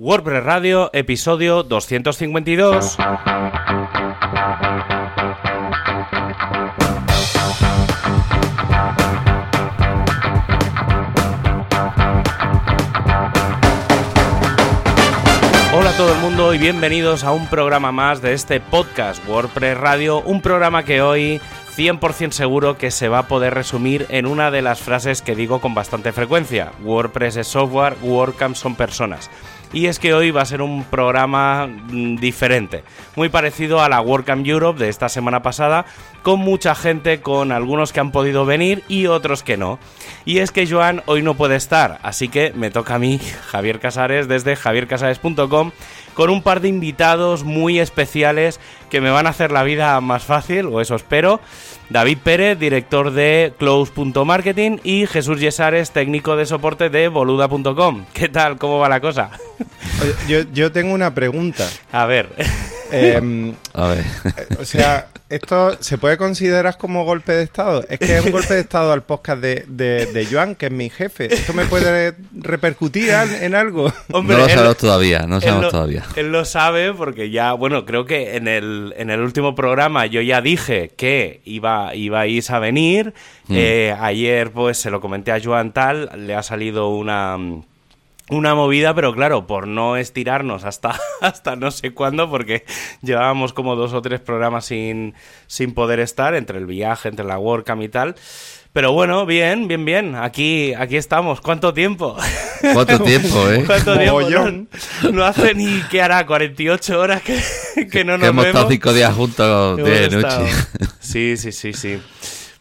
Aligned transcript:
WordPress 0.00 0.44
Radio, 0.44 0.90
episodio 0.92 1.64
252. 1.64 2.98
Hola 15.74 15.90
a 15.90 15.96
todo 15.96 16.12
el 16.14 16.20
mundo 16.20 16.54
y 16.54 16.58
bienvenidos 16.58 17.24
a 17.24 17.32
un 17.32 17.48
programa 17.48 17.90
más 17.90 18.22
de 18.22 18.34
este 18.34 18.60
podcast 18.60 19.26
WordPress 19.26 19.76
Radio, 19.76 20.20
un 20.20 20.40
programa 20.40 20.84
que 20.84 21.02
hoy 21.02 21.40
100% 21.76 22.30
seguro 22.30 22.78
que 22.78 22.92
se 22.92 23.08
va 23.08 23.18
a 23.18 23.26
poder 23.26 23.54
resumir 23.54 24.06
en 24.10 24.26
una 24.26 24.52
de 24.52 24.62
las 24.62 24.78
frases 24.78 25.22
que 25.22 25.34
digo 25.34 25.60
con 25.60 25.74
bastante 25.74 26.12
frecuencia. 26.12 26.70
WordPress 26.84 27.36
es 27.38 27.48
software, 27.48 27.96
WordCamp 28.00 28.54
son 28.54 28.76
personas. 28.76 29.28
Y 29.72 29.86
es 29.86 29.98
que 29.98 30.14
hoy 30.14 30.30
va 30.30 30.42
a 30.42 30.46
ser 30.46 30.62
un 30.62 30.84
programa 30.84 31.66
mm, 31.66 32.16
diferente, 32.16 32.84
muy 33.16 33.28
parecido 33.28 33.80
a 33.82 33.88
la 33.88 34.00
WordCamp 34.00 34.46
Europe 34.46 34.78
de 34.78 34.88
esta 34.88 35.08
semana 35.08 35.42
pasada, 35.42 35.84
con 36.22 36.40
mucha 36.40 36.74
gente, 36.74 37.20
con 37.20 37.52
algunos 37.52 37.92
que 37.92 38.00
han 38.00 38.10
podido 38.10 38.46
venir 38.46 38.82
y 38.88 39.06
otros 39.06 39.42
que 39.42 39.56
no. 39.56 39.78
Y 40.24 40.38
es 40.38 40.52
que 40.52 40.66
Joan 40.66 41.02
hoy 41.06 41.22
no 41.22 41.34
puede 41.34 41.56
estar, 41.56 41.98
así 42.02 42.28
que 42.28 42.52
me 42.54 42.70
toca 42.70 42.94
a 42.94 42.98
mí, 42.98 43.20
Javier 43.48 43.78
Casares, 43.78 44.26
desde 44.26 44.56
javiercasares.com, 44.56 45.72
con 46.14 46.30
un 46.30 46.42
par 46.42 46.60
de 46.60 46.68
invitados 46.68 47.44
muy 47.44 47.78
especiales 47.78 48.60
que 48.90 49.00
me 49.00 49.10
van 49.10 49.26
a 49.26 49.30
hacer 49.30 49.52
la 49.52 49.64
vida 49.64 50.00
más 50.00 50.24
fácil, 50.24 50.66
o 50.66 50.80
eso 50.80 50.94
espero. 50.94 51.40
David 51.90 52.18
Pérez, 52.18 52.58
director 52.58 53.12
de 53.12 53.54
Close.marketing 53.58 54.78
y 54.84 55.06
Jesús 55.06 55.40
Yesares, 55.40 55.90
técnico 55.90 56.36
de 56.36 56.44
soporte 56.44 56.90
de 56.90 57.08
boluda.com. 57.08 58.04
¿Qué 58.12 58.28
tal? 58.28 58.58
¿Cómo 58.58 58.78
va 58.78 58.88
la 58.88 59.00
cosa? 59.00 59.30
Yo, 60.28 60.40
yo 60.52 60.70
tengo 60.70 60.92
una 60.92 61.14
pregunta. 61.14 61.68
A 61.90 62.04
ver. 62.04 62.28
Em, 62.90 63.54
a 63.74 63.88
ver. 63.88 64.04
O 64.60 64.64
sea, 64.64 65.08
¿esto 65.28 65.76
se 65.80 65.98
puede 65.98 66.16
considerar 66.16 66.76
como 66.78 67.04
golpe 67.04 67.32
de 67.32 67.42
Estado? 67.42 67.84
Es 67.88 67.98
que 67.98 68.18
es 68.18 68.24
un 68.24 68.32
golpe 68.32 68.54
de 68.54 68.60
Estado 68.60 68.92
al 68.92 69.02
podcast 69.02 69.40
de, 69.40 69.64
de, 69.66 70.28
Joan, 70.30 70.54
que 70.54 70.66
es 70.66 70.72
mi 70.72 70.90
jefe. 70.90 71.32
¿Esto 71.32 71.52
me 71.52 71.64
puede 71.66 72.14
repercutir 72.32 73.10
en 73.10 73.54
algo? 73.54 73.92
no 74.08 74.22
lo 74.22 74.48
sabemos 74.48 74.76
todavía, 74.76 75.20
no 75.26 75.40
sabemos 75.40 75.70
todavía. 75.70 76.04
Él 76.16 76.32
lo 76.32 76.44
sabe 76.44 76.92
porque 76.94 77.30
ya, 77.30 77.52
bueno, 77.52 77.84
creo 77.84 78.04
que 78.04 78.36
en 78.36 78.48
el, 78.48 78.94
en 78.96 79.10
el 79.10 79.20
último 79.20 79.54
programa 79.54 80.06
yo 80.06 80.20
ya 80.20 80.40
dije 80.40 80.90
que 80.96 81.40
iba, 81.44 81.94
ibais 81.94 82.50
a 82.50 82.58
venir. 82.58 83.14
Hmm. 83.48 83.54
Eh, 83.56 83.96
ayer, 83.98 84.50
pues, 84.50 84.78
se 84.78 84.90
lo 84.90 85.00
comenté 85.00 85.32
a 85.32 85.40
Joan 85.42 85.72
tal, 85.72 86.10
le 86.26 86.34
ha 86.34 86.42
salido 86.42 86.90
una 86.90 87.36
una 88.30 88.54
movida, 88.54 88.94
pero 88.94 89.14
claro, 89.14 89.46
por 89.46 89.66
no 89.66 89.96
estirarnos 89.96 90.64
hasta, 90.64 90.98
hasta 91.20 91.56
no 91.56 91.70
sé 91.70 91.92
cuándo, 91.92 92.30
porque 92.30 92.64
llevábamos 93.02 93.52
como 93.52 93.76
dos 93.76 93.92
o 93.92 94.02
tres 94.02 94.20
programas 94.20 94.66
sin, 94.66 95.14
sin 95.46 95.74
poder 95.74 96.00
estar, 96.00 96.34
entre 96.34 96.58
el 96.58 96.66
viaje, 96.66 97.08
entre 97.08 97.24
la 97.24 97.38
WordCamp 97.38 97.82
y 97.82 97.88
tal. 97.88 98.14
Pero 98.72 98.92
bueno, 98.92 99.26
bien, 99.26 99.66
bien, 99.66 99.84
bien. 99.84 100.14
Aquí, 100.14 100.74
aquí 100.74 100.96
estamos. 100.96 101.40
¿Cuánto 101.40 101.72
tiempo? 101.72 102.16
¿Cuánto 102.74 103.00
tiempo, 103.00 103.50
eh? 103.50 103.64
¿Cuánto 103.66 103.98
tiempo? 103.98 104.68
No, 105.10 105.24
hace 105.24 105.54
ni 105.54 105.80
que 105.90 106.02
hará 106.02 106.26
48 106.26 107.00
horas 107.00 107.22
que, 107.22 107.42
que 107.90 108.04
no 108.04 108.12
nos 108.12 108.20
que 108.20 108.26
hemos 108.28 108.46
estado 108.46 108.68
cinco 108.68 108.92
días 108.92 109.14
juntos 109.14 109.78
de 109.78 110.10
noche. 110.10 110.52
Sí, 111.00 111.36
sí, 111.36 111.52
sí, 111.52 111.72
sí. 111.72 111.98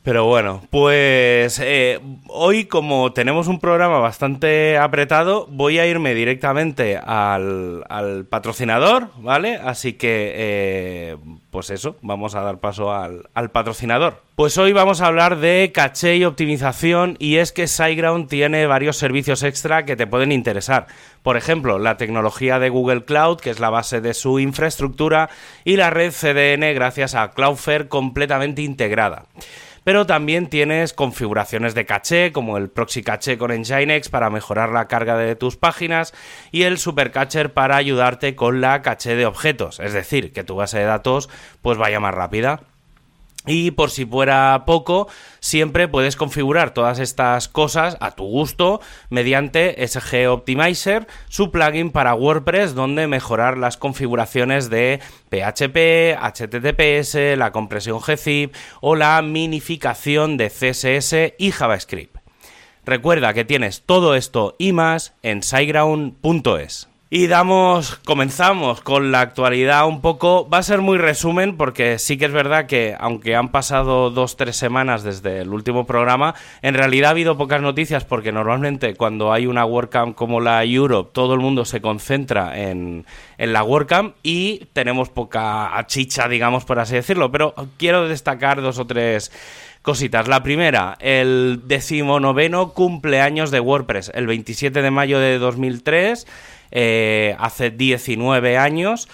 Pero 0.08 0.24
bueno, 0.24 0.62
pues 0.70 1.60
eh, 1.60 2.00
hoy 2.30 2.64
como 2.64 3.12
tenemos 3.12 3.50
un 3.50 3.60
programa 3.60 4.00
bastante 4.00 4.78
apretado, 4.78 5.48
voy 5.52 5.80
a 5.80 5.86
irme 5.86 6.16
directamente 6.16 6.96
al, 6.96 8.26
patrocinador, 8.30 9.10
¿vale? 9.18 9.56
Así 9.56 9.96
que, 9.96 10.32
eh, 10.34 11.18
pues 11.52 11.72
eso, 11.72 11.98
vamos 12.02 12.36
a 12.36 12.42
dar 12.42 12.62
paso 12.62 12.94
al, 12.94 13.28
al, 13.34 13.52
patrocinador. 13.52 14.24
Pues 14.38 14.58
hoy 14.58 14.72
vamos 14.72 15.02
a 15.02 15.08
hablar 15.08 15.40
de 15.40 15.74
caché 15.74 16.16
y 16.16 16.24
optimización 16.24 17.18
y 17.20 17.38
es 17.38 17.52
que 17.52 17.68
SiteGround 17.68 18.30
tiene 18.30 18.66
varios 18.66 18.96
servicios 18.96 19.44
extra 19.44 19.84
que 19.84 19.98
te 19.98 20.08
pueden 20.08 20.32
interesar. 20.32 20.88
Por 21.22 21.36
ejemplo, 21.36 21.80
la 21.80 21.98
tecnología 21.98 22.60
de 22.60 22.70
Google 22.70 23.04
Cloud, 23.04 23.42
que 23.42 23.50
es 23.50 23.60
la 23.60 23.72
base 23.72 24.00
de 24.00 24.14
su 24.14 24.40
infraestructura, 24.40 25.30
y 25.66 25.76
la 25.76 25.90
red 25.90 26.14
CDN 26.14 26.74
gracias 26.74 27.14
a 27.14 27.32
Cloudflare 27.32 27.90
completamente 27.90 28.62
integrada 28.62 29.26
pero 29.88 30.06
también 30.06 30.50
tienes 30.50 30.92
configuraciones 30.92 31.74
de 31.74 31.86
caché 31.86 32.34
como 32.34 32.58
el 32.58 32.70
proxy 32.70 33.04
caché 33.04 33.38
con 33.38 33.54
Nginx 33.54 34.10
para 34.10 34.30
mejorar 34.30 34.68
la 34.68 34.90
carga 34.90 35.18
de 35.18 35.38
tus 35.38 35.56
páginas 35.56 36.14
y 36.52 36.64
el 36.64 36.78
supercacher 36.78 37.54
para 37.54 37.78
ayudarte 37.78 38.36
con 38.36 38.60
la 38.60 38.82
caché 38.82 39.16
de 39.16 39.26
objetos, 39.26 39.80
es 39.80 39.94
decir, 39.94 40.34
que 40.34 40.44
tu 40.44 40.58
base 40.58 40.80
de 40.80 40.84
datos 40.84 41.30
pues 41.62 41.78
vaya 41.78 42.02
más 42.02 42.14
rápida. 42.14 42.64
Y 43.48 43.72
por 43.72 43.90
si 43.90 44.06
fuera 44.06 44.64
poco, 44.66 45.08
siempre 45.40 45.88
puedes 45.88 46.16
configurar 46.16 46.74
todas 46.74 47.00
estas 47.00 47.48
cosas 47.48 47.98
a 48.02 48.12
tu 48.12 48.26
gusto 48.26 48.82
mediante 49.10 49.88
SG 49.88 50.28
Optimizer, 50.30 51.08
su 51.30 51.50
plugin 51.50 51.92
para 51.92 52.14
WordPress, 52.14 52.76
donde 52.76 53.08
mejorar 53.08 53.58
las 53.58 53.78
configuraciones 53.78 54.70
de 54.70 55.00
PHP, 55.30 56.18
HTTPS, 56.22 57.38
la 57.38 57.52
compresión 57.52 58.00
gzip 58.00 58.54
o 58.82 58.96
la 58.96 59.22
minificación 59.22 60.38
de 60.38 60.50
CSS 60.50 61.34
y 61.38 61.52
JavaScript. 61.52 62.18
Recuerda 62.86 63.34
que 63.34 63.46
tienes 63.46 63.84
todo 63.86 64.16
esto 64.16 64.56
y 64.58 64.72
más 64.72 65.14
en 65.22 65.44
siteground.es. 65.44 66.88
Y 67.10 67.28
damos, 67.28 67.96
comenzamos 68.04 68.82
con 68.82 69.14
la 69.14 69.22
actualidad 69.22 69.88
un 69.88 70.02
poco. 70.02 70.50
Va 70.50 70.58
a 70.58 70.64
ser 70.64 70.82
muy 70.82 70.98
resumen 70.98 71.56
porque 71.56 72.00
sí 72.00 72.18
que 72.18 72.26
es 72.26 72.34
verdad 72.34 72.66
que 72.66 72.98
aunque 73.00 73.34
han 73.34 73.48
pasado 73.48 74.10
dos, 74.10 74.36
tres 74.36 74.58
semanas 74.58 75.04
desde 75.04 75.40
el 75.40 75.54
último 75.54 75.86
programa, 75.86 76.36
en 76.62 76.74
realidad 76.74 77.08
ha 77.08 77.12
habido 77.12 77.38
pocas 77.38 77.62
noticias 77.62 78.04
porque 78.04 78.34
normalmente 78.34 78.94
cuando 78.96 79.32
hay 79.32 79.48
una 79.48 79.64
WordCamp 79.64 80.16
como 80.16 80.42
la 80.42 80.62
Europe, 80.66 81.12
todo 81.14 81.34
el 81.34 81.40
mundo 81.40 81.64
se 81.64 81.80
concentra 81.80 82.60
en, 82.60 83.06
en 83.38 83.54
la 83.54 83.64
WordCamp 83.64 84.16
y 84.22 84.66
tenemos 84.74 85.08
poca 85.08 85.82
chicha, 85.88 86.28
digamos, 86.28 86.66
por 86.66 86.78
así 86.78 86.96
decirlo. 86.96 87.32
Pero 87.32 87.56
quiero 87.78 88.10
destacar 88.10 88.62
dos 88.62 88.80
o 88.80 88.86
tres 88.86 89.32
cositas. 89.82 90.28
La 90.28 90.44
primera, 90.44 90.98
el 91.00 91.62
decimonoveno 91.68 92.74
cumpleaños 92.74 93.50
de 93.50 93.62
WordPress, 93.62 94.12
el 94.14 94.28
27 94.28 94.82
de 94.82 94.92
mayo 94.92 95.20
de 95.20 95.40
2003 95.40 96.28
eh, 96.72 97.36
hace 97.40 97.72
19 97.72 98.58
años. 98.58 99.08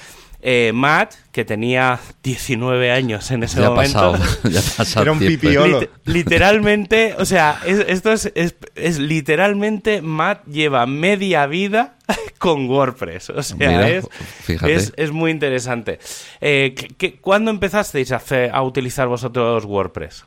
Eh, 0.46 0.72
Matt, 0.74 1.14
que 1.31 1.46
tenía 1.46 2.02
19 2.22 2.91
años 2.91 3.31
en 3.31 3.44
ese 3.44 3.62
momento. 3.62 4.14
Era 5.02 5.12
un 5.14 5.19
pipiolo. 5.19 5.88
literalmente, 6.03 7.16
o 7.18 7.24
sea, 7.24 7.62
esto 7.66 8.12
es, 8.12 8.30
es, 8.36 9.00
literalmente 9.00 10.02
Matt 10.02 10.46
lleva 10.46 10.86
media 10.86 11.47
vida 11.47 11.96
con 12.40 12.69
WordPress. 12.69 13.30
O 13.30 13.41
sea, 13.41 13.90
es, 13.90 14.94
es, 14.97 15.12
muy 15.12 15.31
interesante. 15.31 16.00
Eh, 16.41 16.75
cuándo 17.22 17.50
empezasteis 17.50 18.12
a, 18.12 18.22
a 18.52 18.62
utilizar 18.64 19.08
vosotros 19.08 19.64
WordPress? 19.64 20.25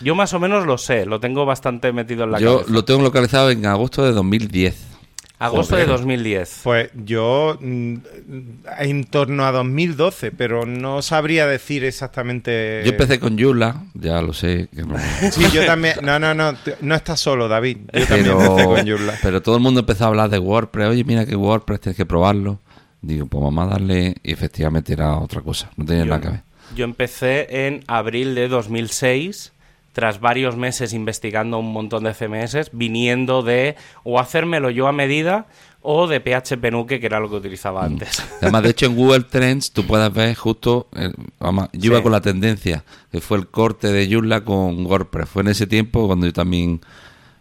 Yo 0.00 0.16
más 0.16 0.32
o 0.34 0.40
menos 0.40 0.66
lo 0.66 0.78
sé, 0.78 1.06
lo 1.06 1.20
tengo 1.20 1.46
bastante 1.46 1.92
metido 1.92 2.24
en 2.24 2.32
la 2.32 2.40
Yo 2.40 2.64
lo 2.66 2.84
tengo 2.84 3.02
localizado 3.02 3.50
en 3.50 3.64
agosto 3.66 4.04
de 4.04 4.10
2010. 4.10 4.91
Agosto 5.42 5.76
de 5.76 5.86
2010. 5.86 6.60
Pues 6.62 6.90
yo 7.04 7.58
mm, 7.60 7.96
en 8.78 9.04
torno 9.04 9.44
a 9.44 9.52
2012, 9.52 10.30
pero 10.30 10.66
no 10.66 11.02
sabría 11.02 11.46
decir 11.46 11.84
exactamente. 11.84 12.82
Yo 12.84 12.92
empecé 12.92 13.18
con 13.18 13.36
Yula, 13.36 13.84
ya 13.94 14.22
lo 14.22 14.32
sé. 14.32 14.68
Sí, 15.32 15.44
yo 15.52 15.66
también. 15.66 15.96
No, 16.02 16.18
no, 16.18 16.34
no, 16.34 16.54
no 16.80 16.94
estás 16.94 17.20
solo, 17.20 17.48
David. 17.48 17.78
Yo 17.92 18.06
también 18.06 18.30
empecé 18.30 18.64
con 18.64 18.84
Yula. 18.84 19.18
Pero 19.20 19.42
todo 19.42 19.56
el 19.56 19.62
mundo 19.62 19.80
empezó 19.80 20.04
a 20.04 20.08
hablar 20.08 20.30
de 20.30 20.38
WordPress. 20.38 20.88
Oye, 20.90 21.04
mira 21.04 21.26
que 21.26 21.34
WordPress 21.34 21.80
tienes 21.80 21.96
que 21.96 22.06
probarlo. 22.06 22.60
Digo, 23.00 23.26
pues 23.26 23.42
vamos 23.42 23.66
a 23.66 23.70
darle. 23.70 24.14
Y 24.22 24.32
efectivamente 24.32 24.92
era 24.92 25.16
otra 25.16 25.40
cosa. 25.40 25.70
No 25.76 25.84
tenía 25.84 26.04
la 26.04 26.20
cabeza. 26.20 26.44
Yo 26.76 26.84
empecé 26.84 27.66
en 27.66 27.84
abril 27.86 28.34
de 28.34 28.48
2006 28.48 29.51
tras 29.92 30.20
varios 30.20 30.56
meses 30.56 30.92
investigando 30.92 31.58
un 31.58 31.72
montón 31.72 32.04
de 32.04 32.14
CMS, 32.14 32.70
viniendo 32.72 33.42
de 33.42 33.76
o 34.04 34.18
hacérmelo 34.18 34.70
yo 34.70 34.88
a 34.88 34.92
medida 34.92 35.46
o 35.82 36.06
de 36.06 36.20
PHP 36.20 36.70
Nuke, 36.70 37.00
que 37.00 37.06
era 37.06 37.20
lo 37.20 37.28
que 37.28 37.36
utilizaba 37.36 37.82
mm. 37.82 37.84
antes. 37.84 38.22
Además, 38.40 38.62
de 38.62 38.70
hecho, 38.70 38.86
en 38.86 38.96
Google 38.96 39.24
Trends 39.24 39.72
tú 39.72 39.84
puedes 39.84 40.12
ver 40.12 40.34
justo, 40.34 40.88
eh, 40.96 41.12
yo 41.72 41.92
iba 41.92 42.02
con 42.02 42.12
la 42.12 42.20
tendencia, 42.20 42.84
que 43.10 43.20
fue 43.20 43.38
el 43.38 43.48
corte 43.48 43.92
de 43.92 44.12
Joomla 44.12 44.42
con 44.42 44.86
WordPress. 44.86 45.28
Fue 45.28 45.42
en 45.42 45.48
ese 45.48 45.66
tiempo 45.66 46.06
cuando 46.06 46.26
yo 46.26 46.32
también 46.32 46.80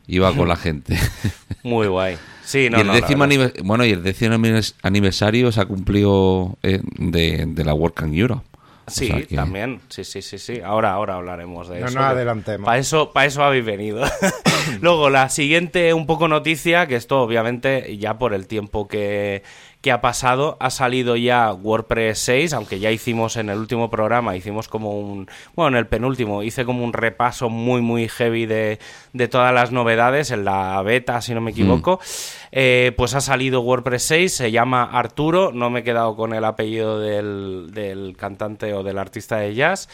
iba 0.08 0.34
con 0.36 0.48
la 0.48 0.56
gente. 0.56 0.98
Muy 1.64 1.88
guay. 1.88 2.18
Sí, 2.44 2.70
no, 2.70 2.80
y 2.80 2.82
el 2.82 2.92
décimo 2.92 3.26
bueno, 3.64 3.86
y 3.86 3.92
el 3.92 4.04
décimo 4.04 4.36
aniversario 4.82 5.52
se 5.52 5.62
ha 5.62 5.66
cumplido 5.66 6.58
eh, 6.64 6.82
de, 6.98 7.46
de 7.48 7.64
la 7.64 7.74
WordCamp 7.74 8.14
Europe. 8.14 8.44
Sí, 8.88 9.28
también. 9.34 9.82
Sí, 9.90 10.04
sí, 10.04 10.22
sí, 10.22 10.38
sí. 10.38 10.62
Ahora, 10.64 10.94
ahora 10.94 11.16
hablaremos 11.16 11.70
de 11.70 11.82
eso. 11.82 11.98
No 11.98 12.06
adelantemos. 12.06 12.66
Para 12.66 12.78
eso, 12.78 13.12
para 13.12 13.26
eso 13.26 13.44
habéis 13.44 13.66
venido. 13.66 14.04
Luego, 14.82 15.10
la 15.10 15.30
siguiente 15.30 15.94
un 15.94 16.06
poco 16.06 16.28
noticia, 16.28 16.88
que 16.88 16.96
esto 16.96 17.22
obviamente 17.22 17.98
ya 17.98 18.18
por 18.18 18.34
el 18.34 18.48
tiempo 18.48 18.88
que, 18.88 19.44
qué 19.82 19.92
ha 19.92 20.02
pasado. 20.02 20.58
Ha 20.60 20.70
salido 20.70 21.16
ya 21.16 21.52
WordPress 21.52 22.20
6, 22.20 22.54
aunque 22.54 22.80
ya 22.80 22.92
hicimos 22.92 23.36
en 23.36 23.50
el 23.50 23.58
último 23.58 23.90
programa, 23.90 24.36
hicimos 24.36 24.68
como 24.68 25.00
un, 25.00 25.28
bueno, 25.56 25.78
en 25.78 25.80
el 25.80 25.88
penúltimo, 25.88 26.44
hice 26.44 26.66
como 26.66 26.84
un 26.84 26.94
repaso 26.94 27.50
muy, 27.50 27.82
muy 27.82 28.08
heavy 28.08 28.46
de, 28.46 28.80
de 29.14 29.28
todas 29.28 29.54
las 29.54 29.72
novedades 29.72 30.32
en 30.32 30.46
la 30.46 30.82
beta, 30.84 31.22
si 31.22 31.34
no 31.34 31.42
me 31.42 31.52
equivoco. 31.52 32.00
Mm. 32.02 32.48
Eh, 32.54 32.94
pues 32.96 33.16
ha 33.16 33.22
salido 33.22 33.62
WordPress 33.62 34.04
6, 34.04 34.34
se 34.34 34.52
llama 34.52 34.84
Arturo, 34.84 35.52
no 35.52 35.70
me 35.70 35.80
he 35.80 35.84
quedado 35.84 36.16
con 36.16 36.34
el 36.34 36.46
apellido 36.46 37.00
del, 37.00 37.72
del 37.74 38.16
cantante 38.18 38.74
o 38.74 38.84
del 38.84 38.98
artista 38.98 39.38
de 39.38 39.56
jazz. 39.56 39.90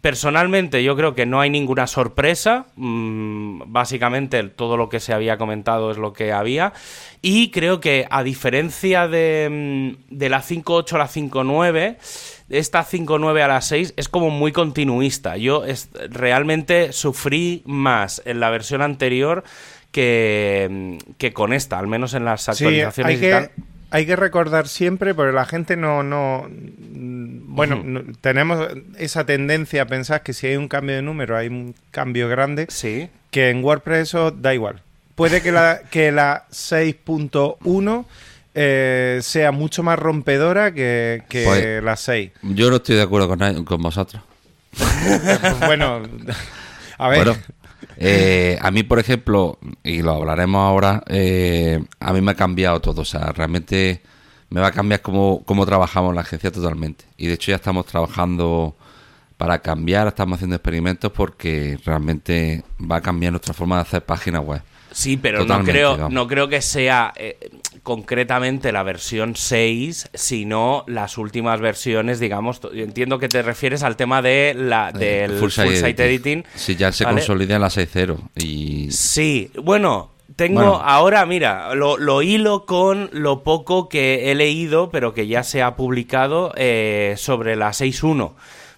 Personalmente 0.00 0.82
yo 0.82 0.96
creo 0.96 1.14
que 1.14 1.26
no 1.26 1.40
hay 1.40 1.50
ninguna 1.50 1.86
sorpresa, 1.86 2.66
mm, 2.76 3.64
básicamente 3.66 4.42
todo 4.44 4.78
lo 4.78 4.88
que 4.88 4.98
se 4.98 5.12
había 5.12 5.36
comentado 5.36 5.90
es 5.90 5.98
lo 5.98 6.12
que 6.12 6.32
había. 6.32 6.72
Y 7.20 7.50
creo 7.50 7.80
que 7.80 8.06
a 8.10 8.22
diferencia 8.22 9.08
de, 9.08 9.48
mm, 9.50 10.16
de 10.16 10.28
la 10.30 10.40
5.8 10.40 10.96
a 10.96 10.98
la 10.98 11.08
5.9, 11.08 11.98
esta 12.48 12.82
5.9 12.82 13.42
a 13.42 13.48
la 13.48 13.60
6 13.60 13.92
es 13.96 14.08
como 14.08 14.30
muy 14.30 14.52
continuista. 14.52 15.36
Yo 15.36 15.64
realmente 16.08 16.92
sufrí 16.92 17.62
más 17.66 18.22
en 18.24 18.40
la 18.40 18.48
versión 18.48 18.80
anterior 18.80 19.44
que, 19.92 20.68
mm, 20.70 21.12
que 21.18 21.32
con 21.32 21.52
esta, 21.52 21.78
al 21.78 21.88
menos 21.88 22.14
en 22.14 22.24
las 22.24 22.48
actualizaciones 22.48 23.18
sí, 23.18 23.26
hay 23.26 23.48
que, 23.48 23.50
Hay 23.90 24.06
que 24.06 24.16
recordar 24.16 24.68
siempre, 24.68 25.14
porque 25.14 25.32
la 25.32 25.46
gente 25.46 25.76
no, 25.76 26.02
no 26.02 26.48
bueno, 27.52 28.04
tenemos 28.20 28.68
esa 28.96 29.26
tendencia 29.26 29.82
a 29.82 29.86
pensar 29.86 30.22
que 30.22 30.32
si 30.32 30.46
hay 30.46 30.56
un 30.56 30.68
cambio 30.68 30.94
de 30.94 31.02
número 31.02 31.36
hay 31.36 31.48
un 31.48 31.74
cambio 31.90 32.28
grande. 32.28 32.66
Sí. 32.68 33.08
Que 33.30 33.50
en 33.50 33.64
WordPress 33.64 34.08
eso 34.08 34.30
da 34.30 34.54
igual. 34.54 34.82
Puede 35.16 35.42
que 35.42 35.52
la, 35.52 35.82
que 35.90 36.12
la 36.12 36.46
6.1 36.50 38.04
eh, 38.54 39.18
sea 39.22 39.52
mucho 39.52 39.82
más 39.82 39.98
rompedora 39.98 40.72
que, 40.72 41.22
pues, 41.28 41.82
la 41.82 41.96
6. 41.96 42.30
Yo 42.42 42.70
no 42.70 42.76
estoy 42.76 42.96
de 42.96 43.02
acuerdo 43.02 43.28
con, 43.28 43.64
con 43.64 43.82
vosotros. 43.82 44.22
Bueno, 45.66 46.02
a 46.98 47.08
ver. 47.08 47.36
Eh, 48.02 48.58
a 48.60 48.70
mí, 48.70 48.82
por 48.82 48.98
ejemplo, 48.98 49.58
y 49.84 50.00
lo 50.00 50.12
hablaremos 50.12 50.60
ahora, 50.60 51.04
eh, 51.06 51.84
a 52.00 52.12
mí 52.14 52.22
me 52.22 52.32
ha 52.32 52.34
cambiado 52.34 52.80
todo. 52.80 53.02
O 53.02 53.04
sea, 53.04 53.32
realmente 53.32 54.02
me 54.48 54.60
va 54.60 54.68
a 54.68 54.72
cambiar 54.72 55.02
cómo, 55.02 55.42
cómo 55.44 55.66
trabajamos 55.66 56.10
en 56.10 56.16
la 56.16 56.22
agencia 56.22 56.50
totalmente. 56.50 57.04
Y 57.18 57.26
de 57.26 57.34
hecho 57.34 57.52
ya 57.52 57.56
estamos 57.56 57.84
trabajando 57.86 58.74
para 59.36 59.60
cambiar, 59.60 60.08
estamos 60.08 60.36
haciendo 60.36 60.56
experimentos 60.56 61.12
porque 61.12 61.78
realmente 61.84 62.64
va 62.80 62.96
a 62.96 63.00
cambiar 63.02 63.32
nuestra 63.32 63.54
forma 63.54 63.76
de 63.76 63.82
hacer 63.82 64.04
páginas 64.04 64.44
web. 64.44 64.62
Sí, 64.92 65.16
pero 65.16 65.44
no 65.44 65.62
creo, 65.62 66.08
no 66.08 66.26
creo 66.26 66.48
que 66.48 66.62
sea 66.62 67.12
eh, 67.16 67.50
concretamente 67.82 68.72
la 68.72 68.82
versión 68.82 69.36
6, 69.36 70.10
sino 70.14 70.84
las 70.86 71.18
últimas 71.18 71.60
versiones, 71.60 72.20
digamos. 72.20 72.60
Entiendo 72.72 73.18
que 73.18 73.28
te 73.28 73.42
refieres 73.42 73.82
al 73.82 73.96
tema 73.96 74.22
de 74.22 74.54
la, 74.56 74.90
eh, 74.90 74.98
del 74.98 75.38
full, 75.38 75.50
site, 75.50 76.04
editing. 76.04 76.44
Sí, 76.54 76.76
ya 76.76 76.92
se 76.92 77.04
consolida 77.04 77.56
en 77.56 77.62
la 77.62 77.68
6.0. 77.68 78.18
Y... 78.36 78.90
Sí, 78.90 79.50
bueno, 79.62 80.10
tengo 80.36 80.76
ahora, 80.76 81.26
mira, 81.26 81.74
lo, 81.74 82.22
hilo 82.22 82.64
con 82.64 83.10
lo 83.12 83.42
poco 83.42 83.88
que 83.88 84.30
he 84.30 84.34
leído, 84.34 84.90
pero 84.90 85.12
que 85.14 85.26
ya 85.26 85.42
se 85.42 85.62
ha 85.62 85.76
publicado 85.76 86.52
eh, 86.56 87.14
sobre 87.16 87.56
la 87.56 87.70
6.1. 87.70 88.32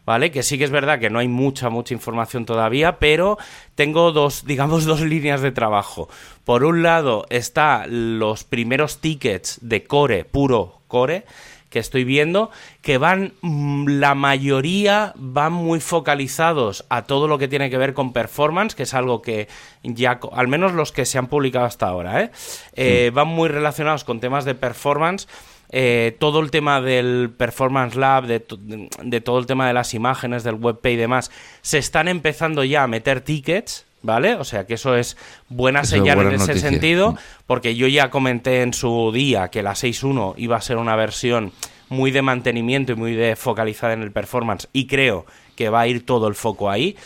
¿Vale? 0.04 0.32
Que 0.32 0.43
sí 0.43 0.58
que 0.58 0.64
es 0.64 0.70
verdad 0.70 0.99
que 0.99 1.10
no 1.10 1.20
hay 1.20 1.28
mucha, 1.28 1.70
mucha 1.70 1.94
información 1.94 2.44
todavía, 2.44 2.99
pero 2.99 3.38
tengo 3.75 4.10
dos, 4.12 4.44
digamos, 4.46 4.84
dos 4.84 5.00
líneas 5.00 5.43
de 5.43 5.52
trabajo. 5.52 6.08
Por 6.44 6.64
un 6.64 6.82
lado 6.82 7.26
está 7.31 7.87
los 7.87 8.44
primeros 8.44 8.99
tickets 8.99 9.58
de 9.62 9.84
core, 9.84 10.25
puro 10.25 10.81
core, 10.88 11.25
que 11.72 11.78
estoy 11.78 12.04
viendo, 12.04 12.50
que 12.82 12.99
van, 12.99 13.32
mm, 13.40 13.88
la 13.88 14.14
mayoría 14.14 15.14
van 15.16 15.54
muy 15.54 15.81
focalizados 15.81 16.84
a 16.90 17.02
todo 17.02 17.26
lo 17.26 17.38
que 17.38 17.48
tiene 17.48 17.70
que 17.70 17.78
ver 17.78 17.94
con 17.94 18.12
performance, 18.12 18.75
que 18.76 18.84
es 18.84 18.94
algo 18.94 19.22
que 19.22 19.48
ya, 19.82 20.20
al 20.32 20.46
menos 20.46 20.75
los 20.75 20.93
que 20.93 21.06
se 21.06 21.19
han 21.19 21.26
publicado 21.26 21.64
hasta 21.64 21.88
ahora, 21.88 22.22
¿eh? 22.22 22.31
Eh, 22.75 23.10
van 23.12 23.28
muy 23.28 23.48
relacionados 23.48 24.05
con 24.05 24.20
temas 24.20 24.44
de 24.44 24.55
performance. 24.55 25.26
Eh, 25.74 26.16
todo 26.19 26.40
el 26.40 26.50
tema 26.50 26.82
del 26.82 27.30
Performance 27.34 27.96
Lab, 27.96 28.26
de, 28.26 28.40
todo 28.40 29.38
el 29.38 29.46
tema 29.46 29.66
de 29.66 29.72
las 29.72 29.94
imágenes, 29.94 30.44
del 30.44 30.56
WebP 30.56 30.86
y 30.86 30.96
demás, 30.96 31.30
se 31.62 31.78
están 31.78 32.08
empezando 32.08 32.62
ya 32.62 32.82
a 32.82 32.86
meter 32.86 33.22
tickets, 33.22 33.86
¿vale? 34.02 34.34
O 34.34 34.44
sea 34.44 34.66
que 34.66 34.74
eso 34.74 34.94
es 34.94 35.16
buena 35.48 35.84
señal 35.84 36.20
en 36.20 36.32
ese 36.32 36.58
sentido, 36.58 37.16
porque 37.46 37.74
yo 37.74 37.88
ya 37.88 38.10
comenté 38.10 38.60
en 38.60 38.74
su 38.74 39.12
día 39.14 39.48
que 39.48 39.62
la 39.62 39.72
6.1 39.72 40.34
iba 40.36 40.56
a 40.56 40.60
ser 40.60 40.76
una 40.76 40.94
versión 40.94 41.52
muy 41.88 42.10
de 42.10 42.20
mantenimiento 42.20 42.92
y 42.92 42.96
muy 42.96 43.14
de 43.14 43.34
focalizada 43.34 43.94
en 43.94 44.02
el 44.02 44.12
performance, 44.12 44.69
y 44.74 44.86
creo 44.86 45.24
que 45.56 45.70
va 45.70 45.80
a 45.80 45.86
ir 45.86 46.04
todo 46.04 46.28
el 46.28 46.34
foco 46.34 46.70
ahí. 46.70 46.96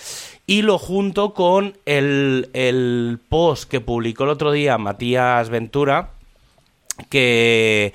Y 0.49 0.63
lo 0.63 0.79
junto 0.79 1.35
con 1.35 1.79
el, 1.87 2.51
el 2.53 3.21
post 3.29 3.71
que 3.71 3.81
publicó 3.81 4.25
el 4.25 4.31
otro 4.31 4.51
día 4.51 4.77
Matías 4.77 5.51
Ventura, 5.51 6.11
que, 7.11 7.93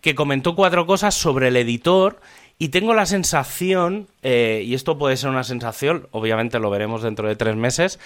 que 0.00 0.14
comentó 0.14 0.54
cuatro 0.54 0.86
cosas 0.86 1.14
sobre 1.14 1.48
el 1.48 1.56
editor 1.56 2.20
y 2.58 2.68
tengo 2.68 2.92
la 2.92 3.06
sensación, 3.06 4.08
eh, 4.22 4.64
y 4.66 4.74
esto 4.74 4.98
puede 4.98 5.16
ser 5.16 5.30
una 5.30 5.44
sensación, 5.44 6.08
obviamente 6.10 6.58
lo 6.58 6.70
veremos 6.70 7.02
dentro 7.02 7.28
de 7.28 7.36
tres 7.36 7.54
meses, 7.54 8.00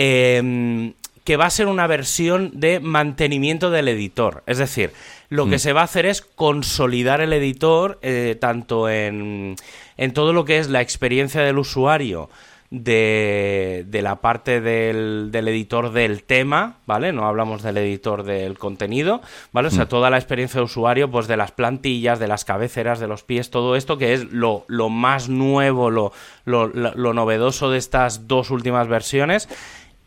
Em, 0.00 0.92
que 1.24 1.36
va 1.36 1.46
a 1.46 1.50
ser 1.50 1.66
una 1.66 1.88
versión 1.88 2.52
de 2.54 2.78
mantenimiento 2.78 3.72
del 3.72 3.88
editor. 3.88 4.44
Es 4.46 4.58
decir, 4.58 4.92
lo 5.28 5.48
que 5.48 5.56
mm. 5.56 5.58
se 5.58 5.72
va 5.72 5.80
a 5.80 5.84
hacer 5.84 6.06
es 6.06 6.22
consolidar 6.22 7.20
el 7.20 7.32
editor 7.32 7.98
eh, 8.00 8.36
tanto 8.40 8.88
en, 8.88 9.56
en, 9.96 10.12
todo 10.12 10.32
lo 10.32 10.44
que 10.44 10.58
es 10.58 10.68
la 10.68 10.82
experiencia 10.82 11.42
del 11.42 11.58
usuario 11.58 12.30
de, 12.70 13.84
de 13.88 14.02
la 14.02 14.16
parte 14.16 14.60
del, 14.60 15.30
del, 15.30 15.48
editor 15.48 15.92
del 15.92 16.22
tema, 16.22 16.78
¿vale? 16.86 17.12
No 17.12 17.26
hablamos 17.26 17.62
del 17.62 17.78
editor 17.78 18.24
del 18.24 18.58
contenido, 18.58 19.22
¿vale? 19.52 19.68
O 19.68 19.70
sea, 19.70 19.86
mm. 19.86 19.88
toda 19.88 20.10
la 20.10 20.18
experiencia 20.18 20.60
de 20.60 20.64
usuario, 20.64 21.10
pues 21.10 21.28
de 21.28 21.36
las 21.36 21.52
plantillas, 21.52 22.18
de 22.18 22.28
las 22.28 22.44
cabeceras, 22.44 23.00
de 23.00 23.08
los 23.08 23.24
pies, 23.24 23.50
todo 23.50 23.74
esto 23.74 23.96
que 23.96 24.12
es 24.12 24.24
lo, 24.32 24.64
lo 24.68 24.90
más 24.90 25.28
nuevo, 25.28 25.90
lo, 25.90 26.12
lo, 26.44 26.66
lo 26.68 27.14
novedoso 27.14 27.70
de 27.70 27.78
estas 27.78 28.28
dos 28.28 28.50
últimas 28.50 28.86
versiones 28.88 29.48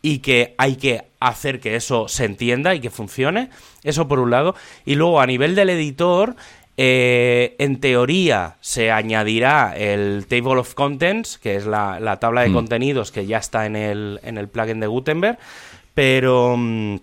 y 0.02 0.18
que 0.18 0.54
hay 0.58 0.76
que 0.76 1.04
hacer 1.20 1.60
que 1.60 1.76
eso 1.76 2.08
se 2.08 2.24
entienda 2.24 2.74
y 2.74 2.80
que 2.80 2.90
funcione. 2.90 3.50
Eso 3.84 4.08
por 4.08 4.18
un 4.18 4.30
lado. 4.30 4.54
Y 4.84 4.96
luego 4.96 5.20
a 5.20 5.26
nivel 5.26 5.54
del 5.54 5.70
editor, 5.70 6.34
eh, 6.76 7.54
en 7.58 7.80
teoría 7.80 8.56
se 8.60 8.90
añadirá 8.90 9.76
el 9.76 10.26
Table 10.26 10.60
of 10.60 10.74
Contents, 10.74 11.38
que 11.38 11.56
es 11.56 11.66
la, 11.66 12.18
tabla 12.20 12.42
de 12.42 12.48
mm. 12.48 12.54
contenidos 12.54 13.12
que 13.12 13.26
ya 13.26 13.38
está 13.38 13.66
en 13.66 13.76
el, 13.76 14.20
en 14.22 14.38
el 14.38 14.48
plugin 14.48 14.80
de 14.80 14.86
Gutenberg, 14.86 15.38
pero, 15.94 16.56
mm, 16.56 16.96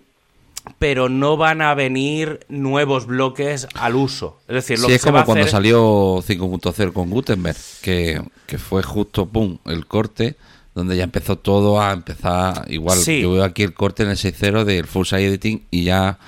pero 0.78 1.08
no 1.08 1.36
van 1.36 1.62
a 1.62 1.74
venir 1.74 2.40
nuevos 2.48 3.06
bloques 3.06 3.68
al 3.74 3.94
uso. 3.94 4.40
Es 4.48 4.54
decir, 4.54 4.78
lo 4.78 4.86
sí, 4.86 4.88
que 4.88 4.96
es 4.96 5.04
como 5.04 5.24
cuando 5.24 5.46
salió 5.46 6.16
5.0 6.18 6.92
con 6.92 7.10
Gutenberg, 7.10 7.58
que, 7.80 8.22
que 8.46 8.58
fue 8.58 8.82
justo, 8.82 9.26
pum, 9.26 9.58
el 9.66 9.86
corte 9.86 10.36
donde 10.74 10.96
ya 10.96 11.04
empezó 11.04 11.36
todo 11.36 11.80
a 11.80 11.92
empezar 11.92 12.64
igual. 12.68 12.98
Yo 13.04 13.32
veo 13.32 13.44
aquí 13.44 13.62
el 13.62 13.74
corte 13.74 14.02
en 14.02 14.10
el 14.10 14.16
6.0 14.16 14.64
del 14.64 14.86
full 14.86 15.04
site 15.04 15.26
editing 15.26 15.66
y 15.70 15.84
ya 15.84 16.18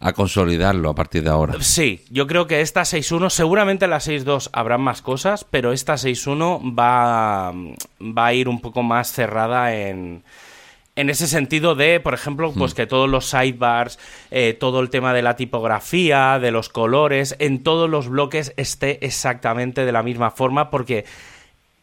a 0.00 0.14
consolidarlo 0.14 0.88
a 0.88 0.94
partir 0.94 1.22
de 1.22 1.30
ahora. 1.30 1.54
Sí, 1.60 2.04
yo 2.10 2.26
creo 2.26 2.46
que 2.46 2.62
esta 2.62 2.82
6.1, 2.82 3.28
seguramente 3.28 3.86
la 3.86 3.98
6.2 3.98 4.48
habrá 4.52 4.78
más 4.78 5.02
cosas, 5.02 5.44
pero 5.44 5.72
esta 5.72 5.94
6.1 5.94 6.76
va, 6.76 7.52
va 7.52 8.26
a 8.26 8.32
ir 8.32 8.48
un 8.48 8.62
poco 8.62 8.82
más 8.82 9.12
cerrada 9.12 9.76
en, 9.76 10.24
en 10.96 11.10
ese 11.10 11.26
sentido 11.26 11.74
de, 11.74 12.00
por 12.00 12.14
ejemplo, 12.14 12.50
pues 12.56 12.72
hmm. 12.72 12.76
que 12.76 12.86
todos 12.86 13.10
los 13.10 13.26
sidebars, 13.26 13.98
eh, 14.30 14.56
todo 14.58 14.80
el 14.80 14.88
tema 14.88 15.12
de 15.12 15.20
la 15.20 15.36
tipografía, 15.36 16.38
de 16.38 16.50
los 16.50 16.70
colores, 16.70 17.36
en 17.38 17.62
todos 17.62 17.88
los 17.90 18.08
bloques 18.08 18.54
esté 18.56 19.04
exactamente 19.04 19.84
de 19.84 19.92
la 19.92 20.02
misma 20.02 20.30
forma, 20.30 20.70
porque 20.70 21.04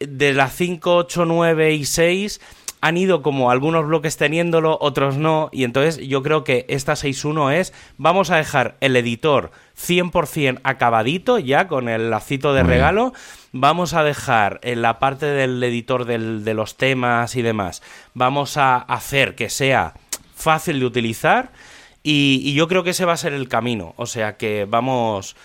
de 0.00 0.32
las 0.32 0.56
5, 0.56 0.96
8, 0.96 1.24
9 1.24 1.72
y 1.74 1.84
6 1.84 2.40
han 2.80 2.96
ido 2.96 3.22
como 3.22 3.50
algunos 3.50 3.86
bloques 3.86 4.16
teniéndolo, 4.16 4.78
otros 4.80 5.16
no, 5.16 5.48
y 5.52 5.64
entonces 5.64 5.98
yo 6.06 6.22
creo 6.22 6.44
que 6.44 6.64
esta 6.68 6.92
6.1 6.92 7.54
es, 7.54 7.72
vamos 7.96 8.30
a 8.30 8.36
dejar 8.36 8.76
el 8.80 8.96
editor 8.96 9.50
100% 9.76 10.60
acabadito 10.62 11.38
ya 11.38 11.68
con 11.68 11.88
el 11.88 12.10
lacito 12.10 12.54
de 12.54 12.62
regalo, 12.62 13.12
vamos 13.52 13.94
a 13.94 14.04
dejar 14.04 14.60
en 14.62 14.82
la 14.82 14.98
parte 14.98 15.26
del 15.26 15.62
editor 15.62 16.04
de 16.04 16.54
los 16.54 16.76
temas 16.76 17.36
y 17.36 17.42
demás, 17.42 17.82
vamos 18.14 18.56
a 18.56 18.76
hacer 18.76 19.34
que 19.34 19.50
sea 19.50 19.94
fácil 20.34 20.80
de 20.80 20.86
utilizar 20.86 21.50
y, 22.02 22.40
y 22.44 22.54
yo 22.54 22.68
creo 22.68 22.84
que 22.84 22.90
ese 22.90 23.04
va 23.04 23.14
a 23.14 23.16
ser 23.16 23.32
el 23.32 23.48
camino, 23.48 23.94
o 23.96 24.06
sea 24.06 24.36
que 24.36 24.66
vamos, 24.68 25.36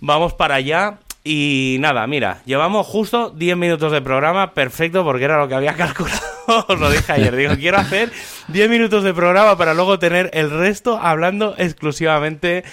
vamos 0.00 0.34
para 0.34 0.56
allá 0.56 0.98
y 1.24 1.78
nada, 1.80 2.06
mira, 2.06 2.42
llevamos 2.44 2.86
justo 2.86 3.30
10 3.30 3.56
minutos 3.56 3.90
de 3.90 4.00
programa, 4.00 4.54
perfecto, 4.54 5.02
porque 5.02 5.24
era 5.24 5.38
lo 5.38 5.48
que 5.48 5.56
había 5.56 5.74
calculado. 5.76 6.35
Os 6.46 6.80
lo 6.80 6.90
dije 6.90 7.12
ayer. 7.12 7.34
Digo, 7.34 7.56
quiero 7.56 7.78
hacer 7.78 8.12
10 8.48 8.70
minutos 8.70 9.02
de 9.04 9.14
programa 9.14 9.56
para 9.56 9.74
luego 9.74 9.98
tener 9.98 10.30
el 10.32 10.50
resto 10.50 10.98
hablando 11.00 11.54
exclusivamente 11.58 12.64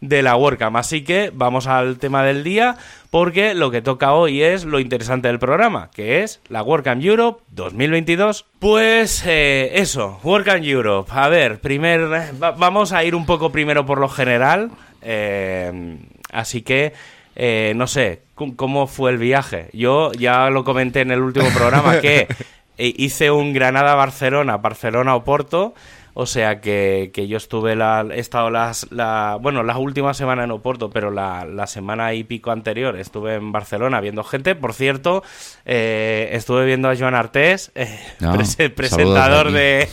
de 0.00 0.22
la 0.22 0.36
WordCamp. 0.36 0.76
Así 0.76 1.02
que 1.02 1.30
vamos 1.32 1.66
al 1.66 1.98
tema 1.98 2.22
del 2.24 2.42
día, 2.42 2.76
porque 3.10 3.54
lo 3.54 3.70
que 3.70 3.82
toca 3.82 4.12
hoy 4.12 4.42
es 4.42 4.64
lo 4.64 4.80
interesante 4.80 5.28
del 5.28 5.38
programa, 5.38 5.90
que 5.94 6.22
es 6.22 6.40
la 6.48 6.62
WordCamp 6.62 7.02
Europe 7.02 7.42
2022. 7.50 8.46
Pues 8.58 9.24
eh, 9.26 9.72
eso, 9.74 10.18
WordCamp 10.22 10.64
Europe. 10.64 11.10
A 11.14 11.28
ver, 11.28 11.60
primer, 11.60 12.32
vamos 12.38 12.92
a 12.92 13.04
ir 13.04 13.14
un 13.14 13.26
poco 13.26 13.52
primero 13.52 13.86
por 13.86 13.98
lo 13.98 14.08
general. 14.08 14.70
Eh, 15.02 15.98
así 16.32 16.62
que, 16.62 16.92
eh, 17.36 17.72
no 17.76 17.86
sé, 17.86 18.22
¿cómo 18.56 18.86
fue 18.86 19.10
el 19.10 19.18
viaje? 19.18 19.68
Yo 19.72 20.12
ya 20.12 20.50
lo 20.50 20.64
comenté 20.64 21.00
en 21.00 21.10
el 21.10 21.20
último 21.20 21.48
programa 21.54 22.00
que 22.00 22.26
hice 22.80 23.30
un 23.30 23.52
Granada-Barcelona, 23.52 24.56
Barcelona-Oporto. 24.58 25.74
O 26.12 26.26
sea 26.26 26.60
que, 26.60 27.10
yo 27.28 27.36
estuve 27.36 27.76
la, 27.76 28.04
he 28.10 28.18
estado 28.18 28.50
las, 28.50 28.90
la, 28.90 29.38
bueno, 29.40 29.62
la 29.62 29.78
última 29.78 30.12
semana 30.12 30.44
en 30.44 30.50
Oporto, 30.50 30.90
pero 30.90 31.10
la, 31.10 31.44
la, 31.44 31.66
semana 31.66 32.14
y 32.14 32.24
pico 32.24 32.50
anterior 32.50 32.96
estuve 32.98 33.34
en 33.36 33.52
Barcelona 33.52 34.00
viendo 34.00 34.24
gente. 34.24 34.56
Por 34.56 34.74
cierto, 34.74 35.22
eh, 35.64 36.30
estuve 36.32 36.66
viendo 36.66 36.90
a 36.90 36.96
Joan 36.96 37.14
Artés, 37.14 37.70
eh, 37.76 37.98
ah, 38.22 38.36
presentador 38.74 39.52
de, 39.52 39.88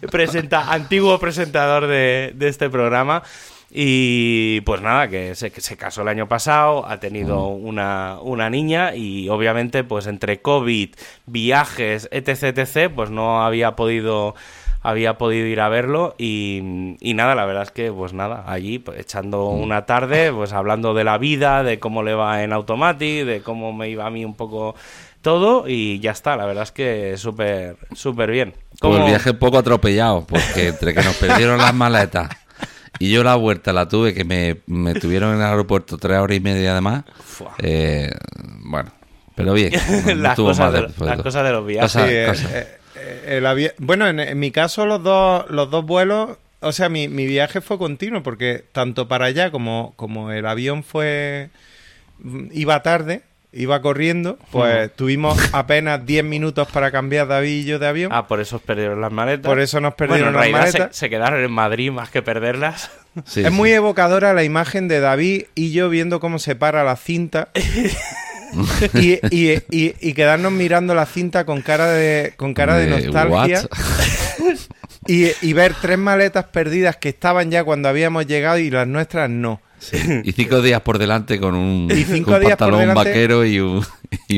presenta, 0.10 0.72
antiguo 0.72 1.18
presentador 1.18 1.86
de, 1.86 2.32
de 2.34 2.48
este 2.48 2.70
programa. 2.70 3.22
Y 3.70 4.62
pues 4.62 4.80
nada, 4.80 5.08
que 5.08 5.34
se, 5.34 5.50
que 5.50 5.60
se 5.60 5.76
casó 5.76 6.00
el 6.02 6.08
año 6.08 6.26
pasado, 6.26 6.86
ha 6.86 7.00
tenido 7.00 7.48
una, 7.48 8.18
una, 8.22 8.48
niña 8.48 8.94
y 8.94 9.28
obviamente 9.28 9.84
pues 9.84 10.06
entre 10.06 10.40
COVID, 10.40 10.94
viajes, 11.26 12.08
etc, 12.10 12.56
etc, 12.56 12.90
pues 12.94 13.10
no 13.10 13.44
había 13.44 13.76
podido 13.76 14.34
había 14.80 15.18
podido 15.18 15.46
ir 15.46 15.60
a 15.60 15.68
verlo 15.68 16.14
y, 16.18 16.96
y 17.00 17.12
nada, 17.12 17.34
la 17.34 17.44
verdad 17.44 17.64
es 17.64 17.70
que 17.70 17.92
pues 17.92 18.14
nada, 18.14 18.44
allí 18.46 18.78
pues, 18.78 19.00
echando 19.00 19.50
mm. 19.50 19.60
una 19.60 19.84
tarde, 19.84 20.32
pues 20.32 20.54
hablando 20.54 20.94
de 20.94 21.04
la 21.04 21.18
vida, 21.18 21.62
de 21.62 21.78
cómo 21.78 22.02
le 22.02 22.14
va 22.14 22.42
en 22.42 22.54
Automatic, 22.54 23.26
de 23.26 23.42
cómo 23.42 23.74
me 23.74 23.90
iba 23.90 24.06
a 24.06 24.10
mí 24.10 24.24
un 24.24 24.34
poco 24.34 24.76
todo 25.20 25.68
y 25.68 25.98
ya 25.98 26.12
está, 26.12 26.36
la 26.36 26.46
verdad 26.46 26.62
es 26.62 26.72
que 26.72 27.18
súper 27.18 27.76
súper 27.92 28.30
bien. 28.30 28.54
Como 28.80 28.96
el 28.96 29.04
viaje 29.04 29.34
poco 29.34 29.58
atropellado, 29.58 30.24
porque 30.26 30.68
entre 30.68 30.94
que 30.94 31.02
nos 31.02 31.16
perdieron 31.16 31.58
las 31.58 31.74
maletas 31.74 32.30
y 32.98 33.10
yo 33.10 33.22
la 33.22 33.36
vuelta 33.36 33.72
la 33.72 33.88
tuve, 33.88 34.14
que 34.14 34.24
me, 34.24 34.58
me 34.66 34.94
tuvieron 34.94 35.34
en 35.34 35.40
el 35.40 35.46
aeropuerto 35.46 35.98
tres 35.98 36.18
horas 36.18 36.36
y 36.36 36.40
media 36.40 36.72
además. 36.72 37.04
Eh, 37.58 38.10
bueno, 38.60 38.90
pero 39.34 39.52
bien. 39.52 39.72
las, 40.22 40.36
cosas 40.36 40.72
de, 40.72 40.82
las, 41.04 41.22
cosas 41.22 41.44
de, 41.44 41.52
los 41.52 41.66
viajes. 41.66 41.96
Eh, 41.96 42.78
eh, 42.96 43.72
bueno, 43.78 44.08
en, 44.08 44.38
mi 44.38 44.50
caso 44.50 44.86
los 44.86 45.02
dos, 45.02 45.48
los 45.50 45.70
dos 45.70 45.84
vuelos, 45.84 46.38
o 46.60 46.72
sea, 46.72 46.88
mi, 46.88 47.08
mi 47.08 47.26
viaje 47.26 47.60
fue 47.60 47.78
continuo 47.78 48.22
porque 48.22 48.64
tanto 48.72 49.06
para 49.06 49.26
allá 49.26 49.50
como, 49.50 49.92
como 49.96 50.32
el 50.32 50.46
avión 50.46 50.82
fue 50.82 51.50
iba 52.52 52.82
tarde, 52.82 53.22
iba 53.52 53.80
corriendo, 53.80 54.38
pues 54.50 54.94
tuvimos 54.94 55.38
apenas 55.52 56.04
10 56.04 56.24
minutos 56.24 56.68
para 56.68 56.90
cambiar 56.90 57.28
David 57.28 57.62
y 57.62 57.64
yo 57.64 57.78
de 57.78 57.86
avión. 57.86 58.12
Ah, 58.12 58.26
por 58.26 58.40
eso 58.40 58.56
os 58.56 58.62
perdieron 58.62 59.00
las 59.00 59.12
maletas. 59.12 59.46
Por 59.46 59.60
eso 59.60 59.80
nos 59.80 59.94
perdieron 59.94 60.34
las 60.34 60.50
maletas. 60.50 60.94
Se, 60.96 61.08
quedaron 61.08 61.42
en 61.42 61.50
Madrid 61.50 61.90
más 61.90 62.10
que 62.10 62.22
perderlas. 62.22 62.90
es 63.34 63.52
muy 63.52 63.72
evocadora 63.72 64.34
la 64.34 64.44
imagen 64.44 64.88
de 64.88 65.00
David 65.00 65.44
y 65.54 65.72
yo 65.72 65.88
viendo 65.88 66.20
cómo 66.20 66.38
se 66.38 66.56
para 66.56 66.84
la 66.84 66.96
cinta. 66.96 67.48
y, 68.94 69.18
y, 69.70 70.12
quedarnos 70.14 70.52
mirando 70.52 70.94
la 70.94 71.06
cinta 71.06 71.44
con 71.44 71.62
cara 71.62 71.86
de, 71.86 72.34
con 72.36 72.54
cara 72.54 72.76
de, 72.76 72.86
nostalgia. 72.86 73.62
y 75.06 75.52
ver 75.54 75.74
tres 75.80 75.98
maletas 75.98 76.46
perdidas 76.46 76.96
que 76.96 77.08
estaban 77.08 77.50
ya 77.50 77.64
cuando 77.64 77.88
habíamos 77.88 78.26
llegado 78.26 78.58
y 78.58 78.70
las 78.70 78.86
nuestras 78.86 79.30
no. 79.30 79.62
Y 80.24 80.32
cinco 80.32 80.60
días 80.60 80.80
por 80.80 80.98
delante 80.98 81.38
con 81.38 81.54
un, 81.54 81.88
pantalón 82.26 82.94
vaquero 82.94 83.44
y 83.44 83.60
un, 83.60 83.84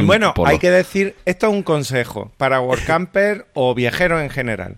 Bueno, 0.05 0.35
hay 0.45 0.59
que 0.59 0.71
decir, 0.71 1.17
esto 1.25 1.47
es 1.49 1.53
un 1.53 1.63
consejo 1.63 2.33
para 2.37 2.61
WordCamper 2.61 3.47
o 3.55 3.75
viajeros 3.75 4.23
en 4.23 4.31
general. 4.31 4.77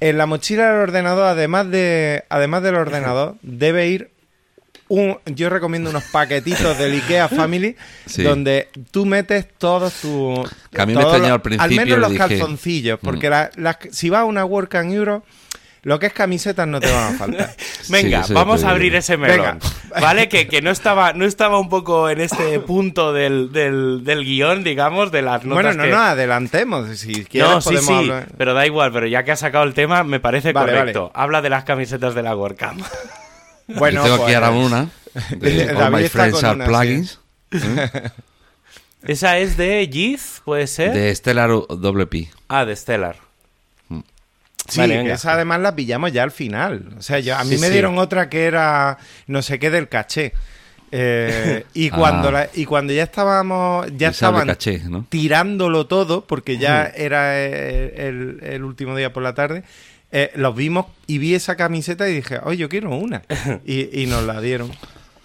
En 0.00 0.16
la 0.16 0.26
mochila 0.26 0.70
del 0.70 0.82
ordenador, 0.82 1.24
además 1.26 1.70
de 1.70 2.24
además 2.28 2.62
del 2.62 2.76
ordenador, 2.76 3.34
debe 3.42 3.88
ir 3.88 4.10
un, 4.88 5.18
yo 5.26 5.50
recomiendo 5.50 5.90
unos 5.90 6.04
paquetitos 6.04 6.78
del 6.78 6.94
IKEA 6.94 7.28
Family 7.28 7.76
donde 8.16 8.68
tú 8.90 9.04
metes 9.04 9.46
todos 9.58 9.92
tus... 9.94 10.48
Que 10.70 10.80
a 10.80 10.86
mí 10.86 10.94
me 10.94 11.02
al 11.02 11.42
principio. 11.42 11.64
Al 11.80 11.86
menos 11.86 11.98
los 11.98 12.12
calzoncillos, 12.14 12.98
porque 13.00 13.28
mm. 13.28 13.66
si 13.90 14.08
vas 14.08 14.20
a 14.20 14.24
una 14.24 14.44
WordCamp 14.44 14.90
Euro 14.92 15.24
lo 15.88 15.98
que 15.98 16.04
es 16.04 16.12
camisetas 16.12 16.68
no 16.68 16.80
te 16.80 16.92
van 16.92 17.14
a 17.14 17.16
faltar. 17.16 17.56
Venga, 17.88 18.22
vamos 18.28 18.62
a 18.62 18.70
abrir 18.70 18.94
ese 18.94 19.16
melón. 19.16 19.58
¿Vale? 19.98 20.28
Que, 20.28 20.46
que, 20.46 20.60
no, 20.60 20.70
estaba, 20.70 21.14
no 21.14 21.24
estaba 21.24 21.58
un 21.58 21.70
poco 21.70 22.10
en 22.10 22.20
este 22.20 22.60
punto 22.60 23.14
del, 23.14 23.52
del, 23.52 24.04
del 24.04 24.22
guion, 24.22 24.62
digamos, 24.62 25.10
de 25.10 25.22
las 25.22 25.46
notas. 25.46 25.76
Bueno, 25.76 25.86
no, 25.86 25.96
no, 25.96 26.02
adelantemos. 26.02 26.98
Si 26.98 27.24
quieres, 27.24 27.50
no, 27.50 27.60
sí, 27.62 27.78
sí, 27.78 28.10
pero 28.36 28.52
da 28.52 28.66
igual, 28.66 28.92
pero 28.92 29.06
ya 29.06 29.24
que 29.24 29.32
has 29.32 29.40
sacado 29.40 29.64
el 29.64 29.72
tema, 29.72 30.04
me 30.04 30.20
parece 30.20 30.52
correcto. 30.52 31.10
Habla 31.14 31.40
de 31.40 31.48
las 31.48 31.64
camisetas 31.64 32.14
de 32.14 32.22
la 32.22 32.36
WordCamp. 32.36 32.82
Bueno, 33.70 34.02
tengo 34.02 34.24
aquí 34.24 34.32
ahora 34.32 34.50
pues, 34.50 34.66
una. 34.66 34.88
De 35.36 35.74
All 35.74 35.92
My 35.92 36.08
Friends 36.08 36.42
Are 36.42 36.64
Plugins. 36.64 37.20
¿Esa 39.02 39.36
es 39.36 39.58
de 39.58 39.86
Giz, 39.92 40.40
puede 40.42 40.66
ser? 40.66 40.94
De 40.94 41.14
Stellar 41.14 41.50
WP. 41.50 42.30
Ah, 42.48 42.64
de 42.64 42.74
Stellar. 42.74 43.27
Sí, 44.68 44.82
esa 44.82 45.32
además 45.32 45.60
la 45.60 45.74
pillamos 45.74 46.12
ya 46.12 46.22
al 46.22 46.30
final. 46.30 46.90
O 46.98 47.02
sea, 47.02 47.18
yo, 47.20 47.36
a 47.36 47.44
mí 47.44 47.56
me 47.56 47.70
dieron 47.70 47.98
otra 47.98 48.28
que 48.28 48.44
era 48.44 48.98
no 49.26 49.42
sé 49.42 49.58
qué 49.58 49.70
del 49.70 49.88
caché. 49.88 50.34
Eh, 50.90 51.64
y 51.74 51.90
cuando 51.90 52.28
ah. 52.36 52.46
y 52.54 52.64
cuando 52.64 52.92
ya 52.92 53.02
estábamos 53.02 53.86
ya 53.96 54.08
estaban 54.08 54.56
tirándolo 55.10 55.86
todo 55.86 56.26
porque 56.26 56.56
ya 56.56 56.84
era 56.86 57.38
el, 57.38 58.62
último 58.64 58.96
día 58.96 59.12
por 59.12 59.22
la 59.22 59.34
tarde 59.34 59.64
eh, 60.12 60.32
los 60.34 60.56
vimos 60.56 60.86
y 61.06 61.18
vi 61.18 61.34
esa 61.34 61.56
camiseta 61.56 62.08
y 62.08 62.14
dije 62.14 62.38
oye 62.42 62.56
yo 62.56 62.70
quiero 62.70 62.96
una 62.96 63.22
y, 63.66 64.06
nos 64.06 64.24
la 64.24 64.40
dieron. 64.40 64.70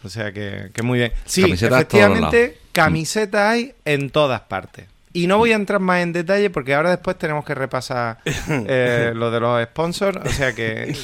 O 0.04 0.10
sea 0.10 0.34
que, 0.34 0.70
muy 0.84 1.00
bien. 1.00 1.14
Sí 1.24 1.50
efectivamente 1.50 2.58
camiseta 2.74 3.50
hay 3.50 3.74
en 3.86 4.10
todas 4.10 4.42
partes 4.42 4.93
y 5.13 5.27
no 5.27 5.38
voy 5.38 5.51
a 5.51 5.55
entrar 5.55 5.79
más 5.79 6.01
en 6.01 6.12
detalle 6.12 6.50
porque 6.50 6.74
ahora 6.74 6.89
después 6.89 7.17
tenemos 7.17 7.46
que 7.46 7.53
repasar 7.53 8.17
eh, 8.50 9.13
lo 9.15 9.32
de 9.32 9.39
los 9.39 9.63
sponsors. 9.63 10.20
O 10.25 10.29
sea 10.29 10.53
que, 10.53 10.96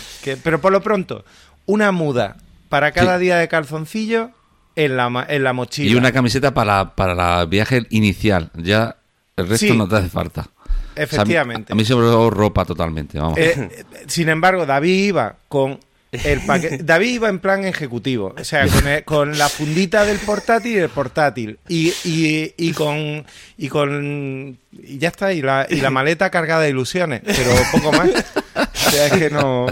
Pero 0.43 0.59
por 0.59 0.71
lo 0.71 0.81
pronto, 0.81 1.23
una 1.65 1.91
muda 1.91 2.37
para 2.67 2.91
cada 2.91 3.17
día 3.17 3.37
de 3.37 3.47
calzoncillo 3.47 4.31
en 4.75 4.97
la, 4.97 5.25
en 5.29 5.43
la 5.43 5.53
mochila. 5.53 5.91
Y 5.91 5.95
una 5.95 6.11
camiseta 6.11 6.53
para, 6.53 6.95
para 6.95 7.41
el 7.41 7.47
viaje 7.47 7.85
inicial. 7.91 8.49
Ya 8.55 8.97
el 9.35 9.47
resto 9.47 9.73
no 9.75 9.87
te 9.87 9.97
hace 9.97 10.09
falta. 10.09 10.47
Efectivamente. 10.95 11.71
a, 11.71 11.75
mí, 11.75 11.85
se 11.85 11.95
me 11.95 12.29
ropa 12.29 12.65
totalmente. 12.65 13.19
Vamos. 13.19 13.37
Eh, 13.37 13.85
sin 14.07 14.27
embargo, 14.27 14.65
David 14.65 15.05
iba 15.05 15.35
con 15.47 15.79
el 16.11 16.41
David 16.85 17.13
iba 17.13 17.29
en 17.29 17.39
plan 17.39 17.65
ejecutivo, 17.65 18.33
o 18.39 18.43
sea, 18.43 18.65
con, 19.05 19.37
la 19.37 19.49
fundita 19.49 20.05
del 20.05 20.17
portátil 20.17 20.73
y 20.73 20.77
el 20.77 20.89
portátil. 20.89 21.59
Y, 21.67 21.93
y, 22.05 22.71
con. 22.73 23.25
Y 23.57 23.67
con. 23.67 24.57
Y 24.71 24.97
ya 24.97 25.09
está, 25.09 25.33
y 25.33 25.41
la, 25.41 25.67
y 25.69 25.81
la 25.81 25.89
maleta 25.89 26.29
cargada 26.29 26.61
de 26.61 26.69
ilusiones, 26.69 27.21
pero 27.25 27.51
poco 27.71 27.91
más. 27.91 28.09
O 28.55 28.91
sea, 28.91 29.07
es 29.07 29.13
que 29.13 29.29
no. 29.29 29.67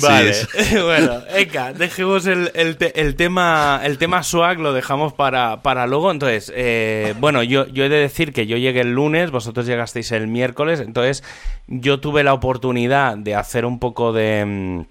Vale, 0.00 0.34
bueno, 0.82 1.22
venga, 1.32 1.72
dejemos 1.72 2.26
el, 2.26 2.50
el, 2.54 3.16
tema 3.16 3.80
el 3.84 3.98
tema 3.98 4.22
swag, 4.22 4.58
lo 4.58 4.72
dejamos 4.72 5.12
para, 5.12 5.62
para 5.62 5.86
luego. 5.86 6.10
Entonces, 6.10 6.52
eh, 6.54 7.14
bueno, 7.20 7.42
yo, 7.42 7.68
yo 7.68 7.84
he 7.84 7.88
de 7.88 7.98
decir 7.98 8.32
que 8.32 8.46
yo 8.46 8.56
llegué 8.56 8.80
el 8.80 8.92
lunes, 8.92 9.30
vosotros 9.30 9.66
llegasteis 9.66 10.10
el 10.12 10.26
miércoles, 10.26 10.80
entonces 10.80 11.22
yo 11.68 12.00
tuve 12.00 12.24
la 12.24 12.34
oportunidad 12.34 13.16
de 13.16 13.36
hacer 13.36 13.64
un 13.64 13.78
poco 13.78 14.12
de 14.12 14.44
mm, 14.44 14.84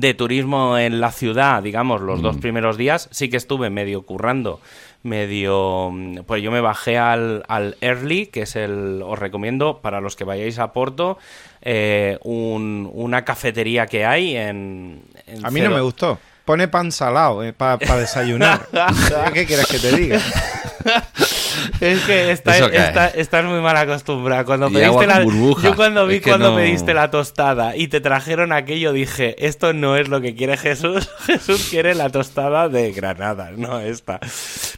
de 0.00 0.14
turismo 0.14 0.78
en 0.78 1.00
la 1.00 1.12
ciudad, 1.12 1.62
digamos, 1.62 2.00
los 2.00 2.22
dos 2.22 2.36
mm. 2.36 2.40
primeros 2.40 2.76
días, 2.76 3.08
sí 3.10 3.28
que 3.28 3.36
estuve 3.36 3.70
medio 3.70 4.02
currando, 4.02 4.60
medio... 5.02 5.92
Pues 6.26 6.42
yo 6.42 6.50
me 6.50 6.60
bajé 6.60 6.98
al, 6.98 7.44
al 7.48 7.76
Early, 7.80 8.26
que 8.26 8.42
es 8.42 8.56
el... 8.56 9.02
Os 9.04 9.18
recomiendo, 9.18 9.80
para 9.80 10.00
los 10.00 10.16
que 10.16 10.24
vayáis 10.24 10.58
a 10.58 10.72
Porto, 10.72 11.18
eh, 11.60 12.18
una 12.22 13.24
cafetería 13.24 13.86
que 13.86 14.04
hay 14.04 14.36
en... 14.36 15.02
a 15.42 15.50
mí 15.50 15.60
no 15.60 15.70
me 15.70 15.80
gustó. 15.80 16.18
Pone 16.44 16.66
pan 16.66 16.90
salado 16.90 17.44
eh, 17.44 17.52
para 17.52 17.78
desayunar. 17.96 18.68
¿Qué 19.32 19.46
quieres 19.46 19.66
que 19.66 19.78
te 19.78 19.96
diga? 19.96 20.20
Es 21.80 22.00
que 22.00 22.30
está, 22.30 23.08
estás 23.08 23.44
muy 23.44 23.60
mal 23.60 23.76
acostumbrado. 23.76 24.44
Cuando 24.44 24.70
pediste 24.70 25.06
la, 25.06 25.24
yo 25.24 25.76
cuando 25.76 26.06
vi 26.06 26.20
cuando 26.20 26.54
pediste 26.54 26.94
la 26.94 27.10
tostada 27.10 27.76
y 27.76 27.88
te 27.88 28.00
trajeron 28.00 28.52
aquello, 28.52 28.92
dije, 28.92 29.46
esto 29.46 29.72
no 29.72 29.96
es 29.96 30.08
lo 30.08 30.20
que 30.20 30.34
quiere 30.34 30.56
Jesús. 30.56 31.08
Jesús 31.26 31.68
quiere 31.70 31.94
la 31.94 32.10
tostada 32.10 32.68
de 32.68 32.92
Granada, 32.92 33.50
no 33.56 33.80
esta. 33.80 34.20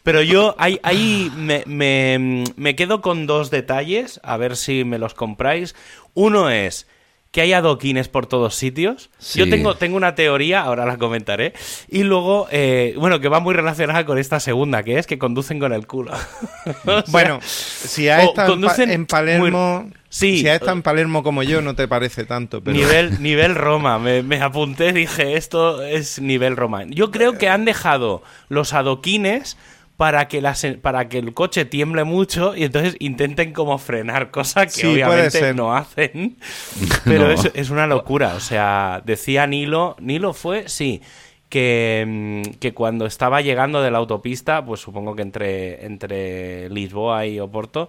Pero 0.02 0.22
yo 0.22 0.54
ahí, 0.58 0.80
ahí 0.82 1.30
me, 1.36 1.62
me, 1.66 2.44
me 2.56 2.76
quedo 2.76 3.00
con 3.00 3.26
dos 3.26 3.50
detalles, 3.50 4.20
a 4.22 4.36
ver 4.36 4.56
si 4.56 4.84
me 4.84 4.98
los 4.98 5.14
compráis. 5.14 5.74
Uno 6.14 6.50
es 6.50 6.86
que 7.34 7.40
hay 7.40 7.52
adoquines 7.52 8.06
por 8.06 8.26
todos 8.26 8.54
sitios. 8.54 9.10
Yo 9.34 9.50
tengo, 9.50 9.74
tengo 9.74 9.96
una 9.96 10.14
teoría, 10.14 10.60
ahora 10.60 10.86
la 10.86 10.98
comentaré. 10.98 11.52
Y 11.88 12.04
luego, 12.04 12.46
eh, 12.52 12.94
bueno, 12.96 13.18
que 13.18 13.28
va 13.28 13.40
muy 13.40 13.54
relacionada 13.54 14.06
con 14.06 14.18
esta 14.18 14.38
segunda, 14.38 14.84
que 14.84 15.00
es 15.00 15.08
que 15.08 15.18
conducen 15.18 15.58
con 15.58 15.72
el 15.72 15.84
culo. 15.88 16.12
O 16.84 16.84
sea, 16.84 17.02
Bueno, 17.08 17.40
si 17.42 18.08
has 18.08 18.24
o 18.24 18.28
estado 18.28 18.54
en, 18.54 18.60
Pa- 18.60 18.66
conducen 18.68 18.90
en 18.92 19.06
Palermo, 19.06 19.80
muy- 19.82 19.92
Sí. 20.08 20.38
si 20.38 20.46
estado 20.46 20.70
en 20.74 20.82
Palermo 20.82 21.24
como 21.24 21.42
yo, 21.42 21.60
no 21.60 21.74
te 21.74 21.88
parece 21.88 22.24
tanto. 22.24 22.62
Pero... 22.62 22.76
Nivel, 22.76 23.20
nivel 23.20 23.56
Roma, 23.56 23.98
me, 23.98 24.22
me 24.22 24.40
apunté, 24.40 24.92
dije, 24.92 25.36
esto 25.36 25.82
es 25.82 26.20
nivel 26.20 26.56
Roma. 26.56 26.84
Yo 26.86 27.10
creo 27.10 27.36
que 27.36 27.48
han 27.48 27.64
dejado 27.64 28.22
los 28.48 28.72
adoquines 28.74 29.56
para 29.96 30.26
que, 30.26 30.40
las, 30.40 30.66
para 30.82 31.08
que 31.08 31.18
el 31.18 31.32
coche 31.34 31.64
tiemble 31.64 32.02
mucho 32.04 32.56
y 32.56 32.64
entonces 32.64 32.96
intenten 32.98 33.52
como 33.52 33.78
frenar, 33.78 34.30
cosa 34.30 34.66
que 34.66 34.72
Sí, 34.72 34.86
obviamente 34.86 35.54
no 35.54 35.74
hacen. 35.74 36.36
Pero 37.04 37.24
No. 37.26 37.30
es, 37.30 37.50
es 37.54 37.70
una 37.70 37.86
locura. 37.86 38.34
O 38.34 38.40
sea, 38.40 39.02
decía 39.04 39.46
Nilo, 39.46 39.94
Nilo 40.00 40.32
fue, 40.32 40.68
sí, 40.68 41.00
que, 41.48 42.04
mm, 42.06 42.58
que 42.58 42.74
cuando 42.74 43.06
estaba 43.06 43.40
llegando 43.40 43.80
de 43.82 43.92
la 43.92 43.98
autopista, 43.98 44.64
pues 44.64 44.80
supongo 44.80 45.14
que 45.14 45.22
entre, 45.22 45.86
entre 45.86 46.68
Lisboa 46.70 47.26
y 47.26 47.38
Oporto, 47.38 47.88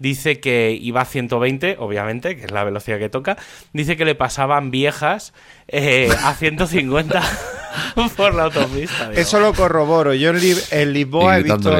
dice 0.00 0.40
que 0.40 0.76
iba 0.80 1.02
a 1.02 1.04
120, 1.04 1.76
obviamente, 1.78 2.34
que 2.36 2.46
es 2.46 2.50
la 2.50 2.64
velocidad 2.64 2.98
que 2.98 3.08
toca, 3.08 3.36
dice 3.72 3.96
que 3.96 4.04
le 4.04 4.16
pasaban 4.16 4.72
viejas 4.72 5.32
eh, 5.68 6.08
a 6.24 6.34
150 6.34 7.22
por 8.16 8.34
la 8.34 8.44
autopista. 8.44 9.12
Eso 9.12 9.38
lo 9.38 9.54
corroboro. 9.54 10.12
Yo 10.14 10.30
en, 10.30 10.40
Li- 10.40 10.56
en 10.72 10.92
Lisboa 10.92 11.38
he 11.38 11.42
visto, 11.44 11.70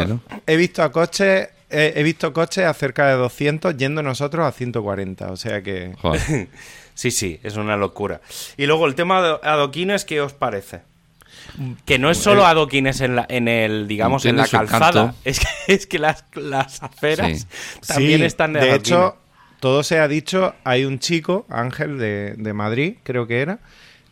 he 0.46 0.56
visto 0.56 0.82
a 0.84 0.92
coches, 0.92 1.48
eh, 1.70 1.92
he 1.96 2.02
visto 2.04 2.32
coches 2.32 2.64
a 2.64 2.74
cerca 2.74 3.08
de 3.08 3.14
200 3.14 3.76
yendo 3.76 4.02
nosotros 4.02 4.46
a 4.46 4.52
140. 4.52 5.32
O 5.32 5.36
sea 5.36 5.62
que 5.62 5.94
Joder. 6.00 6.48
Sí, 6.92 7.10
sí, 7.10 7.40
es 7.42 7.56
una 7.56 7.78
locura. 7.78 8.20
Y 8.58 8.66
luego 8.66 8.86
el 8.86 8.94
tema 8.94 9.22
de 9.22 9.38
adoquines, 9.42 10.04
¿qué 10.04 10.20
os 10.20 10.34
parece? 10.34 10.82
Que 11.84 11.98
no 11.98 12.10
es 12.10 12.18
solo 12.18 12.46
adoquines 12.46 13.00
en, 13.00 13.16
la, 13.16 13.26
en 13.28 13.48
el, 13.48 13.86
digamos, 13.88 14.24
en 14.26 14.36
la 14.36 14.46
calzada. 14.46 15.14
Es 15.24 15.40
que, 15.40 15.46
es 15.74 15.86
que 15.86 15.98
las, 15.98 16.24
las 16.34 16.82
aceras 16.82 17.46
Sí. 17.80 17.86
también 17.86 18.18
Sí, 18.20 18.24
están 18.24 18.52
de, 18.52 18.60
de 18.60 18.70
adoquines. 18.70 18.88
hecho, 18.88 19.16
todo 19.60 19.82
se 19.82 19.98
ha 19.98 20.08
dicho. 20.08 20.54
Hay 20.64 20.84
un 20.84 20.98
chico, 20.98 21.46
Ángel 21.50 21.98
de, 21.98 22.34
de 22.36 22.52
Madrid, 22.52 22.94
creo 23.02 23.26
que 23.26 23.40
era, 23.40 23.58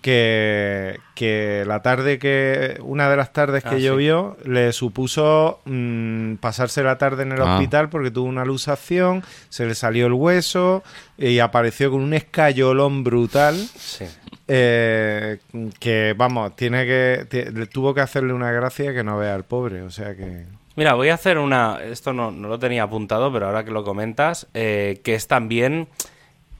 que, 0.00 1.00
que 1.14 1.64
la 1.66 1.82
tarde 1.82 2.18
que 2.18 2.78
una 2.82 3.10
de 3.10 3.16
las 3.16 3.32
tardes 3.32 3.62
que 3.64 3.70
Ah, 3.70 3.78
sí. 3.78 3.82
llovió 3.82 4.36
le 4.44 4.72
supuso 4.72 5.60
mm, 5.64 6.34
pasarse 6.36 6.82
la 6.82 6.98
tarde 6.98 7.24
en 7.24 7.32
el 7.32 7.40
Ah. 7.42 7.54
hospital 7.54 7.88
porque 7.88 8.10
tuvo 8.10 8.28
una 8.28 8.44
luxación, 8.44 9.24
se 9.48 9.66
le 9.66 9.74
salió 9.74 10.06
el 10.06 10.12
hueso 10.12 10.82
y 11.16 11.40
apareció 11.40 11.90
con 11.90 12.00
un 12.02 12.14
escayolón 12.14 13.02
brutal. 13.04 13.56
Sí. 13.76 14.04
Eh, 14.48 15.38
que 15.78 16.14
vamos, 16.16 16.56
tiene 16.56 16.84
que 16.86 17.50
le 17.52 17.66
tuvo 17.66 17.94
que 17.94 18.00
hacerle 18.00 18.32
una 18.32 18.50
gracia 18.50 18.92
que 18.94 19.04
no 19.04 19.18
vea 19.18 19.34
al 19.34 19.44
pobre, 19.44 19.82
o 19.82 19.90
sea 19.90 20.16
que 20.16 20.44
Mira, 20.76 20.94
voy 20.94 21.08
a 21.08 21.14
hacer 21.14 21.38
una. 21.38 21.80
Esto 21.82 22.12
no, 22.12 22.30
no 22.30 22.46
lo 22.46 22.56
tenía 22.58 22.84
apuntado, 22.84 23.32
pero 23.32 23.46
ahora 23.46 23.64
que 23.64 23.72
lo 23.72 23.82
comentas, 23.82 24.46
eh, 24.54 25.00
que 25.02 25.14
es 25.16 25.26
también. 25.26 25.88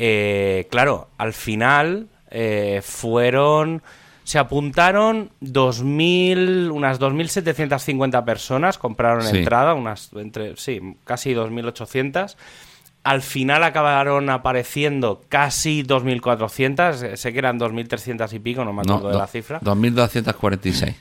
eh, 0.01 0.67
claro, 0.71 1.09
al 1.19 1.33
final 1.33 2.09
eh, 2.31 2.81
fueron. 2.85 3.81
Se 4.25 4.39
apuntaron 4.39 5.31
2.000, 5.41 6.71
unas 6.73 6.99
2.750 7.01 8.25
personas, 8.25 8.77
compraron 8.77 9.23
Sí. 9.23 9.39
entrada, 9.39 9.75
unas 9.75 10.11
entre, 10.15 10.57
sí, 10.57 10.97
casi 11.05 11.33
2.800. 11.33 12.37
Al 13.09 13.23
final 13.23 13.65
acabaron 13.65 14.29
apareciendo 14.29 15.23
casi 15.31 15.83
2.400, 15.83 17.17
sé 17.17 17.33
que 17.33 17.39
eran 17.39 17.59
2.300 17.59 18.31
y 18.35 18.39
pico, 18.39 18.67
no 18.67 18.75
me 18.75 18.83
acuerdo 18.83 19.09
de 19.09 19.17
la 19.17 19.27
cifra. 19.27 19.61
2246. 19.63 20.95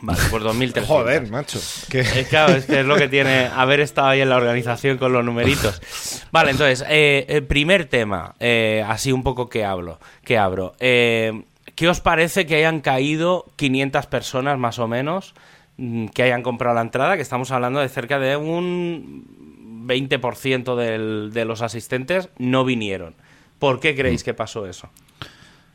Vale, 0.00 0.20
pues 0.30 0.44
2.300. 0.44 0.86
joder, 0.86 1.30
macho, 1.32 1.58
Es 1.58 2.28
claro, 2.28 2.54
es 2.54 2.66
que 2.66 2.78
es 2.78 2.86
lo 2.86 2.94
que 2.94 3.08
tiene 3.08 3.48
haber 3.52 3.80
estado 3.80 4.06
ahí 4.10 4.20
en 4.20 4.28
la 4.28 4.36
organización 4.36 4.96
con 4.96 5.12
los 5.12 5.24
numeritos. 5.24 5.82
Vale, 6.30 6.52
entonces, 6.52 6.84
eh, 6.88 7.26
el 7.28 7.42
primer 7.42 7.86
tema, 7.86 8.36
eh, 8.38 8.84
así 8.86 9.10
un 9.10 9.24
poco 9.24 9.48
que 9.48 9.64
hablo, 9.64 9.98
que 10.24 10.38
abro. 10.38 10.74
Eh, 10.78 11.42
¿Qué 11.74 11.88
os 11.88 11.98
parece 11.98 12.46
que 12.46 12.54
hayan 12.54 12.80
caído 12.80 13.46
500 13.56 14.06
personas 14.06 14.56
más 14.56 14.78
o 14.78 14.86
menos 14.86 15.34
mm, 15.78 16.06
que 16.06 16.22
hayan 16.22 16.44
comprado 16.44 16.76
la 16.76 16.82
entrada? 16.82 17.16
Que 17.16 17.22
estamos 17.22 17.50
hablando 17.50 17.80
de 17.80 17.88
cerca 17.88 18.20
de 18.20 18.36
un 18.36 19.53
20% 19.86 20.76
del- 20.76 21.30
de 21.32 21.44
los 21.44 21.62
asistentes 21.62 22.28
no 22.38 22.64
vinieron. 22.64 23.14
¿Por 23.58 23.80
qué 23.80 23.94
creéis 23.94 24.22
Mm. 24.22 24.24
que 24.24 24.34
pasó 24.34 24.66
eso? 24.66 24.90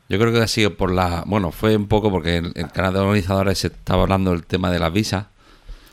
Yo 0.08 0.18
creo 0.18 0.32
que 0.32 0.40
ha 0.40 0.48
sido 0.48 0.74
por 0.76 0.90
la. 0.92 1.22
Bueno, 1.26 1.52
fue 1.52 1.76
un 1.76 1.86
poco 1.86 2.10
porque 2.10 2.36
en 2.36 2.52
el 2.56 2.70
canal 2.72 2.92
de 2.94 3.00
organizadores 3.00 3.58
se 3.58 3.68
estaba 3.68 4.02
hablando 4.02 4.32
del 4.32 4.44
tema 4.44 4.70
de 4.70 4.78
las 4.80 4.92
visas. 4.92 5.26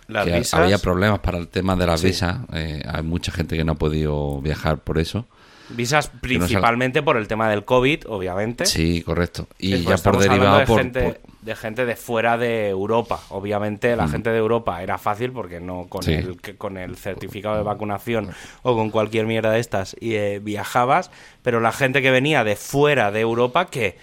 Las 0.08 0.26
que 0.26 0.40
visas. 0.40 0.54
había 0.60 0.78
problemas 0.80 1.20
para 1.20 1.38
el 1.38 1.48
tema 1.50 1.76
de 1.76 1.86
las 1.86 2.00
Sí. 2.02 2.08
visas. 2.08 2.38
eh, 2.54 2.82
hay 2.88 3.04
mucha 3.04 3.32
gente 3.32 3.56
que 3.58 3.64
no 3.64 3.74
ha 3.74 3.76
podido 3.76 4.42
viajar 4.42 4.80
por 4.80 4.98
eso. 5.00 5.28
Visas 5.70 6.06
no 6.08 6.12
sal- 6.14 6.20
principalmente 6.22 7.04
por 7.04 7.18
el 7.18 7.28
tema 7.28 7.50
del 7.50 7.66
COVID, 7.66 8.06
obviamente. 8.08 8.66
Sí, 8.66 9.02
correcto. 9.02 9.48
Y 9.60 9.74
Es, 9.74 9.82
ya 9.82 9.86
pues, 9.90 10.02
por 10.02 10.18
derivado 10.18 10.60
de 10.60 10.66
por, 10.66 10.80
gente, 10.80 11.02
por- 11.02 11.27
de 11.42 11.56
gente 11.56 11.86
de 11.86 11.96
fuera 11.96 12.38
de 12.38 12.70
Europa. 12.70 13.20
Obviamente 13.30 13.96
la 13.96 14.08
gente 14.08 14.30
de 14.32 14.38
Europa 14.38 14.82
era 14.82 14.98
fácil 14.98 15.32
porque 15.32 15.60
no 15.60 15.88
con, 15.88 16.04
Sí. 16.04 16.14
el, 16.14 16.38
con 16.58 16.78
el 16.78 16.96
certificado 16.98 17.56
de 17.58 17.64
vacunación 17.64 18.32
o 18.64 18.76
con 18.76 18.90
cualquier 18.90 19.26
mierda 19.28 19.52
de 19.52 19.60
estas 19.60 19.96
eh, 20.02 20.40
viajabas, 20.44 21.12
pero 21.44 21.60
la 21.60 21.72
gente 21.72 22.02
que 22.02 22.12
venía 22.12 22.44
de 22.44 22.56
fuera 22.56 23.12
de 23.12 23.22
Europa 23.22 23.68
que 23.68 23.96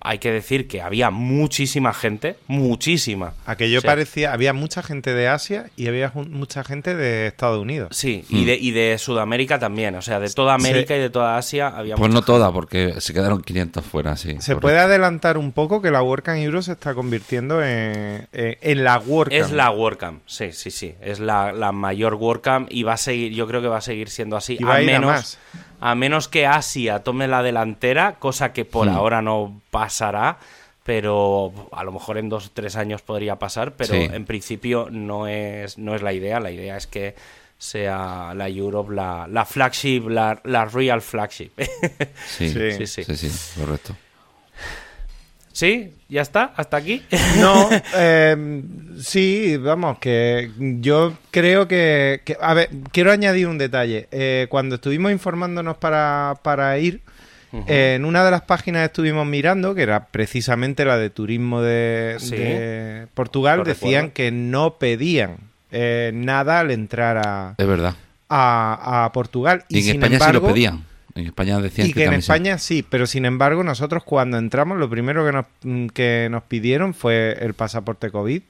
hay 0.00 0.18
que 0.18 0.32
decir 0.32 0.66
que 0.66 0.80
había 0.80 1.10
muchísima 1.10 1.92
gente, 1.92 2.36
muchísima. 2.46 3.34
Aquello 3.46 3.78
O 3.78 3.80
sea, 3.82 3.90
parecía, 3.90 4.32
había 4.32 4.52
mucha 4.52 4.82
gente 4.82 5.12
de 5.12 5.28
Asia 5.28 5.66
y 5.76 5.88
había 5.88 6.10
mucha 6.14 6.64
gente 6.64 6.94
de 6.94 7.26
Estados 7.26 7.60
Unidos. 7.60 7.88
Sí, 7.92 8.24
Hmm. 8.30 8.36
y, 8.36 8.44
de, 8.46 8.54
y 8.56 8.70
de 8.70 8.96
Sudamérica 8.98 9.58
también, 9.58 9.94
o 9.94 10.02
sea, 10.02 10.20
de 10.20 10.30
toda 10.30 10.54
América 10.54 10.96
y 10.96 11.00
de 11.00 11.10
toda 11.10 11.36
Asia 11.36 11.68
había 11.68 11.96
Pues 11.96 12.08
mucha 12.08 12.14
no 12.14 12.20
gente. 12.20 12.26
toda, 12.26 12.52
porque 12.52 13.00
se 13.00 13.12
quedaron 13.12 13.42
500 13.42 13.84
fuera, 13.84 14.16
sí. 14.16 14.28
Se 14.30 14.34
correcto. 14.54 14.60
puede 14.60 14.78
adelantar 14.78 15.36
un 15.38 15.52
poco 15.52 15.82
que 15.82 15.90
la 15.90 16.02
WordCamp 16.02 16.38
Euro 16.38 16.62
se 16.62 16.72
está 16.72 16.94
convirtiendo 16.94 17.62
en, 17.62 18.26
en, 18.32 18.56
en 18.60 18.84
la 18.84 18.98
WordCamp. 18.98 19.38
Es 19.44 19.50
la 19.52 19.70
WordCamp, 19.70 20.22
sí, 20.26 20.52
sí, 20.52 20.70
sí. 20.70 20.94
Es 21.02 21.20
la, 21.20 21.52
la 21.52 21.72
mayor 21.72 22.14
WordCamp 22.14 22.68
y 22.72 22.82
va 22.84 22.94
a 22.94 22.96
seguir, 22.96 23.32
yo 23.32 23.46
creo 23.46 23.60
que 23.60 23.68
va 23.68 23.78
a 23.78 23.82
seguir 23.82 24.08
siendo 24.08 24.36
así. 24.36 24.56
Y 24.58 24.64
va 24.64 24.76
a 24.76 24.82
ir 24.82 24.88
a 24.90 24.92
menos, 24.92 25.10
más. 25.12 25.38
A 25.86 25.94
menos 25.94 26.28
que 26.28 26.46
Asia 26.46 27.00
tome 27.04 27.28
la 27.28 27.42
delantera, 27.42 28.14
cosa 28.18 28.54
que 28.54 28.64
por 28.64 28.86
Hmm. 28.88 28.94
ahora 28.96 29.20
no 29.20 29.60
pasará, 29.70 30.38
pero 30.82 31.52
a 31.72 31.84
lo 31.84 31.92
mejor 31.92 32.16
en 32.16 32.28
dos 32.30 32.46
o 32.46 32.50
tres 32.54 32.76
años 32.76 33.02
podría 33.02 33.38
pasar, 33.38 33.74
pero 33.74 33.92
Sí. 33.94 34.08
en 34.10 34.24
principio 34.24 34.88
no 34.90 35.26
es, 35.28 35.76
no 35.76 35.94
es 35.94 36.00
la 36.00 36.12
idea. 36.14 36.40
La 36.40 36.50
idea 36.50 36.76
es 36.78 36.86
que 36.86 37.14
sea 37.58 38.32
la 38.34 38.48
Europe 38.48 38.94
la, 38.94 39.26
la 39.30 39.44
flagship, 39.44 40.08
la, 40.08 40.40
la 40.44 40.64
real 40.64 41.02
flagship. 41.02 41.50
Sí, 42.28 42.48
Sí. 42.48 42.72
sí, 42.72 42.86
sí. 42.86 43.04
sí, 43.04 43.28
sí, 43.28 43.60
correcto. 43.60 43.94
¿Sí? 45.54 45.92
¿Ya 46.08 46.20
está? 46.22 46.52
¿Hasta 46.56 46.76
aquí? 46.76 47.00
No, 47.40 47.70
eh, 47.96 48.62
sí, 49.00 49.56
vamos, 49.56 49.98
que 50.00 50.50
yo 50.58 51.14
creo 51.30 51.68
que, 51.68 52.20
que- 52.24 52.36
A 52.40 52.54
ver, 52.54 52.70
quiero 52.92 53.12
añadir 53.12 53.46
un 53.46 53.56
detalle. 53.56 54.08
Eh, 54.10 54.46
cuando 54.50 54.74
estuvimos 54.74 55.12
informándonos 55.12 55.76
para, 55.76 56.34
para 56.42 56.76
ir, 56.78 57.00
eh, 57.68 57.94
en 57.94 58.04
una 58.04 58.24
de 58.24 58.32
las 58.32 58.42
páginas 58.42 58.84
estuvimos 58.84 59.24
mirando, 59.26 59.76
que 59.76 59.82
era 59.82 60.06
precisamente 60.06 60.84
la 60.84 60.98
de 60.98 61.08
turismo 61.10 61.62
de, 61.62 62.16
Sí. 62.18 62.30
de 62.36 63.06
Portugal, 63.14 63.58
Lo 63.60 63.64
decían 63.64 64.06
recuerdo. 64.06 64.14
que 64.14 64.30
no 64.32 64.74
pedían 64.78 65.36
eh, 65.70 66.10
nada 66.14 66.58
al 66.60 66.72
entrar 66.72 67.16
a, 67.24 67.54
Es 67.56 67.66
verdad. 67.66 67.94
a, 68.28 69.04
a 69.04 69.12
Portugal. 69.12 69.64
Y, 69.68 69.78
en 69.78 69.82
sin 69.84 69.94
España 70.02 70.18
sí 70.18 70.32
lo 70.32 70.42
pedían. 70.44 70.84
En 71.16 71.26
España 71.26 71.60
decían 71.60 71.88
y 71.88 71.92
que 71.92 72.00
en 72.00 72.06
también. 72.06 72.18
España 72.20 72.58
sí, 72.58 72.82
pero 72.88 73.06
sin 73.06 73.24
embargo 73.24 73.62
nosotros 73.62 74.02
cuando 74.04 74.36
entramos 74.36 74.78
lo 74.78 74.90
primero 74.90 75.24
que 75.24 75.32
nos, 75.32 75.44
mm, 75.62 75.86
que 75.88 76.28
nos 76.30 76.42
pidieron 76.44 76.92
fue 76.94 77.36
el 77.40 77.54
pasaporte 77.54 78.10
COVID 78.10 78.42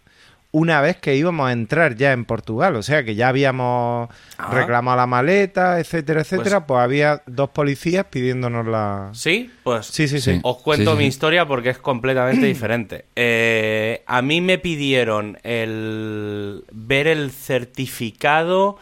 una 0.57 0.81
vez 0.81 0.97
que 0.99 1.17
íbamos 1.17 1.49
a 1.49 1.53
entrar 1.53 1.97
ya 1.97 2.13
en 2.13 2.25
Portugal, 2.25 2.77
o 2.77 2.83
sea 2.85 3.03
que 3.05 3.17
ya 3.17 3.27
habíamos 3.27 4.09
Ah. 4.39 4.51
reclamado 4.55 4.97
la 4.99 5.07
maleta, 5.09 5.81
etcétera, 5.81 6.21
etcétera, 6.21 6.65
pues, 6.65 6.81
había 6.81 7.23
dos 7.27 7.51
policías 7.51 8.05
pidiéndonos 8.05 8.65
la... 8.65 9.11
¿Sí? 9.15 9.51
Pues 9.65 9.87
Sí, 9.87 10.07
sí, 10.07 10.21
sí. 10.21 10.39
Os 10.45 10.59
cuento 10.63 10.93
sí, 10.93 10.99
mi 10.99 11.07
historia 11.07 11.45
porque 11.45 11.71
es 11.71 11.79
completamente 11.79 12.47
diferente. 12.47 13.05
Eh, 13.17 14.05
a 14.07 14.23
mí 14.23 14.41
me 14.41 14.59
pidieron 14.59 15.39
el 15.43 16.63
ver 16.71 17.09
el 17.09 17.33
certificado, 17.33 18.79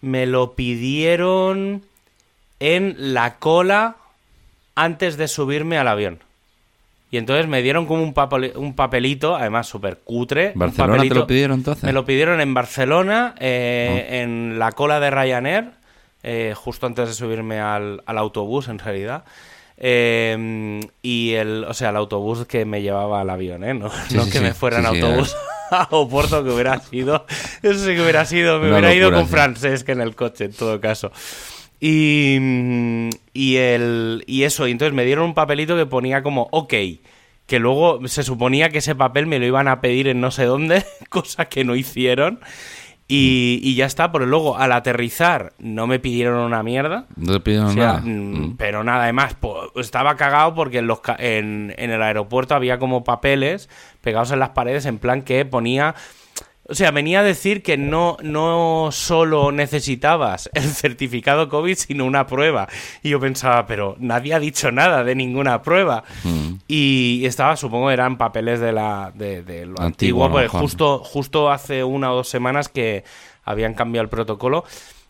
me 0.00 0.24
lo 0.24 0.54
pidieron 0.54 1.82
en 2.60 2.94
la 3.14 3.36
cola 3.38 3.96
antes 4.74 5.16
de 5.16 5.28
subirme 5.28 5.78
al 5.78 5.88
avión. 5.88 6.20
Y 7.10 7.18
entonces 7.18 7.46
me 7.46 7.62
dieron 7.62 7.86
como 7.86 8.02
un, 8.02 8.12
papel- 8.14 8.52
un 8.56 8.74
papelito, 8.74 9.36
además 9.36 9.66
súper 9.68 9.98
cutre. 10.04 10.52
un 10.54 10.58
¿Barcelona 10.60 10.92
te 10.94 10.96
papelito. 10.98 11.14
lo 11.20 11.26
pidieron 11.26 11.58
entonces? 11.58 11.84
Me 11.84 11.92
lo 11.92 12.04
pidieron 12.04 12.40
en 12.40 12.52
Barcelona, 12.52 13.34
eh, 13.38 14.20
en 14.22 14.58
la 14.58 14.72
cola 14.72 14.98
de 15.00 15.10
Ryanair, 15.10 15.70
eh, 16.24 16.52
justo 16.56 16.86
antes 16.86 17.08
de 17.08 17.14
subirme 17.14 17.60
al, 17.60 18.02
al 18.06 18.18
autobús, 18.18 18.68
en 18.68 18.78
realidad. 18.80 19.24
Eh, 19.78 20.80
y 21.02 21.32
el, 21.34 21.64
o 21.68 21.74
sea, 21.74 21.90
el 21.90 21.96
autobús 21.96 22.44
que 22.46 22.64
me 22.64 22.82
llevaba 22.82 23.20
al 23.20 23.30
avión, 23.30 23.62
¿eh? 23.62 23.74
No, 23.74 23.90
no 24.14 24.30
que 24.30 24.40
me 24.40 24.52
fuera 24.52 24.78
en 24.80 24.86
autobús 24.86 25.36
a 25.70 25.86
Oporto, 25.90 26.42
que 26.42 26.50
hubiera 26.50 26.80
sido. 26.80 27.24
Eso 27.62 27.78
sí 27.84 27.94
que 27.94 28.00
hubiera 28.02 28.24
sido. 28.24 28.58
Me 28.58 28.70
hubiera 28.70 28.92
ido 28.92 29.12
con 29.12 29.28
francés 29.28 29.84
que 29.84 29.92
en 29.92 30.00
el 30.00 30.16
coche, 30.16 30.46
en 30.46 30.52
todo 30.54 30.80
caso. 30.80 31.12
Y, 31.80 33.10
y, 33.32 33.56
el, 33.56 34.24
y 34.26 34.44
eso, 34.44 34.66
y 34.66 34.70
entonces 34.70 34.94
me 34.94 35.04
dieron 35.04 35.26
un 35.26 35.34
papelito 35.34 35.76
que 35.76 35.86
ponía 35.86 36.22
como 36.22 36.48
OK, 36.52 36.74
que 37.46 37.58
luego 37.58 38.06
se 38.08 38.22
suponía 38.22 38.70
que 38.70 38.78
ese 38.78 38.94
papel 38.94 39.26
me 39.26 39.38
lo 39.38 39.46
iban 39.46 39.68
a 39.68 39.80
pedir 39.80 40.08
en 40.08 40.20
no 40.20 40.30
sé 40.30 40.44
dónde, 40.44 40.84
cosa 41.10 41.46
que 41.46 41.64
no 41.64 41.76
hicieron. 41.76 42.40
Y, 43.08 43.76
ya 43.76 43.86
está, 43.86 44.10
pero 44.10 44.26
luego 44.26 44.56
al 44.58 44.72
aterrizar 44.72 45.52
no 45.60 45.86
me 45.86 46.00
pidieron 46.00 46.40
una 46.40 46.64
mierda. 46.64 47.06
No 47.14 47.34
te 47.34 47.40
pidieron 47.40 47.76
nada. 47.76 48.00
Mm, 48.00 48.08
mm. 48.08 48.56
Pero 48.56 48.82
nada, 48.82 49.04
además, 49.04 49.36
estaba 49.76 50.16
cagado 50.16 50.56
porque 50.56 50.78
en, 50.78 50.88
los, 50.88 51.00
en, 51.18 51.72
en 51.78 51.90
el 51.92 52.02
aeropuerto 52.02 52.56
había 52.56 52.80
como 52.80 53.04
papeles 53.04 53.68
pegados 54.00 54.32
en 54.32 54.40
las 54.40 54.50
paredes 54.50 54.86
en 54.86 54.98
plan 54.98 55.22
que 55.22 55.44
ponía 55.44 55.94
o 56.68 56.74
sea, 56.74 56.90
venía 56.90 57.20
a 57.20 57.22
decir 57.22 57.62
que 57.62 57.76
no, 57.76 58.16
no 58.22 58.88
solo 58.90 59.52
necesitabas 59.52 60.50
el 60.54 60.64
certificado 60.64 61.48
COVID, 61.48 61.76
sino 61.76 62.04
una 62.04 62.26
prueba. 62.26 62.68
Y 63.02 63.10
yo 63.10 63.20
pensaba, 63.20 63.66
pero 63.66 63.96
nadie 63.98 64.34
ha 64.34 64.40
dicho 64.40 64.72
nada 64.72 65.04
de 65.04 65.14
ninguna 65.14 65.62
prueba. 65.62 66.02
Mm. 66.24 66.54
Y 66.66 67.22
estaba, 67.24 67.56
supongo, 67.56 67.90
eran 67.90 68.18
papeles 68.18 68.58
de, 68.60 68.72
la, 68.72 69.12
de, 69.14 69.66
lo 69.66 69.80
antiguo, 69.80 70.30
pues 70.30 70.50
justo, 70.50 70.98
justo 71.04 71.50
hace 71.50 71.84
una 71.84 72.12
o 72.12 72.16
dos 72.16 72.28
semanas 72.28 72.68
que 72.68 73.04
habían 73.44 73.74
cambiado 73.74 74.02
el 74.02 74.08
protocolo. 74.08 74.64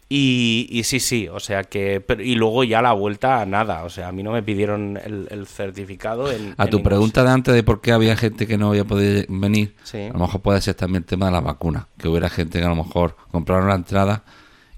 Y, 0.08 0.82
sí, 0.84 1.00
sí, 1.00 1.26
o 1.26 1.40
sea 1.40 1.64
que. 1.64 2.04
y 2.20 2.36
luego 2.36 2.62
ya 2.62 2.80
la 2.80 2.92
vuelta 2.92 3.40
a 3.40 3.46
nada. 3.46 3.82
O 3.84 3.90
sea, 3.90 4.08
a 4.08 4.12
mí 4.12 4.22
no 4.22 4.30
me 4.30 4.42
pidieron 4.42 4.96
el, 4.96 5.46
certificado. 5.48 6.28
a 6.56 6.66
tu 6.68 6.82
pregunta 6.82 7.24
de 7.24 7.30
antes 7.30 7.54
de 7.54 7.64
por 7.64 7.80
qué 7.80 7.90
había 7.90 8.16
gente 8.16 8.46
que 8.46 8.56
no 8.56 8.68
había 8.68 8.84
podido 8.84 9.24
venir, 9.28 9.74
a 9.92 10.12
lo 10.12 10.20
mejor 10.20 10.40
puede 10.42 10.60
ser 10.60 10.74
también 10.74 11.02
el 11.02 11.06
tema 11.06 11.26
de 11.26 11.32
la 11.32 11.40
vacuna. 11.40 11.88
Que 11.98 12.08
hubiera 12.08 12.28
gente 12.28 12.60
que 12.60 12.64
a 12.64 12.68
lo 12.68 12.76
mejor 12.76 13.16
compraron 13.32 13.68
la 13.68 13.74
entrada 13.74 14.22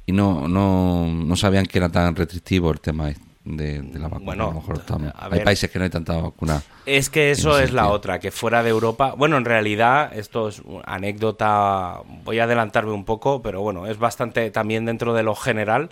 y 0.06 0.12
no, 0.12 0.48
no, 0.48 1.06
no 1.06 1.36
sabían 1.36 1.66
que 1.66 1.76
era 1.76 1.90
tan 1.90 2.16
restrictivo 2.16 2.70
el 2.70 2.80
tema 2.80 3.10
este 3.10 3.27
de, 3.56 3.82
la 3.94 4.08
vacuna. 4.08 4.24
Bueno, 4.24 4.44
a 4.44 4.48
lo 4.48 4.54
mejor 4.54 4.82
hay 5.14 5.40
países 5.40 5.70
que 5.70 5.78
no 5.78 5.84
hay 5.84 5.90
tanta 5.90 6.16
vacuna. 6.16 6.62
Es 6.86 7.10
que 7.10 7.30
eso 7.30 7.58
es 7.58 7.72
la 7.72 7.88
otra, 7.88 8.18
que 8.18 8.30
fuera 8.30 8.62
de 8.62 8.70
Europa, 8.70 9.14
bueno, 9.16 9.36
en 9.36 9.44
realidad 9.44 10.10
esto 10.16 10.48
es 10.48 10.60
una 10.60 10.82
anécdota, 10.86 12.00
voy 12.24 12.38
a 12.38 12.44
adelantarme 12.44 12.92
un 12.92 13.04
poco, 13.04 13.42
pero 13.42 13.60
bueno, 13.62 13.86
es 13.86 13.98
bastante 13.98 14.50
también 14.50 14.84
dentro 14.84 15.14
de 15.14 15.22
lo 15.22 15.34
general 15.34 15.90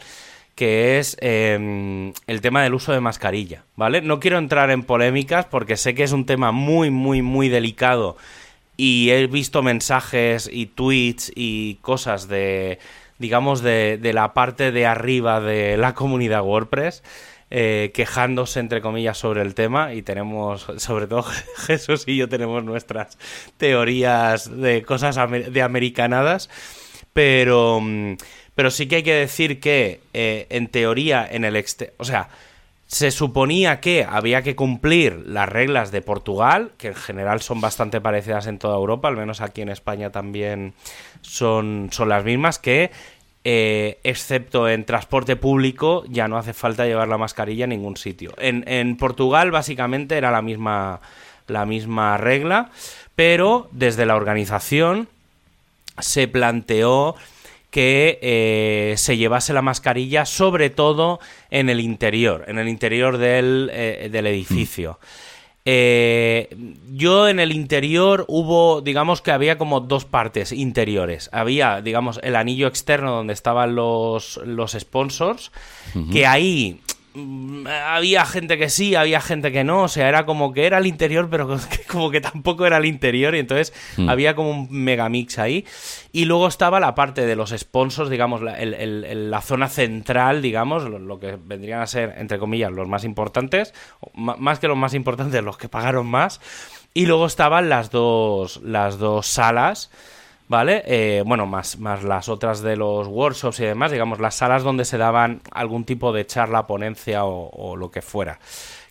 que 0.54 0.98
es 0.98 1.18
em, 1.20 2.14
el 2.26 2.40
tema 2.40 2.62
del 2.62 2.72
uso 2.72 2.90
de 2.90 3.00
mascarilla, 3.00 3.64
¿vale? 3.76 4.00
No 4.00 4.20
quiero 4.20 4.38
entrar 4.38 4.70
en 4.70 4.84
polémicas 4.84 5.44
porque 5.44 5.76
sé 5.76 5.94
que 5.94 6.02
es 6.02 6.12
un 6.12 6.24
tema 6.24 6.50
muy, 6.50 6.88
muy, 6.90 7.20
muy 7.20 7.50
delicado 7.50 8.16
y 8.78 9.10
he 9.10 9.26
visto 9.26 9.62
mensajes 9.62 10.48
y 10.50 10.66
tweets 10.66 11.30
y 11.34 11.74
cosas 11.82 12.26
de, 12.28 12.78
digamos, 13.18 13.60
de, 13.60 13.98
de 14.00 14.12
la 14.14 14.32
parte 14.32 14.72
de 14.72 14.86
arriba 14.86 15.40
de 15.40 15.76
la 15.76 15.94
comunidad 15.94 16.42
WordPress 16.42 17.02
eh, 17.50 17.92
quejándose, 17.94 18.58
entre 18.58 18.80
comillas, 18.80 19.18
sobre 19.18 19.42
el 19.42 19.54
tema 19.54 19.94
y 19.94 20.02
tenemos, 20.02 20.66
sobre 20.78 21.06
todo 21.06 21.22
Jesús 21.66 22.04
y 22.06 22.16
yo 22.16 22.28
tenemos 22.28 22.64
nuestras 22.64 23.18
teorías 23.56 24.50
de 24.60 24.82
cosas 24.82 25.16
de 25.30 25.62
americanadas, 25.62 26.50
pero, 27.12 27.80
mm, 27.80 28.16
pero 28.54 28.70
sí 28.70 28.88
que 28.88 28.96
hay 28.96 29.02
que 29.04 29.14
decir 29.14 29.60
que, 29.60 30.00
eh, 30.12 30.46
en 30.50 30.66
teoría, 30.68 31.26
en 31.30 31.44
el... 31.44 31.64
o 31.98 32.04
sea, 32.04 32.28
se 32.86 33.10
suponía 33.10 33.80
que 33.80 34.04
había 34.04 34.42
que 34.42 34.54
cumplir 34.54 35.24
las 35.26 35.48
reglas 35.48 35.90
de 35.90 36.02
Portugal, 36.02 36.72
que 36.78 36.88
en 36.88 36.94
general 36.94 37.42
son 37.42 37.60
bastante 37.60 38.00
parecidas 38.00 38.46
en 38.46 38.58
toda 38.58 38.76
Europa, 38.76 39.08
al 39.08 39.16
menos 39.16 39.40
aquí 39.40 39.60
en 39.62 39.70
España 39.70 40.10
también 40.10 40.74
son, 41.20 41.88
son 41.90 42.08
las 42.08 42.24
mismas, 42.24 42.60
que 42.60 42.92
eh, 43.48 44.00
excepto 44.02 44.68
en 44.68 44.84
transporte 44.84 45.36
público, 45.36 46.02
ya 46.08 46.26
no 46.26 46.36
hace 46.36 46.52
falta 46.52 46.84
llevar 46.84 47.06
la 47.06 47.16
mascarilla 47.16 47.62
en 47.62 47.70
ningún 47.70 47.96
sitio. 47.96 48.34
En, 48.38 48.96
Portugal, 48.96 49.52
básicamente, 49.52 50.18
era 50.18 50.32
la 50.32 50.42
misma, 50.42 51.00
la 51.46 51.64
misma 51.64 52.16
regla, 52.16 52.72
pero 53.14 53.68
desde 53.70 54.04
la 54.04 54.16
organización 54.16 55.06
se 56.00 56.26
planteó 56.26 57.14
que 57.70 58.18
eh, 58.20 58.94
se 58.96 59.16
llevase 59.16 59.52
la 59.52 59.62
mascarilla 59.62 60.26
sobre 60.26 60.68
todo 60.68 61.20
en 61.48 61.70
el 61.70 61.78
interior, 61.78 62.46
en 62.48 62.58
el 62.58 62.68
interior 62.68 63.16
del, 63.16 63.70
eh, 63.72 64.10
edificio. 64.12 64.98
Eh, 65.68 66.48
yo 66.92 67.28
en 67.28 67.40
el 67.40 67.50
interior 67.50 68.24
hubo, 68.28 68.80
digamos 68.82 69.20
que 69.20 69.32
había 69.32 69.58
como 69.58 69.80
dos 69.80 70.04
partes 70.04 70.52
interiores. 70.52 71.28
Había, 71.32 71.82
digamos, 71.82 72.20
el 72.22 72.36
anillo 72.36 72.68
externo 72.68 73.10
donde 73.10 73.32
estaban 73.32 73.74
los, 73.74 74.40
los 74.44 74.72
sponsors, 74.72 75.50
que 76.12 76.26
ahí 76.26 76.80
había 77.70 78.24
gente 78.26 78.58
que 78.58 78.68
sí, 78.68 78.94
había 78.94 79.20
gente 79.20 79.52
que 79.52 79.64
no, 79.64 79.84
o 79.84 79.88
sea, 79.88 80.08
era 80.08 80.26
como 80.26 80.52
que 80.52 80.66
era 80.66 80.78
el 80.78 80.86
interior, 80.86 81.28
pero 81.30 81.58
como 81.88 82.10
que 82.10 82.20
tampoco 82.20 82.66
era 82.66 82.76
el 82.76 82.84
interior, 82.84 83.34
y 83.34 83.38
entonces 83.38 83.72
hmm. 83.96 84.08
había 84.08 84.34
como 84.34 84.50
un 84.50 84.68
megamix 84.70 85.38
ahí. 85.38 85.64
Y 86.12 86.24
luego 86.24 86.48
estaba 86.48 86.80
la 86.80 86.94
parte 86.94 87.26
de 87.26 87.36
los 87.36 87.50
sponsors, 87.50 88.10
digamos, 88.10 88.42
la, 88.42 88.56
la 88.58 89.40
zona 89.40 89.68
central, 89.68 90.42
digamos, 90.42 90.84
lo, 90.84 91.18
que 91.18 91.38
vendrían 91.42 91.80
a 91.80 91.86
ser, 91.86 92.14
entre 92.18 92.38
comillas, 92.38 92.72
los 92.72 92.88
más 92.88 93.04
importantes, 93.04 93.74
más 94.14 94.58
que 94.58 94.68
los 94.68 94.76
más 94.76 94.94
importantes, 94.94 95.42
los 95.42 95.58
que 95.58 95.68
pagaron 95.68 96.06
más. 96.06 96.40
Y 96.94 97.06
luego 97.06 97.26
estaban 97.26 97.68
las 97.68 97.90
dos, 97.90 98.60
las 98.62 98.98
dos 98.98 99.26
salas 99.26 99.90
¿vale? 100.48 100.82
Eh, 100.86 101.22
bueno, 101.26 101.46
más, 101.46 101.78
más 101.78 102.02
las 102.02 102.28
otras 102.28 102.60
de 102.62 102.76
los 102.76 103.08
workshops 103.08 103.60
y 103.60 103.64
demás, 103.64 103.90
digamos, 103.90 104.20
las 104.20 104.36
salas 104.36 104.62
donde 104.62 104.84
se 104.84 104.98
daban 104.98 105.40
algún 105.52 105.84
tipo 105.84 106.12
de 106.12 106.26
charla, 106.26 106.66
ponencia 106.66 107.24
o, 107.24 107.76
lo 107.76 107.90
que 107.90 108.02
fuera. 108.02 108.38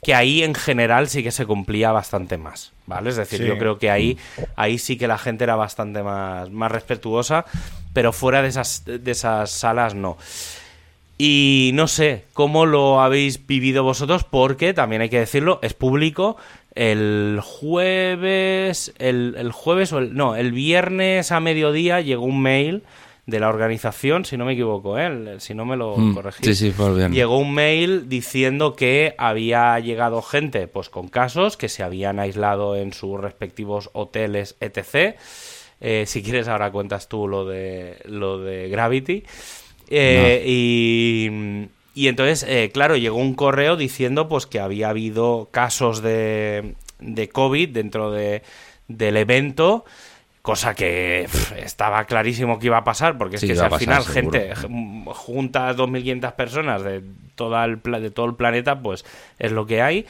Que 0.02 0.14
ahí 0.14 0.44
en 0.44 0.54
general 0.54 1.10
sí 1.10 1.24
que 1.24 1.32
se 1.32 1.46
cumplía 1.46 1.92
bastante 1.92 2.38
más, 2.38 2.74
¿vale? 2.86 3.10
Es 3.10 3.16
decir, 3.16 3.44
yo 3.44 3.58
creo 3.58 3.80
que 3.80 3.90
ahí, 3.90 4.18
ahí 4.56 4.78
sí 4.78 4.98
que 4.98 5.08
la 5.08 5.18
gente 5.18 5.44
era 5.46 5.56
bastante 5.56 6.04
más, 6.04 6.52
más 6.52 6.72
respetuosa, 6.72 7.46
pero 7.94 8.14
fuera 8.14 8.42
de 8.44 8.50
esas, 8.50 8.84
de 8.86 9.12
esas 9.12 9.50
salas 9.50 9.96
no. 9.96 10.18
Y 11.18 11.72
no 11.74 11.88
sé 11.88 12.26
cómo 12.34 12.66
lo 12.66 13.02
habéis 13.02 13.48
vivido 13.48 13.84
vosotros, 13.84 14.26
porque 14.26 14.74
también 14.74 15.02
hay 15.02 15.10
que 15.10 15.20
decirlo, 15.20 15.60
es 15.62 15.74
público, 15.74 16.36
el 16.76 17.40
jueves, 17.42 18.94
el, 19.00 19.52
jueves 19.54 19.94
o 19.94 20.00
el, 20.00 20.14
no, 20.14 20.36
el 20.36 20.52
viernes 20.52 21.32
a 21.32 21.40
mediodía 21.40 22.02
llegó 22.02 22.26
un 22.26 22.42
mail 22.42 22.84
de 23.26 23.40
la 23.40 23.50
organización, 23.50 24.26
si 24.26 24.38
no 24.38 24.46
me 24.46 24.54
equivoco, 24.54 25.00
¿eh? 25.00 25.38
si 25.40 25.56
no 25.56 25.66
me 25.66 25.78
lo 25.78 25.98
mm, 25.98 26.14
corregís. 26.14 26.46
Sí, 26.46 26.54
sí, 26.54 26.68
el 26.68 26.94
viernes. 26.94 27.18
Llegó 27.18 27.40
un 27.40 27.54
mail 27.54 28.08
diciendo 28.08 28.76
que 28.76 29.16
había 29.18 29.80
llegado 29.80 30.22
gente 30.22 30.68
pues 30.68 30.90
con 30.90 31.08
casos 31.08 31.58
que 31.58 31.70
se 31.70 31.82
habían 31.82 32.20
aislado 32.20 32.76
en 32.76 32.94
sus 32.94 33.20
respectivos 33.20 33.90
hoteles, 33.94 34.58
etc. 34.60 35.16
Eh, 35.82 36.04
si 36.06 36.22
quieres 36.22 36.48
ahora 36.48 36.72
cuentas 36.72 37.10
tú 37.10 37.28
lo 37.28 37.46
de 37.46 37.98
lo 38.06 38.38
de 38.40 38.70
Gravity. 38.70 39.24
Eh, 39.88 40.44
y 40.46 41.68
y 41.96 42.10
entonces, 42.10 42.46
eh, 42.48 42.70
claro, 42.74 42.98
llegó 42.98 43.18
un 43.18 43.34
correo 43.34 43.78
diciendo 43.78 44.28
pues 44.28 44.46
que 44.46 44.60
había 44.60 44.90
habido 44.90 45.48
casos 45.52 46.02
de, 46.02 46.76
de 47.00 47.30
COVID 47.30 47.70
dentro 47.70 48.12
de, 48.12 48.44
del 48.90 49.16
evento, 49.16 49.86
cosa 50.42 50.76
que 50.76 51.26
estaba 51.58 52.04
clarísimo 52.04 52.60
que 52.60 52.66
iba 52.68 52.78
a 52.78 52.84
pasar, 52.84 53.18
porque 53.18 53.38
es 53.38 53.42
que 53.42 53.56
si 53.56 53.62
al 53.62 53.80
final 53.80 54.04
gente 54.04 54.54
junta 55.06 55.70
a 55.70 55.76
2.500 55.76 56.36
personas 56.36 56.84
de, 56.84 57.02
toda 57.36 57.64
el, 57.64 57.82
de 57.82 58.12
todo 58.12 58.26
el 58.26 58.36
planeta, 58.36 58.82
pues 58.82 59.06
es 59.40 59.54
lo 59.54 59.66
que 59.66 59.82
hay. 59.82 60.06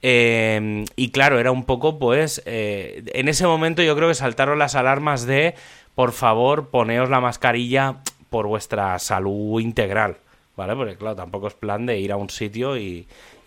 Eh, 0.00 0.84
y 0.96 1.10
claro, 1.10 1.38
era 1.38 1.50
un 1.50 1.64
poco, 1.64 1.98
pues, 1.98 2.42
eh, 2.46 3.02
en 3.12 3.28
ese 3.28 3.46
momento 3.46 3.82
yo 3.82 3.94
creo 3.96 4.08
que 4.08 4.14
saltaron 4.14 4.58
las 4.58 4.76
alarmas 4.76 5.26
de, 5.26 5.54
por 5.94 6.12
favor, 6.12 6.70
poneos 6.70 7.10
la 7.10 7.20
mascarilla 7.20 7.96
por 8.30 8.46
vuestra 8.46 8.98
salud 8.98 9.60
integral. 9.60 10.16
¿Vale? 10.58 10.74
Porque 10.74 10.96
claro, 10.96 11.14
tampoco 11.14 11.46
es 11.46 11.54
plan 11.54 11.86
de 11.86 11.98
ir 12.00 12.10
a 12.10 12.16
un 12.16 12.28
sitio 12.28 12.76
y, 12.76 13.06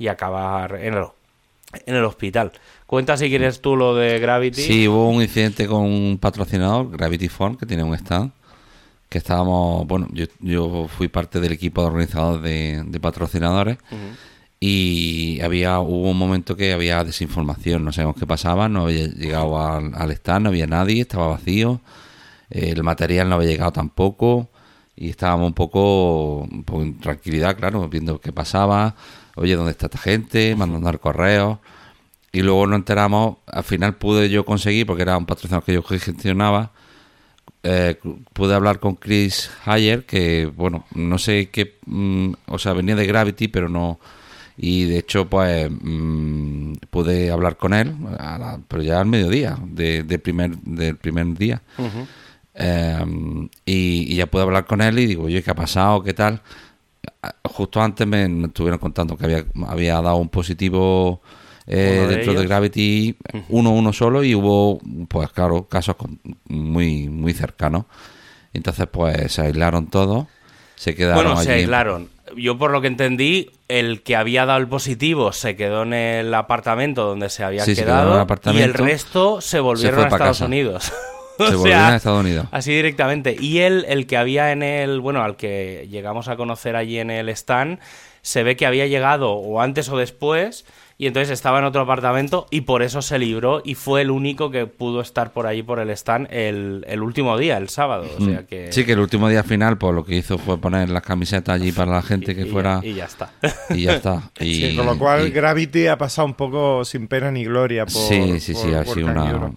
acabar 0.10 0.78
en 0.78 0.95
el, 0.95 1.06
en 1.86 1.95
el 1.95 2.06
hospital. 2.06 2.54
Cuenta 2.88 3.17
si 3.17 3.30
quieres 3.30 3.62
tú 3.62 3.76
lo 3.76 3.93
de 3.93 4.17
Gravity. 4.17 4.62
Sí, 4.62 4.88
hubo 4.88 5.10
un 5.10 5.21
incidente 5.21 5.67
con 5.67 5.82
un 5.82 6.17
patrocinador, 6.19 6.89
Gravity 6.89 7.28
Phone, 7.28 7.58
que 7.58 7.67
tiene 7.67 7.84
un 7.84 7.93
stand, 7.93 8.32
que 9.10 9.19
estábamos, 9.19 9.86
bueno, 9.86 10.08
yo, 10.13 10.26
yo 10.39 10.88
fui 10.88 11.10
parte 11.10 11.39
del 11.39 11.52
equipo 11.52 11.82
de 11.82 11.88
organizadores 11.88 12.91
de, 12.91 13.00
patrocinadores. 13.00 13.78
Y 14.60 15.41
había 15.41 15.80
hubo 15.80 16.12
un 16.12 16.17
momento 16.17 16.56
que 16.56 16.71
había 16.71 17.04
desinformación, 17.04 17.84
no 17.84 17.91
sabemos 17.91 18.15
qué 18.15 18.26
pasaba, 18.26 18.69
no 18.69 18.84
había 18.84 19.08
llegado 19.08 19.60
al, 19.60 19.91
al 19.95 20.12
stand, 20.12 20.43
no 20.43 20.50
había 20.50 20.67
nadie, 20.67 21.02
estaba 21.02 21.28
vacío, 21.28 21.82
el 22.52 22.84
material 22.84 23.28
no 23.28 23.36
había 23.36 23.50
llegado 23.50 23.71
tampoco, 23.71 24.51
y 24.96 25.10
estábamos 25.10 25.48
un 25.48 25.54
poco, 25.54 26.48
en 26.50 27.00
tranquilidad, 27.00 27.58
claro, 27.58 27.88
viendo 27.90 28.20
qué 28.20 28.32
pasaba. 28.32 28.96
oye, 29.36 29.56
¿dónde 29.56 29.72
está 29.72 29.88
esta 29.88 29.98
gente? 29.98 30.56
Mandando 30.56 31.00
correos. 31.00 31.60
Y 32.32 32.42
luego 32.42 32.66
nos 32.68 32.78
enteramos, 32.78 33.38
al 33.48 33.64
final 33.64 33.96
pude 33.96 34.30
yo 34.30 34.46
conseguir, 34.46 34.86
porque 34.86 35.04
era 35.04 35.18
un 35.18 35.26
patrocinador 35.26 35.66
que 35.66 35.74
yo 35.74 35.84
gestionaba, 35.84 36.72
eh, 37.64 38.00
pude 38.34 38.56
hablar 38.56 38.80
con 38.80 38.96
Chris 38.96 39.52
Hayer, 39.66 40.06
que, 40.06 40.46
bueno, 40.46 40.86
no 40.96 41.18
sé 41.18 41.50
qué, 41.50 41.78
mm, 41.86 42.34
o 42.48 42.58
sea, 42.58 42.74
venía 42.74 42.96
de 42.96 43.06
Gravity, 43.06 43.50
pero 43.50 43.68
no, 43.70 44.00
y 44.58 44.86
de 44.86 45.00
hecho, 45.00 45.30
pues, 45.30 45.70
mm, 45.70 46.74
pude 46.90 47.32
hablar 47.32 47.58
con 47.58 47.74
él, 47.74 47.96
pero 48.68 48.82
ya 48.82 49.00
al 49.00 49.08
mediodía, 49.08 49.58
de, 49.66 50.04
primer, 50.20 50.56
del 50.58 50.96
primer 50.98 51.38
día. 51.38 51.62
Em, 52.54 53.50
y, 53.66 54.16
ya 54.16 54.26
pude 54.28 54.44
hablar 54.44 54.66
con 54.66 54.82
él 54.82 55.00
y 55.00 55.06
digo, 55.06 55.24
oye, 55.24 55.42
¿qué 55.42 55.52
ha 55.52 55.56
pasado? 55.56 56.04
¿Qué 56.04 56.14
tal? 56.14 56.42
Justo 57.44 57.82
antes 57.82 58.06
me, 58.06 58.26
estuvieron 58.46 58.80
contando 58.80 59.18
que 59.18 59.26
había, 59.26 59.46
había 59.68 60.02
dado 60.02 60.18
un 60.18 60.30
positivo 60.30 61.22
eh, 61.68 62.06
dentro 62.10 62.34
de 62.34 62.46
Gravity, 62.46 63.18
uno, 63.50 63.72
uno 63.72 63.94
solo, 63.94 64.24
y 64.24 64.36
hubo, 64.36 64.80
pues 65.08 65.30
claro, 65.30 65.68
casos 65.68 65.96
muy, 66.48 67.08
muy 67.08 67.34
cercanos. 67.34 67.86
Entonces, 68.54 68.88
pues 68.92 69.32
se 69.32 69.44
aislaron 69.44 69.88
todos, 69.88 70.28
se 70.76 70.96
quedaron. 70.96 71.24
Bueno, 71.24 71.42
se 71.42 71.54
aislaron. 71.54 72.10
Yo, 72.36 72.58
por 72.58 72.72
lo 72.72 72.82
que 72.82 72.88
entendí, 72.88 73.52
el 73.68 74.04
que 74.04 74.16
había 74.16 74.46
dado 74.46 74.60
el 74.60 74.68
positivo 74.68 75.34
se 75.34 75.56
quedó 75.56 75.84
en 75.84 75.94
el 75.94 76.34
apartamento 76.34 77.06
donde 77.06 77.30
se 77.30 77.44
había 77.44 77.66
quedado, 77.66 78.28
y 78.54 78.62
el 78.62 78.74
resto 78.74 79.42
se 79.42 79.60
volvieron 79.60 80.02
a 80.02 80.08
Estados 80.08 80.42
Unidos. 80.42 80.92
Se 81.50 81.56
volvieron 81.56 81.84
a 81.84 81.96
Estados 81.96 82.22
Unidos. 82.22 82.48
Así 82.52 82.72
directamente. 82.74 83.36
Y 83.39 83.60
él, 83.60 83.86
el 83.88 84.08
que 84.08 84.17
había 84.17 84.52
en 84.52 84.63
el, 84.63 85.00
bueno, 85.00 85.24
al 85.24 85.36
que 85.36 85.88
llegamos 85.89 86.28
a 86.28 86.36
conocer 86.36 86.76
allí 86.76 87.00
en 87.00 87.12
el 87.12 87.30
stand, 87.30 87.80
se 88.22 88.44
ve 88.44 88.56
que 88.56 88.65
había 88.65 88.88
llegado 88.88 89.32
o 89.34 89.62
antes 89.62 89.89
o 89.89 89.98
después 89.98 90.65
y 91.02 91.08
entonces 91.08 91.32
estaba 91.32 91.58
en 91.58 91.65
otro 91.65 91.82
apartamento 91.82 92.46
y 92.52 92.62
por 92.62 92.84
eso 92.84 93.02
se 93.02 93.17
libró 93.17 93.63
y 93.65 93.74
fue 93.74 94.02
el 94.02 94.12
único 94.12 94.52
que 94.52 94.67
pudo 94.67 95.02
estar 95.02 95.34
por 95.34 95.48
allí 95.48 95.63
por 95.63 95.80
el 95.80 95.89
stand 95.89 96.28
el, 96.30 97.02
último 97.02 97.39
día, 97.39 97.58
el 97.58 97.70
sábado. 97.70 98.06
O 98.20 98.24
sea 98.24 98.46
que... 98.46 98.72
Sí, 98.72 98.86
que 98.86 98.91
el 98.91 99.00
último 99.00 99.28
día 99.28 99.41
final, 99.41 99.80
pues 99.80 99.96
lo 99.96 100.06
que 100.06 100.17
hizo 100.17 100.38
fue 100.38 100.60
poner 100.60 100.91
las 100.91 101.02
camisetas 101.02 101.56
allí 101.56 101.72
para 101.72 101.94
la 101.94 102.02
gente 102.04 102.36
que 102.36 102.46
fuera. 102.46 102.82
y 102.84 102.94
ya 102.94 103.06
está. 103.06 103.32
Y 103.72 103.82
ya 103.82 103.96
está. 103.96 104.30
Y, 104.39 104.76
con 104.76 104.86
lo 104.86 104.96
cual 105.00 105.32
Gravity 105.32 105.88
ha 105.88 105.98
pasado 105.98 106.28
un 106.28 106.36
poco 106.36 106.86
sin 106.86 107.08
pena 107.08 107.32
ni 107.32 107.46
gloria 107.46 107.86
por. 107.88 107.94
Sí, 107.94 108.39
sí, 108.39 108.54
sí, 108.54 108.72
ha 108.72 108.86
sido 108.86 109.08
una. 109.08 109.52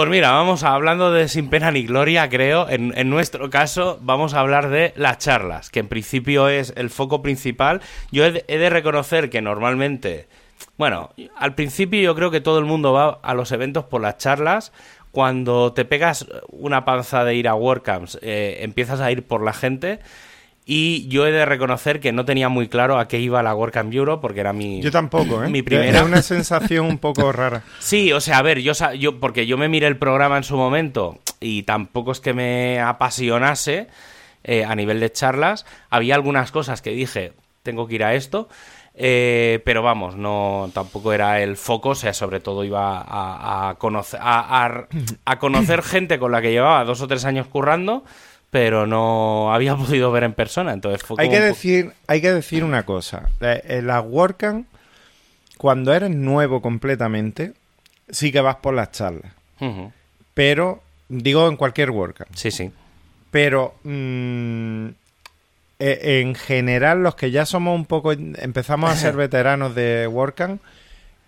Pues 0.00 0.08
mira, 0.08 0.30
vamos 0.30 0.62
a, 0.62 0.72
hablando 0.72 1.12
de 1.12 1.28
sin 1.28 1.50
pena 1.50 1.70
ni 1.70 1.82
gloria, 1.82 2.26
creo. 2.30 2.66
En, 2.70 3.10
nuestro 3.10 3.50
caso, 3.50 3.98
vamos 4.00 4.32
a 4.32 4.40
hablar 4.40 4.70
de 4.70 4.94
las 4.96 5.18
charlas, 5.18 5.68
que 5.68 5.78
en 5.78 5.88
principio 5.88 6.48
es 6.48 6.72
el 6.78 6.88
foco 6.88 7.20
principal. 7.20 7.82
Yo 8.10 8.24
he 8.24 8.32
de, 8.32 8.70
reconocer 8.70 9.28
que 9.28 9.42
normalmente, 9.42 10.26
bueno, 10.78 11.10
al 11.36 11.54
principio 11.54 12.00
yo 12.00 12.14
creo 12.14 12.30
que 12.30 12.40
todo 12.40 12.58
el 12.58 12.64
mundo 12.64 12.94
va 12.94 13.20
a 13.22 13.34
los 13.34 13.52
eventos 13.52 13.84
por 13.84 14.00
las 14.00 14.16
charlas. 14.16 14.72
Cuando 15.12 15.74
te 15.74 15.84
pegas 15.84 16.26
una 16.48 16.86
panza 16.86 17.22
de 17.24 17.34
ir 17.34 17.46
a 17.46 17.54
WordCamps, 17.54 18.20
eh, 18.22 18.60
empiezas 18.62 19.00
a 19.00 19.12
ir 19.12 19.26
por 19.26 19.44
la 19.44 19.52
gente. 19.52 20.00
Y 20.72 21.08
yo 21.08 21.26
he 21.26 21.32
de 21.32 21.44
reconocer 21.46 21.98
que 21.98 22.12
no 22.12 22.24
tenía 22.24 22.48
muy 22.48 22.68
claro 22.68 23.00
a 23.00 23.08
qué 23.08 23.18
iba 23.18 23.42
la 23.42 23.56
WordCamp 23.56 23.92
Euro 23.92 24.20
porque 24.20 24.38
era 24.38 24.52
mi. 24.52 24.80
Yo 24.80 24.92
tampoco, 24.92 25.42
¿eh? 25.42 25.48
Mi 25.48 25.62
primera. 25.62 25.88
Era 25.88 26.04
una 26.04 26.22
sensación 26.22 26.86
un 26.86 26.98
poco 26.98 27.32
rara. 27.32 27.64
Sí, 27.80 28.12
o 28.12 28.20
sea, 28.20 28.38
a 28.38 28.42
ver, 28.42 28.60
yo, 28.60 28.72
yo. 28.96 29.18
Porque 29.18 29.48
yo 29.48 29.58
me 29.58 29.68
miré 29.68 29.88
el 29.88 29.96
programa 29.96 30.36
en 30.36 30.44
su 30.44 30.56
momento 30.56 31.18
y 31.40 31.64
tampoco 31.64 32.12
es 32.12 32.20
que 32.20 32.34
me 32.34 32.78
apasionase 32.78 33.88
eh, 34.44 34.64
a 34.64 34.76
nivel 34.76 35.00
de 35.00 35.10
charlas. 35.10 35.66
Había 35.88 36.14
algunas 36.14 36.52
cosas 36.52 36.82
que 36.82 36.90
dije, 36.90 37.32
tengo 37.64 37.88
que 37.88 37.96
ir 37.96 38.04
a 38.04 38.14
esto. 38.14 38.48
Eh, 38.94 39.60
pero 39.64 39.82
vamos, 39.82 40.14
no 40.14 40.70
tampoco 40.72 41.12
era 41.12 41.40
el 41.42 41.56
foco, 41.56 41.90
o 41.90 41.94
sea, 41.96 42.12
sobre 42.12 42.38
todo 42.38 42.64
iba 42.64 43.04
a, 43.08 43.74
conocer, 43.76 44.20
a, 44.22 44.86
a, 45.24 45.38
conocer 45.38 45.82
gente 45.84 46.18
con 46.18 46.30
la 46.30 46.42
que 46.42 46.50
llevaba 46.52 46.84
dos 46.84 47.00
o 47.00 47.08
tres 47.08 47.24
años 47.24 47.46
currando 47.46 48.04
pero 48.50 48.86
no 48.86 49.52
había 49.54 49.76
podido 49.76 50.10
ver 50.12 50.24
en 50.24 50.34
persona. 50.34 50.72
Entonces 50.72 51.02
hay, 51.16 51.30
que 51.30 51.40
decir, 51.40 51.92
hay 52.06 52.20
que 52.20 52.32
decir 52.32 52.64
una 52.64 52.84
cosa. 52.84 53.30
En 53.40 53.86
la 53.86 54.00
WordCamp, 54.00 54.66
cuando 55.56 55.94
eres 55.94 56.10
nuevo 56.10 56.60
completamente, 56.60 57.52
sí 58.08 58.32
que 58.32 58.40
vas 58.40 58.56
por 58.56 58.74
las 58.74 58.92
charlas. 58.92 59.32
Pero, 60.34 60.82
digo 61.08 61.48
en 61.48 61.56
cualquier 61.56 61.90
WordCamp. 61.90 62.34
Sí, 62.34 62.50
sí. 62.50 62.70
Pero 63.30 63.74
mm, 63.84 64.86
e, 65.78 66.20
en 66.20 66.34
general, 66.34 67.02
los 67.02 67.14
que 67.14 67.30
ya 67.30 67.44
somos 67.46 67.74
un 67.74 67.84
poco, 67.84 68.12
empezamos 68.12 68.90
a 68.90 68.96
ser 68.96 69.16
veteranos 69.16 69.74
de 69.74 70.06
WordCamp, 70.06 70.60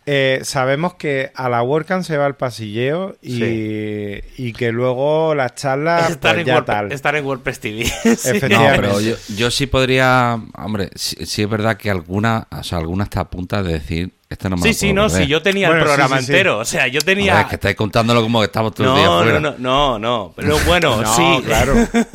eh, 0.05 0.41
sabemos 0.43 0.95
que 0.95 1.31
a 1.35 1.49
la 1.49 1.63
WordCamp 1.63 2.03
se 2.05 2.17
va 2.17 2.27
al 2.27 2.37
pasilleo 2.37 3.17
y, 3.23 4.53
que 4.53 4.73
luego 4.73 5.35
las 5.35 5.55
charlas 5.55 6.11
estar, 6.11 6.35
pues, 6.35 6.41
en 6.41 6.47
ya 6.47 6.65
tal. 6.65 6.93
estar 6.93 7.15
en 7.15 7.25
WordPress 7.25 7.61
TV. 7.61 7.85
No, 8.53 8.67
pero 8.77 9.01
yo, 9.01 9.51
sí 9.51 9.67
podría, 9.67 10.41
hombre, 10.55 10.91
sí, 10.95 11.43
es 11.43 11.49
verdad 11.49 11.77
que 11.77 11.91
alguna, 11.91 12.47
o 12.51 12.63
sea, 12.63 12.79
alguna 12.79 13.05
está 13.05 13.21
a 13.21 13.31
punto 13.31 13.63
de 13.63 13.73
decir 13.75 14.13
este 14.33 14.49
no 14.49 14.57
me 14.57 14.63
sí, 14.63 14.73
sí, 14.73 14.93
no, 14.95 15.11
sí, 15.11 15.27
yo 15.27 15.43
tenía 15.43 15.69
el 15.69 15.83
programa 15.83 16.19
entero. 16.19 16.59
O 16.59 16.65
sea, 16.65 16.89
yo 16.89 17.01
tenía. 17.03 17.43
es 17.43 17.47
que 17.49 17.57
estáis 17.57 17.77
contándolo 17.77 18.23
como 18.23 18.41
que 18.41 18.47
estamos 18.47 18.75
todos 18.75 18.91
los 18.91 18.99
días 18.99 19.11
fuera. 19.11 19.41
No, 19.41 19.55
no, 19.59 19.99
no, 19.99 20.33
Pero 20.35 20.59
bueno, 20.67 21.05
sí. 21.17 21.43
claro. 21.45 21.75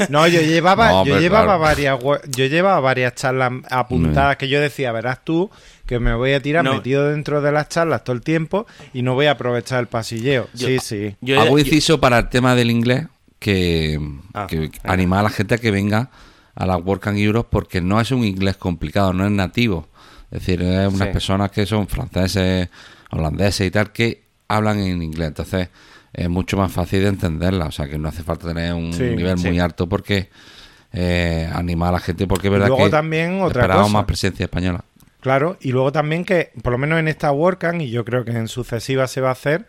No, 0.10 0.28
yo 0.28 0.42
llevaba, 0.42 1.04
yo 1.04 1.20
llevaba 1.20 1.58
varias 1.58 2.00
yo 2.02 2.46
llevaba 2.46 2.80
varias 2.80 3.14
charlas 3.14 3.54
apuntadas 3.70 4.38
que 4.38 4.48
yo 4.48 4.60
decía, 4.60 4.92
verás 4.92 5.24
tú, 5.24 5.50
que 5.88 6.00
me 6.00 6.14
voy 6.14 6.34
a 6.34 6.42
tirar 6.42 6.64
metido 6.64 7.10
dentro 7.10 7.42
de 7.42 7.52
las 7.52 7.70
charlas 7.70 8.04
todo 8.04 8.16
el 8.16 8.22
tiempo 8.22 8.68
y 8.94 9.02
no 9.02 9.16
voy 9.16 9.26
a 9.26 9.32
aprovechar 9.32 9.80
el 9.80 9.88
pasilleo. 9.88 10.48
sí, 10.54 10.78
sí. 10.80 11.16
Hago 11.36 11.58
inciso 11.58 12.00
para 12.00 12.20
el 12.20 12.30
tema 12.30 12.54
del 12.54 12.70
inglés 12.70 13.08
que, 13.40 14.00
ah, 14.34 14.48
anima 14.84 15.20
a 15.20 15.24
la 15.24 15.30
gente 15.30 15.56
a 15.56 15.58
que 15.58 15.72
venga 15.72 16.10
a 16.56 16.66
la 16.66 16.78
Work 16.78 17.08
and 17.08 17.18
Europe 17.18 17.50
porque 17.52 17.82
no 17.82 18.00
es 18.02 18.12
un 18.12 18.24
inglés 18.24 18.58
complicado, 18.58 19.14
no 19.14 19.26
es 19.26 19.32
nativo. 19.32 19.88
Es 20.32 20.40
decir, 20.40 20.62
es 20.62 20.94
unas 20.94 21.08
personas 21.10 21.52
que 21.52 21.66
son 21.66 21.88
franceses, 21.88 22.70
holandeses 23.12 23.68
y 23.68 23.72
tal, 23.72 23.92
que 23.92 24.24
hablan 24.48 24.80
en 24.80 25.02
inglés. 25.02 25.30
Entonces, 25.30 25.70
es 26.14 26.30
mucho 26.30 26.58
más 26.58 26.72
fácil 26.72 27.02
de 27.02 27.10
entenderla. 27.10 27.66
O 27.68 27.72
sea, 27.72 27.88
que 27.88 27.98
no 27.98 28.10
hace 28.10 28.24
falta 28.24 28.48
tener 28.48 28.74
un 28.74 28.90
nivel 28.90 29.38
muy 29.38 29.60
alto 29.60 29.88
porque 29.88 30.30
eh, 30.92 31.50
anima 31.54 31.90
a 31.90 31.92
la 31.94 32.00
gente. 32.00 32.28
Porque 32.28 32.48
es 32.48 32.52
verdad 32.52 32.68
luego 32.68 32.86
que 32.86 32.90
también 32.90 33.42
otra 33.42 33.62
esperamos 33.62 33.92
más 33.92 34.06
presencia 34.06 34.46
española. 34.46 34.84
Claro, 35.28 35.58
y 35.60 35.74
luego 35.74 35.92
también 35.92 36.24
que, 36.24 36.52
por 36.64 36.72
lo 36.72 36.78
menos 36.78 37.00
en 37.00 37.10
esta 37.10 37.34
WordCamp, 37.34 37.82
y 37.82 37.90
yo 37.90 38.06
creo 38.06 38.24
que 38.24 38.32
en 38.32 38.48
sucesivas 38.48 39.12
se 39.12 39.20
va 39.20 39.28
a 39.28 39.34
hacer, 39.34 39.66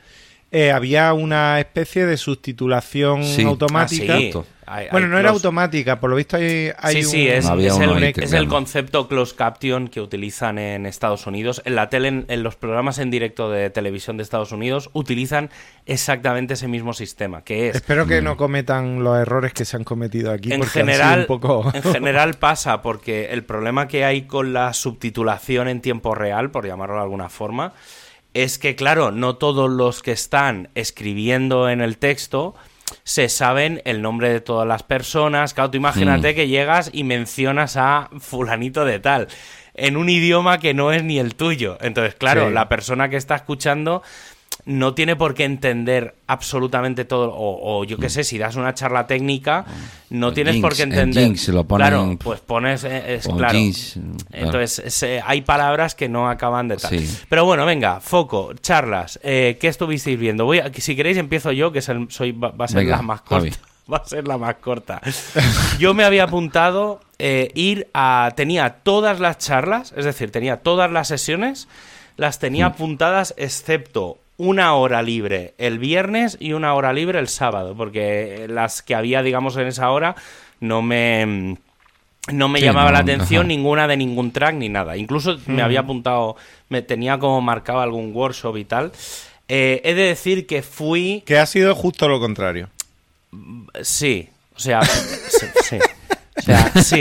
eh, 0.50 0.72
había 0.72 1.12
una 1.12 1.60
especie 1.60 2.06
de 2.06 2.16
subtitulación 2.16 3.22
automática. 3.46 4.16
Ah, 4.70 4.82
bueno, 4.92 5.08
no 5.08 5.18
era 5.18 5.30
automática, 5.30 5.98
por 5.98 6.10
lo 6.10 6.16
visto 6.16 6.36
hay, 6.36 6.72
sí, 6.90 6.98
un... 6.98 7.04
sí, 7.04 7.26
es, 7.26 8.32
el, 8.32 8.48
concepto 8.48 9.08
close 9.08 9.34
caption 9.34 9.88
que 9.88 10.02
utilizan 10.02 10.58
en 10.58 10.84
Estados 10.84 11.26
Unidos. 11.26 11.62
En 11.64 11.74
la 11.74 11.88
tele, 11.88 12.26
en, 12.28 12.42
los 12.42 12.56
programas 12.56 12.98
en 12.98 13.10
directo 13.10 13.50
de 13.50 13.70
televisión 13.70 14.18
de 14.18 14.24
Estados 14.24 14.52
Unidos 14.52 14.90
utilizan 14.92 15.48
exactamente 15.86 16.52
ese 16.52 16.68
mismo 16.68 16.92
sistema, 16.92 17.44
que 17.44 17.70
es... 17.70 17.76
Espero 17.76 18.06
que 18.06 18.20
no 18.20 18.36
cometan 18.36 19.02
los 19.02 19.16
errores 19.18 19.54
que 19.54 19.64
se 19.64 19.78
han 19.78 19.84
cometido 19.84 20.32
aquí. 20.32 20.52
En 20.52 20.62
general, 20.62 21.26
en 21.72 21.82
general 21.82 22.34
pasa 22.34 22.82
porque 22.82 23.30
el 23.30 23.44
problema 23.44 23.88
que 23.88 24.04
hay 24.04 24.22
con 24.22 24.52
la 24.52 24.74
subtitulación 24.74 25.68
en 25.68 25.80
tiempo 25.80 26.14
real, 26.14 26.50
por 26.50 26.66
llamarlo 26.66 26.96
de 26.96 27.02
alguna 27.02 27.30
forma, 27.30 27.72
es 28.42 28.58
que, 28.58 28.76
claro, 28.76 29.10
no 29.10 29.36
todos 29.36 29.70
los 29.70 30.02
que 30.02 30.12
están 30.12 30.68
escribiendo 30.74 31.68
en 31.68 31.80
el 31.80 31.98
texto 31.98 32.54
se 33.04 33.28
saben 33.28 33.82
el 33.84 34.00
nombre 34.00 34.30
de 34.30 34.40
todas 34.40 34.66
las 34.66 34.82
personas. 34.82 35.54
Claro, 35.54 35.70
tú 35.70 35.76
imagínate 35.76 36.32
mm. 36.32 36.34
que 36.34 36.48
llegas 36.48 36.90
y 36.92 37.04
mencionas 37.04 37.76
a 37.76 38.10
fulanito 38.18 38.84
de 38.84 38.98
tal 38.98 39.28
en 39.74 39.96
un 39.96 40.08
idioma 40.08 40.58
que 40.58 40.74
no 40.74 40.92
es 40.92 41.04
ni 41.04 41.18
el 41.18 41.34
tuyo. 41.34 41.78
Entonces, 41.80 42.14
claro, 42.14 42.50
la 42.50 42.68
persona 42.68 43.08
que 43.08 43.16
está 43.16 43.36
escuchando 43.36 44.02
no 44.68 44.92
tiene 44.92 45.16
por 45.16 45.32
qué 45.32 45.44
entender 45.44 46.14
absolutamente 46.26 47.06
todo. 47.06 47.32
O, 47.34 47.84
yo 47.84 47.96
qué 47.96 48.10
sé, 48.10 48.22
si 48.22 48.36
das 48.36 48.54
una 48.54 48.74
charla 48.74 49.06
técnica, 49.06 49.64
no 50.10 50.34
tienes 50.34 50.58
por 50.58 50.76
qué 50.76 50.82
entender. 50.82 51.32
claro, 51.66 52.18
pues 52.22 52.40
pones. 52.40 52.84
Eh, 52.84 53.14
es, 53.14 53.26
claro. 53.26 53.58
Entonces, 54.30 55.02
eh, 55.04 55.22
hay 55.24 55.40
palabras 55.40 55.94
que 55.94 56.10
no 56.10 56.28
acaban 56.28 56.68
de 56.68 56.76
tal. 56.76 57.00
Pero 57.30 57.46
bueno, 57.46 57.64
venga, 57.64 58.00
foco, 58.00 58.52
charlas. 58.60 59.18
Eh, 59.22 59.56
¿Qué 59.58 59.68
estuvisteis 59.68 60.18
viendo? 60.18 60.44
Voy 60.44 60.60
si 60.76 60.94
queréis, 60.94 61.16
empiezo 61.16 61.50
yo, 61.50 61.72
que 61.72 61.80
soy, 61.80 62.32
va, 62.32 62.52
a 62.58 62.68
ser 62.68 62.84
la 62.84 63.00
más 63.00 63.22
corta. 63.22 63.56
Va 63.90 63.96
a 63.96 64.04
ser 64.04 64.28
la 64.28 64.36
más 64.36 64.56
corta. 64.56 65.00
Yo 65.78 65.94
me 65.94 66.04
había 66.04 66.24
apuntado 66.24 67.00
ir 67.18 67.88
a. 67.94 68.34
Tenía 68.36 68.68
todas 68.82 69.18
las 69.18 69.38
charlas, 69.38 69.94
es 69.96 70.04
decir, 70.04 70.30
tenía 70.30 70.58
todas 70.58 70.92
las 70.92 71.08
sesiones, 71.08 71.68
las 72.18 72.38
tenía 72.38 72.68
mm. 72.68 72.72
apuntadas, 72.72 73.34
excepto 73.38 74.18
una 74.38 74.74
hora 74.74 75.02
libre 75.02 75.52
el 75.58 75.78
viernes 75.78 76.36
y 76.40 76.52
una 76.54 76.72
hora 76.74 76.92
libre 76.94 77.18
el 77.18 77.28
sábado, 77.28 77.74
porque 77.76 78.46
las 78.48 78.80
que 78.82 78.94
había, 78.94 79.22
digamos, 79.22 79.56
en 79.58 79.66
esa 79.66 79.90
hora 79.90 80.16
no 80.60 80.80
me 80.80 81.56
no 82.32 82.48
me 82.48 82.58
Sí, 82.60 82.64
llamaba 82.66 82.86
no, 82.86 82.92
la 82.92 82.98
atención 83.00 83.40
ajá. 83.42 83.48
ninguna 83.48 83.86
de 83.88 83.96
ningún 83.96 84.32
track 84.32 84.54
ni 84.54 84.68
nada. 84.68 84.96
Incluso 84.96 85.38
me 85.46 85.62
había 85.62 85.80
apuntado, 85.80 86.36
me 86.68 86.82
tenía 86.82 87.18
como 87.18 87.40
marcado 87.40 87.80
algún 87.80 88.12
workshop 88.14 88.56
y 88.58 88.64
tal. 88.64 88.92
Eh, 89.48 89.80
he 89.84 89.94
de 89.94 90.02
decir 90.02 90.46
que 90.46 90.62
fui, 90.62 91.22
Que 91.26 91.38
ha 91.38 91.46
sido 91.46 91.74
justo 91.74 92.06
lo 92.08 92.20
contrario. 92.20 92.68
sí, 93.82 94.28
o 94.54 94.58
sea, 94.60 94.80
sea, 96.52 96.72
sí, 96.82 97.00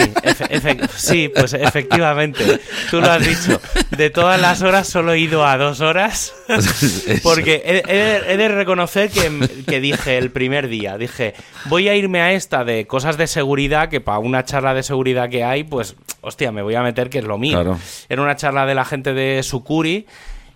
sí, 0.96 1.30
pues 1.34 1.54
efectivamente, 1.54 2.60
tú 2.92 3.00
lo 3.02 3.12
has 3.12 3.26
dicho. 3.26 3.60
De 3.96 4.10
todas 4.10 4.40
las 4.40 4.62
horas 4.62 4.88
solo 4.88 5.14
he 5.14 5.20
ido 5.20 5.46
a 5.46 5.58
dos 5.58 5.82
horas. 5.82 6.34
Porque 7.24 7.62
he, 7.66 7.84
he 7.88 7.98
de- 7.98 8.34
he 8.34 8.38
de 8.38 8.48
reconocer 8.50 9.10
que, 9.10 9.64
que 9.68 9.80
dije 9.80 10.18
el 10.18 10.32
primer 10.32 10.68
día, 10.68 10.98
dije, 10.98 11.34
voy 11.66 11.88
a 11.90 11.96
irme 11.96 12.22
a 12.22 12.34
esta 12.34 12.64
de 12.64 12.86
cosas 12.88 13.18
de 13.18 13.28
seguridad, 13.28 13.90
que 13.90 14.02
para 14.02 14.20
una 14.20 14.44
charla 14.46 14.74
de 14.74 14.84
seguridad 14.84 15.30
que 15.30 15.44
hay, 15.44 15.64
pues, 15.64 15.96
hostia, 16.22 16.52
me 16.52 16.62
voy 16.62 16.76
a 16.76 16.82
meter 16.82 17.10
que 17.10 17.20
es 17.20 17.26
lo 17.26 17.38
mío. 17.38 17.54
Claro. 17.62 17.80
Era 18.10 18.22
una 18.22 18.36
charla 18.36 18.66
de 18.66 18.76
la 18.76 18.86
gente 18.86 19.14
de 19.14 19.42
Sukuri 19.44 20.06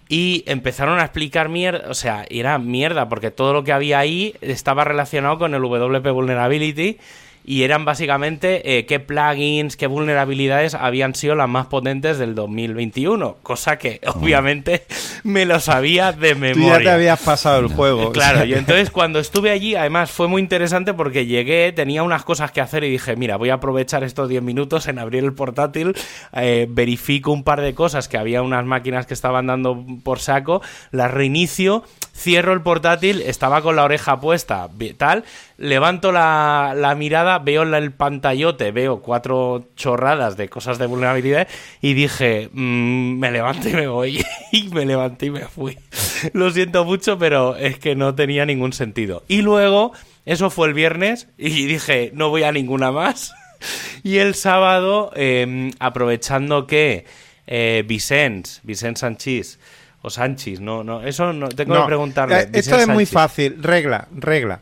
y 0.10 0.44
empezaron 0.48 1.00
a 1.00 1.04
explicar 1.04 1.48
mierda, 1.48 1.90
o 1.90 1.94
sea, 1.94 2.26
era 2.30 2.58
mierda, 2.58 3.08
porque 3.08 3.32
todo 3.32 3.54
lo 3.54 3.64
que 3.64 3.72
había 3.72 4.00
ahí 4.00 4.36
estaba 4.42 4.84
relacionado 4.84 5.38
con 5.38 5.54
el 5.56 5.62
WP 5.62 6.10
Vulnerability. 6.12 6.98
Y 7.44 7.64
eran 7.64 7.86
básicamente 7.86 8.78
eh, 8.78 8.86
qué 8.86 9.00
plugins, 9.00 9.76
qué 9.76 9.88
vulnerabilidades 9.88 10.76
habían 10.76 11.16
sido 11.16 11.36
las 11.36 11.50
más 11.50 11.68
potentes 11.68 12.18
del 12.18 12.36
2021. 12.36 13.38
Cosa 13.42 13.78
que 13.78 14.00
obviamente 14.06 14.86
me 15.24 15.46
lo 15.46 15.60
sabía 15.60 16.12
de 16.12 16.34
Tú 16.34 16.40
memoria. 16.40 16.78
ya 16.78 16.84
te 16.84 16.90
habías 16.92 17.20
pasado 17.22 17.60
el 17.60 17.68
juego. 17.68 18.08
o 18.08 18.12
Claro, 18.12 18.46
y 18.46 18.54
entonces 18.54 18.92
cuando 18.92 19.20
estuve 19.20 19.52
allí, 19.52 19.76
además 19.76 20.12
fue 20.12 20.28
muy 20.28 20.42
interesante 20.42 20.94
porque 20.94 21.26
llegué, 21.26 21.72
tenía 21.72 22.04
unas 22.04 22.24
cosas 22.24 22.52
que 22.52 22.62
hacer 22.62 22.84
y 22.84 22.90
dije, 22.92 23.16
mira, 23.16 23.38
voy 23.38 23.50
a 23.50 23.56
aprovechar 23.56 24.04
estos 24.04 24.30
10 24.30 24.44
minutos 24.44 24.88
en 24.88 25.00
abrir 25.00 25.24
el 25.24 25.34
portátil, 25.34 25.96
eh, 26.34 26.68
verifico 26.70 27.32
un 27.32 27.44
par 27.44 27.62
de 27.62 27.74
cosas, 27.74 28.08
que 28.08 28.18
había 28.18 28.42
unas 28.42 28.66
máquinas 28.66 29.06
que 29.06 29.14
estaban 29.14 29.48
dando 29.48 29.84
por 30.04 30.20
saco, 30.20 30.62
las 30.92 31.12
reinicio, 31.12 31.84
cierro 32.16 32.54
el 32.54 32.62
portátil, 32.62 33.22
estaba 33.22 33.62
con 33.62 33.76
la 33.76 33.84
oreja 33.84 34.20
puesta, 34.20 34.70
tal, 34.98 35.24
levanto 35.62 36.12
la, 36.12 36.74
la 36.76 36.96
mirada, 36.96 37.40
veo 37.40 37.64
el 37.64 37.92
pantallote, 37.94 38.72
veo 38.72 39.02
cuatro 39.02 39.70
chorradas 39.76 40.36
de 40.36 40.50
cosas 40.50 40.80
de 40.80 40.88
vulnerabilidad 40.88 41.48
y 41.82 41.94
dije, 41.94 42.50
"Mm, 42.52 43.20
me 43.20 43.32
levanto 43.32 43.70
y 43.70 43.74
me 43.74 43.88
voy. 43.88 44.26
y 44.52 44.68
me 44.70 44.86
levanté 44.86 45.28
y 45.28 45.32
me 45.32 45.46
fui. 45.46 45.78
Lo 46.34 46.50
siento 46.52 46.84
mucho, 46.84 47.18
pero 47.18 47.56
es 47.56 47.78
que 47.80 47.96
no 47.96 48.16
tenía 48.16 48.46
ningún 48.46 48.74
sentido. 48.74 49.24
Y 49.28 49.42
luego, 49.44 49.94
eso 50.26 50.50
fue 50.50 50.68
el 50.68 50.74
viernes 50.74 51.28
y 51.38 51.66
dije, 51.68 52.12
no 52.14 52.30
voy 52.30 52.44
a 52.44 52.52
ninguna 52.52 52.92
más. 52.92 53.34
y 54.04 54.18
el 54.18 54.34
sábado, 54.36 55.12
eh, 55.16 55.72
aprovechando 55.80 56.66
que 56.66 57.06
eh, 57.46 57.84
Vicens, 57.88 58.62
Vicens 58.64 59.00
Sanchís, 59.00 59.60
o 60.02 60.10
Sanchis, 60.10 60.60
no, 60.60 60.84
no, 60.84 61.04
eso 61.04 61.32
no, 61.34 61.50
tengo 61.50 61.76
no, 61.76 61.82
que 61.82 61.88
preguntarle. 61.88 62.36
eh, 62.40 62.50
esto 62.54 62.76
Vicent 62.76 62.82
es 62.82 62.88
muy 62.88 63.06
fácil. 63.06 63.62
Regla, 63.62 64.08
regla. 64.12 64.62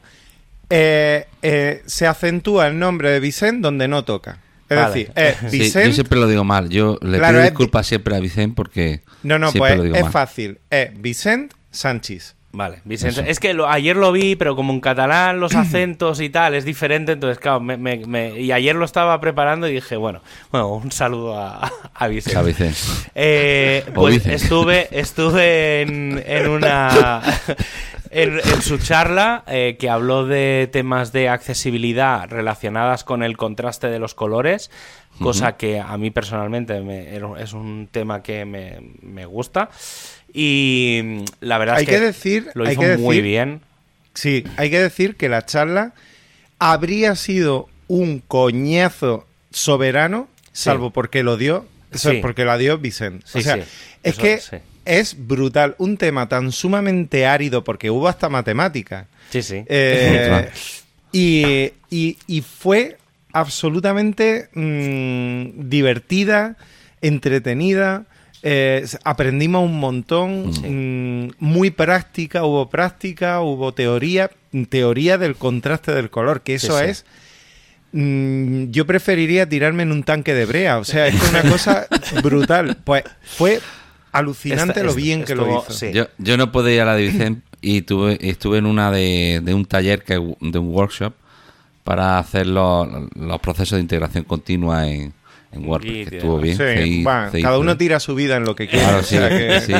Eh, 0.70 1.26
eh, 1.42 1.82
se 1.86 2.06
acentúa 2.08 2.68
el 2.68 2.78
nombre 2.80 3.10
de 3.12 3.20
Vicent 3.20 3.62
donde 3.62 3.88
no 3.88 4.04
toca. 4.06 4.40
Es 4.70 4.78
Vale. 4.78 4.88
decir, 4.90 5.12
es 5.16 5.38
Sí, 5.52 5.60
Vicent. 5.60 5.88
yo 5.88 5.94
siempre 5.94 6.20
lo 6.20 6.28
digo 6.28 6.44
mal. 6.44 6.70
Yo 6.70 6.98
le 7.02 7.18
Claro, 7.18 7.38
pido 7.38 7.44
disculpas 7.50 7.88
siempre 7.88 8.16
a 8.16 8.20
Vicente 8.20 8.56
porque 8.56 9.02
no, 9.24 9.40
no, 9.40 9.52
pues 9.52 9.78
lo 9.78 9.84
digo 9.84 9.96
es 9.96 10.04
mal. 10.04 10.12
fácil. 10.12 10.60
Es 10.70 10.90
Vicent 11.02 11.54
Sánchez. 11.72 12.36
Vale, 12.52 12.82
Vicente. 12.84 13.22
Eso. 13.22 13.30
Es 13.30 13.40
que 13.40 13.54
lo- 13.54 13.70
ayer 13.70 13.96
lo 13.96 14.12
vi, 14.12 14.36
pero 14.36 14.56
como 14.56 14.74
en 14.74 14.80
catalán 14.80 15.40
los 15.40 15.56
acentos 15.56 16.20
y 16.20 16.30
tal 16.30 16.56
es 16.56 16.66
diferente, 16.66 17.12
entonces 17.12 17.38
claro, 17.40 17.60
me, 17.60 17.78
me- 17.78 18.06
me- 18.08 18.40
y 18.42 18.52
ayer 18.52 18.76
lo 18.76 18.86
estaba 18.86 19.20
preparando 19.22 19.68
y 19.68 19.74
dije, 19.74 19.98
bueno, 19.98 20.22
bueno 20.52 20.68
un 20.70 20.92
saludo 20.92 21.40
a, 21.40 21.72
a 21.94 22.08
Vicente. 22.08 22.40
A 22.40 22.42
Vicente. 22.42 22.78
Eh, 23.14 23.86
pues 23.94 24.16
Vicente. 24.16 24.36
estuve, 24.36 24.88
estuve 25.00 25.82
en, 25.84 26.24
en 26.26 26.50
una 26.50 27.22
en, 28.10 28.40
en 28.40 28.62
su 28.64 28.80
charla 28.80 29.44
eh, 29.48 29.78
que 29.80 29.88
habló 29.90 30.26
de 30.26 30.68
temas 30.72 31.12
de 31.12 31.30
accesibilidad 31.30 32.28
relacionadas 32.30 33.04
con 33.04 33.22
el 33.22 33.38
contraste 33.38 33.88
de 33.90 34.00
los 34.00 34.16
colores, 34.16 34.72
cosa 35.22 35.56
que 35.58 35.80
a 35.80 35.98
mí 35.98 36.10
personalmente 36.12 36.82
me- 36.82 37.16
es 37.38 37.54
un 37.54 37.90
tema 37.92 38.24
que 38.24 38.46
me, 38.46 38.80
me 39.02 39.26
gusta. 39.28 39.70
Y 40.34 41.02
mm, 41.04 41.24
la 41.42 41.58
verdad 41.58 41.76
Hay 41.78 41.84
es 41.84 41.90
que 41.90 41.96
que, 41.96 42.02
decir- 42.02 42.48
lo 42.54 42.66
hay 42.66 42.74
hizo 42.74 42.82
que 42.82 42.98
muy 42.98 43.18
decir- 43.18 43.24
bien. 43.24 43.62
Sí, 44.14 44.44
hay 44.58 44.70
que 44.70 44.80
decir 44.80 45.16
que 45.16 45.30
la 45.30 45.46
charla 45.46 45.94
habría 46.60 47.16
sido 47.16 47.68
un 47.88 48.20
coñazo 48.20 49.26
soberano, 49.52 50.28
Sí. 50.52 50.64
salvo 50.66 50.92
porque 50.92 51.24
lo 51.24 51.38
dio, 51.38 51.66
Sí. 51.94 52.20
porque 52.22 52.44
la 52.46 52.58
dio 52.58 52.78
Vicente. 52.78 53.26
Sí, 53.28 53.40
o 53.40 53.42
sea, 53.42 53.56
es 53.58 53.68
Eso, 54.04 54.22
que 54.22 54.40
es 54.86 55.16
brutal, 55.28 55.76
un 55.78 55.98
tema 55.98 56.28
tan 56.28 56.52
sumamente 56.52 57.26
árido, 57.26 57.64
porque 57.64 57.90
hubo 57.90 58.08
hasta 58.08 58.28
matemáticas. 58.30 59.06
Sí, 59.30 59.42
sí. 59.42 59.64
Eh, 59.68 60.50
y, 61.12 61.72
y- 61.90 62.18
y 62.28 62.42
fue 62.42 62.98
absolutamente 63.32 64.50
mm, 64.54 65.70
divertida, 65.70 66.58
entretenida. 67.02 68.06
Eh, 68.44 68.86
aprendimos 69.04 69.66
un 69.66 69.80
montón, 69.80 70.50
mm, 70.50 71.32
muy 71.40 71.72
práctica, 71.72 72.44
hubo 72.46 72.70
práctica, 72.70 73.42
hubo 73.42 73.74
teoría, 73.74 74.32
teoría 74.70 75.18
del 75.18 75.36
contraste 75.36 75.94
del 75.94 76.10
color, 76.10 76.42
que 76.42 76.56
eso 76.56 76.78
sí. 76.80 76.86
es 76.86 77.06
mm, 77.92 78.66
yo 78.72 78.86
preferiría 78.86 79.48
tirarme 79.48 79.84
en 79.84 79.92
un 79.92 80.04
tanque 80.04 80.34
de 80.34 80.46
brea, 80.46 80.78
o 80.78 80.84
sea, 80.84 81.08
es 81.08 81.30
una 81.30 81.44
cosa 81.44 81.88
brutal. 82.24 82.78
Pues 82.84 83.04
fue 83.24 83.60
alucinante 84.12 84.72
Esta- 84.72 84.84
lo 84.84 84.90
esta- 84.90 85.02
bien 85.02 85.24
que 85.26 85.36
lo 85.36 85.48
hizo. 85.60 85.72
sí. 85.72 85.92
Yo, 85.94 86.08
yo 86.18 86.38
no 86.38 86.52
pude 86.52 86.74
ir 86.74 86.82
a 86.82 86.86
la 86.86 86.96
Vicente 86.96 87.42
y 87.62 87.82
tuve, 87.82 88.18
estuve 88.22 88.58
en 88.60 88.66
una 88.66 88.92
de, 88.92 89.42
de 89.44 89.54
un 89.54 89.66
taller, 89.66 90.04
que 90.04 90.14
de 90.14 90.60
un 90.60 90.70
workshop, 90.74 91.14
para 91.84 92.20
hacer 92.20 92.46
los, 92.48 92.88
los 93.16 93.40
procesos 93.40 93.78
de 93.78 93.82
integración 93.82 94.24
continua 94.24 94.88
en, 94.88 95.12
en 95.52 95.66
WordPress, 95.68 95.92
Y- 95.92 96.06
que 96.06 96.18
estuvo 96.18 96.38
bien. 96.38 96.58
Sí, 96.58 97.42
cada 97.42 97.58
uno 97.58 97.76
tira 97.78 98.00
su 98.00 98.14
vida 98.16 98.36
en 98.38 98.46
lo 98.46 98.56
que 98.56 98.68
quiere. 98.68 98.84
Claro, 98.86 99.00
o 99.00 99.04
sí, 99.04 99.16
sea 99.18 99.30
que- 99.30 99.62
sí, 99.62 99.74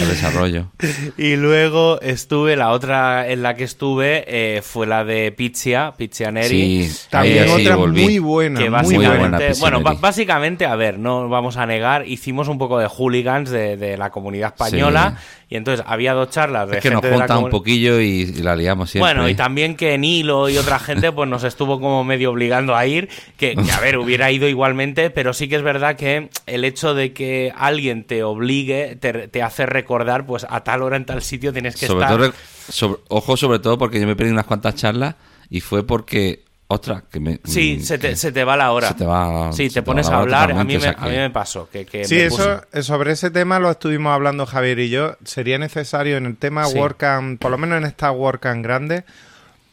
el 0.00 0.08
desarrollo. 0.08 0.68
Y 1.18 1.36
luego 1.36 2.00
estuve, 2.00 2.54
la 2.56 2.70
otra 2.70 3.28
en 3.28 3.42
la 3.42 3.56
que 3.56 3.64
estuve 3.64 4.24
eh, 4.28 4.62
fue 4.62 4.86
la 4.86 5.04
de 5.04 5.32
Pizia, 5.32 5.94
Pizia 5.96 6.30
Neri. 6.30 6.84
Sí, 6.88 7.06
También 7.10 7.44
eh, 7.44 7.48
sí, 7.56 7.62
otra 7.62 7.76
volví. 7.76 8.02
muy 8.02 8.18
buena, 8.18 8.58
que 8.60 8.70
muy 8.70 8.72
básicamente, 8.72 9.18
buena. 9.18 9.38
buena 9.60 9.78
bueno, 9.78 9.98
básicamente, 10.00 10.66
a 10.66 10.76
ver, 10.76 10.98
no 10.98 11.28
vamos 11.28 11.56
a 11.56 11.66
negar, 11.66 12.06
hicimos 12.06 12.48
un 12.48 12.58
poco 12.58 12.78
de 12.78 12.86
hooligans 12.86 13.50
de, 13.50 13.76
de 13.76 13.96
la 13.96 14.10
comunidad 14.10 14.52
española 14.56 15.16
y 15.48 15.56
entonces 15.56 15.84
había 15.88 16.12
dos 16.12 16.30
charlas 16.30 16.68
de 16.68 16.78
Es 16.78 16.82
que 16.82 16.90
nos 16.90 17.00
gente 17.02 17.16
la 17.16 17.26
junta 17.26 17.38
un 17.38 17.50
poquillo 17.50 18.00
y, 18.00 18.22
y 18.22 18.42
la 18.42 18.56
liamos 18.56 18.90
siempre. 18.90 19.12
Bueno, 19.14 19.28
y 19.28 19.34
también 19.34 19.76
que 19.76 19.96
Nilo 19.96 20.48
y 20.48 20.58
otra 20.58 20.78
gente 20.78 21.12
pues 21.12 21.28
nos 21.28 21.44
estuvo 21.44 21.80
como 21.80 22.02
medio 22.04 22.30
obligando 22.32 22.74
a 22.76 22.84
ir, 22.86 23.08
que, 23.36 23.54
que, 23.54 23.70
a 23.72 23.80
ver, 23.80 23.98
hubiera 23.98 24.30
ido 24.32 24.48
igualmente, 24.48 25.10
pero 25.16 25.32
sí 25.32 25.48
que 25.48 25.56
es 25.56 25.62
verdad 25.62 25.96
que 25.96 26.28
el 26.44 26.62
hecho 26.66 26.92
de 26.94 27.14
que 27.14 27.50
alguien 27.56 28.04
te 28.04 28.22
obligue 28.22 28.96
te, 29.00 29.28
te 29.28 29.42
hace 29.42 29.64
recordar, 29.64 30.26
pues 30.26 30.46
a 30.46 30.62
tal 30.62 30.82
hora 30.82 30.98
en 30.98 31.06
tal 31.06 31.22
sitio 31.22 31.54
tienes 31.54 31.74
que 31.74 31.86
sobre 31.86 32.04
estar. 32.04 32.18
todo, 32.18 32.28
rec- 32.28 32.34
sobre- 32.68 33.00
ojo, 33.08 33.34
sobre 33.38 33.58
todo 33.60 33.78
porque 33.78 33.98
yo 33.98 34.06
me 34.06 34.14
perdí 34.14 34.30
unas 34.30 34.44
cuantas 34.44 34.74
charlas 34.74 35.14
y 35.48 35.60
fue 35.62 35.86
porque, 35.86 36.44
ostras, 36.68 37.04
que 37.10 37.18
me. 37.20 37.40
Sí, 37.44 37.80
se 37.80 37.96
te, 37.96 38.10
que- 38.10 38.16
se 38.16 38.30
te 38.30 38.44
va 38.44 38.58
la 38.58 38.72
hora. 38.72 38.88
se 38.88 38.94
te 38.94 39.06
va- 39.06 39.50
Sí, 39.54 39.70
se 39.70 39.76
te 39.76 39.80
te 39.80 39.82
pones 39.84 40.06
a 40.10 40.18
hablar. 40.18 40.52
A 40.52 40.64
mí, 40.64 40.74
me, 40.74 40.76
o 40.76 40.80
sea 40.82 40.96
a 40.98 41.04
mí 41.06 41.12
que- 41.12 41.16
me 41.16 41.30
pasó. 41.30 41.66
Que, 41.72 41.86
que 41.86 42.04
Sí, 42.04 42.16
me 42.16 42.24
eso, 42.26 42.60
sobre 42.82 43.12
ese 43.12 43.30
tema 43.30 43.58
lo 43.58 43.70
estuvimos 43.70 44.12
hablando 44.12 44.44
Javier 44.44 44.80
y 44.80 44.90
yo. 44.90 45.16
Sería 45.24 45.56
necesario 45.56 46.18
en 46.18 46.26
el 46.26 46.36
tema 46.36 46.66
Sí. 46.66 46.76
WordCamp, 46.78 47.40
por 47.40 47.50
lo 47.50 47.56
menos 47.56 47.78
en 47.78 47.84
esta 47.84 48.12
WordCamp 48.12 48.62
grande, 48.62 49.04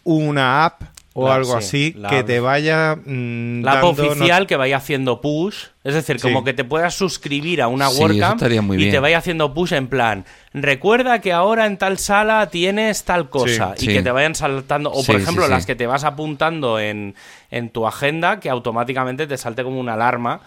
una 0.05 0.63
app 0.63 0.83
o 1.15 1.27
La- 1.27 1.35
algo 1.35 1.51
sí, 1.53 1.57
así 1.57 1.93
la 1.99 2.09
que 2.09 2.23
te 2.23 2.39
vaya 2.39 2.95
mm, 2.95 3.61
La 3.63 3.73
dando 3.75 3.89
oficial 3.89 4.47
que 4.47 4.55
vaya 4.55 4.77
haciendo 4.77 5.21
push, 5.21 5.65
es 5.83 5.93
decir, 5.93 6.19
Sí. 6.19 6.23
como 6.23 6.43
que 6.43 6.53
te 6.53 6.63
puedas 6.63 6.95
suscribir 6.95 7.61
a 7.61 7.67
una 7.67 7.89
Sí, 7.89 7.99
WordCamp 8.01 8.35
estaría 8.37 8.61
muy 8.63 8.77
y 8.77 8.79
bien. 8.79 8.91
te 8.91 8.99
vaya 8.99 9.19
haciendo 9.19 9.53
push 9.53 9.73
en 9.73 9.87
plan, 9.87 10.25
recuerda 10.53 11.19
que 11.21 11.31
ahora 11.31 11.65
en 11.67 11.77
tal 11.77 11.99
sala 11.99 12.49
tienes 12.49 13.03
tal 13.03 13.29
cosa 13.29 13.73
Sí, 13.77 13.85
y 13.85 13.87
sí. 13.89 13.93
que 13.93 14.01
te 14.03 14.09
vayan 14.11 14.33
saltando, 14.33 14.91
o 14.91 15.01
Sí, 15.01 15.07
por 15.11 15.15
sí, 15.17 15.21
ejemplo 15.21 15.45
sí. 15.45 15.51
las 15.51 15.65
que 15.67 15.75
te 15.75 15.85
vas 15.85 16.03
apuntando 16.03 16.79
en, 16.79 17.13
en 17.51 17.69
tu 17.69 17.85
agenda, 17.85 18.39
que 18.39 18.49
automáticamente 18.49 19.27
te 19.27 19.37
salte 19.37 19.63
como 19.63 19.79
una 19.79 19.93
alarma. 19.93 20.41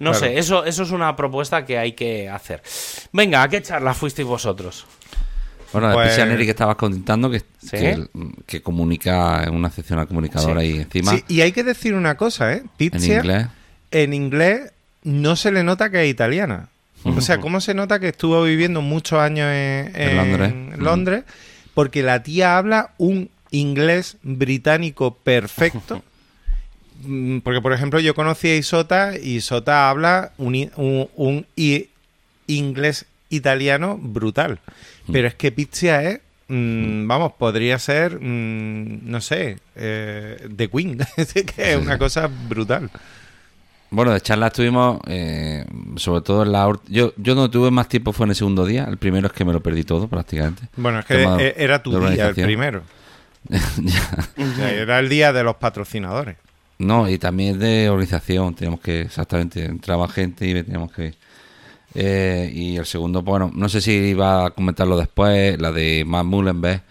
No 0.00 0.12
Claro. 0.12 0.26
sé, 0.26 0.38
eso, 0.38 0.64
eso 0.64 0.82
es 0.82 0.90
una 0.92 1.14
propuesta 1.14 1.64
que 1.66 1.76
hay 1.78 1.92
que 1.92 2.28
hacer. 2.28 2.62
Venga, 3.12 3.42
¿a 3.42 3.48
qué 3.48 3.60
charla 3.60 3.92
fuisteis 3.94 4.26
vosotros? 4.26 4.86
Bueno, 5.72 5.88
de 5.88 5.94
Pues- 5.94 6.08
Pizza 6.10 6.26
Neri 6.26 6.44
que 6.44 6.50
estabas 6.50 6.76
contando, 6.76 7.30
que, 7.30 7.40
Sí. 7.40 7.70
que, 7.70 8.08
que 8.46 8.60
comunica 8.62 9.44
en 9.44 9.54
una 9.54 9.70
sección 9.70 10.04
comunicadora 10.06 10.60
Sí. 10.62 10.66
y 10.66 10.76
encima 10.78 11.12
Sí, 11.12 11.24
y 11.28 11.40
hay 11.42 11.52
que 11.52 11.62
decir 11.64 11.94
una 11.94 12.16
cosa, 12.16 12.52
¿eh? 12.54 12.62
en 12.78 13.02
inglés. 13.04 13.46
en 13.92 14.14
inglés 14.14 14.72
no 15.04 15.36
se 15.36 15.52
le 15.52 15.62
nota 15.64 15.90
que 15.90 16.04
es 16.04 16.10
italiana. 16.10 16.68
O 17.04 17.20
sea, 17.22 17.38
¿cómo 17.40 17.60
se 17.62 17.72
nota 17.72 17.98
que 17.98 18.08
estuvo 18.08 18.42
viviendo 18.42 18.82
muchos 18.82 19.18
años 19.20 19.46
en, 19.50 19.92
En 19.94 20.82
Londres. 20.84 21.24
Porque 21.72 22.02
la 22.02 22.22
tía 22.22 22.58
habla 22.58 22.90
un 22.98 23.30
inglés 23.52 24.16
británico 24.22 25.14
perfecto. 25.14 26.02
mm, 27.02 27.38
porque 27.38 27.62
por 27.62 27.72
ejemplo 27.72 27.98
yo 28.00 28.14
conocí 28.14 28.48
a 28.48 28.56
Isota 28.56 29.16
y 29.16 29.36
Isota 29.36 29.88
habla 29.88 30.32
un, 30.36 30.70
un- 30.76 31.08
un 31.16 31.46
inglés 32.46 33.06
italiano 33.30 33.96
brutal. 34.00 34.58
Pero 35.12 35.28
es 35.28 35.34
que 35.34 35.52
Pizia 35.52 36.02
es, 36.02 36.20
mm, 36.48 37.06
vamos, 37.06 37.32
podría 37.38 37.78
ser, 37.78 38.18
mm, 38.20 39.10
no 39.10 39.20
sé, 39.20 39.58
eh, 39.76 40.48
The 40.56 40.68
Queen. 40.68 40.98
es 41.16 41.32
que 41.34 41.72
es 41.72 41.76
una 41.76 41.98
cosa 41.98 42.28
brutal. 42.48 42.90
Bueno, 43.92 44.12
de 44.12 44.20
charla 44.20 44.46
estuvimos, 44.48 45.00
eh, 45.08 45.64
sobre 45.96 46.22
todo 46.22 46.44
en 46.44 46.52
la... 46.52 46.72
Yo, 46.86 47.12
yo 47.16 47.34
no 47.34 47.50
tuve 47.50 47.72
más 47.72 47.88
tiempo, 47.88 48.12
fue 48.12 48.24
en 48.24 48.30
el 48.30 48.36
segundo 48.36 48.64
día. 48.64 48.84
El 48.84 48.98
primero 48.98 49.26
es 49.26 49.32
que 49.32 49.44
me 49.44 49.52
lo 49.52 49.60
perdí 49.60 49.82
todo 49.82 50.06
prácticamente. 50.06 50.62
Bueno, 50.76 51.00
es 51.00 51.06
que 51.06 51.22
e- 51.24 51.54
era 51.56 51.82
tu 51.82 51.90
día 52.08 52.28
el 52.28 52.34
primero. 52.34 52.82
Ya. 53.48 54.28
O 54.36 54.54
sea, 54.54 54.70
era 54.72 54.98
el 55.00 55.08
día 55.08 55.32
de 55.32 55.42
los 55.42 55.56
patrocinadores. 55.56 56.36
No, 56.78 57.08
y 57.08 57.18
también 57.18 57.58
de 57.58 57.88
organización. 57.90 58.54
Teníamos 58.54 58.80
que, 58.80 59.00
exactamente, 59.00 59.64
entraba 59.64 60.06
gente 60.08 60.46
y 60.46 60.62
teníamos 60.62 60.92
que... 60.92 61.14
Eh, 61.94 62.50
y 62.54 62.76
el 62.76 62.86
segundo, 62.86 63.22
bueno, 63.22 63.50
no 63.54 63.68
sé 63.68 63.80
si 63.80 63.92
iba 63.92 64.46
a 64.46 64.50
comentarlo 64.50 64.96
después, 64.96 65.60
la 65.60 65.72
de 65.72 66.04
Matt 66.06 66.24
Mullenberg. 66.24 66.82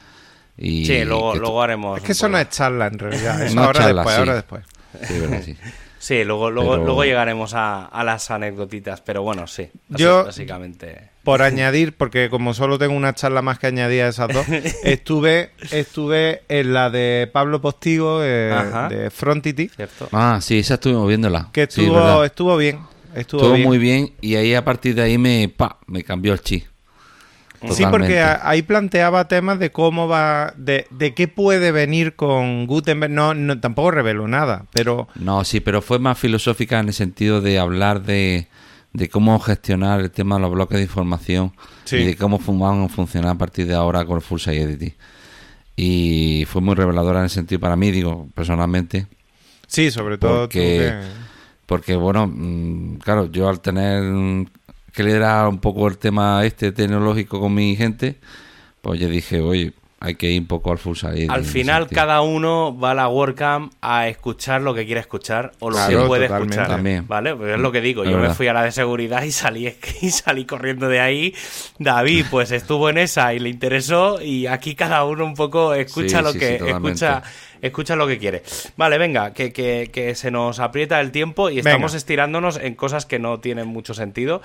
Y 0.58 0.86
Sí, 0.86 1.06
luego, 1.06 1.34
que- 1.34 1.39
luego 1.39 1.62
haremos. 1.62 1.97
Es 2.00 2.04
que 2.04 2.12
eso 2.12 2.26
poco. 2.28 2.32
no 2.34 2.38
es 2.39 2.50
charla 2.50 2.88
en 2.88 3.00
realidad. 3.00 3.39
No 3.56 3.64
ahora 3.64 3.80
charla, 3.80 4.02
después, 4.04 4.16
sí. 4.16 4.20
ahora 4.20 4.36
después. 4.36 4.64
Sí, 5.08 5.20
verdad, 5.20 5.41
sí. 5.45 5.56
Sí, 6.02 6.24
luego, 6.24 6.50
luego, 6.50 6.72
Pero- 6.72 6.86
luego 6.86 7.04
llegaremos 7.04 7.54
a, 7.54 7.84
a 7.86 8.04
las 8.06 8.32
anécdotitas, 8.32 9.02
pero 9.02 9.22
bueno, 9.22 9.47
sí. 9.47 9.64
Así- 9.93 10.02
Yo- 10.04 10.24
Básicamente. 10.26 11.10
Por 11.26 11.41
añadir, 11.41 11.95
porque 11.97 12.30
como 12.30 12.54
solo 12.54 12.80
tengo 12.80 12.95
una 12.95 13.14
charla 13.14 13.41
más 13.41 13.60
que 13.60 13.68
añadir 13.68 14.04
a 14.04 14.08
esas 14.08 14.30
dos, 14.34 14.45
estuve, 14.84 15.52
estuve 15.72 16.43
en 16.47 16.74
la 16.74 16.89
de 16.89 17.30
Pablo 17.32 17.60
Postigo, 17.62 18.22
eh, 18.24 18.52
Ajá. 18.54 18.88
de 18.88 19.10
Frontity, 19.12 19.68
¿Cierto? 19.68 20.08
Ah, 20.14 20.39
sí, 20.41 20.60
esa 20.60 20.76
estuvimos 20.76 21.06
viéndola. 21.08 21.50
que 21.52 21.64
estuvo, 21.64 22.24
estuvo 22.24 22.56
bien. 22.58 22.80
Estuvo, 23.16 23.41
Estuvo 23.41 23.53
bien. 23.55 23.68
muy 23.68 23.78
bien 23.78 24.12
y 24.22 24.36
ahí 24.36 24.53
a 24.53 24.64
partir 24.64 24.95
de 24.95 25.01
ahí 25.01 25.18
me, 25.18 25.49
pa, 25.49 25.80
me 25.88 26.03
cambió 26.03 26.34
el 26.34 26.41
chi. 26.41 26.64
Sí, 27.72 27.84
porque 27.91 28.22
ahí 28.22 28.62
planteaba 28.62 29.28
temas 29.28 29.60
de 29.60 29.70
cómo 29.70 30.07
va, 30.07 30.53
de, 30.55 30.88
de 30.91 31.14
qué 31.14 31.28
puede 31.28 31.74
venir 31.74 32.16
con 32.16 32.66
Gutenberg. 32.68 33.12
No, 33.12 33.34
no, 33.34 33.60
tampoco 33.60 33.91
reveló 33.91 34.30
nada, 34.30 34.66
pero 34.72 35.10
No, 35.16 35.43
sí, 35.43 35.60
pero 35.60 35.82
fue 35.82 35.99
más 35.99 36.18
filosófica 36.18 36.80
en 36.80 36.88
el 36.88 36.93
sentido 36.93 37.41
de 37.41 37.60
hablar 37.60 38.03
de, 38.03 38.47
de 38.93 39.10
cómo 39.10 39.38
gestionar 39.41 39.99
el 39.99 40.10
tema 40.10 40.36
de 40.36 40.41
los 40.43 40.51
bloques 40.51 40.78
de 40.78 40.84
información 40.84 41.51
Sí. 41.84 41.97
y 41.97 42.05
de 42.05 42.16
cómo 42.16 42.39
van 42.39 42.84
a 42.84 42.88
funcionar 42.88 43.32
a 43.32 43.38
partir 43.38 43.68
de 43.68 43.74
ahora 43.76 44.05
con 44.05 44.16
el 44.16 44.22
Full 44.22 44.39
Site 44.39 44.62
Editing. 44.62 44.93
Y 45.76 46.45
fue 46.47 46.62
muy 46.62 46.76
reveladora 46.76 47.20
en 47.20 47.26
ese 47.26 47.36
sentido 47.36 47.60
para 47.60 47.76
mí, 47.76 47.91
digo, 47.91 48.30
personalmente, 48.36 49.07
sí, 49.68 49.91
sobre 49.91 50.18
todo 50.18 50.47
tú 50.47 50.57
Porque- 50.60 50.60
que- 50.60 50.93
porque 51.70 51.96
bueno, 51.96 52.26
mm, 52.26 52.96
claro, 52.98 53.32
yo 53.32 53.48
al 53.48 53.62
tener 53.62 54.02
que 54.92 55.04
liderar 55.04 55.48
un 55.48 55.60
poco 55.60 55.88
el 55.88 56.00
tema 56.00 56.44
este 56.44 56.72
tecnológico 56.72 57.40
con 57.40 57.54
mi 57.54 57.76
gente, 57.76 58.16
pues 58.82 59.00
yo 59.00 59.08
dije, 59.08 59.40
oye, 59.40 59.74
hay 60.00 60.16
que 60.16 60.32
ir 60.32 60.42
un 60.42 60.48
poco 60.48 60.72
al 60.72 60.80
Full 60.80 60.98
Editing. 61.04 61.30
Al 61.30 61.44
final, 61.46 61.88
cada 61.90 62.22
uno 62.22 62.76
va 62.76 62.92
a 62.92 62.94
la 62.96 63.08
WordCamp 63.08 63.74
a 63.82 64.08
escuchar 64.08 64.62
lo 64.62 64.74
que 64.74 64.86
quiere 64.86 65.02
escuchar 65.02 65.52
o 65.60 65.70
lo 65.70 65.76
Claro, 65.76 66.02
que 66.02 66.08
puede 66.08 66.26
totalmente. 66.28 66.56
escuchar. 66.56 66.76
También. 66.76 67.08
¿Vale? 67.08 67.36
Pues 67.36 67.54
es 67.54 67.60
lo 67.60 67.72
que 67.72 67.82
digo. 67.82 68.04
Es 68.04 68.10
Yo 68.10 68.18
me 68.18 68.34
fui 68.34 68.48
a 68.48 68.54
la 68.54 68.64
de 68.64 68.72
seguridad 68.72 69.22
y 69.24 69.32
salí, 69.32 69.68
y 70.02 70.10
salí 70.10 70.46
corriendo 70.46 70.88
de 70.88 71.02
ahí. 71.02 71.36
David, 71.78 72.26
pues 72.32 72.52
estuvo 72.52 72.90
en 72.90 72.98
esa 72.98 73.34
y 73.34 73.40
le 73.40 73.50
interesó. 73.50 74.22
Y 74.22 74.48
aquí 74.48 74.74
cada 74.74 75.04
uno 75.04 75.24
un 75.26 75.36
poco 75.36 75.74
escucha 75.76 76.20
Sí, 76.20 76.24
lo 76.24 76.32
sí, 76.32 76.40
que 76.40 76.60
sí, 76.60 76.66
escucha. 76.68 77.22
Escucha 77.62 77.95
lo 77.95 78.07
que 78.07 78.18
quiere. 78.18 78.43
Vale, 78.78 78.97
venga, 78.97 79.34
que, 79.34 79.51
que- 79.51 79.89
que 79.91 80.16
se 80.16 80.32
nos 80.32 80.60
aprieta 80.60 80.99
el 81.01 81.12
tiempo 81.12 81.49
y 81.49 81.60
estamos 81.60 81.93
estirándonos 81.93 82.57
en 82.57 82.76
cosas 82.76 83.05
que 83.05 83.20
no 83.20 83.39
tienen 83.39 83.68
mucho 83.68 83.93
sentido. 83.93 84.41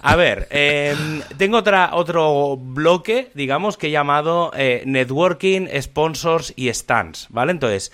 A 0.00 0.16
ver, 0.16 0.46
em, 0.50 1.20
tengo 1.36 1.58
otra, 1.58 1.90
otro 1.94 2.56
bloque, 2.56 3.28
digamos, 3.34 3.76
que 3.76 3.88
he 3.88 3.90
llamado 3.90 4.50
eh, 4.56 4.82
Networking, 4.86 5.66
Sponsors 5.80 6.52
y 6.56 6.72
Stands, 6.72 7.26
¿vale? 7.30 7.52
Entonces, 7.52 7.92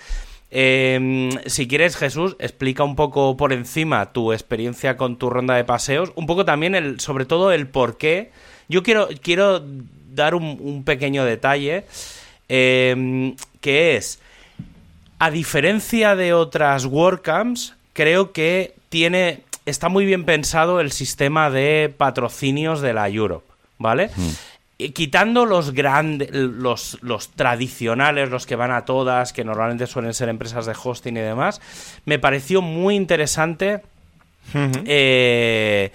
em, 0.51 1.31
si 1.47 1.67
quieres, 1.67 1.97
Jesús, 1.97 2.35
explica 2.39 2.83
un 2.83 2.95
poco 2.95 3.35
por 3.35 3.51
encima 3.51 4.13
tu 4.13 4.31
experiencia 4.31 4.95
con 4.95 5.17
tu 5.17 5.29
ronda 5.29 5.55
de 5.55 5.65
paseos, 5.65 6.11
un 6.15 6.27
poco 6.27 6.45
también, 6.45 6.75
el, 6.75 6.99
sobre 7.01 7.25
todo, 7.25 7.51
el 7.51 7.67
por 7.67 7.97
qué. 7.97 8.31
Yo 8.69 8.81
quiero, 8.83 9.09
quiero 9.21 9.61
dar 10.13 10.33
un, 10.33 10.57
un 10.61 10.83
pequeño 10.85 11.25
detalle, 11.25 11.83
que 12.47 13.95
es... 13.97 14.19
A 15.19 15.31
diferencia 15.31 16.15
de 16.15 16.33
otras 16.33 16.85
WordCamps, 16.85 17.75
creo 17.93 18.31
que 18.31 18.75
tiene. 18.89 19.43
está 19.65 19.89
muy 19.89 20.05
bien 20.05 20.25
pensado 20.25 20.79
el 20.79 20.91
sistema 20.91 21.49
de 21.49 21.93
patrocinios 21.95 22.81
de 22.81 22.93
la 22.93 23.07
Europe, 23.09 23.45
¿vale? 23.77 24.09
Y 24.77 24.89
quitando 24.89 25.45
los 25.45 25.71
grandes, 25.71 26.29
los, 26.31 26.97
los 27.01 27.29
tradicionales, 27.29 28.29
los 28.29 28.45
que 28.45 28.57
van 28.57 28.71
a 28.71 28.83
todas, 28.83 29.31
que 29.31 29.45
normalmente 29.45 29.87
suelen 29.87 30.13
ser 30.13 30.27
empresas 30.27 30.65
de 30.65 30.73
hosting 30.81 31.15
y 31.15 31.21
demás, 31.21 31.61
me 32.03 32.19
pareció 32.19 32.61
muy 32.61 32.95
interesante 32.95 33.81
eh, 34.53 35.91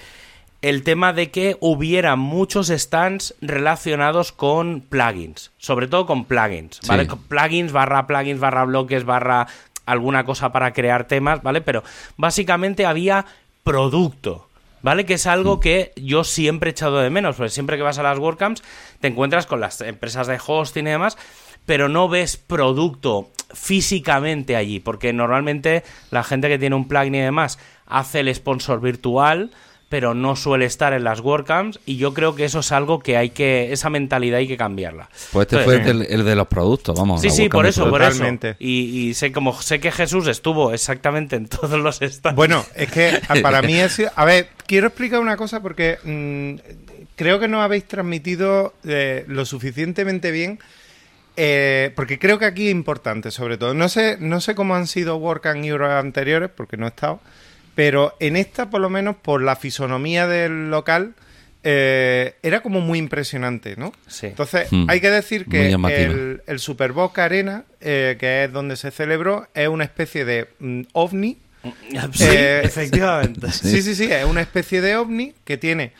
el 0.63 0.83
tema 0.83 1.13
de 1.13 1.31
que 1.31 1.57
hubiera 1.61 2.17
muchos 2.17 2.69
stands 2.69 3.35
relacionados 3.41 4.33
con 4.33 4.83
plugins, 4.83 5.53
sobre 5.59 5.87
todo 5.87 6.07
con 6.07 6.25
plugins, 6.25 6.81
¿vale? 6.87 7.05
Sí. 7.05 7.11
Plugins 7.29 7.73
barra 7.73 8.07
plugins 8.07 8.41
barra 8.41 8.65
bloques 8.65 9.05
barra 9.05 9.47
alguna 9.87 10.25
cosa 10.25 10.53
para 10.53 10.73
crear 10.73 11.07
temas, 11.07 11.43
¿vale? 11.43 11.61
Pero 11.61 11.83
básicamente 12.17 12.85
había 12.87 13.25
producto, 13.65 14.49
¿vale? 14.83 15.07
Que 15.07 15.15
es 15.15 15.27
algo 15.27 15.61
que 15.61 15.93
yo 15.97 16.25
siempre 16.25 16.71
he 16.71 16.73
echado 16.73 16.99
de 16.99 17.11
menos, 17.11 17.37
porque 17.37 17.51
siempre 17.51 17.77
que 17.77 17.83
vas 17.83 17.99
a 17.99 18.03
las 18.03 18.19
WordCamps 18.19 18.63
te 19.01 19.09
encuentras 19.09 19.47
con 19.47 19.61
las 19.61 19.81
empresas 19.81 20.27
de 20.27 20.39
hosting 20.45 20.87
y 20.87 20.91
demás, 20.91 21.17
pero 21.65 21.89
no 21.89 22.09
ves 22.09 22.37
producto 22.37 23.31
físicamente 23.53 24.57
allí, 24.57 24.79
porque 24.79 25.13
normalmente 25.13 25.85
la 26.11 26.23
gente 26.23 26.49
que 26.49 26.59
tiene 26.59 26.77
un 26.77 26.87
plugin 26.87 27.15
y 27.15 27.21
demás 27.21 27.59
hace 27.87 28.21
el 28.21 28.35
sponsor 28.35 28.81
virtual, 28.81 29.51
pero 29.91 30.15
no 30.15 30.37
suele 30.37 30.65
estar 30.65 30.95
en 30.95 31.05
las 31.05 31.21
WordCamps 31.21 31.81
y 31.85 31.97
yo 31.99 32.15
creo 32.15 32.35
que 32.35 32.47
eso 32.47 32.61
es 32.61 32.73
algo 32.73 33.01
que 33.01 33.19
hay 33.19 33.31
que, 33.31 33.73
esa 33.73 33.91
mentalidad 33.91 34.39
hay 34.39 34.49
que 34.49 34.57
cambiarla. 34.57 35.11
Pues 35.33 35.47
este 35.47 35.57
Entonces, 35.57 35.83
fue 35.83 35.91
el, 35.91 36.03
el 36.09 36.25
de 36.25 36.37
los 36.37 36.47
productos, 36.47 36.97
vamos. 36.97 37.21
Sí, 37.21 37.29
sí, 37.29 37.43
WordCamp 37.43 37.53
por 37.53 37.67
eso, 37.67 37.91
por 37.91 38.03
eso. 38.03 38.25
Y, 38.59 39.09
y 39.09 39.15
sé 39.15 39.33
como 39.33 39.61
sé 39.61 39.81
que 39.81 39.93
Jesús 39.93 40.29
estuvo 40.29 40.73
exactamente 40.73 41.37
en 41.37 41.49
todos 41.49 41.79
los 41.79 41.97
stands. 41.97 42.37
Bueno, 42.37 42.65
es 42.75 42.91
que 42.91 43.21
para 43.43 43.61
mí 43.61 43.75
es... 43.75 44.01
A 44.15 44.25
ver, 44.25 44.49
quiero 44.67 44.87
explicar 44.87 45.21
una 45.21 45.37
cosa 45.37 45.61
porque 45.61 45.99
mm, 46.05 46.55
creo 47.17 47.41
que 47.41 47.49
no 47.49 47.61
habéis 47.61 47.85
transmitido 47.85 48.73
eh, 48.85 49.25
lo 49.27 49.45
suficientemente 49.45 50.31
bien. 50.31 50.61
eh, 51.37 51.93
porque 51.97 52.19
creo 52.19 52.39
que 52.39 52.45
aquí 52.45 52.67
es 52.67 52.73
importante, 52.73 53.31
sobre 53.31 53.57
todo. 53.59 53.75
No 53.75 53.89
sé, 53.89 54.19
no 54.21 54.41
sé 54.41 54.55
cómo 54.55 54.75
han 54.75 54.87
sido 54.87 55.17
Work 55.17 55.47
and 55.47 55.65
Euro 55.65 55.91
anteriores, 55.91 56.51
porque 56.55 56.77
no 56.77 56.87
he 56.87 56.91
estado. 56.91 57.21
Pero 57.81 58.15
en 58.21 58.37
esta, 58.37 58.69
por 58.69 58.83
lo 58.83 58.91
menos, 58.91 59.17
por 59.17 59.41
la 59.41 59.57
fisonomía 59.57 60.27
del 60.27 60.71
local, 60.71 61.15
eh, 61.65 62.35
era 62.43 62.61
como 62.61 62.83
muy 62.83 62.99
impresionante, 62.99 63.75
¿no? 63.77 63.95
Sí. 64.07 64.27
Entonces, 64.27 64.71
Hmm. 64.71 64.85
hay 64.91 65.01
que 65.01 65.09
decir 65.09 65.47
que 65.47 65.71
el, 65.73 66.43
el 66.47 66.61
Arena, 67.17 67.65
eh, 67.81 68.19
que 68.21 68.45
es 68.45 68.53
donde 68.53 68.77
se 68.77 68.91
celebró, 68.91 69.49
es 69.55 69.69
una 69.69 69.85
especie 69.85 70.27
de 70.27 70.49
mm, 70.59 70.83
ovni. 70.93 71.39
Sí, 72.13 72.25
Eh, 72.29 72.61
efectivamente. 72.65 73.51
Sí, 73.51 73.81
sí, 73.81 73.95
sí, 73.95 74.13
es 74.13 74.27
una 74.27 74.43
especie 74.43 74.83
de 74.83 74.97
ovni 74.97 75.33
que 75.47 75.57
tiene 75.57 75.93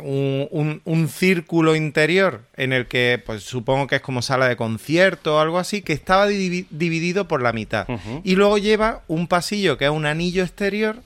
un, 0.00 0.48
un- 0.50 0.80
un 0.84 1.08
círculo 1.08 1.74
interior 1.76 2.42
en 2.56 2.72
el 2.72 2.86
que, 2.86 3.22
pues 3.24 3.42
supongo 3.42 3.86
que 3.86 3.96
es 3.96 4.02
como 4.02 4.22
sala 4.22 4.48
de 4.48 4.56
concierto 4.56 5.36
o 5.36 5.40
algo 5.40 5.58
así, 5.58 5.82
que 5.82 5.92
estaba 5.92 6.28
divi- 6.28 6.66
dividido 6.70 7.28
por 7.28 7.42
la 7.42 7.52
mitad. 7.52 7.86
Y 8.24 8.34
luego 8.36 8.58
lleva 8.58 9.02
un 9.08 9.26
pasillo 9.28 9.76
que 9.78 9.84
es 9.86 9.90
un 9.90 10.06
anillo 10.06 10.42
exterior 10.42 10.96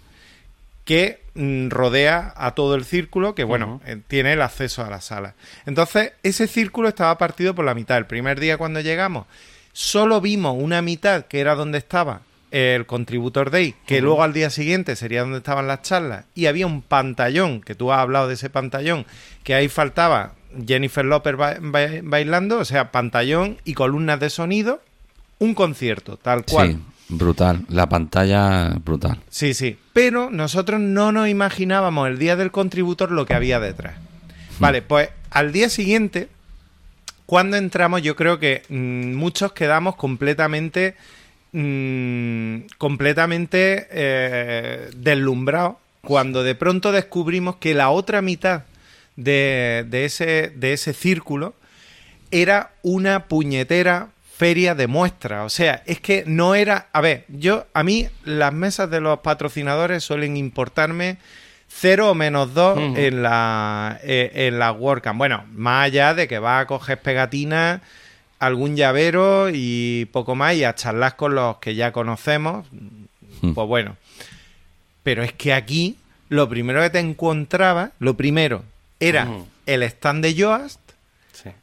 que 0.85 1.21
mm, 1.35 1.69
rodea 1.69 2.33
a 2.37 2.55
todo 2.55 2.75
el 2.75 2.85
círculo, 2.85 3.35
que 3.35 3.45
bueno, 3.45 3.81
eh, 3.87 3.99
tiene 4.09 4.33
el 4.33 4.43
acceso 4.43 4.85
a 4.85 4.91
la 4.91 5.01
sala. 5.01 5.35
Entonces, 5.67 6.13
ese 6.23 6.47
círculo 6.49 6.89
estaba 6.89 7.17
partido 7.19 7.55
por 7.55 7.65
la 7.65 7.75
mitad. 7.75 7.97
El 7.99 8.07
primer 8.07 8.41
día 8.41 8.59
cuando 8.59 8.81
llegamos, 8.81 9.27
solo 9.73 10.21
vimos 10.21 10.57
una 10.59 10.83
mitad, 10.83 11.27
que 11.27 11.41
era 11.41 11.55
donde 11.55 11.79
estaba 11.79 12.23
el 12.53 12.87
Contributor 12.87 13.51
Day, 13.51 13.75
que 13.87 14.01
luego 14.01 14.23
al 14.23 14.33
día 14.33 14.51
siguiente 14.51 14.95
sería 14.95 15.23
donde 15.23 15.39
estaban 15.39 15.67
las 15.67 15.83
charlas, 15.83 16.27
y 16.35 16.47
había 16.47 16.67
un 16.67 16.83
pantallón, 16.83 17.61
que 17.63 17.75
tú 17.75 17.93
has 17.93 17.99
hablado 18.01 18.29
de 18.29 18.35
ese 18.35 18.51
pantallón, 18.51 19.07
que 19.43 19.55
ahí 19.55 19.69
faltaba 19.69 20.35
Jennifer 20.67 21.05
ba- 21.07 21.57
ba- 21.61 21.89
bailando, 22.03 22.59
o 22.59 22.65
sea, 22.65 22.93
pantallón 22.93 23.57
y 23.65 23.73
columnas 23.75 24.21
de 24.21 24.29
sonido, 24.31 24.83
un 25.39 25.55
concierto, 25.55 26.19
tal 26.19 26.45
cual. 26.45 26.73
Sí, 26.73 26.79
brutal. 27.09 27.63
La 27.69 27.89
pantalla, 27.89 28.69
brutal. 28.85 29.19
Sí, 29.31 29.55
sí. 29.55 29.79
Pero 29.95 30.31
nosotros 30.31 30.79
no 30.79 31.11
nos 31.11 31.29
imaginábamos 31.29 32.07
el 32.09 32.19
día 32.19 32.37
del 32.37 32.51
contributor 32.51 33.11
lo 33.11 33.25
que 33.27 33.35
había 33.35 33.59
detrás. 33.61 33.95
Vale, 34.59 34.83
pues 34.83 35.09
al 35.31 35.53
día 35.53 35.69
siguiente, 35.71 36.29
cuando 37.27 37.57
entramos, 37.57 38.03
yo 38.03 38.15
creo 38.15 38.39
que 38.39 38.63
mm, 38.69 39.15
muchos 39.15 39.53
quedamos 39.53 39.97
completamente 39.97 40.95
mm, 41.53 42.57
completamente 42.79 43.89
eh, 43.91 44.91
deslumbrados 44.97 45.77
cuando 46.03 46.43
de 46.43 46.55
pronto 46.55 46.93
descubrimos 46.93 47.57
que 47.57 47.75
la 47.75 47.91
otra 47.91 48.23
mitad 48.23 48.65
de, 49.17 49.85
de 49.89 50.05
ese, 50.05 50.53
de 50.55 50.73
ese 50.73 50.93
círculo 50.93 51.55
era 52.31 52.73
una 52.83 53.27
puñetera 53.27 54.09
feria 54.43 54.75
de 54.75 54.89
muestras. 54.89 55.47
O 55.47 55.51
sea, 55.51 55.83
es 55.87 56.01
que 56.01 56.25
no 56.27 56.57
era. 56.57 56.89
A 56.93 57.01
ver, 57.01 57.25
yo, 57.29 57.67
a 57.75 57.85
mí, 57.85 58.09
las 58.25 58.53
mesas 58.53 58.91
de 58.91 59.01
los 59.01 59.21
patrocinadores 59.21 60.03
suelen 60.03 60.37
importarme 60.37 61.19
cero 61.69 62.11
o 62.11 62.15
menos 62.15 62.53
dos 62.53 62.79
en 62.97 63.23
la 63.23 64.01
eh, 64.03 64.33
en 64.35 64.59
la 64.59 64.73
WordCamp. 64.73 65.19
Bueno, 65.19 65.45
más 65.53 65.87
allá 65.87 66.15
de 66.15 66.27
que 66.27 66.39
va 66.39 66.59
a 66.59 66.67
coger 66.67 67.01
pegatinas, 67.01 67.81
algún 68.43 68.75
llavero 68.75 69.51
y 69.53 70.07
poco 70.07 70.35
más, 70.35 70.57
y 70.57 70.65
a 70.65 70.75
charlar 70.75 71.15
con 71.15 71.37
los 71.37 71.59
que 71.59 71.77
ya 71.77 71.93
conocemos. 71.93 72.67
Pues 73.41 73.69
bueno. 73.69 73.97
Pero 75.05 75.23
es 75.23 75.33
que 75.33 75.53
aquí, 75.53 75.97
lo 76.29 76.49
primero 76.49 76.83
que 76.83 76.91
te 76.91 76.99
encontraba, 76.99 77.93
lo 78.01 78.17
primero, 78.17 78.65
era 78.99 79.29
el 79.67 79.85
stand 79.85 80.25
de 80.25 80.35
Yoast, 80.35 80.81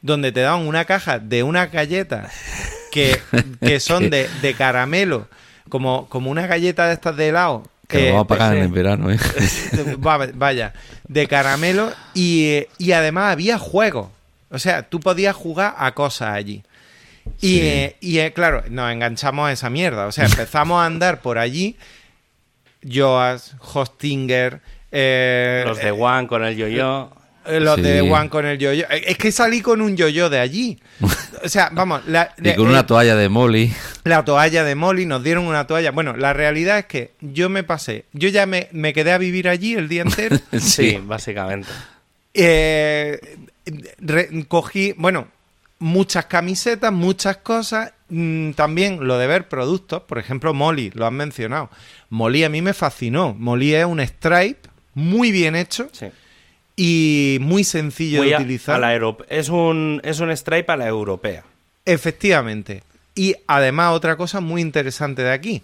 donde 0.02 0.32
te 0.32 0.40
daban 0.40 0.68
una 0.68 0.86
caja 0.86 1.20
de 1.20 1.44
una 1.44 1.68
galleta 1.68 2.30
que, 2.94 3.20
que 3.60 3.82
son 3.82 4.10
de, 4.10 4.30
de, 4.42 4.54
caramelo, 4.54 5.28
como, 5.68 6.08
como 6.08 6.32
una 6.32 6.48
galleta 6.48 6.88
de 6.88 6.94
estas 6.94 7.18
de 7.18 7.28
helado. 7.28 7.64
Que 7.90 8.04
lo 8.04 8.06
vamos 8.08 8.24
a 8.24 8.28
pagar 8.28 8.56
en 8.56 8.64
el 8.64 8.72
verano, 8.72 9.12
¿eh? 9.12 9.18
Vaya, 10.36 10.74
de 11.08 11.28
caramelo 11.28 11.92
y, 12.14 12.68
y, 12.78 12.94
además 12.94 13.34
había 13.34 13.58
juegos. 13.58 14.08
O 14.50 14.60
sea, 14.60 14.84
tú 14.84 15.02
podías 15.02 15.36
jugar 15.36 15.76
a 15.78 15.94
cosas 15.94 16.30
allí. 16.30 16.64
Y, 17.42 17.60
eh, 17.60 17.96
y 18.00 18.20
eh, 18.20 18.34
claro, 18.34 18.64
nos 18.70 18.92
enganchamos 18.92 19.50
a 19.50 19.52
esa 19.52 19.70
mierda. 19.70 20.08
O 20.08 20.12
sea, 20.12 20.26
empezamos 20.26 20.82
a 20.82 20.86
andar 20.86 21.22
por 21.22 21.38
allí. 21.38 21.78
Joas, 22.88 23.56
Hostinger. 23.74 24.62
Eh, 24.92 25.64
los 25.66 25.78
de 25.78 25.92
One 25.92 26.28
con 26.28 26.44
el 26.44 26.56
yo-yo. 26.56 27.12
Eh, 27.46 27.60
los 27.60 27.82
de 27.82 28.02
One 28.02 28.30
con 28.30 28.46
el 28.46 28.58
yo-yo. 28.58 28.86
Es 28.90 29.18
que 29.18 29.32
salí 29.32 29.62
con 29.62 29.82
un 29.82 29.96
yo-yo 29.96 30.30
de 30.30 30.40
allí. 30.40 30.80
O 31.44 31.50
sea, 31.50 31.70
vamos. 31.74 32.06
La, 32.08 32.34
y 32.42 32.54
con 32.54 32.68
una 32.68 32.86
toalla 32.86 33.16
de 33.16 33.30
Molly. 33.30 33.74
La 34.04 34.24
toalla 34.24 34.64
de 34.64 34.76
Molly, 34.76 35.06
nos 35.06 35.24
dieron 35.24 35.46
una 35.46 35.68
toalla. 35.68 35.92
Bueno, 35.92 36.16
la 36.16 36.34
realidad 36.34 36.80
es 36.80 36.86
que 36.86 37.12
yo 37.22 37.50
me 37.50 37.64
pasé. 37.64 38.06
Yo 38.14 38.30
ya 38.30 38.46
me, 38.46 38.68
me 38.72 38.94
quedé 38.94 39.12
a 39.12 39.18
vivir 39.18 39.50
allí 39.50 39.74
el 39.74 39.88
día 39.88 40.04
entero. 40.04 40.38
sí, 40.60 41.00
básicamente. 41.04 41.70
Eh, 42.34 43.20
cogí, 44.48 44.94
bueno, 44.98 45.28
muchas 45.80 46.26
camisetas, 46.26 46.92
muchas 46.92 47.38
cosas. 47.38 47.94
Mm, 48.10 48.52
también 48.52 49.08
lo 49.08 49.18
de 49.18 49.28
ver 49.28 49.48
productos. 49.48 50.04
Por 50.04 50.20
ejemplo, 50.20 50.54
Molly, 50.54 50.92
lo 50.94 51.06
han 51.06 51.16
mencionado. 51.16 51.70
Molly 52.10 52.44
a 52.44 52.50
mí 52.50 52.62
me 52.62 52.74
fascinó. 52.74 53.36
Molly 53.38 53.76
es 53.76 53.86
un 53.86 54.00
stripe 54.00 54.70
muy 54.94 55.32
bien 55.32 55.56
hecho. 55.56 55.90
Sí 55.92 56.08
y 56.82 57.40
muy 57.42 57.66
sencillo 57.66 58.20
muy 58.20 58.30
de 58.30 58.36
a, 58.36 58.38
utilizar. 58.38 58.76
A 58.76 58.80
la 58.80 59.16
es, 59.28 59.50
un, 59.50 60.00
es 60.06 60.22
un 60.22 60.32
stripe 60.32 60.72
a 60.72 60.78
la 60.78 60.88
europea. 60.88 61.44
Efectivamente. 61.84 62.84
Y 63.16 63.36
además 63.48 63.92
otra 63.92 64.16
cosa 64.16 64.40
muy 64.40 64.62
interesante 64.62 65.24
de 65.24 65.34
aquí. 65.34 65.62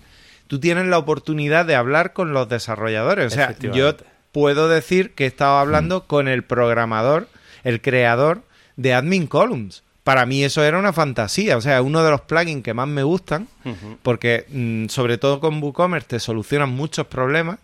Tú 0.48 0.60
tienes 0.60 0.88
la 0.88 0.98
oportunidad 0.98 1.66
de 1.66 1.76
hablar 1.76 2.12
con 2.12 2.34
los 2.34 2.50
desarrolladores. 2.50 3.28
O 3.28 3.30
sea, 3.30 3.56
yo 3.58 3.96
puedo 4.34 4.68
decir 4.68 5.14
que 5.14 5.24
he 5.24 5.28
estado 5.28 5.58
hablando 5.58 6.00
mm. 6.00 6.08
con 6.08 6.28
el 6.28 6.44
programador, 6.44 7.30
el 7.64 7.82
creador 7.82 8.42
de 8.76 8.94
Admin 8.94 9.28
Columns. 9.28 9.84
Para 10.06 10.28
mí 10.28 10.44
eso 10.44 10.64
era 10.64 10.78
una 10.78 10.94
fantasía. 10.94 11.58
O 11.58 11.62
sea, 11.62 11.82
uno 11.82 12.04
de 12.04 12.12
los 12.12 12.22
plugins 12.22 12.64
que 12.64 12.76
más 12.76 12.88
me 12.88 13.02
gustan, 13.02 13.48
uh 13.64 13.70
-huh. 13.70 13.98
porque 14.04 14.46
mm, 14.50 14.86
sobre 14.86 15.18
todo 15.18 15.40
con 15.40 15.62
WooCommerce 15.62 16.08
te 16.08 16.20
solucionan 16.20 16.70
muchos 16.70 17.08
problemas. 17.08 17.58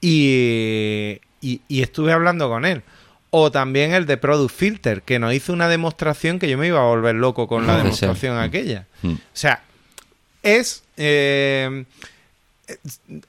Y, 0.00 1.20
y, 1.42 1.60
y, 1.68 1.82
estuve 1.82 2.12
hablando 2.12 2.48
con 2.48 2.64
él. 2.64 2.82
O 3.28 3.50
también 3.52 3.92
el 3.92 4.06
de 4.06 4.16
Product 4.16 4.54
Filter, 4.54 5.02
que 5.02 5.18
nos 5.18 5.34
hizo 5.34 5.52
una 5.52 5.68
demostración 5.68 6.38
que 6.38 6.48
yo 6.48 6.56
me 6.56 6.68
iba 6.68 6.80
a 6.80 6.84
volver 6.84 7.16
loco 7.16 7.46
con 7.46 7.66
la 7.66 7.76
demostración 7.76 8.38
aquella. 8.38 8.86
O 9.04 9.18
sea, 9.34 9.62
es... 10.42 10.84
Eh, 10.96 11.84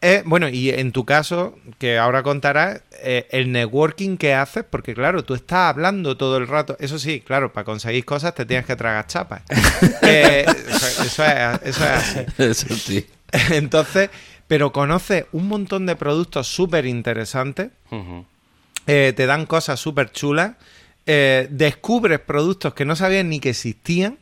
eh, 0.02 0.24
bueno, 0.26 0.50
y 0.50 0.70
en 0.70 0.92
tu 0.92 1.06
caso, 1.06 1.58
que 1.78 1.98
ahora 1.98 2.24
contarás, 2.24 2.82
eh, 3.02 3.28
el 3.32 3.52
networking 3.52 4.18
que 4.18 4.34
haces, 4.34 4.64
porque 4.70 4.94
claro, 4.94 5.24
tú 5.24 5.34
estás 5.34 5.70
hablando 5.70 6.18
todo 6.18 6.38
el 6.38 6.48
rato. 6.48 6.76
Eso 6.80 7.00
sí, 7.00 7.22
claro, 7.22 7.54
para 7.54 7.64
conseguir 7.66 8.06
cosas 8.06 8.36
te 8.36 8.46
tienes 8.46 8.66
que 8.66 8.76
tragar 8.76 9.08
chapas. 9.08 9.42
eh, 10.02 10.46
eso, 10.48 11.04
eso, 11.04 11.26
es, 11.26 11.60
eso, 11.64 11.86
es, 11.86 11.90
así. 11.92 12.20
Eso 12.38 12.76
sí. 12.76 13.08
Entonces, 13.52 14.10
pero 14.48 14.72
conoces 14.72 15.26
un 15.32 15.48
montón 15.48 15.86
de 15.86 15.96
productos 15.96 16.48
súper 16.48 16.86
interesantes, 16.86 17.70
Uh 17.92 17.96
-huh. 17.98 18.26
eh, 18.88 19.14
te 19.16 19.26
dan 19.26 19.46
cosas 19.46 19.80
súper 19.80 20.12
chulas, 20.12 20.54
eh, 21.06 21.48
descubres 21.50 22.20
productos 22.20 22.74
que 22.74 22.86
no 22.86 22.96
sabías 22.96 23.26
ni 23.26 23.40
que 23.40 23.50
existían 23.52 24.18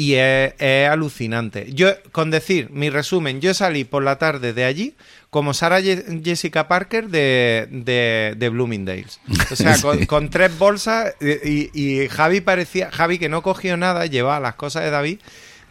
y 0.00 0.14
es, 0.14 0.54
es, 0.58 0.88
alucinante. 0.88 1.66
Yo, 1.74 1.88
con 2.10 2.30
decir, 2.30 2.70
mi 2.70 2.88
resumen, 2.88 3.42
yo 3.42 3.52
salí 3.52 3.84
por 3.84 4.02
la 4.02 4.16
tarde 4.16 4.54
de 4.54 4.64
allí 4.64 4.94
como 5.28 5.52
Sarah 5.52 5.82
Je 5.82 6.22
Jessica 6.24 6.68
Parker 6.68 7.08
de, 7.08 7.68
de, 7.70 8.34
de, 8.36 8.48
Bloomingdale's. 8.48 9.20
O 9.50 9.56
sea, 9.56 9.74
sí. 9.76 9.82
con, 9.82 10.06
con, 10.06 10.30
tres 10.30 10.56
bolsas 10.58 11.14
y, 11.20 11.70
y, 11.78 12.08
Javi 12.08 12.40
parecía, 12.40 12.90
Javi 12.90 13.18
que 13.18 13.28
no 13.28 13.42
cogió 13.42 13.76
nada, 13.76 14.06
llevaba 14.06 14.40
las 14.40 14.54
cosas 14.54 14.84
de 14.84 14.90
David 14.90 15.18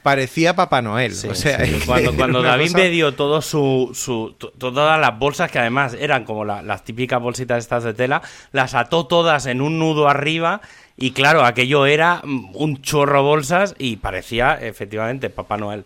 parecía 0.03 0.55
Papá 0.55 0.81
Noel. 0.81 1.13
Sí, 1.13 1.27
o 1.27 1.35
sea, 1.35 1.65
sí. 1.65 1.79
cuando, 1.85 2.15
cuando 2.15 2.41
David 2.41 2.67
cosa... 2.67 2.77
me 2.77 2.89
dio 2.89 3.13
todo 3.15 3.41
su, 3.41 3.91
su 3.93 4.35
todas 4.57 4.99
las 4.99 5.19
bolsas, 5.19 5.51
que 5.51 5.59
además 5.59 5.95
eran 5.99 6.23
como 6.23 6.45
la, 6.45 6.61
las 6.61 6.83
típicas 6.83 7.21
bolsitas 7.21 7.59
estas 7.59 7.83
de 7.83 7.93
tela, 7.93 8.21
las 8.51 8.75
ató 8.75 9.07
todas 9.07 9.45
en 9.45 9.61
un 9.61 9.79
nudo 9.79 10.07
arriba 10.07 10.61
y 10.99 11.11
claro, 11.11 11.45
aquello 11.45 11.85
era 11.85 12.21
un 12.23 12.81
chorro 12.81 13.23
bolsas 13.23 13.75
y 13.77 13.97
parecía 13.97 14.55
efectivamente 14.55 15.29
Papá 15.29 15.57
Noel. 15.57 15.85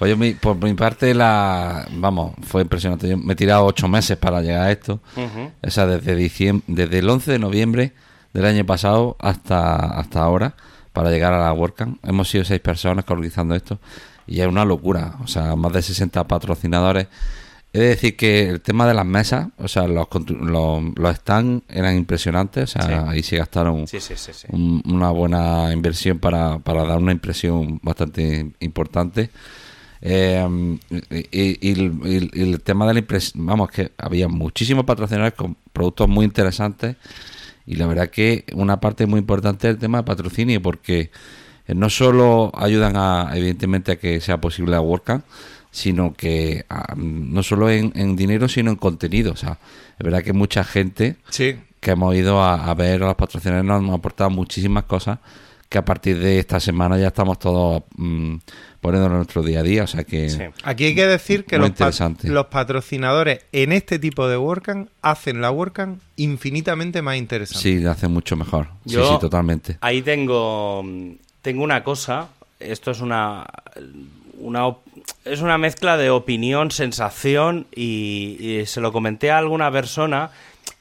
Pues 0.00 0.08
yo, 0.08 0.16
mi, 0.16 0.32
por 0.32 0.56
mi 0.56 0.72
parte, 0.72 1.12
la 1.12 1.86
vamos, 1.92 2.32
fue 2.46 2.62
impresionante. 2.62 3.06
Yo 3.06 3.18
me 3.18 3.34
he 3.34 3.36
tirado 3.36 3.66
ocho 3.66 3.86
meses 3.86 4.16
para 4.16 4.40
llegar 4.40 4.62
a 4.62 4.72
esto. 4.72 5.00
Uh 5.14 5.20
-huh. 5.20 5.52
O 5.62 5.70
sea, 5.70 5.84
desde, 5.84 6.16
diciembre, 6.16 6.64
desde 6.68 7.00
el 7.00 7.10
11 7.10 7.32
de 7.32 7.38
noviembre 7.38 7.92
del 8.32 8.46
año 8.46 8.64
pasado 8.64 9.18
hasta, 9.18 9.76
hasta 9.76 10.22
ahora 10.22 10.54
para 10.94 11.10
llegar 11.10 11.34
a 11.34 11.44
la 11.44 11.52
WordCamp. 11.52 12.02
Hemos 12.02 12.30
sido 12.30 12.44
seis 12.46 12.60
personas 12.60 13.04
organizando 13.08 13.54
esto 13.54 13.78
y 14.26 14.40
es 14.40 14.46
una 14.46 14.64
locura. 14.64 15.16
O 15.22 15.26
sea, 15.26 15.54
más 15.54 15.70
de 15.74 15.82
60 15.82 16.26
patrocinadores. 16.26 17.08
He 17.72 17.78
de 17.78 17.86
decir 17.86 18.16
que 18.16 18.48
el 18.48 18.60
tema 18.60 18.86
de 18.86 18.94
las 18.94 19.06
mesas, 19.06 19.48
o 19.56 19.68
sea, 19.68 19.86
los, 19.86 20.08
los, 20.28 20.82
los 20.96 21.16
stands 21.16 21.62
eran 21.68 21.96
impresionantes. 21.96 22.74
O 22.74 22.82
sea, 22.82 23.04
sí. 23.04 23.04
ahí 23.08 23.22
se 23.22 23.36
gastaron 23.36 23.86
sí, 23.86 24.00
sí, 24.00 24.14
un, 24.48 24.82
una 24.86 25.10
buena 25.10 25.72
inversión 25.72 26.18
para, 26.18 26.58
para, 26.58 26.84
dar 26.84 26.98
una 26.98 27.12
impresión 27.12 27.78
bastante 27.82 28.50
importante. 28.58 29.30
Eh, 30.02 30.78
y, 31.10 31.16
y, 31.16 31.58
y, 31.60 32.30
y, 32.34 32.42
el 32.42 32.60
tema 32.62 32.86
de 32.86 32.94
la 32.94 33.00
impresión, 33.00 33.46
vamos, 33.46 33.70
que 33.70 33.92
había 33.98 34.26
muchísimos 34.26 34.84
patrocinadores 34.84 35.34
con 35.34 35.56
productos 35.72 36.08
muy 36.08 36.24
interesantes 36.24 36.96
y 37.66 37.76
la 37.76 37.86
verdad 37.86 38.08
que 38.08 38.46
una 38.54 38.80
parte 38.80 39.06
muy 39.06 39.20
importante 39.20 39.68
del 39.68 39.78
tema 39.78 39.98
de 39.98 40.04
patrocinio 40.04 40.60
porque 40.60 41.10
no 41.68 41.88
solo 41.88 42.50
ayudan 42.56 42.96
a 42.96 43.30
evidentemente 43.34 43.92
a 43.92 43.96
que 43.96 44.20
sea 44.20 44.40
posible 44.40 44.72
la 44.72 44.80
WordCamp 44.80 45.24
sino 45.70 46.14
que 46.14 46.64
a, 46.68 46.94
no 46.96 47.42
solo 47.42 47.70
en, 47.70 47.92
en, 47.94 48.16
dinero 48.16 48.48
sino 48.48 48.70
en 48.70 48.76
contenido 48.76 49.32
o 49.32 49.36
sea 49.36 49.58
es 49.98 50.04
verdad 50.04 50.22
que 50.22 50.32
mucha 50.32 50.64
gente 50.64 51.16
sí. 51.28 51.56
que 51.80 51.90
hemos 51.92 52.14
ido 52.14 52.42
a, 52.42 52.70
a 52.70 52.74
ver 52.74 53.02
a 53.02 53.06
los 53.06 53.14
patrocinadores 53.16 53.66
nos 53.66 53.82
han 53.82 53.94
aportado 53.94 54.30
muchísimas 54.30 54.84
cosas 54.84 55.18
que 55.70 55.78
a 55.78 55.84
partir 55.84 56.18
de 56.18 56.40
esta 56.40 56.58
semana 56.58 56.98
ya 56.98 57.06
estamos 57.06 57.38
todos 57.38 57.84
mmm, 57.96 58.36
poniéndolo 58.80 59.14
en 59.14 59.18
nuestro 59.18 59.42
día 59.42 59.60
a 59.60 59.62
día. 59.62 59.84
O 59.84 59.86
sea 59.86 60.04
que. 60.04 60.28
Sí. 60.28 60.42
Aquí 60.64 60.86
hay 60.86 60.94
que 60.94 61.06
decir 61.06 61.44
que 61.44 61.58
los, 61.58 61.70
los, 62.24 62.46
patrocinadores 62.46 63.44
en 63.52 63.72
este 63.72 63.98
tipo 63.98 64.28
de 64.28 64.36
WordCamp 64.36 64.88
hacen 65.02 65.40
la 65.40 65.50
WordCamp 65.50 66.00
infinitamente 66.16 67.02
más 67.02 67.16
interesante. 67.16 67.62
Sí, 67.62 67.78
la 67.78 67.92
hacen 67.92 68.12
mucho 68.12 68.36
mejor. 68.36 68.68
Yo 68.84 69.06
sí, 69.06 69.12
sí, 69.12 69.20
totalmente. 69.20 69.78
Ahí 69.80 70.02
tengo, 70.02 70.84
tengo 71.42 71.62
una 71.62 71.84
cosa. 71.84 72.28
Esto 72.58 72.90
es 72.90 73.00
una. 73.00 73.46
Una 74.40 74.74
es 75.24 75.40
una 75.40 75.58
mezcla 75.58 75.96
de 75.96 76.10
opinión, 76.10 76.70
sensación 76.70 77.66
y, 77.74 78.62
se 78.66 78.80
lo 78.80 78.92
comenté 78.92 79.30
a 79.30 79.38
alguna 79.38 79.70
persona. 79.70 80.30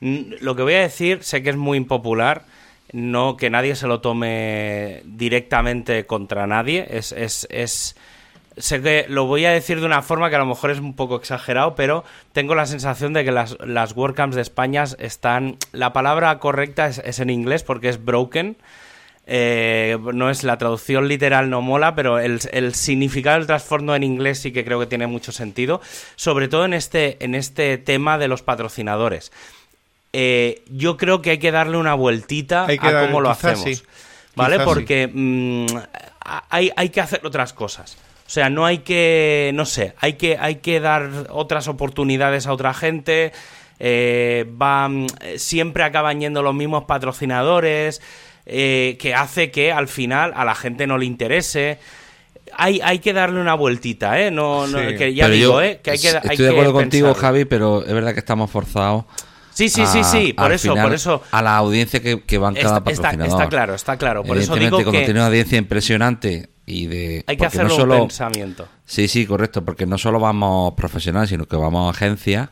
Lo 0.02 0.56
que 0.56 0.64
voy 0.64 0.74
a 0.74 0.82
decir, 0.82 1.24
sé 1.24 1.44
que 1.44 1.50
es 1.50 1.58
muy 1.58 1.78
impopular 1.78 2.44
no 2.92 3.38
que 3.38 3.50
nadie 3.50 3.76
se 3.76 3.88
lo 3.88 4.02
tome 4.02 5.02
directamente 5.06 6.06
contra 6.06 6.48
nadie. 6.48 6.88
Es, 6.90 7.12
es, 7.12 7.48
es, 7.52 7.96
sé 8.58 8.82
que 8.82 9.06
lo 9.08 9.26
voy 9.26 9.46
a 9.46 9.52
decir 9.52 9.80
de 9.80 9.86
una 9.86 10.02
forma 10.02 10.30
que 10.30 10.36
a 10.36 10.40
lo 10.40 10.46
mejor 10.46 10.72
es 10.72 10.80
un 10.80 10.96
poco 10.96 11.16
exagerado, 11.18 11.76
pero 11.76 12.04
tengo 12.34 12.56
la 12.56 12.66
sensación 12.66 13.14
de 13.14 13.24
que 13.24 13.32
las, 13.32 13.58
las 13.66 13.96
WordCamps 13.96 14.36
de 14.36 14.42
España 14.42 14.86
están. 14.98 15.58
La 15.72 15.94
palabra 15.94 16.40
correcta 16.40 16.88
es, 16.88 17.00
es 17.00 17.20
en 17.20 17.30
inglés 17.30 17.64
porque 17.64 17.90
es 17.90 18.04
broken. 18.04 18.58
Eh, 19.32 19.96
no 20.12 20.32
es 20.32 20.44
la 20.44 20.58
traducción 20.58 21.08
literal, 21.08 21.52
no 21.52 21.62
mola, 21.62 21.94
pero 21.94 22.18
el, 22.18 22.40
significado 22.74 23.38
del 23.38 23.46
trasfondo 23.46 23.96
en 23.96 24.02
inglés 24.02 24.40
sí 24.40 24.52
que 24.52 24.66
creo 24.66 24.80
que 24.80 24.88
tiene 24.88 25.06
mucho 25.06 25.32
sentido, 25.32 25.82
sobre 26.16 26.48
todo 26.48 26.66
en 26.66 26.74
este, 26.74 27.24
en 27.24 27.36
este 27.36 27.78
tema 27.78 28.18
de 28.18 28.28
los 28.28 28.42
patrocinadores. 28.42 29.32
Eh, 30.14 30.64
yo 30.72 30.98
creo 30.98 31.22
que 31.22 31.30
hay 31.30 31.38
que 31.38 31.52
darle 31.52 31.78
una 31.78 31.94
vueltita 31.94 32.66
a 32.66 33.06
cómo 33.06 33.22
lo 33.22 33.30
hacemos. 33.30 33.84
¿Vale? 34.36 34.62
Porque 34.62 35.08
mm, 35.14 35.68
hay, 36.50 36.72
hay 36.76 36.90
que 36.90 37.02
hacer 37.02 37.22
otras 37.24 37.54
cosas. 37.54 37.98
O 38.26 38.30
sea, 38.32 38.50
no 38.50 38.66
hay 38.66 38.80
que, 38.80 39.52
no 39.54 39.68
sé, 39.68 39.94
hay 40.00 40.14
que, 40.14 40.40
hay 40.40 40.56
que 40.56 40.80
dar 40.80 41.28
otras 41.30 41.68
oportunidades 41.68 42.48
a 42.48 42.54
otra 42.54 42.74
gente. 42.74 43.32
Eh, 43.80 44.46
van, 44.50 45.06
siempre 45.38 45.84
acaban 45.84 46.20
yendo 46.20 46.42
los 46.42 46.56
mismos 46.56 46.86
patrocinadores, 46.86 48.02
eh, 48.46 48.98
que 49.00 49.14
hace 49.14 49.52
que 49.52 49.72
al 49.72 49.88
final 49.88 50.34
a 50.36 50.46
la 50.46 50.56
gente 50.56 50.88
no 50.88 50.98
le 50.98 51.06
interese. 51.06 51.80
Hay, 52.58 52.82
hay 52.84 53.00
que 53.00 53.14
darle 53.14 53.40
una 53.40 53.54
vueltita, 53.54 54.20
¿eh? 54.20 54.32
No, 54.32 54.66
que 54.98 55.14
ya 55.14 55.30
digo, 55.30 55.62
¿eh? 55.62 55.80
Que 55.84 55.92
hay 55.92 56.00
que, 56.00 56.10
estoy 56.10 56.38
de 56.38 56.50
acuerdo 56.50 56.74
contigo, 56.74 57.14
Javi, 57.14 57.46
pero 57.46 57.86
es 57.86 57.94
verdad 57.94 58.14
que 58.14 58.20
estamos 58.20 58.50
forzados. 58.50 59.06
Sí, 59.52 59.68
sí, 59.68 59.86
sí, 59.86 60.04
sí, 60.06 60.34
por 60.34 60.54
eso, 60.54 60.74
por 60.74 60.94
eso. 60.94 61.22
A 61.32 61.42
la 61.42 61.58
audiencia 61.58 62.02
que, 62.02 62.22
que 62.22 62.38
van 62.38 62.56
cada 62.56 62.82
patrocinador. 62.82 63.28
Está, 63.28 63.50
claro, 63.50 63.76
está 63.76 63.98
claro. 63.98 64.24
Por 64.24 64.38
eso 64.38 64.56
digo 64.56 64.82
cuando 64.82 64.92
tiene 64.92 65.20
una 65.20 65.28
audiencia 65.28 65.58
impresionante 65.58 66.50
y 66.66 66.88
de... 66.88 67.26
Hay 67.28 67.36
que 67.36 67.46
hacerlo 67.46 67.70
no 67.70 67.76
solo, 67.76 67.96
un 67.96 68.08
pensamiento. 68.08 68.68
Sí, 68.86 69.08
sí, 69.08 69.26
correcto, 69.26 69.66
porque 69.66 69.86
no 69.86 69.98
solo 69.98 70.20
vamos 70.20 70.76
profesionales, 70.76 71.30
sino 71.30 71.46
que 71.46 71.58
vamos 71.58 71.88
a 71.88 71.90
agencias 71.98 72.50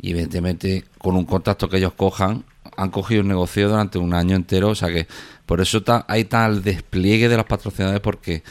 y 0.00 0.12
evidentemente 0.12 0.84
con 0.98 1.16
un 1.16 1.24
contacto 1.24 1.68
que 1.68 1.78
ellos 1.78 1.94
cojan 1.94 2.44
han 2.78 2.90
cogido 2.90 3.22
un 3.22 3.28
negocio 3.28 3.68
durante 3.68 3.98
un 3.98 4.14
año 4.14 4.36
entero, 4.36 4.68
o 4.68 4.74
sea 4.74 4.88
que 4.88 5.08
por 5.46 5.60
eso 5.60 5.82
hay 6.06 6.24
tal 6.24 6.62
despliegue 6.62 7.28
de 7.28 7.36
los 7.36 7.44
patrocinadores 7.44 8.00
porque 8.00 8.44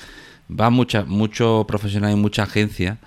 va 0.50 0.70
muchos 0.70 1.66
profesionales 1.66 2.18
y 2.18 2.20
mucha 2.20 2.44
agencia 2.44 3.00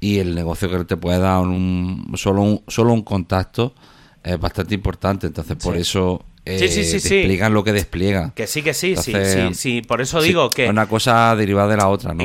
y 0.00 0.18
el 0.18 0.34
negocio 0.34 0.70
que 0.70 0.84
te 0.84 0.96
puede 0.96 1.18
dar 1.18 1.40
un, 1.40 2.12
solo, 2.16 2.42
un, 2.42 2.62
solo 2.66 2.94
un 2.94 3.02
contacto 3.02 3.74
es 4.22 4.40
bastante 4.40 4.74
importante, 4.74 5.26
entonces 5.26 5.56
por 5.56 5.76
eso 5.76 6.24
sí, 6.46 6.68
sí, 6.68 6.84
sí, 6.84 6.92
despliegan 6.92 7.54
lo 7.54 7.64
que 7.64 7.72
despliegan. 7.72 8.32
Que 8.32 8.46
sí, 8.46 8.62
que 8.62 8.74
sí, 8.74 8.96
sí, 8.96 9.12
sí, 9.24 9.54
sí, 9.54 9.82
por 9.82 10.00
eso 10.00 10.20
digo 10.20 10.50
que... 10.50 10.68
Una 10.68 10.86
cosa 10.86 11.34
derivada 11.36 11.68
de 11.68 11.76
la 11.76 11.88
otra, 11.88 12.14
¿no? 12.14 12.24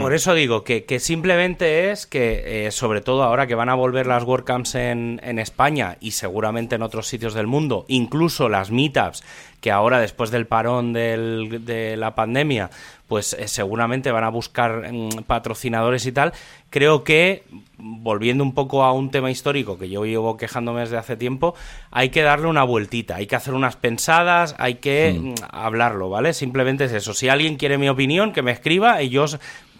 Por 0.00 0.14
eso 0.14 0.34
digo 0.34 0.64
que, 0.64 0.84
que 0.84 0.98
simplemente 0.98 1.90
es 1.90 2.06
que, 2.06 2.66
eh, 2.66 2.70
sobre 2.70 3.00
todo 3.00 3.22
ahora 3.22 3.46
que 3.46 3.54
van 3.54 3.68
a 3.68 3.74
volver 3.74 4.06
las 4.06 4.24
WordCamps 4.24 4.74
en, 4.74 5.20
en 5.22 5.38
España 5.38 5.96
y 6.00 6.12
seguramente 6.12 6.74
en 6.74 6.82
otros 6.82 7.06
sitios 7.06 7.34
del 7.34 7.46
mundo, 7.46 7.84
incluso 7.88 8.48
las 8.48 8.70
meetups, 8.70 9.22
que 9.60 9.70
ahora 9.70 10.00
después 10.00 10.30
del 10.30 10.46
parón 10.46 10.92
del, 10.92 11.64
de 11.64 11.96
la 11.96 12.14
pandemia, 12.14 12.70
pues 13.08 13.32
eh, 13.32 13.48
seguramente 13.48 14.12
van 14.12 14.24
a 14.24 14.28
buscar 14.28 14.92
mm, 14.92 15.24
patrocinadores 15.26 16.06
y 16.06 16.12
tal. 16.12 16.32
Creo 16.70 17.02
que, 17.02 17.42
volviendo 17.76 18.44
un 18.44 18.54
poco 18.54 18.84
a 18.84 18.92
un 18.92 19.10
tema 19.10 19.30
histórico 19.30 19.78
que 19.78 19.88
yo 19.88 20.04
llevo 20.04 20.36
quejándome 20.36 20.82
desde 20.82 20.96
hace 20.96 21.16
tiempo, 21.16 21.54
hay 21.90 22.10
que 22.10 22.22
darle 22.22 22.46
una 22.46 22.62
vueltita, 22.62 23.16
hay 23.16 23.26
que 23.26 23.36
hacer 23.36 23.54
unas 23.54 23.76
pensadas, 23.76 24.54
hay 24.58 24.76
que 24.76 25.18
mm, 25.18 25.34
hablarlo, 25.50 26.08
¿vale? 26.08 26.32
Simplemente 26.32 26.84
es 26.84 26.92
eso. 26.92 27.12
Si 27.12 27.28
alguien 27.28 27.56
quiere 27.56 27.78
mi 27.78 27.88
opinión, 27.88 28.32
que 28.32 28.42
me 28.42 28.52
escriba 28.52 29.02
y 29.02 29.08
yo 29.08 29.26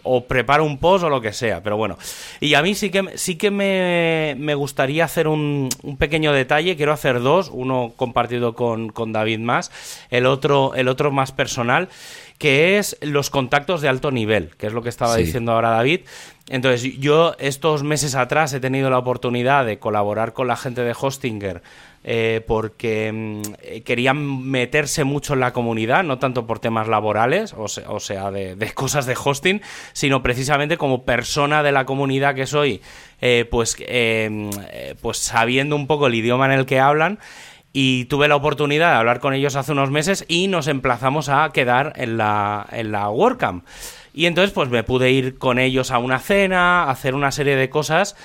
o 0.03 0.25
preparo 0.25 0.65
un 0.65 0.77
post 0.77 1.03
o 1.03 1.09
lo 1.09 1.21
que 1.21 1.33
sea, 1.33 1.61
pero 1.63 1.77
bueno. 1.77 1.97
Y 2.39 2.53
a 2.53 2.61
mí 2.61 2.75
sí 2.75 2.89
que, 2.89 3.17
sí 3.17 3.35
que 3.35 3.51
me, 3.51 4.35
me 4.37 4.55
gustaría 4.55 5.05
hacer 5.05 5.27
un, 5.27 5.69
un, 5.83 5.97
pequeño 5.97 6.33
detalle, 6.33 6.75
quiero 6.75 6.93
hacer 6.93 7.21
dos, 7.21 7.49
uno 7.53 7.93
compartido 7.95 8.53
con, 8.53 8.89
con, 8.89 9.13
David 9.13 9.39
más, 9.39 9.71
el 10.09 10.25
otro, 10.25 10.73
el 10.75 10.87
otro 10.87 11.11
más 11.11 11.31
personal, 11.31 11.89
que 12.37 12.79
es 12.79 12.97
los 13.01 13.29
contactos 13.29 13.81
de 13.81 13.89
alto 13.89 14.11
nivel, 14.11 14.51
que 14.57 14.67
es 14.67 14.73
lo 14.73 14.81
que 14.81 14.89
estaba 14.89 15.15
diciendo 15.15 15.51
ahora 15.51 15.69
David. 15.69 16.01
Entonces, 16.51 16.99
yo 16.99 17.33
estos 17.39 17.81
meses 17.81 18.13
atrás 18.13 18.51
he 18.51 18.59
tenido 18.59 18.89
la 18.89 18.97
oportunidad 18.97 19.65
de 19.65 19.79
colaborar 19.79 20.33
con 20.33 20.47
la 20.47 20.57
gente 20.57 20.83
de 20.83 20.93
Hostinger 20.99 21.61
eh, 22.03 22.43
porque 22.45 23.09
mm, 23.09 23.41
eh, 23.61 23.81
querían 23.83 24.43
meterse 24.49 25.05
mucho 25.05 25.33
en 25.33 25.39
la 25.39 25.53
comunidad, 25.53 26.03
no 26.03 26.19
tanto 26.19 26.45
por 26.47 26.59
temas 26.59 26.89
laborales, 26.89 27.55
o, 27.55 27.69
sea, 27.69 28.31
de, 28.31 28.71
cosas 28.75 29.05
de 29.05 29.15
hosting, 29.15 29.61
sino 29.93 30.21
precisamente 30.21 30.75
como 30.75 31.05
persona 31.05 31.63
de 31.63 31.71
la 31.71 31.85
comunidad 31.85 32.35
que 32.35 32.45
soy, 32.45 32.81
eh, 33.21 33.47
pues, 33.49 33.77
mm, 33.79 34.49
pues 34.99 35.19
sabiendo 35.19 35.77
un 35.77 35.87
poco 35.87 36.07
el 36.07 36.15
idioma 36.15 36.47
en 36.47 36.51
el 36.51 36.65
que 36.65 36.81
hablan. 36.81 37.19
Y 37.73 38.03
tuve 38.05 38.27
la 38.27 38.35
oportunidad 38.35 38.91
de 38.91 38.97
hablar 38.97 39.21
con 39.21 39.33
ellos 39.33 39.55
hace 39.55 39.71
unos 39.71 39.91
meses 39.91 40.25
y 40.27 40.49
nos 40.49 40.67
emplazamos 40.67 41.29
a 41.29 41.49
quedar 41.53 41.93
en 41.95 42.17
la, 42.17 42.67
en 42.69 42.91
la 42.91 43.09
WordCamp. 43.09 43.63
Y 44.13 44.25
entonces 44.25 44.51
pues 44.51 44.69
me 44.69 44.83
pude 44.83 45.11
ir 45.11 45.37
con 45.37 45.59
ellos 45.59 45.91
a 45.91 45.97
una 45.97 46.19
cena, 46.19 46.89
hacer 46.89 47.15
una 47.15 47.31
serie 47.31 47.55
de 47.55 47.69
cosas 47.69 48.15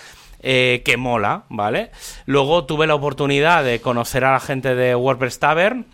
eh, 0.41 0.83
que 0.85 0.97
mola, 0.97 1.45
¿vale? 1.49 1.91
Luego 2.27 2.65
tuve 2.67 2.87
la 2.87 2.95
oportunidad 2.95 3.65
de 3.65 3.81
conocer 3.81 4.25
a 4.25 4.33
la 4.33 4.41
gente 4.41 4.75
de 4.75 4.95
WordPress 4.95 5.39
Tavern, 5.39 5.87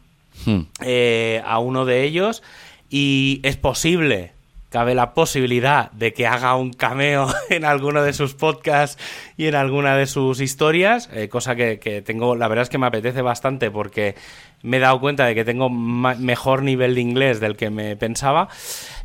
hmm. 0.45 0.61
eh, 0.80 1.43
a 1.47 1.59
uno 1.59 1.84
de 1.84 2.03
ellos, 2.03 2.43
y 2.90 3.40
es 3.45 3.57
posible, 3.57 4.32
cabe 4.68 4.95
la 4.95 5.14
posibilidad 5.14 5.93
de 5.93 6.12
que 6.12 6.26
haga 6.26 6.57
un 6.57 6.72
cameo 6.72 7.32
en 7.51 7.64
alguno 7.64 8.03
de 8.03 8.12
sus 8.12 8.34
podcasts 8.34 9.01
y 9.36 9.47
en 9.47 9.55
alguna 9.55 9.97
de 9.97 10.07
sus 10.07 10.40
historias, 10.40 11.09
eh, 11.12 11.28
cosa 11.28 11.55
que, 11.55 11.78
que, 11.78 12.03
tengo, 12.03 12.34
la 12.34 12.49
verdad 12.49 12.64
es 12.64 12.68
que 12.68 12.78
me 12.78 12.86
apetece 12.86 13.22
bastante 13.22 13.70
porque 13.70 14.16
me 14.62 14.78
he 14.78 14.80
dado 14.80 15.01
cuenta 15.01 15.26
de 15.26 15.34
que 15.34 15.45
tengo 15.45 15.68
mejor 15.70 16.62
nivel 16.62 16.95
de 16.95 17.01
inglés 17.01 17.40
del 17.40 17.57
que 17.57 17.70
me 17.70 17.97
pensaba. 17.97 18.49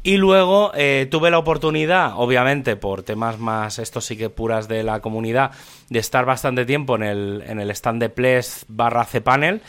Y 0.07 0.15
luego 0.15 0.71
eh, 0.73 1.05
tuve 1.11 1.29
la 1.29 1.37
oportunidad, 1.37 2.13
obviamente 2.15 2.77
por 2.77 3.03
temas 3.03 3.39
más, 3.39 3.77
estos 3.77 4.05
sí 4.05 4.15
que 4.15 4.29
puras 4.29 4.69
de 4.69 4.81
la 4.81 5.01
comunidad, 5.01 5.51
de 5.89 5.99
estar 5.99 6.23
bastante 6.23 6.65
tiempo 6.65 6.95
en 6.95 7.03
el, 7.03 7.43
en 7.45 7.59
el 7.59 7.69
stand 7.71 8.01
de 8.01 8.07
Ples 8.07 8.63
barra 8.69 9.03
cPanel 9.03 9.59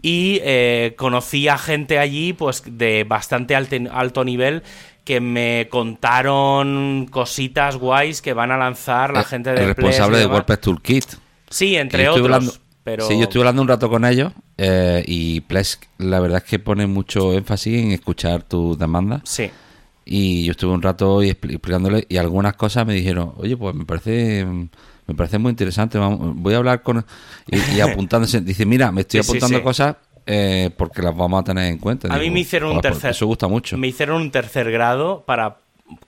y 0.00 0.38
eh, 0.44 0.94
conocí 0.96 1.48
a 1.48 1.58
gente 1.58 1.98
allí 1.98 2.32
pues 2.32 2.62
de 2.64 3.02
bastante 3.02 3.56
alto 3.56 4.22
nivel 4.22 4.62
que 5.02 5.20
me 5.20 5.66
contaron 5.68 7.08
cositas 7.10 7.76
guays 7.76 8.22
que 8.22 8.32
van 8.32 8.52
a 8.52 8.56
lanzar 8.56 9.12
la 9.12 9.24
gente 9.24 9.50
de 9.50 9.60
El 9.60 9.74
responsable 9.74 10.18
de 10.18 10.26
WordPress 10.26 10.60
Toolkit. 10.60 11.04
Sí, 11.48 11.74
entre 11.74 12.08
otros. 12.08 12.60
pero... 12.84 13.08
Sí, 13.08 13.16
yo 13.16 13.24
estuve 13.24 13.40
hablando 13.40 13.62
un 13.62 13.66
rato 13.66 13.90
con 13.90 14.04
ellos 14.04 14.32
eh, 14.56 15.02
y 15.04 15.40
Ples 15.40 15.80
la 15.98 16.20
verdad 16.20 16.44
es 16.44 16.48
que 16.48 16.60
pone 16.60 16.86
mucho 16.86 17.32
énfasis 17.32 17.82
en 17.82 17.90
escuchar 17.90 18.44
tus 18.44 18.78
demandas. 18.78 19.22
Sí. 19.24 19.50
Y 20.12 20.44
yo 20.44 20.50
estuve 20.50 20.72
un 20.72 20.82
rato 20.82 21.22
explicándole 21.22 22.04
y 22.08 22.16
algunas 22.16 22.54
cosas 22.54 22.84
me 22.84 22.94
dijeron, 22.94 23.32
oye, 23.36 23.56
pues 23.56 23.76
me 23.76 23.84
parece 23.84 24.44
me 25.10 25.14
parece 25.14 25.38
muy 25.38 25.50
interesante, 25.50 25.98
voy 25.98 26.54
a 26.54 26.56
hablar 26.56 26.82
con... 26.82 27.04
Y, 27.46 27.80
apuntándose, 27.80 28.40
dice, 28.40 28.64
mira, 28.64 28.92
me 28.92 29.02
estoy 29.02 29.20
apuntando 29.20 29.62
cosas 29.62 29.96
eh, 30.26 30.70
porque 30.76 31.02
las 31.02 31.16
vamos 31.16 31.40
a 31.40 31.44
tener 31.44 31.64
en 31.66 31.78
cuenta. 31.78 32.12
A 32.14 32.18
mí 32.18 32.30
me 32.30 32.40
hicieron 32.40 32.76
un 32.76 32.80
tercer... 32.80 33.10
Eso 33.10 33.26
gusta 33.26 33.48
mucho. 33.48 33.76
Me 33.76 33.88
hicieron 33.88 34.22
un 34.22 34.30
tercer 34.30 34.70
grado 34.70 35.24
para 35.26 35.58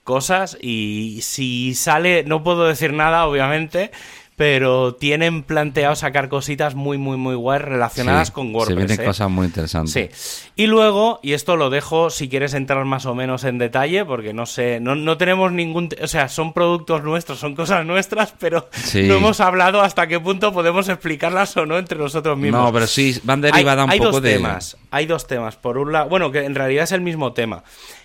cosas 0.04 0.56
y 0.60 1.18
si 1.22 1.74
sale, 1.74 2.24
no 2.24 2.44
puedo 2.44 2.66
decir 2.66 2.92
nada, 2.92 3.26
obviamente, 3.26 3.90
pero 4.36 4.94
tienen 4.94 5.42
planteado 5.42 5.94
sacar 5.94 6.28
cositas 6.28 6.74
muy, 6.74 6.96
muy, 6.96 7.16
muy 7.16 7.34
guays 7.34 7.62
relacionadas 7.62 8.30
con 8.30 8.54
WordPress. 8.54 8.68
Se 8.68 8.86
vienen 8.86 9.00
¿eh? 9.00 9.04
cosas 9.04 9.30
muy 9.30 9.46
interesantes. 9.46 9.92
Sí. 9.92 10.50
Y 10.56 10.66
luego, 10.66 11.20
y 11.22 11.34
esto 11.34 11.56
lo 11.56 11.68
dejo 11.68 12.08
si 12.08 12.28
quieres 12.28 12.54
entrar 12.54 12.84
más 12.84 13.04
o 13.04 13.14
menos 13.14 13.44
en 13.44 13.58
detalle, 13.58 14.04
porque 14.04 14.32
no 14.32 14.46
sé, 14.46 14.80
no, 14.80 14.94
no 14.94 15.18
tenemos 15.18 15.52
ningún. 15.52 15.90
O 16.02 16.06
sea, 16.06 16.28
son 16.28 16.52
productos 16.54 17.04
nuestros, 17.04 17.38
son 17.38 17.54
cosas 17.54 17.84
nuestras, 17.84 18.34
pero 18.38 18.68
no 18.94 19.14
hemos 19.14 19.40
hablado 19.40 19.82
hasta 19.82 20.06
qué 20.06 20.18
punto 20.18 20.52
podemos 20.52 20.88
explicarlas 20.88 21.56
o 21.56 21.66
no 21.66 21.78
entre 21.78 21.98
nosotros 21.98 22.38
mismos. 22.38 22.64
No, 22.64 22.72
pero 22.72 22.86
sí, 22.86 23.20
van 23.24 23.42
derivadas 23.42 23.84
un 23.84 23.90
hay 23.90 23.98
poco 23.98 24.12
dos 24.12 24.22
de. 24.22 24.32
Temas, 24.32 24.76
hay 24.90 25.06
dos 25.06 25.26
temas. 25.26 25.56
Por 25.56 25.76
un 25.76 25.92
lado, 25.92 26.08
bueno, 26.08 26.32
que 26.32 26.44
en 26.44 26.54
realidad 26.54 26.84
es 26.84 26.92
el 26.92 27.02
mismo 27.02 27.32
tema. 27.34 27.64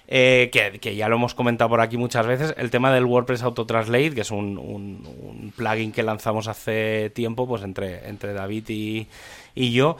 Eh, 0.09 0.49
que, 0.81 0.95
ya 0.95 1.09
lo 1.09 1.17
hemos 1.17 1.33
comentado 1.33 1.69
por 1.69 1.81
aquí 1.81 1.97
muchas 1.97 2.25
veces, 2.25 2.53
el 2.57 2.69
tema 2.69 2.93
del 2.93 3.03
WordPress 3.03 3.43
Auto 3.43 3.65
Translate, 3.65 4.11
que 4.11 4.21
es 4.21 4.31
un, 4.31 5.51
plugin 5.55 5.91
que 5.91 6.01
lanzamos 6.01 6.47
hace 6.47 7.09
tiempo, 7.09 7.45
pues 7.45 7.61
entre, 7.63 8.07
entre 8.07 8.31
David 8.31 8.69
y, 8.69 9.07
y 9.53 9.73
yo, 9.73 9.97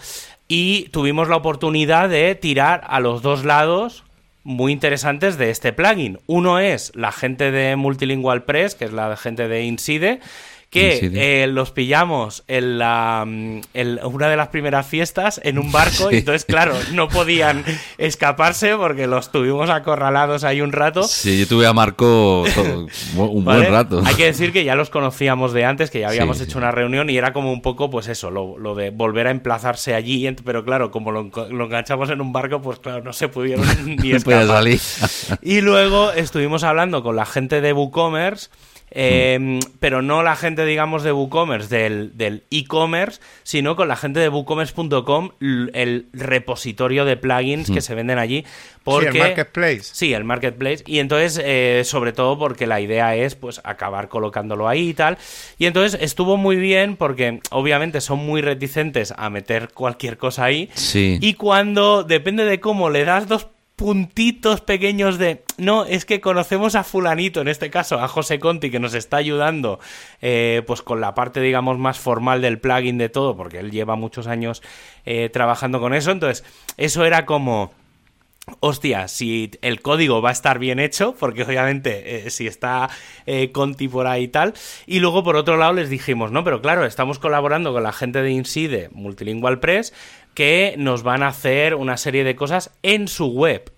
y 0.47 0.87
tuvimos 0.89 1.27
la 1.27 1.35
oportunidad 1.35 2.07
de 2.07 2.35
tirar 2.35 2.85
a 2.87 3.01
los 3.01 3.21
dos 3.21 3.43
lados 3.43 4.05
muy 4.45 4.71
interesantes 4.71 5.37
de 5.37 5.49
este 5.49 5.73
plugin. 5.73 6.19
Uno 6.25 6.59
es 6.59 6.93
la 6.95 7.11
gente 7.11 7.51
de 7.51 7.75
Multilingual 7.75 8.43
Press, 8.43 8.75
que 8.75 8.85
es 8.85 8.93
la 8.93 9.17
gente 9.17 9.49
de 9.49 9.65
Inside, 9.65 10.21
que 10.69 11.11
eh, 11.13 11.47
los 11.47 11.71
pillamos 11.71 12.43
en, 12.47 12.77
la, 12.77 13.23
mm, 13.25 13.61
en 13.73 13.99
una 14.03 14.27
de 14.27 14.35
las 14.35 14.49
primeras 14.49 14.85
fiestas 14.85 15.39
en 15.43 15.59
un 15.59 15.71
barco 15.71 16.11
y 16.11 16.17
entonces, 16.17 16.43
claro, 16.43 16.75
no 16.91 17.07
podían 17.07 17.63
escaparse 17.97 18.75
porque 18.75 19.07
los 19.07 19.31
tuvimos 19.31 19.69
acorralados 19.69 20.43
ahí 20.43 20.59
un 20.59 20.73
rato. 20.73 21.03
Sí, 21.03 21.39
yo 21.39 21.47
tuve 21.47 21.67
a 21.67 21.73
Marco 21.73 22.43
un 23.15 23.45
buen 23.45 23.71
rato. 23.71 24.01
Hay 24.05 24.15
que 24.15 24.25
decir 24.25 24.51
que 24.51 24.65
ya 24.65 24.75
los 24.75 24.89
conocíamos 24.89 25.53
de 25.53 25.63
antes, 25.63 25.89
que 25.89 26.01
ya 26.01 26.09
habíamos 26.09 26.41
hecho 26.41 26.57
una 26.57 26.71
reunión 26.71 27.09
y 27.09 27.17
era 27.17 27.31
como 27.31 27.53
un 27.53 27.61
poco, 27.61 27.89
pues 27.89 28.09
eso, 28.09 28.29
lo, 28.29 28.75
de 28.75 28.89
volver 28.89 29.27
a 29.27 29.31
emplazarse 29.31 29.95
allí, 29.95 30.29
pero 30.43 30.65
claro, 30.65 30.91
como 30.91 31.11
lo, 31.11 31.21
enganchamos 31.21 32.09
en 32.09 32.19
un 32.19 32.33
barco, 32.33 32.61
pues 32.61 32.79
claro, 32.79 33.03
no 33.03 33.13
se 33.13 33.29
pudieron 33.29 33.65
ni 34.01 34.11
escapar. 34.11 34.65
y 35.41 35.61
luego 35.61 36.11
estuvimos 36.11 36.63
hablando 36.63 37.03
con 37.03 37.15
la 37.15 37.25
gente 37.25 37.61
de 37.61 37.71
WooCommerce 37.71 38.49
Em, 38.91 39.59
pero 39.79 40.01
no 40.01 40.23
la 40.23 40.35
gente, 40.35 40.65
digamos, 40.65 41.03
de 41.03 41.11
WooCommerce, 41.11 41.67
del 41.67 42.43
e-commerce, 42.49 43.19
sino 43.43 43.75
con 43.75 43.87
la 43.87 43.95
gente 43.95 44.19
de 44.19 44.29
WooCommerce.com, 44.29 45.31
el 45.39 46.07
repositorio 46.13 47.05
de 47.05 47.17
plugins 47.17 47.69
que 47.69 47.81
se 47.81 47.95
venden 47.95 48.17
allí. 48.17 48.45
Porque, 48.83 49.11
sí, 49.11 49.17
el 49.17 49.23
marketplace. 49.23 49.81
Sí, 49.83 50.13
el 50.13 50.23
marketplace. 50.23 50.83
Y 50.87 50.99
entonces, 50.99 51.41
eh, 51.43 51.81
sobre 51.83 52.13
todo 52.13 52.39
porque 52.39 52.67
la 52.67 52.79
idea 52.79 53.15
es 53.15 53.35
pues 53.35 53.59
acabar 53.65 54.07
colocándolo 54.07 54.69
ahí 54.69 54.89
y 54.89 54.93
tal. 54.93 55.17
Y 55.57 55.65
entonces 55.65 55.99
estuvo 56.01 56.37
muy 56.37 56.55
bien 56.55 56.95
porque 56.95 57.41
obviamente 57.51 57.99
son 57.99 58.19
muy 58.19 58.41
reticentes 58.41 59.13
a 59.17 59.29
meter 59.29 59.69
cualquier 59.73 60.17
cosa 60.17 60.45
ahí. 60.45 60.69
Sí. 60.73 61.17
Y 61.21 61.33
cuando, 61.33 62.03
depende 62.03 62.45
de 62.45 62.61
cómo 62.61 62.89
le 62.89 63.03
das 63.03 63.27
dos 63.27 63.47
puntitos 63.77 64.61
pequeños 64.61 65.19
de 65.19 65.43
no 65.57 65.85
es 65.85 66.03
que 66.03 66.19
conocemos 66.19 66.73
a 66.73 66.83
fulanito 66.83 67.41
en 67.41 67.47
este 67.47 67.69
caso 67.69 67.99
a 67.99 68.07
José 68.07 68.39
Conti 68.39 68.71
que 68.71 68.79
nos 68.79 68.95
está 68.95 69.17
ayudando 69.17 69.79
eh, 70.19 70.63
pues 70.65 70.81
con 70.81 70.99
la 70.99 71.13
parte 71.13 71.41
digamos 71.41 71.77
más 71.77 71.99
formal 71.99 72.41
del 72.41 72.59
plugin 72.59 72.97
de 72.97 73.09
todo 73.09 73.37
porque 73.37 73.59
él 73.59 73.69
lleva 73.69 73.95
muchos 73.95 74.25
años 74.25 74.63
eh, 75.05 75.29
trabajando 75.29 75.79
con 75.79 75.93
eso 75.93 76.09
entonces 76.09 76.43
eso 76.77 77.05
era 77.05 77.27
como 77.27 77.71
hostia, 78.59 79.07
si 79.07 79.51
el 79.61 79.81
código 79.81 80.21
va 80.21 80.29
a 80.29 80.33
estar 80.33 80.59
bien 80.59 80.79
hecho, 80.79 81.15
porque 81.19 81.43
obviamente 81.43 82.27
eh, 82.27 82.29
si 82.29 82.47
está 82.47 82.89
Conti 83.51 83.87
por 83.87 84.07
ahí 84.07 84.23
y 84.23 84.27
tal, 84.27 84.53
y 84.85 84.99
luego 84.99 85.23
por 85.23 85.35
otro 85.35 85.57
lado 85.57 85.73
les 85.73 85.89
dijimos, 85.89 86.31
no, 86.31 86.43
pero 86.43 86.61
claro, 86.61 86.85
estamos 86.85 87.19
colaborando 87.19 87.73
con 87.73 87.83
la 87.83 87.93
gente 87.93 88.21
de 88.21 88.31
Inside 88.31 88.89
Multilingual 88.91 89.59
Press, 89.59 89.93
que 90.33 90.75
nos 90.77 91.03
van 91.03 91.23
a 91.23 91.29
hacer 91.29 91.75
una 91.75 91.97
serie 91.97 92.23
de 92.23 92.35
cosas 92.35 92.71
en 92.83 93.07
su 93.07 93.27
web. 93.27 93.71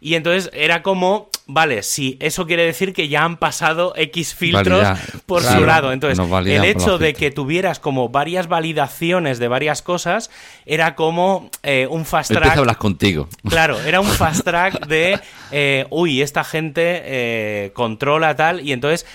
Y 0.00 0.14
entonces 0.14 0.50
era 0.52 0.82
como, 0.82 1.30
vale, 1.46 1.82
si 1.82 2.16
eso 2.20 2.46
quiere 2.46 2.64
decir 2.64 2.92
que 2.92 3.08
ya 3.08 3.24
han 3.24 3.38
pasado 3.38 3.92
X 3.96 4.34
filtros 4.34 4.86
por 5.24 5.42
su 5.42 5.64
lado. 5.64 5.92
Entonces, 5.92 6.18
el 6.46 6.64
hecho 6.64 6.98
de 6.98 7.14
que 7.14 7.30
tuvieras 7.30 7.80
como 7.80 8.08
varias 8.08 8.48
validaciones 8.48 9.38
de 9.38 9.48
varias 9.48 9.82
cosas 9.82 10.30
era 10.66 10.94
como 10.94 11.50
eh, 11.62 11.86
un 11.88 12.04
fast 12.04 12.30
track. 12.30 12.42
Empiezo 12.42 12.58
a 12.58 12.62
hablar 12.62 12.78
contigo. 12.78 13.28
Claro, 13.48 13.80
era 13.82 14.00
un 14.00 14.06
fast 14.12 14.44
track 14.44 14.86
de, 14.86 15.18
eh, 15.50 15.86
uy, 15.90 16.20
esta 16.22 16.44
gente 16.44 17.02
eh, 17.04 17.70
controla 17.74 18.36
tal. 18.36 18.60
Y 18.60 18.72
entonces 18.72 19.06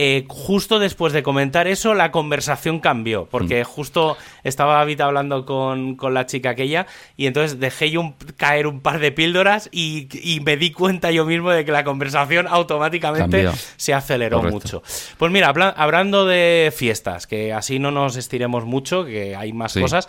eh, 0.00 0.26
justo 0.28 0.78
después 0.78 1.12
de 1.12 1.24
comentar 1.24 1.66
eso, 1.66 1.92
la 1.92 2.12
conversación 2.12 2.78
cambió, 2.78 3.26
porque 3.26 3.62
mm. 3.62 3.64
justo 3.64 4.16
estaba 4.44 4.74
David 4.74 5.00
hablando 5.00 5.44
con, 5.44 5.96
la 6.14 6.24
chica 6.24 6.50
aquella 6.50 6.86
y 7.16 7.26
entonces 7.26 7.58
dejé 7.58 7.90
yo 7.90 8.14
caer 8.36 8.68
un 8.68 8.80
par 8.80 9.00
de 9.00 9.10
píldoras 9.10 9.68
y, 9.72 10.06
me 10.44 10.56
di 10.56 10.70
cuenta 10.70 11.10
yo 11.10 11.26
mismo 11.26 11.50
de 11.50 11.64
que 11.64 11.72
la 11.72 11.82
conversación 11.82 12.46
automáticamente 12.46 13.50
se 13.76 13.92
aceleró 13.92 14.40
mucho. 14.44 14.84
Pues 15.18 15.32
mira, 15.32 15.48
hablando 15.48 16.26
de 16.26 16.72
fiestas, 16.74 17.26
que 17.26 17.52
así 17.52 17.80
no 17.80 17.90
nos 17.90 18.14
estiremos 18.14 18.64
mucho, 18.64 19.04
que 19.04 19.34
hay 19.34 19.52
más 19.52 19.74
cosas, 19.74 20.08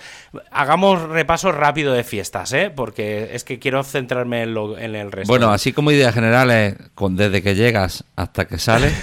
hagamos 0.52 1.02
repaso 1.02 1.52
rápido 1.52 1.94
de 1.94 2.04
fiestas, 2.04 2.54
¿eh? 2.54 2.72
porque 2.74 3.32
es 3.34 3.44
que 3.44 3.58
quiero 3.58 3.84
centrarme 3.84 4.44
en, 4.44 4.54
lo, 4.54 4.78
en 4.78 4.96
el 4.96 5.12
resto. 5.12 5.34
Bueno, 5.34 5.50
así 5.50 5.74
como 5.74 5.90
idea 5.90 6.12
general, 6.12 6.52
es 6.52 6.76
desde 7.10 7.42
que 7.42 7.56
llegas 7.56 8.04
hasta 8.16 8.46
que 8.46 8.60
sales. 8.60 8.94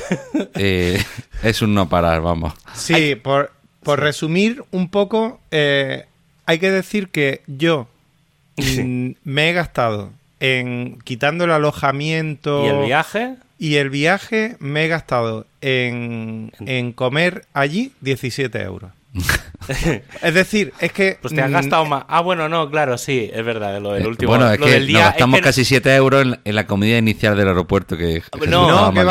Eh, 0.55 0.74
es 1.42 1.62
un 1.62 1.74
no 1.74 1.88
parar, 1.88 2.22
vamos. 2.22 2.54
Sí, 2.74 3.14
por, 3.14 3.52
resumir 3.84 4.64
un 4.72 4.88
poco, 4.88 5.40
eh, 5.50 6.06
hay 6.44 6.58
que 6.58 6.70
decir 6.70 7.08
que 7.08 7.42
yo 7.46 7.88
me 8.56 9.50
he 9.50 9.52
gastado 9.52 10.10
en 10.40 10.98
quitando 11.04 11.44
el 11.44 11.52
alojamiento. 11.52 12.64
¿Y 12.64 12.68
el 12.68 12.86
viaje? 12.86 13.36
Y 13.58 13.76
el 13.76 13.90
viaje 13.90 14.56
me 14.58 14.84
he 14.84 14.88
gastado 14.88 15.46
en, 15.60 16.52
en 16.60 16.92
comer 16.92 17.46
allí 17.54 17.92
17 18.00 18.60
euros. 18.62 18.90
Es 20.22 20.34
decir, 20.34 20.72
es 20.80 20.92
que. 20.92 21.18
Pues 21.20 21.34
te 21.34 21.42
has 21.42 21.50
gastado 21.50 21.84
mm, 21.84 21.88
más. 21.88 22.04
Ah, 22.08 22.20
bueno, 22.20 22.48
no, 22.48 22.70
claro, 22.70 22.98
sí, 22.98 23.30
es 23.32 23.44
verdad, 23.44 23.80
lo 23.80 23.92
del 23.92 24.04
eh, 24.04 24.08
último. 24.08 24.30
Bueno, 24.30 24.50
es 24.50 24.58
que 24.58 24.70
del 24.70 24.86
día, 24.86 24.98
nos 24.98 25.08
gastamos 25.08 25.40
casi 25.40 25.64
7 25.64 25.94
euros 25.94 26.26
en, 26.44 26.54
la 26.54 26.66
comida 26.66 26.98
inicial 26.98 27.36
del 27.36 27.48
aeropuerto. 27.48 27.96
que 27.96 28.22
No, 28.48 28.88
en, 28.88 29.06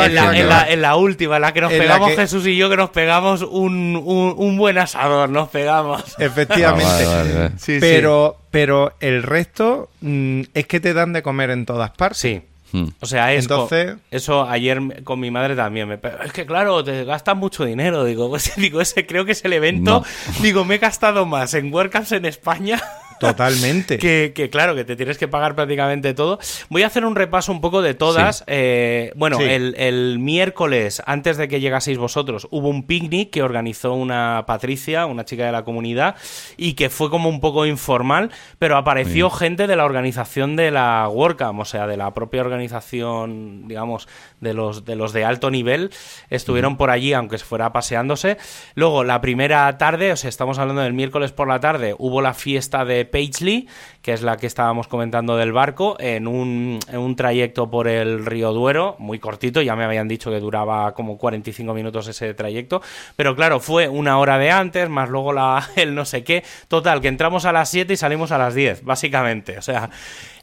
la, 0.80 0.96
última, 0.96 1.36
en 1.36 1.42
la 1.42 1.52
que 1.52 1.60
nos 1.60 1.72
pegamos 1.72 2.12
Jesús 2.12 2.46
y 2.46 2.56
yo, 2.56 2.70
que 2.70 2.76
nos 2.76 2.90
pegamos 2.90 3.42
un, 3.42 4.00
un, 4.04 4.56
buen 4.56 4.78
asador, 4.78 5.28
nos 5.28 5.48
pegamos. 5.48 6.02
Efectivamente. 6.18 7.04
Ah, 7.06 7.50
pero, 7.80 8.38
pero 8.50 8.94
el 9.00 9.22
resto 9.22 9.90
mm, 10.00 10.42
es 10.54 10.66
que 10.66 10.80
te 10.80 10.94
dan 10.94 11.12
de 11.12 11.22
comer 11.22 11.50
en 11.50 11.66
todas 11.66 11.90
partes. 11.90 12.18
Sí. 12.18 12.42
Hmm. 12.72 12.88
O 13.00 13.06
sea, 13.06 13.32
Entonces... 13.32 13.96
eso 14.10 14.44
ayer 14.44 15.04
con 15.04 15.20
mi 15.20 15.30
madre 15.30 15.54
también. 15.54 15.88
Me, 15.88 15.98
es 16.24 16.32
que 16.32 16.46
claro, 16.46 16.82
te 16.82 17.04
gastas 17.04 17.36
mucho 17.36 17.64
dinero. 17.64 18.04
Digo, 18.04 18.28
pues, 18.28 18.54
digo 18.56 18.80
ese 18.80 19.06
creo 19.06 19.24
que 19.24 19.32
es 19.32 19.44
el 19.44 19.52
evento. 19.52 20.04
Digo, 20.40 20.64
me 20.64 20.76
he 20.76 20.78
gastado 20.78 21.26
más 21.26 21.54
en 21.54 21.72
WordCamps 21.72 22.12
en 22.12 22.24
España 22.26 22.82
Totalmente. 23.18 23.98
que, 23.98 24.48
claro, 24.50 24.74
que 24.74 24.84
te 24.84 24.96
tienes 24.96 25.18
que 25.18 25.28
pagar 25.28 25.54
prácticamente 25.54 26.14
todo. 26.14 26.38
Voy 26.68 26.82
a 26.82 26.86
hacer 26.86 27.04
un 27.04 27.14
repaso 27.14 27.52
un 27.52 27.60
poco 27.60 27.82
de 27.82 27.94
todas. 27.94 28.44
Eh, 28.46 29.12
bueno, 29.16 29.38
el, 29.40 30.18
miércoles, 30.18 31.02
antes 31.06 31.36
de 31.36 31.48
que 31.48 31.60
llegaseis 31.60 31.98
vosotros, 31.98 32.48
hubo 32.50 32.68
un 32.68 32.86
picnic 32.86 33.30
que 33.30 33.42
organizó 33.42 33.92
una 33.94 34.44
Patricia, 34.46 35.06
una 35.06 35.24
chica 35.24 35.46
de 35.46 35.52
la 35.52 35.64
comunidad, 35.64 36.16
y 36.56 36.74
que 36.74 36.90
fue 36.90 37.10
como 37.10 37.28
un 37.28 37.40
poco 37.40 37.66
informal, 37.66 38.30
pero 38.58 38.76
apareció 38.76 39.30
gente 39.30 39.66
de 39.66 39.76
la 39.76 39.84
organización 39.84 40.56
de 40.56 40.70
la 40.70 41.08
WordCamp, 41.08 41.60
o 41.60 41.64
sea, 41.64 41.86
de 41.86 41.96
la 41.96 42.12
propia 42.14 42.40
organización, 42.40 43.68
digamos, 43.68 44.08
de 44.40 44.54
los 44.54 44.84
de, 44.84 44.96
los 44.96 45.12
de 45.12 45.24
alto 45.24 45.50
nivel, 45.50 45.90
estuvieron 46.30 46.76
por 46.76 46.90
allí, 46.90 47.12
aunque 47.12 47.38
fuera 47.38 47.72
paseándose. 47.72 48.36
Luego, 48.74 49.04
la 49.04 49.20
primera 49.20 49.76
tarde, 49.78 50.12
o 50.12 50.16
sea, 50.16 50.28
estamos 50.28 50.58
hablando 50.58 50.82
del 50.82 50.92
miércoles 50.92 51.32
por 51.32 51.48
la 51.48 51.60
tarde, 51.60 51.94
hubo 51.98 52.20
la 52.20 52.34
fiesta 52.34 52.84
de 52.84 53.05
Pagely, 53.06 53.68
que 54.02 54.12
es 54.12 54.22
la 54.22 54.36
que 54.36 54.46
estábamos 54.46 54.88
comentando 54.88 55.36
del 55.36 55.52
barco, 55.52 55.96
en 55.98 56.26
un, 56.26 56.78
en 56.88 56.98
un 56.98 57.16
trayecto 57.16 57.70
por 57.70 57.88
el 57.88 58.24
río 58.24 58.52
Duero, 58.52 58.96
muy 58.98 59.18
cortito, 59.18 59.62
ya 59.62 59.74
me 59.76 59.84
habían 59.84 60.08
dicho 60.08 60.30
que 60.30 60.40
duraba 60.40 60.94
como 60.94 61.18
45 61.18 61.74
minutos 61.74 62.08
ese 62.08 62.34
trayecto, 62.34 62.82
pero 63.16 63.34
claro, 63.34 63.60
fue 63.60 63.88
una 63.88 64.18
hora 64.18 64.38
de 64.38 64.50
antes, 64.50 64.88
más 64.88 65.08
luego 65.08 65.32
la, 65.32 65.68
el 65.76 65.94
no 65.94 66.04
sé 66.04 66.24
qué, 66.24 66.44
total, 66.68 67.00
que 67.00 67.08
entramos 67.08 67.44
a 67.44 67.52
las 67.52 67.70
7 67.70 67.92
y 67.92 67.96
salimos 67.96 68.32
a 68.32 68.38
las 68.38 68.54
10, 68.54 68.84
básicamente, 68.84 69.58
o 69.58 69.62
sea, 69.62 69.90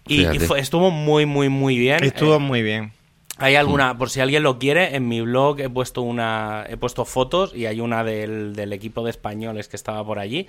y, 0.08 0.26
estuvo 0.58 0.92
muy, 0.92 1.26
muy, 1.26 1.50
muy 1.50 1.78
bien. 1.78 2.04
Estuvo 2.04 2.40
muy 2.40 2.62
bien. 2.62 2.92
Hay 3.40 3.56
alguna, 3.56 3.98
por 3.98 4.12
si 4.12 4.20
alguien 4.22 4.44
lo 4.44 4.60
quiere, 4.60 4.96
en 4.96 5.08
mi 5.08 5.20
blog 5.22 5.60
he 5.60 5.70
puesto 5.70 6.04
una, 6.04 6.66
he 6.70 6.78
puesto 6.78 7.04
fotos 7.04 7.56
y 7.56 7.66
hay 7.66 7.80
una 7.80 8.04
del, 8.04 8.56
del 8.56 8.74
equipo 8.74 9.04
de 9.04 9.10
españoles 9.10 9.68
que 9.68 9.76
estaba 9.76 10.06
por 10.06 10.20
allí. 10.20 10.46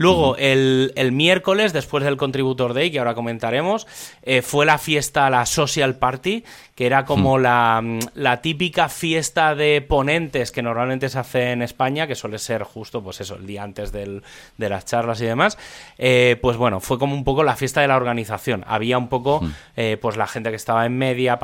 Luego, 0.00 0.34
el, 0.38 1.12
miércoles, 1.12 1.74
después 1.74 2.02
del 2.02 2.16
Contributor 2.16 2.72
Day, 2.72 2.90
que 2.90 2.98
ahora 2.98 3.14
comentaremos, 3.14 3.86
eh, 4.22 4.40
fue 4.40 4.64
la 4.64 4.78
fiesta, 4.78 5.28
la 5.28 5.44
Social 5.44 5.96
Party, 5.96 6.42
que 6.74 6.86
era 6.86 7.04
como 7.04 7.38
la, 7.38 7.82
la, 8.14 8.40
típica 8.40 8.88
fiesta 8.88 9.54
de 9.54 9.84
ponentes 9.86 10.52
que 10.52 10.62
normalmente 10.62 11.10
se 11.10 11.18
hace 11.18 11.52
en 11.52 11.60
España, 11.60 12.06
que 12.06 12.14
suele 12.14 12.38
ser 12.38 12.62
justo, 12.62 13.02
pues 13.02 13.20
eso, 13.20 13.34
el 13.34 13.46
día 13.46 13.62
antes 13.62 13.92
del, 13.92 14.22
de 14.56 14.68
las 14.70 14.86
charlas 14.86 15.20
y 15.20 15.26
demás. 15.26 15.58
Eh, 15.98 16.38
pues 16.40 16.56
bueno, 16.56 16.80
fue 16.80 16.98
como 16.98 17.14
un 17.14 17.22
poco 17.22 17.44
la 17.44 17.54
fiesta 17.54 17.82
de 17.82 17.88
la 17.88 17.96
organización. 17.96 18.64
Había 18.66 18.96
un 18.96 19.08
poco, 19.08 19.42
eh, 19.76 19.98
pues 20.00 20.16
la 20.16 20.26
gente 20.26 20.48
que 20.48 20.56
estaba 20.56 20.86
en 20.86 20.96
media, 20.96 21.38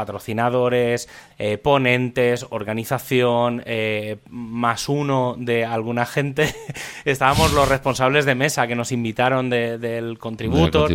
patrocinadores, 0.66 1.08
ponentes, 1.62 2.46
organización, 2.50 3.62
más 4.30 4.88
uno 4.88 5.36
de 5.38 5.64
alguna 5.64 6.06
gente. 6.06 6.54
Estábamos 7.04 7.52
los 7.52 7.68
responsables 7.68 8.24
de 8.24 8.34
mesa 8.34 8.66
que 8.66 8.74
nos 8.74 8.92
invitaron 8.92 9.50
del 9.50 10.18
contributor. 10.18 10.90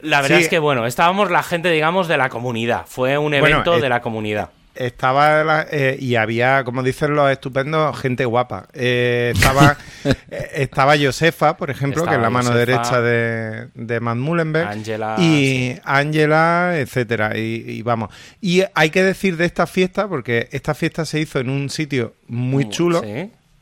La 0.00 0.22
verdad 0.22 0.38
es 0.38 0.48
que, 0.48 0.58
bueno, 0.58 0.86
estábamos 0.86 1.30
la 1.30 1.42
gente, 1.42 1.70
digamos, 1.70 2.08
de 2.08 2.16
la 2.16 2.30
comunidad. 2.30 2.86
Fue 2.86 3.18
un 3.18 3.34
evento 3.34 3.78
de 3.78 3.88
la 3.88 4.00
comunidad. 4.00 4.50
Estaba 4.74 5.66
eh, 5.70 5.96
y 6.00 6.14
había, 6.14 6.62
como 6.64 6.82
dicen 6.82 7.14
los 7.14 7.30
estupendos, 7.30 7.98
gente 7.98 8.24
guapa. 8.24 8.68
Eh, 8.72 9.32
estaba, 9.34 9.76
eh, 10.04 10.50
estaba 10.54 10.96
Josefa, 10.96 11.56
por 11.56 11.70
ejemplo, 11.70 12.04
que 12.06 12.14
es 12.14 12.20
la 12.20 12.30
mano 12.30 12.50
derecha 12.54 13.00
de, 13.00 13.68
de 13.74 14.00
Matt 14.00 14.16
Mullenberg. 14.16 14.68
Angela. 14.68 15.16
Y 15.18 15.76
Angela, 15.84 16.74
etcétera. 16.76 17.36
Y, 17.36 17.82
vamos. 17.82 18.10
Y 18.40 18.62
hay 18.74 18.90
que 18.90 19.02
decir 19.02 19.36
de 19.36 19.44
esta 19.44 19.66
fiesta, 19.66 20.08
porque 20.08 20.48
esta 20.52 20.74
fiesta 20.74 21.04
se 21.04 21.20
hizo 21.20 21.40
en 21.40 21.50
un 21.50 21.68
sitio 21.68 22.14
muy 22.28 22.68
chulo. 22.68 23.02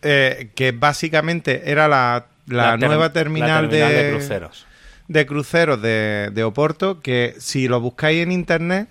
eh, 0.03 0.51
que 0.55 0.73
básicamente 0.73 1.71
era 1.71 1.89
la, 1.89 2.27
la, 2.47 2.77
nueva 2.77 3.13
terminal, 3.13 3.71
de, 3.71 4.11
cruceros. 4.13 4.67
De 5.09 5.27
cruceros 5.27 5.81
de, 5.81 6.31
de 6.33 6.45
Oporto, 6.45 7.01
que 7.01 7.35
si 7.39 7.67
lo 7.67 7.81
buscáis 7.81 8.23
en 8.23 8.31
internet 8.31 8.89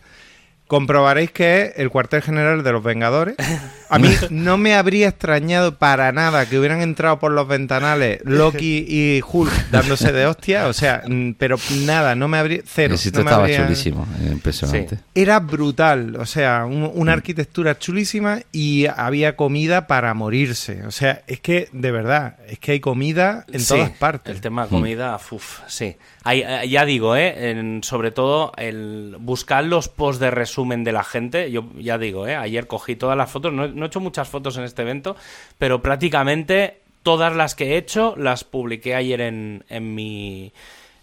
comprobaréis 0.68 1.32
que 1.32 1.62
es 1.62 1.74
el 1.78 1.90
cuartel 1.90 2.22
general 2.22 2.64
de 2.64 2.72
los 2.72 2.84
Vengadores. 2.84 3.36
A 3.90 4.00
mí 4.00 4.10
no 4.30 4.58
me 4.58 4.76
habría 4.76 5.08
extrañado 5.08 5.78
para 5.78 6.12
nada 6.12 6.48
que 6.48 6.60
hubieran 6.60 6.82
entrado 6.82 7.20
por 7.20 7.32
los 7.32 7.48
ventanales 7.48 8.20
Loki 8.26 8.86
y 8.86 9.22
Hulk 9.26 9.70
dándose 9.72 10.12
de 10.12 10.26
hostia, 10.26 10.68
o 10.68 10.74
sea, 10.74 11.04
mm, 11.08 11.32
pero 11.38 11.58
nada, 11.86 12.14
no 12.14 12.28
me 12.28 12.38
habría 12.38 12.62
cero. 12.66 12.96
El 12.96 13.00
sitio 13.00 13.22
estaba 13.22 13.50
chulísimo, 13.50 14.06
impresionante. 14.30 15.00
Era 15.16 15.40
brutal, 15.40 16.18
o 16.18 16.26
sea, 16.26 16.66
una 16.66 17.12
mm. 17.12 17.16
arquitectura 17.16 17.80
chulísima 17.80 18.42
y 18.52 18.88
había 18.88 19.38
comida 19.38 19.88
para 19.88 20.14
morirse, 20.14 20.86
o 20.86 20.92
sea, 20.92 21.24
es 21.28 21.40
que 21.40 21.70
de 21.72 21.92
verdad, 21.92 22.36
es 22.50 22.60
que 22.60 22.74
hay 22.74 22.80
comida 22.82 23.46
en 23.52 23.66
todas 23.66 23.92
partes. 23.92 24.36
El 24.36 24.42
tema 24.42 24.68
comida, 24.68 25.18
uff, 25.32 25.62
sí. 25.68 25.96
Eh, 26.30 26.68
ya 26.70 26.84
digo, 26.84 27.16
¿eh? 27.16 27.80
sobre 27.84 28.12
todo 28.12 28.52
el 28.58 29.16
buscar 29.20 29.64
los 29.64 29.88
posts 29.88 30.20
de 30.20 30.32
resumen 30.58 30.84
de 30.84 30.92
la 30.92 31.04
gente. 31.04 31.52
Yo 31.52 31.66
ya 31.78 32.00
digo, 32.00 32.28
¿eh? 32.28 32.36
ayer 32.36 32.66
cogí 32.66 32.96
todas 32.96 33.16
las 33.16 33.30
fotos, 33.30 33.54
no, 33.54 33.66
he 33.66 33.86
hecho 33.86 34.00
muchas 34.00 34.28
fotos 34.28 34.58
en 34.58 34.64
este 34.64 34.82
evento, 34.82 35.16
pero 35.60 35.84
prácticamente 35.84 36.82
todas 37.04 37.36
las 37.36 37.54
que 37.54 37.74
he 37.74 37.78
hecho 37.78 38.16
las 38.18 38.44
publiqué 38.44 38.96
ayer 38.96 39.22
en, 39.22 39.64
en 39.70 39.94
mi 39.94 40.52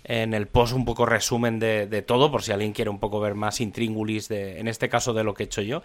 en 0.07 0.35
el 0.35 0.49
post 0.49 0.75
un 0.75 0.85
poco 0.85 1.07
resumen 1.07 1.59
de, 1.59 1.87
de, 1.87 2.03
todo, 2.03 2.31
por 2.31 2.43
si 2.43 2.53
alguien 2.53 2.73
quiere 2.73 2.91
un 2.91 2.99
poco 2.99 3.21
ver 3.21 3.35
más 3.35 3.63
intríngulis, 3.63 4.29
de, 4.29 4.59
en 4.61 4.69
este 4.69 4.91
caso 4.91 5.15
de 5.15 5.25
lo 5.25 5.33
que 5.33 5.45
he 5.45 5.47
hecho 5.47 5.63
yo. 5.63 5.83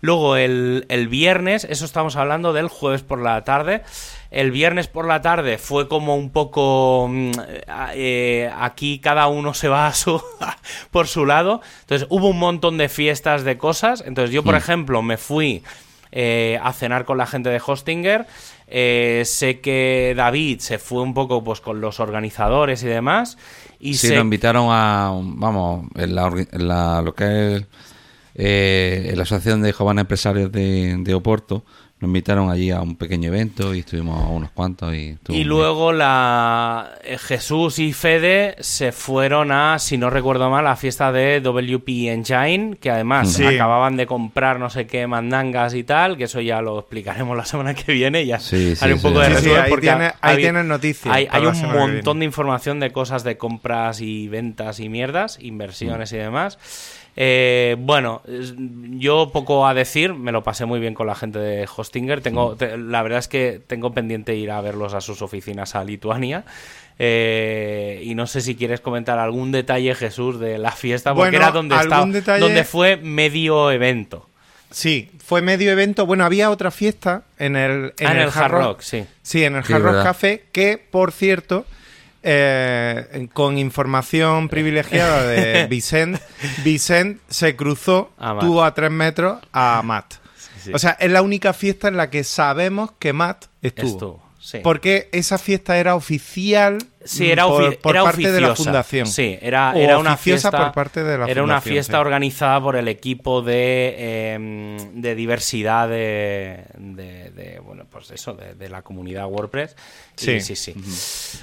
Luego 0.00 0.36
el, 0.36 0.86
el 0.88 1.08
viernes, 1.08 1.64
eso 1.64 1.84
estamos 1.84 2.16
hablando 2.16 2.54
del 2.54 2.68
jueves 2.68 3.02
por 3.02 3.20
la 3.20 3.44
tarde. 3.44 3.82
El 4.30 4.50
viernes 4.50 4.88
por 4.88 5.06
la 5.06 5.22
tarde 5.22 5.58
fue 5.58 5.88
como 5.88 6.16
un 6.16 6.30
poco... 6.30 7.08
Mm, 7.10 7.30
eh, 7.94 8.50
aquí 8.58 8.98
cada 8.98 9.28
uno 9.28 9.54
se 9.54 9.68
va 9.68 9.86
a 9.86 9.94
su, 9.94 10.22
por 10.90 11.06
su 11.06 11.26
lado. 11.26 11.60
Entonces 11.80 12.06
hubo 12.10 12.28
un 12.28 12.38
montón 12.38 12.78
de 12.78 12.88
fiestas, 12.88 13.44
de 13.44 13.56
cosas. 13.58 14.02
Entonces 14.06 14.32
yo, 14.34 14.42
por 14.42 14.54
mm. 14.54 14.58
ejemplo, 14.58 15.02
me 15.02 15.16
fui 15.16 15.62
eh, 16.10 16.58
a 16.62 16.72
cenar 16.72 17.04
con 17.04 17.18
la 17.18 17.26
gente 17.26 17.50
de 17.50 17.60
Hostinger. 17.64 18.26
Eh, 18.66 19.22
sé 19.24 19.60
que 19.60 20.14
David 20.16 20.60
se 20.60 20.78
fue 20.78 21.02
un 21.02 21.14
poco 21.14 21.42
pues 21.44 21.60
con 21.60 21.80
los 21.80 22.00
organizadores 22.00 22.82
y 22.82 22.86
demás. 22.86 23.38
Y 23.80 23.94
sí, 23.94 24.08
nos 24.08 24.22
invitaron 24.22 24.68
a, 24.70 25.12
vamos, 25.14 25.86
en 25.94 26.14
la, 26.14 27.02
lo 27.02 27.14
que 27.14 27.56
es 27.56 27.64
eh, 28.34 29.12
la 29.16 29.22
Asociación 29.22 29.62
de 29.62 29.72
Jóvenes 29.72 30.02
Empresarios 30.02 30.50
de, 30.50 30.96
de 30.98 31.14
Oporto, 31.14 31.64
nos 32.00 32.08
invitaron 32.08 32.48
allí 32.48 32.70
a 32.70 32.80
un 32.80 32.94
pequeño 32.94 33.28
evento 33.28 33.74
y 33.74 33.80
estuvimos 33.80 34.24
unos 34.30 34.50
cuantos. 34.50 34.94
Y, 34.94 35.18
y 35.28 35.42
luego 35.42 35.92
la 35.92 36.92
eh, 37.02 37.18
Jesús 37.18 37.80
y 37.80 37.92
Fede 37.92 38.54
se 38.60 38.92
fueron 38.92 39.50
a, 39.50 39.80
si 39.80 39.98
no 39.98 40.08
recuerdo 40.08 40.48
mal, 40.48 40.64
a 40.64 40.70
la 40.70 40.76
fiesta 40.76 41.10
de 41.10 41.40
WP 41.40 41.88
Engine, 42.08 42.76
que 42.80 42.90
además 42.90 43.40
acababan 43.40 43.96
de 43.96 44.06
comprar 44.06 44.60
no 44.60 44.70
sé 44.70 44.86
qué 44.86 45.08
mandangas 45.08 45.74
y 45.74 45.82
tal, 45.82 46.16
que 46.16 46.24
eso 46.24 46.40
ya 46.40 46.62
lo 46.62 46.78
explicaremos 46.78 47.36
la 47.36 47.44
semana 47.46 47.74
que 47.74 47.92
viene. 47.92 48.24
Ya 48.24 48.38
sí, 48.38 48.74
haré 48.80 48.94
un 48.94 49.02
poco 49.02 49.18
de 49.18 49.30
resumen 49.30 49.64
porque 49.68 49.90
ahí 49.90 50.36
tienes 50.36 50.64
noticias. 50.66 51.12
Hay, 51.12 51.28
un 51.46 51.72
montón 51.72 52.20
de 52.20 52.26
información 52.26 52.78
de 52.78 52.92
cosas 52.92 53.24
de 53.24 53.36
compras 53.36 54.00
y 54.00 54.28
ventas 54.28 54.78
y 54.78 54.88
mierdas, 54.88 55.38
inversiones 55.40 56.12
y 56.12 56.16
demás. 56.16 56.58
Eh, 57.20 57.74
bueno, 57.80 58.22
yo 58.90 59.30
poco 59.32 59.66
a 59.66 59.74
decir, 59.74 60.14
me 60.14 60.30
lo 60.30 60.44
pasé 60.44 60.66
muy 60.66 60.78
bien 60.78 60.94
con 60.94 61.08
la 61.08 61.16
gente 61.16 61.40
de 61.40 61.66
Hostinger. 61.66 62.20
Tengo, 62.20 62.56
la 62.60 63.02
verdad 63.02 63.18
es 63.18 63.26
que 63.26 63.60
tengo 63.66 63.92
pendiente 63.92 64.36
ir 64.36 64.52
a 64.52 64.60
verlos 64.60 64.94
a 64.94 65.00
sus 65.00 65.20
oficinas 65.20 65.74
a 65.74 65.82
Lituania. 65.82 66.44
Eh, 66.96 68.02
y 68.04 68.14
no 68.14 68.28
sé 68.28 68.40
si 68.40 68.54
quieres 68.54 68.80
comentar 68.80 69.18
algún 69.18 69.50
detalle, 69.50 69.96
Jesús, 69.96 70.38
de 70.38 70.58
la 70.58 70.70
fiesta, 70.70 71.12
porque 71.12 71.34
era 71.34 71.50
donde, 71.50 71.74
estaba, 71.74 72.06
donde 72.38 72.62
fue 72.62 72.96
medio 72.98 73.72
evento. 73.72 74.28
Sí, 74.70 75.10
fue 75.18 75.42
medio 75.42 75.72
evento. 75.72 76.06
Bueno, 76.06 76.24
había 76.24 76.50
otra 76.50 76.70
fiesta 76.70 77.24
en 77.36 77.56
el, 77.56 77.94
en, 77.98 78.06
ah, 78.06 78.22
el, 78.22 78.30
Hard 78.32 78.52
Rock, 78.52 78.80
sí. 78.82 79.04
Sí, 79.22 79.42
en 79.42 79.56
el 79.56 79.64
Hard 79.68 79.82
Rock 79.82 80.02
Café, 80.04 80.44
que 80.52 80.78
por 80.78 81.10
cierto 81.10 81.66
eh, 82.30 83.28
con 83.32 83.56
información 83.56 84.50
privilegiada 84.50 85.26
de 85.26 85.66
Vicent, 85.70 86.18
Vicent 86.62 87.22
se 87.28 87.56
cruzó, 87.56 88.10
tuvo 88.38 88.64
a 88.64 88.74
tres 88.74 88.90
metros 88.90 89.38
a 89.50 89.80
Matt. 89.82 90.16
O 90.74 90.78
sea, 90.78 90.90
es 91.00 91.10
la 91.10 91.22
única 91.22 91.54
fiesta 91.54 91.88
en 91.88 91.96
la 91.96 92.10
que 92.10 92.24
sabemos 92.24 92.90
que 92.98 93.14
Matt 93.14 93.46
estuvo. 93.62 94.22
Porque 94.62 95.08
esa 95.12 95.38
fiesta 95.38 95.78
era 95.78 95.94
oficial 95.94 96.78
Sí, 97.08 97.30
era, 97.30 97.46
por, 97.46 97.78
parte 97.80 98.30
de 98.30 98.40
la 98.40 98.54
fundación. 98.54 99.06
Sí, 99.06 99.38
era, 99.40 99.72
era 99.74 99.98
una 99.98 100.18
fiesta 100.18 100.50
por 100.50 100.72
parte 100.72 101.02
de 101.02 101.16
la 101.16 101.26
Era 101.26 101.42
una 101.42 101.62
fiesta 101.62 102.00
organizada 102.00 102.60
por 102.60 102.76
el 102.76 102.86
equipo 102.86 103.40
de, 103.40 104.34
em, 104.34 105.00
de 105.00 105.14
diversidad 105.14 105.88
de, 105.88 106.64
de, 106.76 107.60
bueno, 107.64 107.86
pues 107.90 108.10
eso, 108.10 108.34
de, 108.34 108.68
la 108.68 108.82
comunidad 108.82 109.26
WordPress. 109.26 109.74
Sí, 110.16 110.40
sí, 110.40 110.54
sí. 110.54 110.74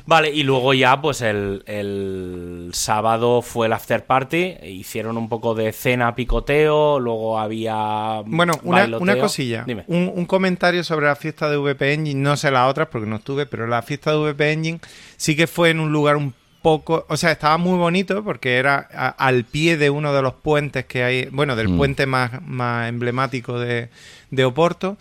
Vale, 0.05 0.30
y 0.30 0.43
luego 0.43 0.74
ya, 0.76 1.01
pues 1.01 1.22
el, 1.22 1.63
el 1.66 2.70
sábado 2.74 3.41
fue 3.41 3.66
el 3.66 3.74
after 3.74 4.05
party, 4.05 4.57
hicieron 4.63 5.18
un 5.18 5.30
poco 5.30 5.55
de 5.55 5.72
cena 5.72 6.13
picoteo, 6.13 6.99
luego 6.99 7.39
había 7.39 8.22
Bueno, 8.26 8.53
una, 8.63 8.86
una 8.99 9.18
cosilla, 9.18 9.63
Dime. 9.66 9.84
Un, 9.88 10.11
un 10.13 10.26
comentario 10.26 10.84
sobre 10.84 11.07
la 11.07 11.16
fiesta 11.16 11.49
de 11.49 11.57
VP 11.57 11.93
Engine, 11.93 12.22
no 12.22 12.38
sé 12.38 12.51
las 12.51 12.70
otras 12.70 12.89
porque 12.89 13.07
no 13.07 13.16
estuve, 13.16 13.47
pero 13.47 13.66
la 13.66 13.82
fiesta 13.82 14.11
de 14.11 14.18
VP 14.18 14.51
Engine 14.51 14.80
sí 15.18 15.36
que 15.36 15.47
fue 15.47 15.70
en 15.70 15.80
un 15.80 15.91
lugar 15.91 16.16
un 16.16 16.34
poco, 16.61 17.05
o 17.09 17.16
sea, 17.16 17.32
estaba 17.32 17.59
muy 17.59 17.78
bonito 17.78 18.24
porque 18.24 18.57
era 18.57 18.78
al 18.80 19.43
pie 19.43 19.78
de 19.78 19.91
uno 19.91 20.13
de 20.13 20.24
los 20.24 20.34
puentes 20.34 20.86
que 20.86 21.03
hay, 21.03 21.26
bueno, 21.32 21.55
del 21.55 21.70
mm. 21.70 21.78
puente 21.78 22.05
más, 22.07 22.41
más 22.41 22.89
emblemático 22.89 23.59
de, 23.59 23.89
de 24.32 24.45
Oporto, 24.45 24.97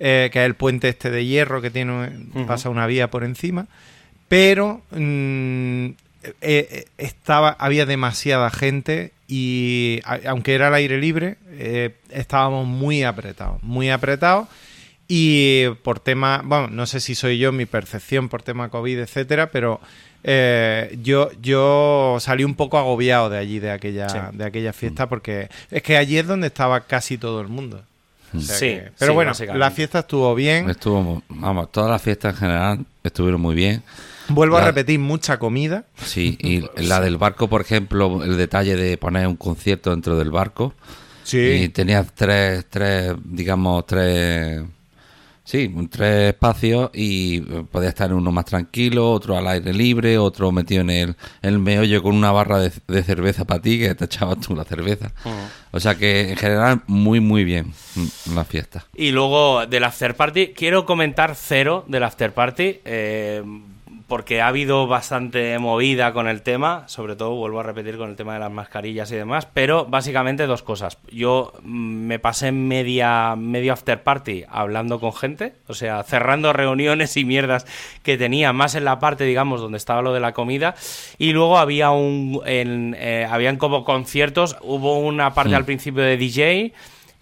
eh, 0.00 0.28
que 0.32 0.40
es 0.40 0.46
el 0.46 0.54
puente 0.54 0.88
este 0.88 1.10
de 1.10 1.24
hierro 1.24 1.62
que 1.62 1.70
tiene, 1.70 2.10
pasa 2.48 2.68
una 2.68 2.88
vía 2.88 3.10
por 3.10 3.22
encima, 3.22 3.68
pero 4.26 4.82
mm, 4.90 5.86
eh, 5.86 5.94
eh, 6.40 6.86
estaba, 6.98 7.50
había 7.60 7.86
demasiada 7.86 8.50
gente 8.50 9.12
y 9.28 10.00
aunque 10.26 10.54
era 10.54 10.66
al 10.66 10.74
aire 10.74 10.98
libre, 10.98 11.36
estábamos 12.10 12.66
muy 12.66 13.04
apretados, 13.04 13.62
muy 13.62 13.88
apretados 13.88 14.48
y 15.08 15.68
por 15.82 16.00
tema, 16.00 16.42
bueno, 16.44 16.68
no 16.68 16.86
sé 16.86 17.00
si 17.00 17.14
soy 17.14 17.38
yo, 17.38 17.52
mi 17.52 17.66
percepción 17.66 18.28
por 18.28 18.42
tema 18.42 18.70
COVID, 18.70 19.00
etcétera, 19.00 19.50
pero 19.50 19.80
eh, 20.22 20.98
yo, 21.02 21.30
yo 21.42 22.16
salí 22.20 22.44
un 22.44 22.54
poco 22.54 22.78
agobiado 22.78 23.28
de 23.28 23.38
allí, 23.38 23.58
de 23.58 23.70
aquella, 23.70 24.30
de 24.32 24.44
aquella 24.44 24.72
fiesta, 24.72 25.08
porque 25.08 25.48
es 25.70 25.82
que 25.82 25.98
allí 25.98 26.16
es 26.16 26.26
donde 26.26 26.46
estaba 26.46 26.80
casi 26.80 27.18
todo 27.18 27.42
el 27.42 27.48
mundo. 27.48 27.82
sí, 28.38 28.78
pero 28.98 29.12
bueno, 29.12 29.32
la 29.54 29.70
fiesta 29.70 30.00
estuvo 30.00 30.34
bien. 30.34 30.70
Estuvo, 30.70 31.22
vamos, 31.28 31.70
todas 31.70 31.90
las 31.90 32.00
fiestas 32.00 32.34
en 32.34 32.40
general 32.40 32.86
estuvieron 33.02 33.40
muy 33.40 33.54
bien. 33.54 33.82
Vuelvo 34.28 34.56
a 34.56 34.64
repetir, 34.64 34.98
mucha 34.98 35.38
comida. 35.38 35.84
Sí, 36.02 36.38
y 36.40 36.64
la 36.82 37.02
del 37.02 37.18
barco, 37.18 37.48
por 37.48 37.60
ejemplo, 37.60 38.24
el 38.24 38.38
detalle 38.38 38.74
de 38.74 38.96
poner 38.96 39.26
un 39.26 39.36
concierto 39.36 39.90
dentro 39.90 40.16
del 40.16 40.30
barco. 40.30 40.72
Sí. 41.24 41.38
Y 41.38 41.68
tenías 41.68 42.06
tres, 42.14 42.64
tres, 42.70 43.12
digamos, 43.22 43.86
tres 43.86 44.62
Sí, 45.44 45.70
tres 45.90 46.32
espacios 46.32 46.90
y 46.94 47.36
eh, 47.36 47.64
podía 47.70 47.90
estar 47.90 48.14
uno 48.14 48.32
más 48.32 48.46
tranquilo, 48.46 49.10
otro 49.10 49.36
al 49.36 49.46
aire 49.46 49.74
libre, 49.74 50.16
otro 50.16 50.50
metido 50.52 50.80
en 50.80 50.88
el, 50.88 51.16
el 51.42 51.58
meollo 51.58 52.02
con 52.02 52.14
una 52.14 52.32
barra 52.32 52.58
de, 52.60 53.02
cerveza 53.02 53.44
para 53.44 53.60
ti, 53.60 53.78
que 53.78 53.94
te 53.94 54.04
echabas 54.06 54.40
tú 54.40 54.56
la 54.56 54.64
cerveza. 54.64 55.12
O 55.70 55.80
sea 55.80 55.96
que 55.96 56.30
en 56.30 56.36
general 56.36 56.82
muy, 56.86 57.20
muy 57.20 57.44
bien 57.44 57.74
mm, 57.94 58.34
la 58.34 58.46
fiesta. 58.46 58.86
Y 58.94 59.10
luego 59.10 59.66
del 59.66 59.84
after 59.84 60.16
party, 60.16 60.54
quiero 60.54 60.86
comentar 60.86 61.36
cero 61.36 61.84
del 61.88 62.04
after 62.04 62.32
party. 62.32 62.80
Eh, 62.86 63.42
porque 64.06 64.42
ha 64.42 64.48
habido 64.48 64.86
bastante 64.86 65.58
movida 65.58 66.12
con 66.12 66.28
el 66.28 66.42
tema, 66.42 66.84
sobre 66.88 67.16
todo 67.16 67.34
vuelvo 67.34 67.60
a 67.60 67.62
repetir 67.62 67.96
con 67.96 68.10
el 68.10 68.16
tema 68.16 68.34
de 68.34 68.40
las 68.40 68.50
mascarillas 68.50 69.10
y 69.10 69.16
demás, 69.16 69.46
pero 69.52 69.86
básicamente 69.86 70.46
dos 70.46 70.62
cosas. 70.62 70.98
Yo 71.10 71.52
mm, 71.62 72.06
me 72.06 72.18
pasé 72.18 72.52
media 72.52 73.34
medio 73.36 73.72
after 73.72 74.02
party 74.02 74.44
hablando 74.48 75.00
con 75.00 75.14
gente, 75.14 75.54
o 75.68 75.74
sea, 75.74 76.02
cerrando 76.02 76.52
reuniones 76.52 77.16
y 77.16 77.24
mierdas 77.24 77.66
que 78.02 78.18
tenía 78.18 78.52
más 78.52 78.74
en 78.74 78.84
la 78.84 78.98
parte, 78.98 79.24
digamos, 79.24 79.60
donde 79.60 79.78
estaba 79.78 80.02
lo 80.02 80.12
de 80.12 80.20
la 80.20 80.32
comida 80.32 80.74
y 81.18 81.32
luego 81.32 81.58
había 81.58 81.90
un 81.90 82.42
en, 82.44 82.94
eh, 82.98 83.26
habían 83.30 83.56
como 83.56 83.84
conciertos, 83.84 84.56
hubo 84.60 84.98
una 84.98 85.32
parte 85.32 85.52
mm. 85.52 85.56
al 85.56 85.64
principio 85.64 86.02
de 86.02 86.16
DJ 86.16 86.72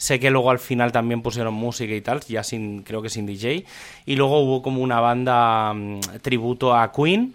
Sé 0.02 0.18
que 0.18 0.32
luego 0.32 0.50
al 0.50 0.58
final 0.58 0.90
también 0.90 1.22
pusieron 1.22 1.54
música 1.54 1.94
y 1.94 2.00
tal, 2.00 2.18
ya 2.26 2.42
sin, 2.42 2.82
creo 2.82 3.02
que 3.02 3.08
sin 3.08 3.24
DJ. 3.24 3.64
Y 4.04 4.16
luego 4.16 4.40
hubo 4.40 4.60
como 4.60 4.82
una 4.82 4.98
banda 4.98 5.72
mm, 5.72 6.00
tributo 6.20 6.74
a 6.74 6.90
Queen. 6.90 7.34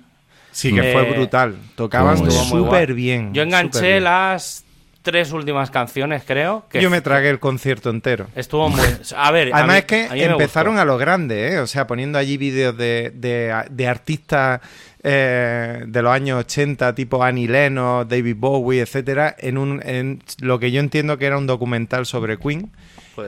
Sí, 0.51 0.75
que 0.75 0.91
fue 0.91 1.07
eh, 1.07 1.13
brutal. 1.13 1.55
Tocaban 1.77 2.29
súper 2.29 2.93
bien. 2.93 3.33
Yo 3.33 3.43
enganché 3.43 4.01
las 4.01 4.65
tres 5.09 5.31
últimas 5.31 5.71
canciones, 5.71 6.23
creo. 6.27 6.65
Que 6.69 6.81
Yo 6.81 6.89
me 6.89 6.99
tragué 6.99 7.29
el 7.29 7.39
concierto 7.39 7.89
entero. 7.89 8.27
Estuvo 8.35 8.67
muy. 8.69 8.81
A 9.15 9.31
ver. 9.31 9.53
a 9.53 9.57
Además 9.59 9.75
mí- 9.75 9.79
es 9.79 9.85
que 9.85 10.01
a 10.11 10.15
empezaron 10.31 10.77
a 10.79 10.83
lo 10.85 10.97
grande, 10.97 11.53
¿eh? 11.53 11.59
O 11.59 11.67
sea, 11.67 11.87
poniendo 11.87 12.17
allí 12.17 12.35
vídeos 12.35 12.75
de, 12.77 13.11
de, 13.15 13.55
de 13.69 13.87
artistas 13.87 14.59
eh, 15.03 15.83
de 15.87 16.01
los 16.01 16.11
años 16.11 16.39
80, 16.41 16.93
tipo 16.93 17.23
Annie 17.23 17.47
Lennox, 17.47 18.09
David 18.09 18.35
Bowie, 18.37 18.81
etcétera, 18.81 19.33
en, 19.39 19.57
un, 19.57 19.81
en 19.85 20.21
lo 20.41 20.59
que 20.59 20.71
yo 20.71 20.81
entiendo 20.81 21.17
que 21.17 21.25
era 21.27 21.37
un 21.37 21.47
documental 21.47 22.05
sobre 22.05 22.37
Queen. 22.37 22.69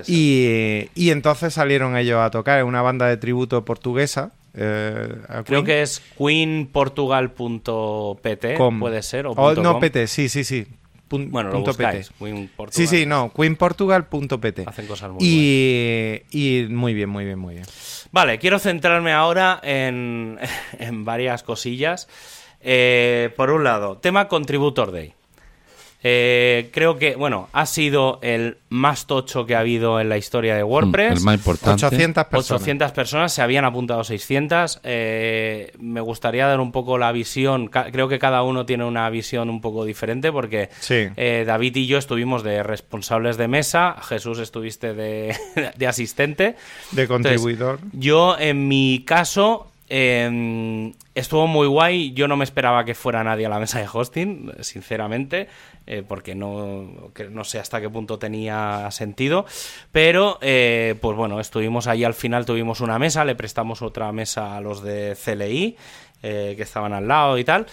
Y, 0.05 0.89
y 0.93 1.09
entonces 1.11 1.53
salieron 1.53 1.95
ellos 1.97 2.19
a 2.19 2.29
tocar 2.29 2.59
en 2.59 2.65
una 2.67 2.81
banda 2.81 3.07
de 3.07 3.15
tributo 3.17 3.63
portuguesa. 3.65 4.31
eh, 4.53 5.07
Creo 5.45 5.63
que 5.63 5.81
es 5.81 6.01
queenportugal.pt, 6.17 8.57
puede 8.79 9.01
ser. 9.01 9.25
O 9.27 9.31
Oh, 9.31 9.35
punto 9.47 9.63
no, 9.63 9.71
com. 9.73 9.81
PT, 9.81 10.07
sí, 10.07 10.29
sí, 10.29 10.43
sí. 10.43 10.67
Bueno, 11.09 11.51
lo 11.51 11.61
buscáis. 11.61 12.09
PT. 12.09 12.15
Queen 12.19 12.49
Portugal. 12.55 12.87
Sí, 12.87 12.87
sí, 12.87 13.05
no, 13.05 13.31
queenportugal.pt. 13.33 14.67
Hacen 14.67 14.87
cosas 14.87 15.11
muy 15.11 15.19
Y, 15.21 16.21
y 16.31 16.67
muy 16.69 16.93
bien, 16.93 17.09
muy 17.09 17.25
bien, 17.25 17.39
muy 17.39 17.55
bien. 17.55 17.65
Vale, 18.11 18.39
quiero 18.39 18.59
centrarme 18.59 19.11
ahora 19.11 19.59
en, 19.63 20.39
en 20.79 21.05
varias 21.05 21.43
cosillas. 21.43 22.07
Eh, 22.61 23.31
por 23.37 23.51
un 23.51 23.63
lado, 23.63 23.97
tema 23.97 24.27
Contributor 24.27 24.91
Day. 24.91 25.13
Eh, 26.01 26.69
creo 26.73 26.97
que, 26.97 27.15
bueno, 27.17 27.49
ha 27.51 27.65
sido 27.65 28.19
el 28.21 28.57
más 28.69 29.05
tocho 29.05 29.45
que 29.45 29.55
ha 29.55 29.59
habido 29.59 29.99
en 29.99 30.07
la 30.07 30.17
historia 30.17 30.55
de 30.55 30.63
WordPress. 30.63 31.15
Mm, 31.15 31.17
El 31.17 31.23
más 31.23 31.35
importante. 31.35 31.85
800 31.85 32.25
personas. 32.25 32.51
800 32.61 32.91
personas, 32.93 33.33
se 33.33 33.41
habían 33.41 33.65
apuntado 33.65 34.03
600. 34.05 34.79
Eh, 34.83 35.73
me 35.79 35.99
gustaría 35.99 36.47
dar 36.47 36.61
un 36.61 36.71
poco 36.71 36.97
la 36.97 37.11
visión. 37.11 37.67
Creo 37.67 38.07
que 38.07 38.17
cada 38.17 38.43
uno 38.43 38.65
tiene 38.65 38.85
una 38.85 39.09
visión 39.09 39.49
un 39.49 39.59
poco 39.59 39.83
diferente 39.83 40.31
porque 40.31 40.69
Sí. 40.79 41.07
eh, 41.17 41.43
David 41.45 41.75
y 41.75 41.87
yo 41.87 41.97
estuvimos 41.97 42.43
de 42.43 42.63
responsables 42.63 43.35
de 43.37 43.47
mesa, 43.49 43.97
Jesús 44.07 44.39
estuviste 44.39 44.93
de, 44.93 45.35
de 45.77 45.87
asistente. 45.87 46.55
De 46.91 47.01
Entonces, 47.01 47.07
contribuidor. 47.41 47.79
yo, 47.91 48.37
en 48.39 48.67
mi 48.69 49.03
caso, 49.05 49.69
eh, 49.89 50.93
estuvo 51.15 51.47
muy 51.47 51.67
guay. 51.67 52.13
Yo 52.13 52.27
no 52.27 52.37
me 52.37 52.43
esperaba 52.43 52.85
que 52.85 52.95
fuera 52.95 53.23
nadie 53.23 53.45
a 53.45 53.49
la 53.49 53.59
mesa 53.59 53.79
de 53.79 53.87
hosting, 53.91 54.51
sinceramente, 54.61 55.47
eh, 55.85 56.03
porque 56.07 56.35
no, 56.35 57.11
que 57.13 57.25
no 57.25 57.43
sé 57.43 57.59
hasta 57.59 57.81
qué 57.81 57.89
punto 57.89 58.19
tenía 58.19 58.89
sentido. 58.91 59.45
Pero, 59.91 60.37
eh, 60.41 60.95
pues 61.01 61.17
bueno, 61.17 61.39
estuvimos 61.39 61.87
ahí 61.87 62.03
al 62.03 62.13
final, 62.13 62.45
tuvimos 62.45 62.81
una 62.81 62.99
mesa, 62.99 63.25
le 63.25 63.35
prestamos 63.35 63.81
otra 63.81 64.11
mesa 64.11 64.55
a 64.55 64.61
los 64.61 64.83
de 64.83 65.17
CLI, 65.23 65.75
eh, 66.21 66.53
que 66.55 66.63
estaban 66.63 66.93
al 66.93 67.07
lado 67.07 67.37
y 67.37 67.43
tal. 67.43 67.65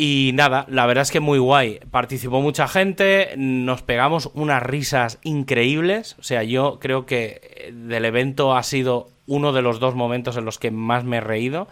Y 0.00 0.30
nada, 0.34 0.64
la 0.68 0.86
verdad 0.86 1.02
es 1.02 1.10
que 1.10 1.18
muy 1.18 1.40
guay. 1.40 1.80
Participó 1.90 2.40
mucha 2.40 2.68
gente, 2.68 3.34
nos 3.36 3.82
pegamos 3.82 4.30
unas 4.32 4.62
risas 4.62 5.18
increíbles. 5.24 6.14
O 6.20 6.22
sea, 6.22 6.44
yo 6.44 6.78
creo 6.80 7.04
que 7.04 7.40
eh, 7.42 7.72
del 7.74 8.04
evento 8.04 8.56
ha 8.56 8.62
sido 8.62 9.10
uno 9.26 9.52
de 9.52 9.60
los 9.60 9.80
dos 9.80 9.96
momentos 9.96 10.36
en 10.36 10.44
los 10.44 10.60
que 10.60 10.70
más 10.70 11.02
me 11.02 11.16
he 11.16 11.20
reído. 11.20 11.66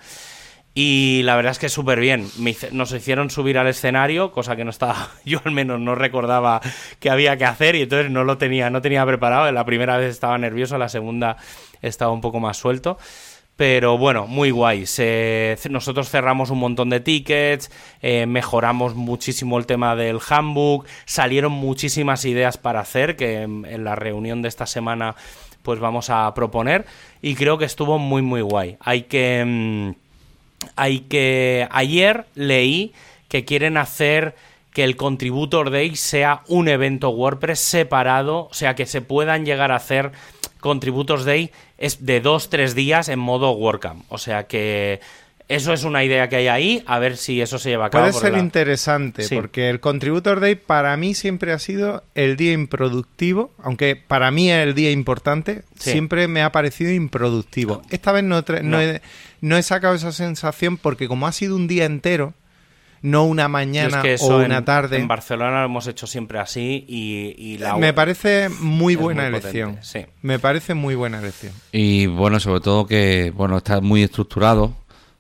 Y 0.75 1.23
la 1.23 1.37
verdad 1.37 1.53
es 1.53 1.61
que 1.61 1.69
súper 1.69 2.01
bien. 2.01 2.29
Nos 2.73 2.91
hicieron 2.91 3.31
subir 3.31 3.59
al 3.59 3.69
escenario, 3.69 4.33
cosa 4.33 4.57
que 4.57 4.65
no 4.65 4.71
estaba, 4.71 5.09
yo 5.25 5.41
al 5.45 5.53
menos 5.53 5.79
no 5.79 5.95
recordaba 5.95 6.61
que 6.99 7.11
había 7.11 7.37
que 7.37 7.45
hacer 7.45 7.77
y 7.77 7.83
entonces 7.83 8.11
no 8.11 8.25
lo 8.25 8.39
tenía, 8.39 8.71
no 8.71 8.83
tenía 8.83 9.07
preparado. 9.07 9.53
La 9.53 9.65
primera 9.65 9.99
vez 9.99 10.11
estaba 10.11 10.37
nervioso, 10.37 10.79
la 10.79 10.89
segunda 10.89 11.37
estaba 11.81 12.11
un 12.11 12.21
poco 12.21 12.41
más 12.41 12.57
suelto. 12.57 12.99
Pero 13.57 13.97
bueno, 13.97 14.27
muy 14.27 14.51
guay. 14.51 14.85
Nosotros 15.71 16.11
cerramos 16.11 16.51
un 16.51 16.59
montón 16.59 16.91
de 16.91 17.01
tickets, 17.01 17.71
eh, 18.03 18.27
mejoramos 18.27 18.95
muchísimo 18.95 19.59
el 19.59 19.67
tema 19.67 19.97
del 19.97 20.19
handbook, 20.29 20.87
salieron 21.07 21.53
muchísimas 21.53 22.25
ideas 22.27 22.59
para 22.59 22.81
hacer 22.81 23.17
que 23.17 23.43
en, 23.43 23.65
en 23.65 23.85
la 23.85 23.95
reunión 23.97 24.43
de 24.43 24.49
esta 24.49 24.67
semana 24.67 25.17
pues 25.63 25.81
vamos 25.81 26.11
a 26.11 26.33
proponer 26.35 26.87
y 27.23 27.35
creo 27.35 27.59
que 27.59 27.65
estuvo 27.65 27.99
muy 27.99 28.23
muy 28.23 28.43
guay. 28.43 28.77
Hay 28.81 29.03
que... 29.03 29.45
mm, 29.45 30.07
hay 30.75 31.01
que 31.01 31.69
ayer 31.71 32.27
leí 32.35 32.93
que 33.29 33.45
quieren 33.45 33.77
hacer 33.77 34.35
que 34.73 34.85
el 34.85 34.97
Contributor 34.97 35.71
Day 35.71 35.97
sea 35.97 36.43
un 36.49 36.69
evento 36.69 37.09
WordPress 37.09 37.61
separado, 37.61 38.49
o 38.51 38.55
sea 38.55 38.75
que 38.75 38.85
se 38.85 39.01
puedan 39.01 39.47
llegar 39.47 39.73
a 39.73 39.77
hacer 39.77 40.13
Contributors 40.67 41.25
Day 41.25 41.51
es 41.79 42.05
de 42.05 42.21
dos 42.21 42.51
tres 42.51 42.75
días 42.75 43.09
en 43.09 43.19
modo 43.19 43.53
WordCamp, 43.53 44.05
o 44.11 44.19
sea 44.19 44.47
que 44.47 45.01
eso 45.49 45.73
es 45.73 45.85
una 45.85 46.03
idea 46.03 46.29
que 46.29 46.35
hay 46.37 46.49
ahí, 46.49 46.83
a 46.87 46.99
ver 46.99 47.17
si 47.17 47.41
eso 47.41 47.61
se 47.61 47.69
lleva 47.71 47.87
a 47.87 47.91
cabo. 47.91 48.07
Puede 48.09 48.19
ser 48.21 48.33
la- 48.33 48.41
interesante, 48.41 49.23
Sí. 49.23 49.37
porque 49.37 49.71
el 49.71 49.79
Contributor 49.79 50.41
Day 50.41 50.57
para 50.57 50.97
mí 50.97 51.15
siempre 51.15 51.53
ha 51.53 51.61
sido 51.61 52.03
el 52.17 52.37
día 52.37 52.53
improductivo, 52.53 53.53
aunque 53.63 53.95
para 53.95 54.33
mí 54.33 54.51
es 54.51 54.59
el 54.67 54.75
día 54.75 54.91
importante, 54.91 55.63
Sí. 55.79 55.93
siempre 55.93 56.27
me 56.27 56.43
ha 56.43 56.51
parecido 56.51 56.91
improductivo. 56.91 57.83
Esta 57.91 58.11
vez 58.11 58.25
no, 58.25 58.41
no 58.43 58.63
No. 58.63 58.81
he, 58.81 59.01
no 59.41 59.57
he 59.57 59.63
sacado 59.63 59.95
esa 59.95 60.11
sensación 60.11 60.77
porque 60.79 61.07
como 61.07 61.29
ha 61.29 61.33
sido 61.33 61.55
un 61.55 61.69
día 61.69 61.85
entero, 61.85 62.35
no 63.03 63.25
una 63.25 63.45
es 63.45 63.51
mañana 63.51 64.03
que 64.03 64.17
o 64.21 64.39
una 64.39 64.59
en, 64.59 64.65
tarde, 64.65 64.97
En 64.99 65.09
Barcelona 65.09 65.61
lo 65.61 65.67
hemos 65.67 65.87
hecho 65.87 66.07
siempre 66.07 66.39
así 66.39 66.85
y, 66.89 67.35
y 67.37 67.59
la 67.59 67.77
me 67.77 67.93
parece 67.93 68.49
muy 68.49 68.97
buena 68.97 69.23
muy 69.29 69.39
elección. 69.39 69.77
potente, 69.77 69.87
sí. 69.87 70.07
Me 70.23 70.39
parece 70.39 70.75
muy 70.75 70.95
buena 70.95 71.19
elección. 71.19 71.53
Y 71.73 72.07
bueno, 72.07 72.41
sobre 72.41 72.61
todo 72.61 72.87
que 72.87 73.33
bueno 73.35 73.59
está 73.59 73.81
muy 73.81 74.03
estructurado. 74.03 74.73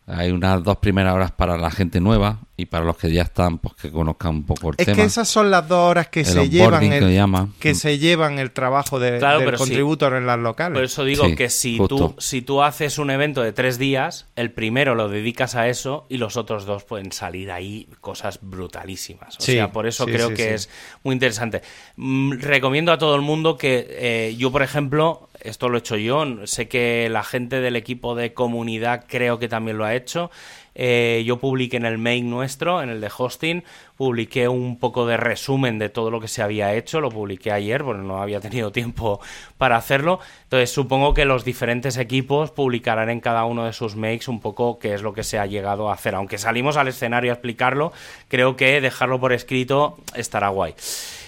Hay 0.08 0.30
unas 0.30 0.62
dos 0.62 0.76
primeras 0.76 1.14
horas 1.14 1.32
para 1.32 1.56
la 1.58 1.68
gente 1.70 2.00
nueva 2.00 2.38
y 2.56 2.66
para 2.66 2.84
los 2.84 2.96
que 2.96 3.10
ya 3.12 3.22
están, 3.22 3.58
pues 3.58 3.74
que 3.74 3.90
conozcan 3.90 4.30
un 4.36 4.46
poco 4.46 4.68
el 4.70 4.76
Es 4.78 4.86
tema. 4.86 4.96
que 4.96 5.02
esas 5.02 5.28
son 5.28 5.50
las 5.50 5.66
dos 5.68 5.90
horas 5.90 6.08
que 6.08 6.20
El 6.20 6.26
se 6.26 6.48
llevan 6.48 6.80
que 6.88 6.98
el, 6.98 7.48
que 7.58 7.72
Mm. 7.72 7.74
se 7.74 7.98
llevan 7.98 8.38
el 8.38 8.52
trabajo 8.52 9.00
de- 9.00 9.18
Claro, 9.18 9.40
del 9.40 9.50
sí. 9.50 9.56
contributor 9.56 10.14
en 10.14 10.24
las 10.26 10.38
locales. 10.38 10.74
Por 10.76 10.84
eso 10.84 11.04
digo 11.04 11.24
Sí, 11.26 11.34
que 11.34 11.50
si 11.50 11.76
justo. 11.76 11.96
tú, 11.96 12.14
si 12.18 12.40
tú 12.40 12.62
haces 12.62 12.98
un 12.98 13.10
evento 13.10 13.42
de 13.42 13.52
tres 13.52 13.78
días, 13.78 14.26
el 14.36 14.52
primero 14.52 14.94
lo 14.94 15.08
dedicas 15.08 15.56
a 15.56 15.68
eso 15.68 16.06
y 16.08 16.18
los 16.18 16.36
otros 16.36 16.66
dos 16.66 16.84
pueden 16.84 17.10
salir 17.10 17.50
ahí 17.50 17.88
cosas 18.00 18.38
brutalísimas. 18.42 19.36
O 19.36 19.40
Sí, 19.40 19.52
sea, 19.54 19.72
por 19.72 19.86
eso 19.88 20.04
sí, 20.04 20.12
creo 20.12 20.28
sí, 20.28 20.34
que 20.34 20.42
sí. 20.50 20.54
es 20.54 20.70
muy 21.02 21.14
interesante. 21.14 21.62
Mm, 21.96 22.38
recomiendo 22.40 22.92
a 22.92 22.98
todo 22.98 23.16
el 23.16 23.22
mundo 23.22 23.58
que 23.58 23.86
eh, 23.90 24.34
yo, 24.38 24.52
por 24.52 24.62
ejemplo, 24.62 25.25
esto 25.40 25.68
lo 25.68 25.76
he 25.76 25.80
hecho 25.80 25.96
yo, 25.96 26.46
sé 26.46 26.68
que 26.68 27.08
la 27.10 27.22
gente 27.22 27.60
del 27.60 27.76
equipo 27.76 28.14
de 28.14 28.34
comunidad 28.34 29.04
creo 29.06 29.38
que 29.38 29.48
también 29.48 29.78
lo 29.78 29.84
ha 29.84 29.94
hecho. 29.94 30.30
Eh, 30.78 31.24
yo 31.24 31.38
publiqué 31.38 31.78
en 31.78 31.86
el 31.86 31.96
mail 31.96 32.28
nuestro, 32.28 32.82
en 32.82 32.90
el 32.90 33.00
de 33.00 33.10
hosting, 33.16 33.64
publiqué 33.96 34.46
un 34.46 34.78
poco 34.78 35.06
de 35.06 35.16
resumen 35.16 35.78
de 35.78 35.88
todo 35.88 36.10
lo 36.10 36.20
que 36.20 36.28
se 36.28 36.42
había 36.42 36.74
hecho, 36.74 37.00
lo 37.00 37.08
publiqué 37.08 37.50
ayer, 37.50 37.82
porque 37.82 38.02
no 38.02 38.20
había 38.20 38.40
tenido 38.46 38.70
tiempo 38.72 39.18
para 39.56 39.76
hacerlo. 39.76 40.20
Entonces 40.44 40.70
supongo 40.70 41.14
que 41.14 41.24
los 41.24 41.46
diferentes 41.46 41.96
equipos 41.96 42.50
publicarán 42.50 43.08
en 43.08 43.20
cada 43.20 43.46
uno 43.46 43.64
de 43.64 43.72
sus 43.72 43.96
makes 43.96 44.28
un 44.30 44.40
poco 44.40 44.78
qué 44.78 44.92
es 44.92 45.00
lo 45.00 45.14
que 45.14 45.24
se 45.24 45.38
ha 45.38 45.46
llegado 45.46 45.88
a 45.88 45.94
hacer. 45.94 46.14
Aunque 46.14 46.36
salimos 46.36 46.76
al 46.76 46.88
escenario 46.88 47.32
a 47.32 47.34
explicarlo, 47.34 47.92
creo 48.28 48.54
que 48.56 48.82
dejarlo 48.82 49.18
por 49.18 49.32
escrito 49.32 49.96
estará 50.14 50.48
guay. 50.48 50.74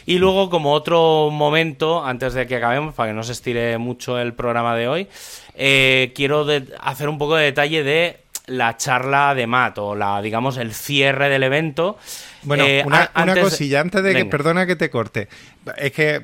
Y 0.09 0.17
luego, 0.19 0.49
como 0.49 0.73
otro 0.73 1.29
momento, 1.31 2.03
antes 2.05 2.33
de 2.33 2.47
que 2.47 2.57
acabemos, 2.57 2.95
para 2.95 3.11
que 3.11 3.15
no 3.15 3.23
se 3.23 3.33
estire 3.33 3.77
mucho 3.77 4.19
el 4.19 4.33
programa 4.33 4.75
de 4.75 4.89
hoy, 4.89 5.07
eh, 5.55 6.13
quiero 6.15 6.47
hacer 6.81 7.09
un 7.11 7.19
poco 7.19 7.37
de 7.37 7.45
detalle 7.45 7.83
de 7.83 8.21
la 8.47 8.79
charla 8.79 9.35
de 9.35 9.47
Matt 9.47 9.77
o 9.77 9.95
la 9.95 10.23
digamos 10.23 10.57
el 10.57 10.73
cierre 10.73 11.29
del 11.29 11.43
evento. 11.43 11.99
Bueno, 12.43 12.65
Eh, 12.67 12.83
una, 12.87 13.11
cosilla, 13.39 13.81
antes 13.83 14.03
de 14.03 14.15
que, 14.15 14.25
perdona 14.25 14.65
que 14.67 14.77
te 14.77 14.89
corte, 14.89 15.29
es 15.77 15.93
que 15.93 16.23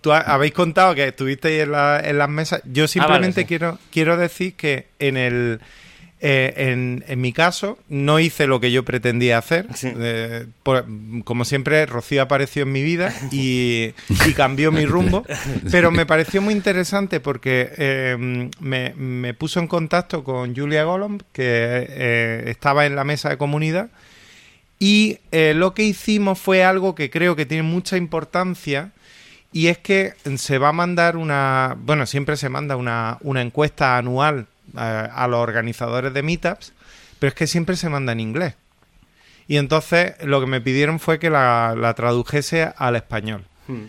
tú 0.00 0.12
ha- 0.12 0.20
habéis 0.20 0.52
contado 0.52 0.94
que 0.94 1.08
estuvisteis 1.08 1.62
en, 1.64 1.72
la- 1.72 1.98
en 2.04 2.16
las 2.16 2.28
mesas, 2.28 2.62
yo 2.64 2.86
simplemente 2.86 3.40
Ah, 3.40 3.42
sí. 3.42 3.48
quiero, 3.48 3.78
quiero 3.90 4.16
decir 4.16 4.54
que 4.54 4.86
en 5.00 5.16
el... 5.16 5.60
eh, 6.20 6.52
en, 6.56 7.02
en 7.08 7.20
mi 7.20 7.32
caso, 7.32 7.78
no 7.88 8.18
hice 8.20 8.46
lo 8.46 8.60
que 8.60 8.70
yo 8.70 8.84
pretendía 8.84 9.38
hacer. 9.38 9.66
Sí. 9.74 9.90
Eh, 9.96 10.46
por- 10.62 10.86
como 11.24 11.44
siempre, 11.44 11.86
Rocío 11.86 12.20
apareció 12.22 12.64
en 12.64 12.72
mi 12.72 12.82
vida 12.82 13.12
y, 13.32 13.94
y 14.26 14.32
cambió 14.34 14.70
mi 14.70 14.84
rumbo. 14.84 15.24
Pero 15.70 15.90
me 15.90 16.04
pareció 16.06 16.42
muy 16.42 16.52
interesante 16.52 17.20
porque 17.20 17.70
eh, 17.78 18.50
me, 18.60 18.92
me 18.96 19.32
puso 19.34 19.60
en 19.60 19.66
contacto 19.66 20.22
con 20.22 20.54
Julia 20.54 20.84
Golom, 20.84 21.18
que 21.32 21.86
eh, 21.88 22.44
estaba 22.48 22.84
en 22.86 22.96
la 22.96 23.04
mesa 23.04 23.30
de 23.30 23.38
comunidad. 23.38 23.88
Y 24.78 25.18
lo 25.32 25.74
que 25.74 25.82
hicimos 25.84 26.38
fue 26.38 26.64
algo 26.64 26.94
que 26.94 27.10
creo 27.10 27.36
que 27.36 27.44
tiene 27.44 27.62
mucha 27.64 27.98
importancia 27.98 28.92
y 29.52 29.66
es 29.66 29.76
que 29.78 30.14
se 30.36 30.56
va 30.58 30.68
a 30.68 30.72
mandar 30.72 31.16
una, 31.18 31.76
bueno, 31.84 32.06
siempre 32.06 32.36
se 32.38 32.48
manda 32.48 32.76
una, 32.76 33.18
una 33.20 33.42
encuesta 33.42 33.98
anual 33.98 34.46
a 34.76 35.26
los 35.28 35.38
organizadores 35.40 36.12
de 36.14 36.22
meetups, 36.22 36.72
pero 37.18 37.28
es 37.28 37.34
que 37.34 37.46
siempre 37.46 37.76
se 37.76 37.88
manda 37.88 38.12
en 38.12 38.20
inglés. 38.20 38.54
Y 39.48 39.56
entonces 39.56 40.14
lo 40.22 40.40
que 40.40 40.46
me 40.46 40.60
pidieron 40.60 41.00
fue 41.00 41.18
que 41.18 41.28
la, 41.30 41.74
la 41.76 41.94
tradujese 41.94 42.72
al 42.76 42.96
español. 42.96 43.44
Hmm. 43.66 43.86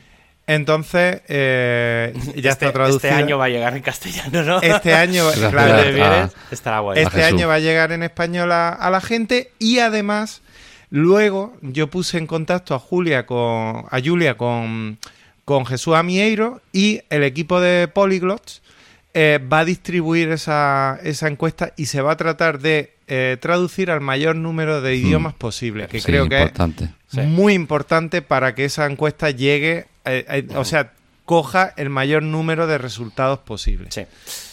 Entonces, 0.47 1.21
eh, 1.27 2.13
ya 2.15 2.31
este, 2.33 2.49
está 2.49 2.73
traducida. 2.73 3.09
este 3.09 3.23
año 3.23 3.37
va 3.37 3.45
a 3.45 3.49
llegar 3.49 3.75
en 3.77 3.83
castellano, 3.83 4.43
¿no? 4.43 4.61
Este 4.61 4.93
año, 4.93 5.29
claro, 5.31 6.03
Ah. 6.03 6.29
estará 6.49 6.79
guay. 6.79 6.99
este 6.99 7.23
año 7.23 7.47
va 7.47 7.55
a 7.55 7.59
llegar 7.59 7.91
en 7.91 8.03
español 8.03 8.51
a, 8.51 8.69
a 8.69 8.89
la 8.89 9.01
gente 9.01 9.51
y 9.59 9.79
además 9.79 10.41
Luego 10.93 11.55
yo 11.61 11.87
puse 11.87 12.17
en 12.17 12.27
contacto 12.27 12.75
a 12.75 12.79
Julia 12.79 13.25
con 13.25 13.85
a 13.89 14.01
Julia 14.03 14.35
con, 14.35 14.99
con 15.45 15.65
Jesús 15.65 15.95
Amieiro 15.95 16.61
y 16.73 16.99
el 17.09 17.23
equipo 17.23 17.61
de 17.61 17.87
Polyglots 17.87 18.60
eh, 19.13 19.39
va 19.51 19.59
a 19.59 19.65
distribuir 19.65 20.29
esa, 20.31 20.99
esa 21.03 21.27
encuesta 21.27 21.73
y 21.77 21.87
se 21.87 22.01
va 22.01 22.13
a 22.13 22.17
tratar 22.17 22.59
de 22.59 22.93
eh, 23.07 23.37
traducir 23.41 23.91
al 23.91 23.99
mayor 24.01 24.35
número 24.37 24.81
de 24.81 24.95
idiomas 24.95 25.33
posible, 25.33 25.87
que 25.87 25.99
Sí, 25.99 26.05
creo 26.05 26.29
que 26.29 26.37
importante. 26.39 26.89
es 27.17 27.27
muy 27.27 27.53
importante 27.53 28.21
para 28.21 28.55
que 28.55 28.63
esa 28.65 28.85
encuesta 28.85 29.29
llegue, 29.31 29.85
eh, 30.05 30.25
eh, 30.29 30.47
o 30.55 30.63
sea, 30.63 30.93
coja 31.31 31.73
el 31.77 31.89
mayor 31.89 32.23
número 32.23 32.67
de 32.67 32.77
resultados 32.77 33.39
posibles. 33.39 33.95
Sí. 33.95 34.05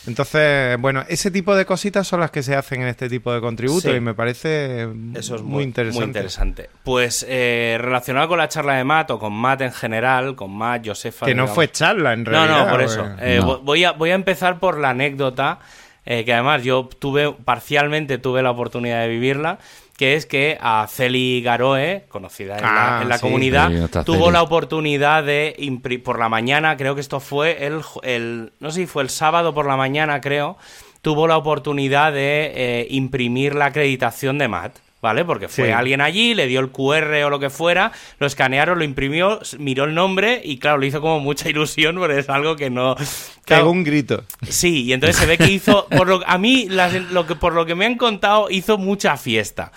Entonces, 0.07 0.79
bueno, 0.79 1.05
ese 1.09 1.33
tipo 1.33 1.57
de 1.57 1.67
cositas 1.67 2.07
son 2.07 2.21
las 2.21 2.31
que 2.31 2.45
se 2.45 2.55
hacen 2.55 2.83
en 2.83 2.87
este 2.87 3.09
tipo 3.09 3.33
de 3.33 3.41
contributos 3.41 3.91
Sí. 3.91 3.97
y 3.97 4.01
me 4.01 4.15
parece 4.15 4.87
Eso 5.17 5.35
es 5.35 5.43
muy, 5.43 5.65
interesante. 5.65 5.99
Muy 5.99 6.07
interesante. 6.07 6.71
Pues 6.85 7.27
eh, 7.29 7.79
relacionado 7.81 8.29
con 8.29 8.39
la 8.39 8.49
charla 8.49 8.75
de 8.75 8.85
Matt 8.85 9.11
o 9.11 9.19
con 9.19 9.33
Matt 9.33 9.63
en 9.63 9.73
general, 9.73 10.37
con 10.37 10.53
Matt, 10.57 10.87
Josefa. 10.87 11.27
Que 11.27 11.35
no 11.35 11.43
digamos- 11.43 11.55
fue 11.57 11.73
charla, 11.73 12.13
en 12.13 12.23
No, 12.23 12.31
realidad. 12.31 12.65
no, 12.67 12.71
por 12.71 12.79
pues. 12.81 12.93
eso. 12.93 13.07
Eh, 13.21 13.39
No. 13.41 13.47
vo- 13.59 13.61
Voy, 13.65 13.83
a, 13.83 13.91
voy 13.91 14.11
a 14.11 14.15
empezar 14.15 14.61
por 14.61 14.79
la 14.79 14.91
anécdota, 14.91 15.59
eh, 16.07 16.25
que 16.25 16.33
además 16.33 16.63
yo 16.63 16.89
tuve, 17.01 17.33
parcialmente 17.45 18.19
tuve 18.19 18.41
la 18.45 18.53
oportunidad 18.53 19.01
de 19.03 19.09
vivirla, 19.09 19.59
que 19.99 20.15
es 20.15 20.25
que 20.27 20.57
a 20.61 20.87
Celi 20.89 21.43
Garoe, 21.43 22.05
conocida 22.09 22.57
en 22.57 22.63
la, 22.63 22.99
Ah, 22.99 23.03
en 23.03 23.09
la 23.09 23.17
sí. 23.19 23.23
comunidad, 23.23 23.69
Sí, 23.69 24.03
tuvo 24.05 24.21
Celi. 24.27 24.33
la 24.33 24.43
oportunidad 24.43 25.25
de, 25.25 25.55
impri- 25.59 26.01
por 26.03 26.19
la 26.21 26.29
mañana, 26.29 26.77
creo 26.77 26.95
que 26.95 27.01
esto 27.01 27.19
fue 27.21 27.67
el, 27.67 27.81
el, 28.05 28.53
no 28.61 28.71
sé 28.71 28.83
si 28.83 28.87
fue 28.87 29.03
el 29.03 29.11
sábado 29.11 29.53
por 29.53 29.67
la 29.67 29.77
mañana, 29.77 30.21
creo, 30.21 30.57
tuvo 31.03 31.27
la 31.27 31.37
oportunidad 31.37 32.13
de 32.13 32.53
eh, 32.55 32.87
imprimir 32.91 33.55
la 33.57 33.67
acreditación 33.67 34.39
de 34.39 34.47
Matt. 34.49 34.77
¿Vale? 35.01 35.25
Porque 35.25 35.47
fue 35.47 35.67
Sí. 35.67 35.71
alguien 35.71 36.01
allí, 36.01 36.35
le 36.35 36.49
dio 36.49 36.59
el 36.59 36.71
QR 36.71 37.23
o 37.25 37.31
lo 37.31 37.39
que 37.39 37.51
fuera, 37.51 37.93
lo 38.19 38.27
escanearon, 38.27 38.79
lo 38.79 38.85
imprimió, 38.85 39.39
miró 39.59 39.85
el 39.85 39.95
nombre 39.95 40.41
y 40.45 40.59
claro, 40.59 40.79
le 40.79 40.89
hizo 40.89 41.01
como 41.01 41.21
mucha 41.21 41.49
ilusión 41.51 41.97
porque 41.99 42.19
es 42.19 42.29
algo 42.29 42.57
que 42.57 42.69
no... 42.69 42.97
claro, 43.45 43.63
Pegó 43.63 43.71
un 43.71 43.85
grito. 43.85 44.25
Sí, 44.49 44.83
y 44.87 44.93
entonces 44.93 45.17
se 45.17 45.27
ve 45.27 45.39
que 45.39 45.53
hizo, 45.53 45.87
por 45.97 46.09
lo, 46.09 46.21
a 46.27 46.37
mí, 46.39 46.67
las- 46.69 46.95
lo 47.13 47.27
que, 47.29 47.37
por 47.37 47.53
lo 47.53 47.65
que 47.65 47.77
me 47.77 47.87
han 47.87 47.97
contado, 47.97 48.49
hizo 48.51 48.77
mucha 48.77 49.17
fiesta. 49.17 49.71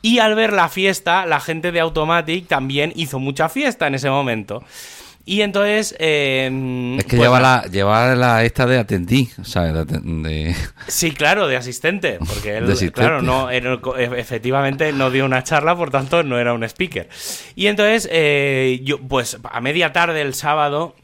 Y 0.00 0.20
al 0.20 0.36
ver 0.36 0.52
la 0.52 0.68
fiesta, 0.68 1.26
la 1.26 1.40
gente 1.40 1.72
de 1.72 1.80
Automatic 1.80 2.46
también 2.46 2.92
hizo 2.94 3.18
mucha 3.18 3.48
fiesta 3.48 3.88
en 3.88 3.96
ese 3.96 4.08
momento. 4.10 4.62
Y 5.30 5.42
entonces... 5.42 5.94
eh, 5.98 6.96
Es 6.98 7.04
que 7.04 7.16
pues 7.18 7.28
lleva, 7.28 7.38
la, 7.38 7.64
lleva 7.70 8.14
la 8.14 8.44
esta 8.44 8.64
de 8.64 8.78
atendí, 8.78 9.28
¿sabes? 9.42 9.86
De, 9.86 10.54
Sí, 10.86 11.10
claro, 11.10 11.46
de 11.46 11.56
asistente, 11.58 12.18
porque 12.26 12.56
él, 12.56 12.64
asistente. 12.64 12.92
claro, 12.92 13.20
no, 13.20 13.50
era- 13.50 13.78
e- 13.98 14.18
efectivamente 14.18 14.90
no 14.94 15.10
dio 15.10 15.26
una 15.26 15.44
charla, 15.44 15.76
por 15.76 15.90
tanto 15.90 16.22
no 16.22 16.38
era 16.38 16.54
un 16.54 16.64
speaker. 16.64 17.10
Y 17.54 17.66
entonces, 17.66 18.08
eh, 18.10 18.80
yo, 18.84 18.98
pues 19.00 19.36
a 19.42 19.60
media 19.60 19.92
tarde 19.92 20.22
el 20.22 20.32
sábado, 20.32 20.96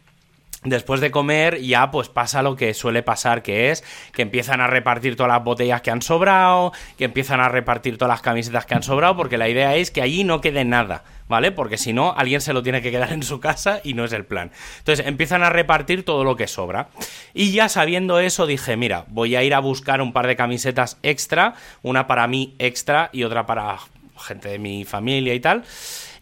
después 0.65 1.01
de 1.01 1.11
comer, 1.11 1.61
ya 1.61 1.91
pues 1.91 2.09
pasa 2.09 2.43
lo 2.43 2.57
que 2.57 2.75
suele 2.75 3.03
pasar, 3.03 3.43
que 3.43 3.71
es 3.71 3.85
que 4.13 4.23
empiezan 4.23 4.61
a 4.61 4.67
repartir 4.67 5.17
todas 5.17 5.33
las 5.33 5.45
botellas 5.45 5.83
que 5.83 5.91
han 5.91 6.03
sobrado, 6.03 6.73
que 6.99 7.05
empiezan 7.05 7.41
a 7.41 7.49
repartir 7.49 7.99
todas 7.99 8.13
las 8.13 8.23
camisetas 8.23 8.67
que 8.67 8.75
han 8.75 8.83
sobrado, 8.83 9.17
porque 9.17 9.39
la 9.39 9.49
idea 9.49 9.77
es 9.77 9.91
que 9.91 10.03
allí 10.03 10.25
no 10.25 10.41
quede 10.41 10.65
nada. 10.65 11.05
¿Vale? 11.27 11.53
Porque 11.53 11.79
si 11.79 11.95
no, 11.95 12.13
alguien 12.15 12.43
se 12.43 12.53
lo 12.53 12.63
tiene 12.63 12.83
que 12.83 12.91
quedar 12.91 13.11
en 13.11 13.23
su 13.23 13.41
casa 13.41 13.81
y 13.83 13.95
no 13.95 14.05
es 14.05 14.13
el 14.13 14.27
plan. 14.27 14.51
Entonces 14.81 15.07
empiezan 15.07 15.43
a 15.43 15.49
repartir 15.49 16.05
todo 16.05 16.23
lo 16.23 16.37
que 16.37 16.47
sobra. 16.47 16.89
Y 17.33 17.51
ya 17.53 17.71
sabiendo 17.71 18.19
eso, 18.19 18.47
dije, 18.47 18.77
mira, 18.77 19.07
voy 19.09 19.35
a 19.35 19.43
ir 19.43 19.55
a 19.55 19.59
buscar 19.61 20.03
un 20.03 20.13
par 20.13 20.27
de 20.27 20.37
camisetas 20.37 20.99
extra, 21.03 21.55
una 21.83 22.07
para 22.07 22.27
mí 22.27 22.55
extra 22.59 23.09
y 23.11 23.25
otra 23.25 23.47
para 23.47 23.79
gente 24.19 24.51
de 24.51 24.59
mi 24.59 24.85
familia 24.85 25.33
y 25.33 25.41
tal. 25.41 25.65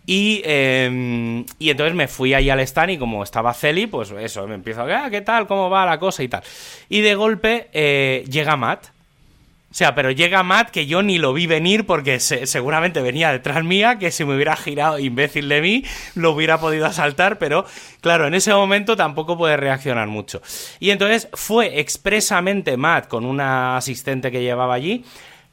Y, 0.04 0.42
eh, 0.44 1.44
y 1.60 1.70
entonces 1.70 1.94
me 1.94 2.08
fui 2.08 2.34
ahí 2.34 2.50
al 2.50 2.58
stand 2.60 2.90
y 2.90 2.98
como 2.98 3.22
estaba 3.22 3.54
Celi, 3.54 3.86
pues 3.86 4.10
eso, 4.10 4.46
me 4.48 4.54
empiezo 4.56 4.82
a 4.82 5.04
ah, 5.04 5.10
¿qué 5.10 5.20
tal? 5.20 5.46
¿Cómo 5.46 5.70
va 5.70 5.86
la 5.86 5.98
cosa 5.98 6.22
y 6.24 6.28
tal? 6.28 6.42
Y 6.88 7.02
de 7.02 7.14
golpe 7.14 7.68
eh, 7.72 8.24
llega 8.28 8.56
Matt. 8.56 8.86
O 9.70 9.74
sea, 9.74 9.94
pero 9.94 10.10
llega 10.10 10.42
Matt 10.42 10.68
que 10.70 10.84
yo 10.86 11.02
ni 11.02 11.16
lo 11.16 11.32
vi 11.32 11.46
venir 11.46 11.86
porque 11.86 12.20
se- 12.20 12.46
seguramente 12.46 13.00
venía 13.00 13.32
detrás 13.32 13.64
mía, 13.64 13.98
que 13.98 14.10
si 14.10 14.22
me 14.24 14.34
hubiera 14.34 14.54
girado 14.54 14.98
imbécil 14.98 15.48
de 15.48 15.62
mí, 15.62 15.84
lo 16.14 16.32
hubiera 16.32 16.58
podido 16.60 16.84
asaltar, 16.84 17.38
pero 17.38 17.64
claro, 18.02 18.26
en 18.26 18.34
ese 18.34 18.52
momento 18.52 18.96
tampoco 18.96 19.38
puede 19.38 19.56
reaccionar 19.56 20.08
mucho. 20.08 20.42
Y 20.78 20.90
entonces 20.90 21.28
fue 21.32 21.80
expresamente 21.80 22.76
Matt 22.76 23.08
con 23.08 23.24
una 23.24 23.78
asistente 23.78 24.30
que 24.30 24.42
llevaba 24.42 24.74
allí 24.74 25.04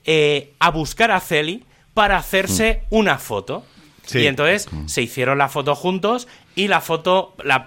eh, 0.03 0.51
a 0.59 0.69
buscar 0.71 1.11
a 1.11 1.19
Celi 1.21 1.63
para 1.93 2.17
hacerse 2.17 2.81
una 2.89 3.19
foto. 3.19 3.63
Sí. 4.09 4.19
Y 4.19 4.27
entonces 4.27 4.67
se 4.87 5.03
hicieron 5.03 5.37
la 5.37 5.49
foto 5.49 5.75
juntos 5.75 6.27
y 6.55 6.67
la 6.67 6.81
foto... 6.81 7.35
La, 7.43 7.63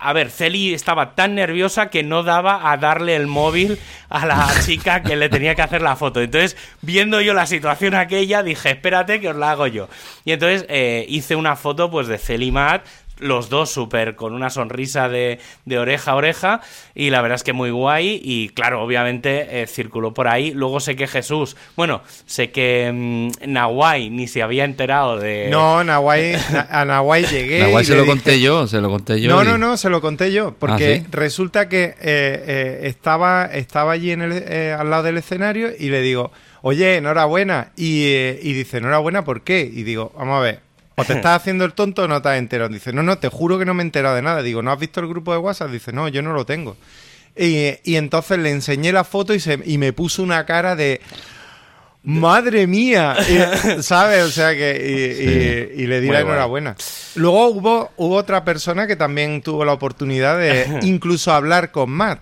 a 0.00 0.12
ver, 0.12 0.30
Celi 0.30 0.72
estaba 0.72 1.14
tan 1.14 1.34
nerviosa 1.34 1.90
que 1.90 2.02
no 2.02 2.22
daba 2.22 2.70
a 2.72 2.76
darle 2.78 3.16
el 3.16 3.26
móvil 3.26 3.78
a 4.08 4.24
la 4.24 4.48
chica 4.64 5.02
que 5.02 5.14
le 5.14 5.28
tenía 5.28 5.54
que 5.54 5.62
hacer 5.62 5.82
la 5.82 5.96
foto. 5.96 6.22
Entonces, 6.22 6.56
viendo 6.80 7.20
yo 7.20 7.34
la 7.34 7.46
situación 7.46 7.94
aquella, 7.94 8.42
dije, 8.42 8.70
espérate 8.70 9.20
que 9.20 9.28
os 9.28 9.36
la 9.36 9.50
hago 9.50 9.66
yo. 9.66 9.88
Y 10.24 10.32
entonces 10.32 10.64
eh, 10.68 11.04
hice 11.08 11.36
una 11.36 11.54
foto 11.54 11.90
pues 11.90 12.06
de 12.06 12.16
Celi 12.16 12.50
Matt, 12.50 12.86
los 13.18 13.48
dos 13.48 13.70
súper 13.70 14.16
con 14.16 14.32
una 14.34 14.50
sonrisa 14.50 15.08
de, 15.08 15.38
de 15.64 15.78
oreja 15.78 16.12
a 16.12 16.14
oreja 16.16 16.60
y 16.94 17.10
la 17.10 17.22
verdad 17.22 17.36
es 17.36 17.44
que 17.44 17.52
muy 17.52 17.70
guay 17.70 18.20
y 18.22 18.48
claro, 18.50 18.82
obviamente 18.82 19.62
eh, 19.62 19.66
circuló 19.66 20.12
por 20.14 20.28
ahí. 20.28 20.50
Luego 20.52 20.80
sé 20.80 20.96
que 20.96 21.06
Jesús, 21.06 21.56
bueno, 21.76 22.02
sé 22.26 22.50
que 22.50 22.90
mm, 22.92 23.50
Nahuay 23.52 24.10
ni 24.10 24.26
se 24.26 24.42
había 24.42 24.64
enterado 24.64 25.18
de... 25.18 25.48
No, 25.50 25.84
Nahuay, 25.84 26.32
na- 26.52 26.66
a 26.70 26.84
Nahuay 26.84 27.24
llegué. 27.26 27.60
La 27.60 27.68
guay 27.68 27.82
y 27.82 27.86
se 27.86 27.94
lo 27.94 28.02
dije- 28.02 28.10
conté 28.10 28.40
yo, 28.40 28.66
se 28.66 28.80
lo 28.80 28.90
conté 28.90 29.20
yo. 29.20 29.30
No, 29.30 29.42
y- 29.42 29.46
no, 29.46 29.58
no, 29.58 29.76
se 29.76 29.90
lo 29.90 30.00
conté 30.00 30.32
yo. 30.32 30.54
Porque 30.58 30.94
Ah, 30.94 30.98
¿sí? 30.98 31.06
resulta 31.10 31.68
que 31.68 31.84
eh, 31.84 31.94
eh, 32.00 32.80
estaba, 32.84 33.46
estaba 33.46 33.92
allí 33.92 34.10
en 34.10 34.22
el, 34.22 34.32
eh, 34.32 34.72
al 34.78 34.90
lado 34.90 35.04
del 35.04 35.18
escenario 35.18 35.70
y 35.78 35.88
le 35.90 36.00
digo, 36.00 36.32
oye, 36.62 36.96
enhorabuena. 36.96 37.70
Y, 37.76 38.04
eh, 38.06 38.38
y 38.42 38.52
dice, 38.54 38.78
enhorabuena, 38.78 39.24
¿por 39.24 39.42
qué? 39.42 39.60
Y 39.60 39.82
digo, 39.84 40.12
vamos 40.16 40.38
a 40.38 40.40
ver, 40.40 40.60
o 40.96 41.04
te 41.04 41.14
estás 41.14 41.40
haciendo 41.40 41.64
el 41.64 41.72
tonto 41.72 42.04
o 42.04 42.08
no 42.08 42.20
te 42.22 42.28
has 42.28 42.38
enterado. 42.38 42.68
Dice, 42.70 42.92
no, 42.92 43.02
no, 43.02 43.18
te 43.18 43.28
juro 43.28 43.58
que 43.58 43.64
no 43.64 43.74
me 43.74 43.82
he 43.82 43.86
enterado 43.86 44.14
de 44.16 44.22
nada. 44.22 44.42
Digo, 44.42 44.62
¿no 44.62 44.70
has 44.72 44.78
visto 44.78 45.00
el 45.00 45.08
grupo 45.08 45.32
de 45.32 45.38
WhatsApp? 45.38 45.70
Dice, 45.70 45.92
no, 45.92 46.08
yo 46.08 46.22
no 46.22 46.32
lo 46.32 46.46
tengo. 46.46 46.76
Y, 47.36 47.72
y 47.82 47.96
entonces 47.96 48.38
le 48.38 48.50
enseñé 48.50 48.92
la 48.92 49.02
foto 49.04 49.34
y, 49.34 49.40
se, 49.40 49.58
y 49.64 49.78
me 49.78 49.92
puso 49.92 50.22
una 50.22 50.46
cara 50.46 50.76
de... 50.76 51.00
¡Madre 52.06 52.66
mía! 52.66 53.16
¿Sabes? 53.80 54.24
O 54.24 54.30
sea 54.30 54.52
que... 54.54 55.70
Y, 55.74 55.80
y- 55.80 55.82
y 55.84 55.86
le 55.86 56.00
di 56.02 56.08
la 56.08 56.20
enhorabuena. 56.20 56.76
Luego 57.14 57.48
hubo, 57.48 57.90
hubo 57.96 58.14
otra 58.16 58.44
persona 58.44 58.86
que 58.86 58.94
también 58.94 59.40
tuvo 59.40 59.64
la 59.64 59.72
oportunidad 59.72 60.38
de 60.38 60.80
incluso 60.82 61.32
hablar 61.32 61.70
con 61.70 61.90
Matt, 61.90 62.20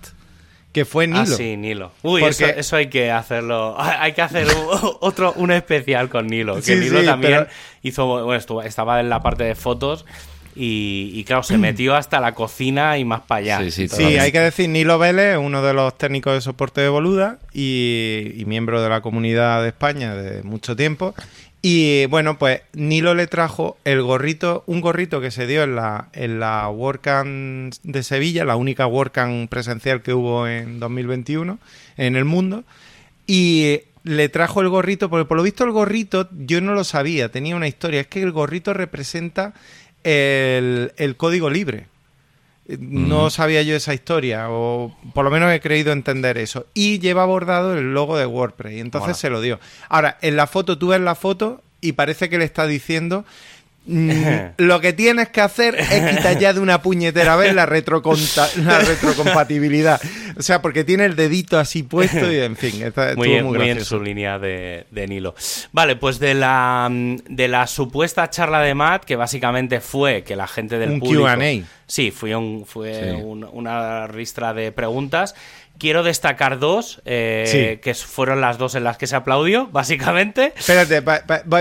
que 0.73 0.85
fue 0.85 1.07
Nilo. 1.07 1.21
Ah, 1.21 1.27
sí, 1.27 1.57
Nilo. 1.57 1.93
Uy, 2.03 2.21
Porque- 2.23 2.45
eso, 2.45 2.47
eso 2.47 2.77
hay 2.77 2.87
que 2.89 3.11
hacerlo. 3.11 3.77
Hay 3.79 4.13
que 4.13 4.23
hacer 4.23 4.47
un- 4.49 4.93
otro, 5.01 5.33
un 5.37 5.51
especial 5.53 6.09
con 6.09 6.27
Nilo. 6.27 6.57
Que 6.57 6.63
Sí, 6.63 6.75
Nilo 6.77 7.01
sí, 7.01 7.07
también 7.07 7.33
pero- 7.41 7.47
hizo. 7.83 8.07
Bueno, 8.07 8.35
estuvo- 8.35 8.63
estaba 8.63 9.01
en 9.01 9.09
la 9.11 9.21
parte 9.21 9.45
de 9.45 9.55
fotos 9.55 10.07
y, 10.55 11.11
y, 11.15 11.25
claro, 11.25 11.43
se 11.43 11.57
metió 11.59 11.95
hasta 11.95 12.21
la 12.21 12.33
cocina 12.33 12.99
y 12.99 13.05
más 13.05 13.23
para 13.23 13.39
allá. 13.39 13.59
Sí, 13.61 13.71
sí, 13.71 13.89
Sí, 13.89 14.03
hay 14.19 14.33
que 14.33 14.41
decir, 14.41 14.69
Nilo 14.69 14.99
Vélez, 14.99 15.39
uno 15.39 15.63
de 15.63 15.73
los 15.75 15.97
técnicos 15.97 16.35
de 16.35 16.41
soporte 16.43 16.81
de 16.83 16.89
Boluda 16.91 17.39
y, 17.55 18.33
y 18.37 18.45
miembro 18.45 18.83
de 18.83 18.89
la 18.89 19.01
comunidad 19.01 19.63
de 19.63 19.69
España 19.69 20.15
de 20.15 20.43
mucho 20.43 20.77
tiempo. 20.77 21.15
Y 21.65 22.07
bueno, 22.07 22.39
pues 22.39 22.63
Nilo 22.73 23.15
le 23.15 23.29
trajo 23.29 23.77
el 23.85 24.03
gorrito, 24.03 24.65
un 24.67 24.81
gorrito 24.81 25.21
que 25.21 25.31
se 25.31 25.47
dio 25.47 25.63
en 25.63 25.77
la, 25.77 26.09
en 26.13 26.41
la 26.41 26.69
WordCamp 26.69 27.73
de 27.85 28.03
Sevilla, 28.03 28.45
la 28.45 28.57
única 28.57 28.89
WordCamp 28.89 29.49
presencial 29.49 30.03
que 30.03 30.13
hubo 30.13 30.49
en 30.49 30.81
2021 30.81 31.61
en 31.97 32.17
el 32.17 32.25
mundo. 32.25 32.65
Y 33.29 33.83
le 34.03 34.29
trajo 34.29 34.61
el 34.61 34.71
gorrito, 34.71 35.09
porque 35.09 35.25
por 35.25 35.37
lo 35.37 35.45
visto 35.45 35.63
el 35.63 35.71
gorrito 35.71 36.29
yo 36.33 36.61
no 36.61 36.75
lo 36.75 36.83
sabía, 36.83 37.31
tenía 37.31 37.55
una 37.55 37.69
historia. 37.69 38.01
Es 38.01 38.09
que 38.09 38.23
el 38.23 38.33
gorrito 38.33 38.75
representa 38.75 39.55
el, 40.03 40.93
el 40.97 41.17
código 41.17 41.49
libre. 41.49 41.87
No 42.67 43.31
sabía 43.31 43.63
yo 43.63 43.75
esa 43.75 43.93
historia, 43.93 44.47
o 44.49 44.97
por 45.15 45.25
lo 45.25 45.31
menos 45.31 45.53
he 45.53 45.61
creído 45.61 45.93
entender 45.93 46.39
eso. 46.39 46.67
Y 46.75 47.01
lleva 47.01 47.25
bordado 47.25 47.77
el 47.77 47.93
logo 47.93 48.17
de 48.17 48.27
WordPress, 48.27 48.75
y 48.75 48.81
entonces 48.81 49.17
se 49.17 49.31
lo 49.31 49.41
dio. 49.41 49.59
Ahora, 49.89 50.19
en 50.23 50.37
la 50.37 50.47
foto, 50.47 50.79
tú 50.79 50.89
ves 50.89 51.01
la 51.01 51.15
foto 51.15 51.63
y 51.81 51.93
parece 51.93 52.29
que 52.31 52.39
le 52.39 52.45
está 52.45 52.67
diciendo. 52.67 53.25
Mm, 53.87 54.11
lo 54.59 54.81
que 54.81 54.93
tienes 54.93 55.29
que 55.31 55.41
hacer 55.41 55.75
es 55.77 55.89
quitar 56.17 56.39
ya 56.39 56.53
de 56.53 56.61
una 56.61 56.83
puñetera 56.83 57.37
vez 57.37 57.55
la, 57.55 57.67
retrocompatibilidad. 57.67 60.01
O 60.39 60.43
sea, 60.43 60.63
porque 60.63 60.85
tiene 60.85 61.05
el 61.05 61.17
dedito 61.17 61.59
así 61.59 61.83
puesto 61.83 62.31
y 62.33 62.39
en 62.39 62.57
fin, 62.57 62.83
está, 62.83 63.15
Muy, 63.17 63.29
estuvo 63.29 63.39
en- 63.39 63.45
muy, 63.47 63.59
muy 63.59 63.69
en 63.69 63.75
gracioso. 63.77 63.99
su 63.99 64.03
línea 64.03 64.39
de, 64.39 64.87
de 64.91 65.07
Nilo. 65.09 65.35
Vale, 65.73 65.97
pues 65.97 66.19
de 66.19 66.35
la, 66.35 66.89
de 66.91 67.49
la 67.49 67.67
supuesta 67.67 68.31
charla 68.31 68.61
de 68.61 68.75
Matt, 68.75 69.05
que 69.05 69.17
básicamente 69.17 69.81
fue 69.81 70.23
que 70.23 70.37
la 70.37 70.47
gente 70.47 70.79
del 70.79 70.93
Un 70.93 71.01
público... 71.01 71.25
Q&A. 71.25 71.65
Sí, 71.87 72.11
fue, 72.11 72.35
un, 72.35 72.65
fue 72.65 72.95
Sí. 72.95 73.01
un- 73.23 73.45
una 73.45 74.07
ristra 74.07 74.55
de 74.55 74.73
preguntas 74.73 75.35
quiero 75.83 76.05
destacar 76.05 76.61
dos, 76.61 77.03
eh, 77.07 77.81
que 77.83 77.93
fueron 77.95 78.41
las 78.41 78.57
dos 78.57 78.77
en 78.77 78.85
las 78.85 78.99
que 78.99 79.09
se 79.09 79.17
aplaudió, 79.17 79.67
básicamente. 79.73 80.53
Espérate, 80.57 81.03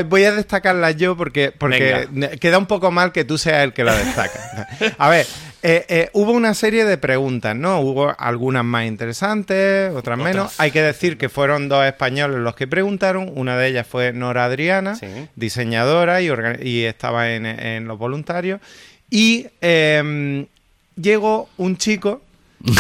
voy 0.03 0.23
a 0.26 0.31
destacarlas 0.31 0.95
yo 0.95 1.18
porque, 1.18 1.52
porque 1.52 2.07
queda 2.39 2.60
un 2.60 2.68
poco 2.68 2.91
mal 2.91 3.11
que 3.11 3.26
tú 3.26 3.39
seas 3.39 3.64
el 3.64 3.73
que 3.73 3.84
la 3.84 3.95
destaca. 3.95 4.68
A 4.99 5.10
ver, 5.10 5.26
eh, 5.64 5.85
eh, 5.89 6.10
hubo 6.14 6.34
una 6.34 6.53
serie 6.53 6.85
de 6.85 6.99
preguntas, 6.99 7.56
¿no? 7.56 7.80
Hubo 7.80 8.14
algunas 8.15 8.64
más 8.64 8.85
interesantes, 8.85 9.91
otras, 9.91 10.19
menos. 10.19 10.60
Hay 10.60 10.69
que 10.69 10.84
decir 10.84 11.18
que 11.18 11.27
fueron 11.27 11.68
dos 11.68 11.84
españoles 11.84 12.38
los 12.41 12.53
que 12.53 12.68
preguntaron. 12.68 13.31
Una 13.34 13.57
de 13.57 13.69
ellas 13.69 13.88
fue 13.88 14.14
Nora 14.14 14.45
Adriana, 14.45 14.99
diseñadora 15.35 16.22
y, 16.22 16.84
estaba 16.84 17.31
en, 17.31 17.88
los 17.88 17.98
voluntarios. 17.98 18.61
Y 19.10 19.48
em, 19.61 20.45
llegó 20.95 21.49
un 21.57 21.77
chico 21.77 22.22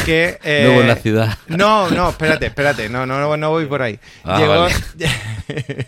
que... 0.05 0.37
en 0.43 0.87
la 0.87 0.95
ciudad. 0.95 1.37
No, 1.47 1.89
no, 1.89 2.09
espérate, 2.09 2.47
espérate, 2.47 2.89
no, 2.89 3.05
no, 3.05 3.37
no 3.37 3.49
voy 3.49 3.65
por 3.65 3.81
ahí. 3.81 3.99
Ah, 4.23 4.39
llegó, 4.39 4.67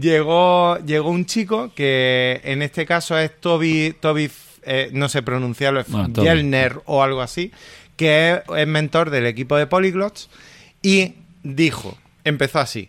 llegó, 0.00 0.78
llegó, 0.84 1.10
un 1.10 1.26
chico 1.26 1.72
que 1.74 2.40
en 2.44 2.62
este 2.62 2.86
caso 2.86 3.18
es 3.18 3.40
Toby, 3.40 3.94
Toby 4.00 4.30
eh, 4.64 4.90
no 4.92 5.08
sé 5.08 5.22
pronunciarlo, 5.22 5.80
es 5.80 5.86
o 6.86 7.02
algo 7.02 7.20
así, 7.20 7.52
que 7.96 8.42
es 8.56 8.66
mentor 8.66 9.10
del 9.10 9.26
equipo 9.26 9.56
de 9.56 9.66
Polyglots 9.66 10.28
y 10.82 11.14
dijo, 11.42 11.96
empezó 12.24 12.60
así. 12.60 12.88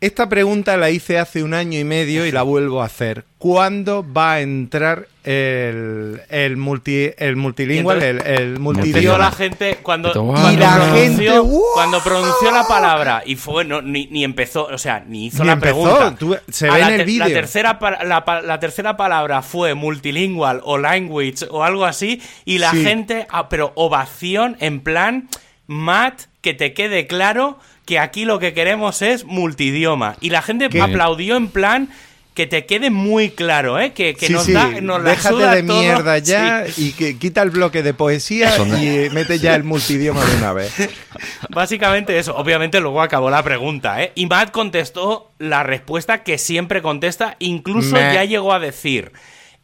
Esta 0.00 0.30
pregunta 0.30 0.78
la 0.78 0.88
hice 0.88 1.18
hace 1.18 1.42
un 1.42 1.52
año 1.52 1.78
y 1.78 1.84
medio 1.84 2.24
y 2.24 2.32
la 2.32 2.42
vuelvo 2.42 2.80
a 2.80 2.86
hacer. 2.86 3.26
¿Cuándo 3.36 4.02
va 4.02 4.32
a 4.32 4.40
entrar 4.40 5.08
el, 5.24 6.22
el, 6.30 6.56
multi, 6.56 7.10
el 7.18 7.36
multilingüe, 7.36 8.08
el, 8.08 8.22
el 8.22 8.58
multidioma? 8.58 9.18
la 9.18 9.30
gente 9.30 9.78
cuando, 9.82 10.10
pronunció, 10.10 11.46
cuando 11.74 12.02
pronunció 12.02 12.50
la 12.50 12.66
palabra 12.66 13.22
y 13.26 13.36
fue 13.36 13.66
no, 13.66 13.82
ni, 13.82 14.24
empezó, 14.24 14.68
o 14.68 14.78
sea, 14.78 15.04
ni 15.06 15.26
hizo 15.26 15.44
la 15.44 15.58
pregunta. 15.58 16.16
se 16.48 16.70
ve 16.70 16.80
en 16.80 17.00
el 17.00 17.04
vídeo. 17.04 17.28
La 17.28 17.34
tercera, 17.34 17.78
la, 18.02 18.58
tercera 18.58 18.96
palabra 18.96 19.42
fue 19.42 19.74
multilingual 19.74 20.62
o 20.64 20.78
language 20.78 21.44
o 21.50 21.62
algo 21.62 21.84
así 21.84 22.22
y 22.46 22.56
la 22.56 22.70
gente, 22.70 23.26
ah, 23.28 23.50
pero 23.50 23.72
ovación 23.74 24.56
en 24.60 24.80
plan, 24.80 25.28
Matt, 25.66 26.22
que 26.40 26.54
te 26.54 26.72
quede 26.72 27.06
claro 27.06 27.58
que 27.90 27.98
aquí 27.98 28.24
lo 28.24 28.38
que 28.38 28.54
queremos 28.54 29.02
es 29.02 29.24
multidioma. 29.24 30.14
Y 30.20 30.30
la 30.30 30.42
gente 30.42 30.66
aplaudió 30.80 31.36
en 31.36 31.48
plan 31.48 31.88
que 32.34 32.46
te 32.46 32.64
quede 32.64 32.88
muy 32.88 33.30
claro, 33.30 33.80
¿eh? 33.80 33.92
Que, 33.94 34.14
nos 34.30 34.46
da, 34.46 34.80
nos 34.80 35.02
Déjate 35.02 35.56
de 35.56 35.62
mierda 35.64 36.16
ya 36.18 36.66
y 36.76 36.92
que 36.92 37.18
quita 37.18 37.42
el 37.42 37.50
bloque 37.50 37.82
de 37.82 37.92
poesía 37.92 38.56
y 38.58 39.10
mete 39.10 39.40
ya 39.40 39.56
el 39.56 39.64
multidioma 39.64 40.24
de 40.24 40.36
una 40.36 40.52
vez. 40.52 40.72
Básicamente 41.48 42.16
eso. 42.16 42.36
Obviamente 42.36 42.78
luego 42.78 43.02
acabó 43.02 43.28
la 43.28 43.42
pregunta, 43.42 44.00
¿eh? 44.00 44.12
Y 44.14 44.26
Matt 44.26 44.52
contestó 44.52 45.32
la 45.40 45.64
respuesta 45.64 46.22
que 46.22 46.38
siempre 46.38 46.82
contesta, 46.82 47.34
incluso 47.40 47.96
ya 47.96 48.22
llegó 48.22 48.52
a 48.52 48.60
decir, 48.60 49.10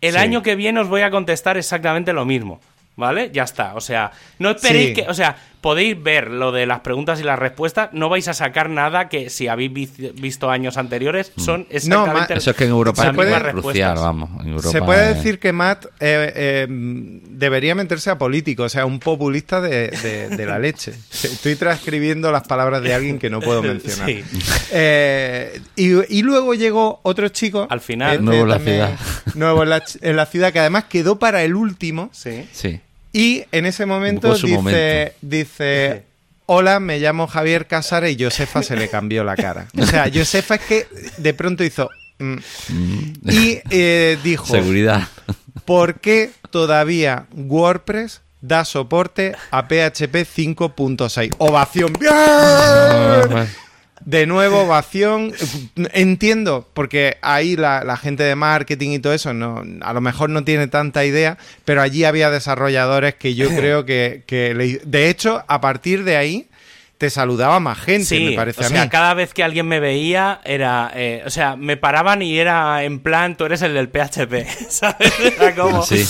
el 0.01 0.16
año 0.16 0.43
que 0.43 0.57
viene 0.57 0.81
os 0.81 0.89
voy 0.89 1.03
a 1.03 1.12
contestar 1.12 1.57
exactamente 1.59 2.12
lo 2.12 2.24
mismo. 2.24 2.61
¿Vale? 2.97 3.31
Ya 3.31 3.44
está. 3.44 3.74
O 3.74 3.81
sea, 3.82 4.11
no 4.39 4.51
esperéis 4.51 4.94
que. 4.94 5.03
O 5.03 5.12
sea, 5.15 5.36
podéis 5.67 6.01
ver 6.01 6.31
lo 6.31 6.53
de 6.53 6.65
las 6.65 6.79
preguntas 6.79 7.19
y 7.19 7.25
las 7.25 7.41
respuestas. 7.41 7.89
No 7.91 8.09
vais 8.09 8.29
a 8.29 8.35
sacar 8.35 8.71
nada 8.71 9.09
que 9.09 9.31
si 9.31 9.49
habéis 9.49 9.73
visto 10.15 10.49
años 10.49 10.77
anteriores 10.77 11.33
mm. 11.35 11.41
son 11.41 11.67
exactamente 11.71 12.35
no, 12.35 12.39
Eso 12.39 12.51
es 12.53 12.57
que 12.57 12.67
en 12.67 12.71
Europa 12.71 13.05
es 13.05 13.51
crucial, 13.51 13.97
vamos. 13.97 14.31
se 14.63 14.81
puede 14.81 15.15
decir 15.15 15.41
que 15.41 15.53
Matt 15.53 15.87
eh, 15.99 16.33
eh, 16.37 16.67
debería 16.69 17.75
meterse 17.75 18.11
a 18.11 18.17
político, 18.17 18.63
o 18.63 18.69
sea, 18.69 18.87
un 18.87 19.01
populista 19.01 19.61
de, 19.61 19.91
la 20.47 20.61
leche. 20.61 20.93
Estoy 21.11 21.57
transcribiendo 21.57 22.31
las 22.31 22.47
palabras 22.47 22.81
de 22.83 22.95
alguien 22.95 23.19
que 23.19 23.29
no 23.29 23.41
puedo 23.41 23.61
mencionar. 23.61 24.09
Eh, 24.71 25.61
y, 25.75 26.23
luego 26.23 26.55
llegó 26.55 27.01
otro 27.03 27.29
chico. 27.29 27.67
Al 27.71 27.81
final. 27.81 28.25
nuevo 28.25 28.43
en 28.43 28.49
la 28.49 28.59
ciudad. 28.59 28.99
Nuevo 29.35 29.63
en 29.63 29.71
la, 29.71 29.83
en 30.01 30.17
la 30.17 30.27
ciudad, 30.27 30.53
que 30.53 30.61
además 30.61 30.85
quedó 30.85 31.19
para 31.19 31.43
el 31.43 31.55
último. 31.55 32.11
Sí. 32.13 32.49
Sí. 32.53 32.81
Y 33.17 33.47
en 33.51 33.65
ese 33.65 33.87
momento 33.87 34.37
dice, 34.37 35.15
dice 35.23 36.03
hola, 36.45 36.81
me 36.81 36.99
llamo 36.99 37.27
Javier 37.27 37.67
Casares 37.67 38.15
y 38.15 38.23
Josefa 38.23 38.63
se 38.63 38.77
le 38.77 38.91
cambió 38.91 39.25
la 39.25 39.37
cara. 39.37 39.69
O 39.81 39.87
sea, 39.87 40.11
Josefa 40.15 40.57
es 40.57 40.61
que 40.61 40.87
de 41.17 41.33
pronto 41.33 41.65
hizo... 41.65 41.89
Mm". 42.19 42.35
Mm. 42.69 43.13
y 43.25 43.59
eh, 43.71 44.19
dijo... 44.23 44.47
Seguridad. 44.47 45.09
¿Por 45.65 45.99
qué 45.99 46.31
todavía 46.51 47.25
WordPress 47.35 48.21
da 48.43 48.67
soporte 48.67 49.35
a 49.51 49.67
PHP 49.67 50.15
5.6? 50.15 51.37
Ovación. 51.39 51.95
¡Bien! 51.99 53.49
De 54.05 54.27
nuevo, 54.27 54.60
ovación. 54.60 55.32
Entiendo, 55.93 56.68
porque 56.74 57.16
ahí 57.23 57.56
la, 57.56 57.97
gente 57.97 58.23
de 58.23 58.35
marketing 58.35 58.90
y 58.90 58.98
todo 58.98 59.14
eso 59.14 59.32
no, 59.32 59.64
a 59.81 59.93
lo 59.93 60.01
mejor 60.01 60.31
no 60.31 60.44
tiene 60.44 60.68
tanta 60.68 61.05
idea, 61.05 61.39
pero 61.64 61.82
allí 61.82 62.05
había 62.05 62.31
desarrolladores 62.31 63.14
que 63.14 63.35
yo 63.35 63.48
creo 63.48 63.85
que, 63.85 64.23
que 64.27 64.81
de 64.85 65.09
hecho, 65.09 65.44
a 65.48 65.60
partir 65.60 66.05
de 66.05 66.16
ahí 66.16 66.48
te 66.98 67.10
saludaba 67.10 67.60
más 67.60 67.78
gente, 67.78 68.18
me 68.20 68.32
parece 68.32 68.64
o 68.64 68.68
sea, 68.68 68.89
cada 68.89 69.12
vez 69.12 69.35
que 69.35 69.44
alguien 69.44 69.68
me 69.68 69.81
veía 69.81 70.40
era, 70.44 70.90
eh, 70.94 71.23
o 71.27 71.31
sea, 71.31 71.55
me 71.55 71.77
paraban 71.77 72.23
y 72.23 72.39
era 72.39 72.85
en 72.85 73.01
plan, 73.01 73.36
tú 73.36 73.44
eres 73.44 73.60
el 73.60 73.74
del 73.74 73.89
PHP, 73.89 74.47
¿sabes? 74.70 75.12
Era 75.20 75.55
como, 75.55 75.82
sí. 75.82 76.02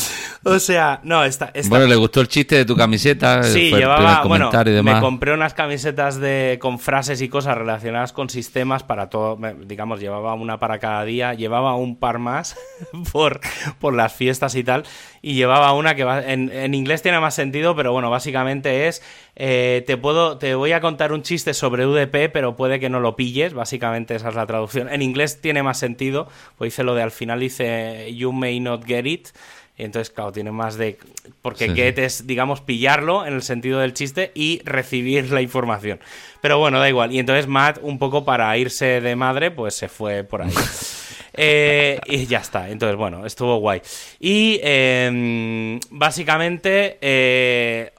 o 0.44 0.60
sea, 0.60 1.00
no, 1.02 1.24
está, 1.24 1.52
Bueno, 1.66 1.86
le 1.86 1.96
gustó 1.96 2.20
el 2.20 2.28
chiste 2.28 2.54
de 2.54 2.64
tu 2.64 2.76
camiseta, 2.76 3.42
sí, 3.42 3.70
llevaba, 3.72 4.22
bueno, 4.22 4.50
me 4.84 5.00
compré 5.00 5.32
unas 5.32 5.54
camisetas 5.54 6.20
de 6.20 6.58
con 6.60 6.78
frases 6.78 7.20
y 7.20 7.28
cosas 7.28 7.58
relacionadas 7.58 8.12
con 8.12 8.30
sistemas 8.30 8.84
para 8.84 9.10
todo, 9.10 9.38
digamos, 9.64 9.98
llevaba 9.98 10.34
una 10.34 10.60
para 10.60 10.78
cada 10.78 11.04
día, 11.04 11.34
llevaba 11.34 11.74
un 11.74 11.96
par 11.96 12.20
más 12.20 12.56
por, 13.12 13.40
por 13.80 13.92
las 13.92 14.12
fiestas 14.12 14.54
y 14.54 14.62
tal, 14.62 14.84
y 15.20 15.34
llevaba 15.34 15.72
una 15.72 15.96
que 15.96 16.04
va, 16.04 16.22
en, 16.22 16.52
en 16.52 16.74
inglés 16.74 17.02
tiene 17.02 17.18
más 17.18 17.34
sentido, 17.34 17.74
pero 17.74 17.90
bueno, 17.90 18.08
básicamente 18.08 18.86
es 18.86 19.02
eh, 19.38 19.84
te 19.86 19.98
puedo, 19.98 20.38
te 20.38 20.54
voy 20.54 20.72
a 20.72 20.76
contar 20.81 21.12
un 21.12 21.23
chiste 21.23 21.55
sobre 21.55 21.86
UDP, 21.86 22.31
pero 22.32 22.57
puede 22.57 22.81
que 22.81 22.89
no 22.89 23.01
lo 23.01 23.16
pilles. 23.16 23.55
Básicamente 23.55 24.15
esa 24.15 24.28
es 24.28 24.35
la 24.35 24.47
traducción. 24.47 24.89
En 24.89 25.03
inglés 25.03 25.40
tiene 25.40 25.62
más 25.62 25.78
sentido, 25.78 26.28
pues 26.57 26.73
dice 26.73 26.85
lo 26.85 26.94
de 26.94 27.03
al 27.03 27.11
final 27.11 27.40
dice 27.40 28.12
you 28.15 28.32
may 28.32 28.61
not 28.61 28.85
get 28.85 29.07
it. 29.07 29.28
Y 29.78 29.85
entonces, 29.85 30.11
claro, 30.11 30.32
tiene 30.32 30.53
más 30.53 30.78
de. 30.78 30.98
Porque 31.43 31.69
get 31.74 31.98
es, 31.98 32.27
digamos, 32.27 32.62
pillarlo 32.62 33.27
en 33.27 33.35
el 33.35 33.43
sentido 33.43 33.78
del 33.81 33.93
chiste 33.93 34.32
y 34.35 34.62
recibir 34.65 35.31
la 35.31 35.43
información. 35.43 36.01
Pero 36.40 36.59
bueno, 36.59 36.78
da 36.78 36.89
igual. 36.89 37.12
Y 37.12 37.19
entonces 37.19 37.47
Matt, 37.47 37.78
un 37.82 37.98
poco 37.98 38.24
para 38.24 38.57
irse 38.57 39.03
de 39.03 39.16
madre, 39.16 39.51
pues 39.51 39.74
se 39.74 39.89
fue 39.89 40.24
por 40.24 40.43
ahí. 40.43 40.53
Eh, 41.39 42.01
y 42.07 42.24
ya 42.24 42.39
está. 42.39 42.70
Entonces, 42.70 42.97
bueno, 42.97 43.27
estuvo 43.27 43.59
guay. 43.59 43.82
Y 44.19 44.59
em, 44.62 45.78
básicamente, 45.90 46.97
eh, 47.03 47.93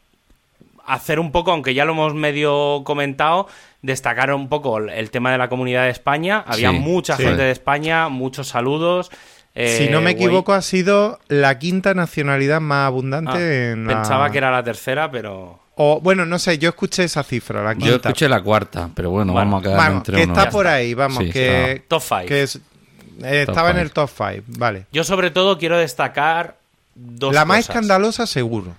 hacer 0.88 1.20
un 1.20 1.32
poco, 1.32 1.52
aunque 1.52 1.74
ya 1.74 1.86
lo 1.86 1.92
hemos 1.92 2.16
medio 2.16 2.82
comentado, 2.84 3.48
destacar 3.82 4.34
un 4.34 4.50
poco 4.50 4.80
el 4.80 5.12
tema 5.12 5.32
de 5.32 5.38
la 5.38 5.50
comunidad 5.50 5.84
de 5.84 5.90
España. 5.90 6.44
Había 6.48 6.72
mucha 6.72 7.18
gente 7.18 7.44
de 7.44 7.52
España, 7.52 8.10
muchos 8.10 8.48
saludos. 8.48 9.12
si 9.54 9.90
no 9.90 10.02
me 10.02 10.12
eh, 10.12 10.14
equivoco, 10.14 10.54
ha 10.54 10.62
sido 10.62 11.20
la 11.28 11.60
quinta 11.60 11.94
nacionalidad 11.94 12.62
más 12.62 12.88
abundante 12.88 13.38
ah, 13.38 13.72
en 13.72 13.86
Pensaba 13.86 14.32
que 14.32 14.38
era 14.40 14.50
la 14.50 14.64
tercera, 14.64 15.12
pero... 15.12 15.60
O, 15.80 16.00
bueno, 16.02 16.26
no 16.26 16.40
sé, 16.40 16.58
yo 16.58 16.70
escuché 16.70 17.04
esa 17.04 17.22
cifra, 17.22 17.62
la 17.62 17.76
quinta. 17.76 17.88
Yo 17.88 17.96
escuché 17.98 18.28
la 18.28 18.42
cuarta, 18.42 18.90
pero 18.96 19.12
bueno, 19.12 19.34
vamos 19.34 19.60
a 19.62 19.64
quedar 19.64 19.92
entre 19.92 20.16
que 20.16 20.24
está 20.24 20.50
por 20.50 20.66
ahí, 20.66 20.96
vamos, 20.96 21.24
que... 21.32 21.84
Top 21.88 22.02
5. 22.02 22.26
Que 22.26 22.44
eh, 22.44 23.46
estaba 23.48 23.72
en 23.72 23.78
el 23.78 23.92
top 23.92 24.10
5, 24.10 24.44
vale. 24.58 24.86
Yo 24.92 25.04
sobre 25.04 25.32
todo 25.32 25.58
quiero 25.58 25.78
destacar 25.78 26.56
dos 26.96 27.34
La 27.34 27.46
más 27.46 27.60
escandalosa, 27.60 28.26
seguro. 28.26 28.74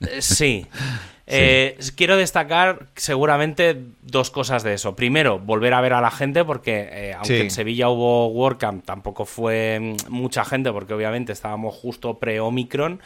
Eh, 0.00 0.22
sí. 0.22 0.66
Eh, 1.26 1.78
quiero 1.94 2.16
destacar 2.16 2.86
seguramente 2.96 3.80
dos 4.02 4.30
cosas 4.30 4.62
de 4.62 4.74
eso. 4.74 4.96
Primero, 4.96 5.38
volver 5.38 5.74
a 5.74 5.80
ver 5.80 5.92
a 5.92 6.00
la 6.00 6.10
gente, 6.10 6.44
porque 6.44 6.88
eh, 6.90 7.14
aunque 7.14 7.40
en 7.42 7.50
Sevilla 7.50 7.88
hubo 7.88 8.28
WordCamp, 8.28 8.84
tampoco 8.84 9.24
fue 9.26 9.78
mm, 9.80 10.10
mucha 10.12 10.44
gente, 10.44 10.72
porque 10.72 10.94
obviamente 10.94 11.32
estábamos 11.32 11.76
justo 11.76 12.18
pre-Omicron. 12.18 13.00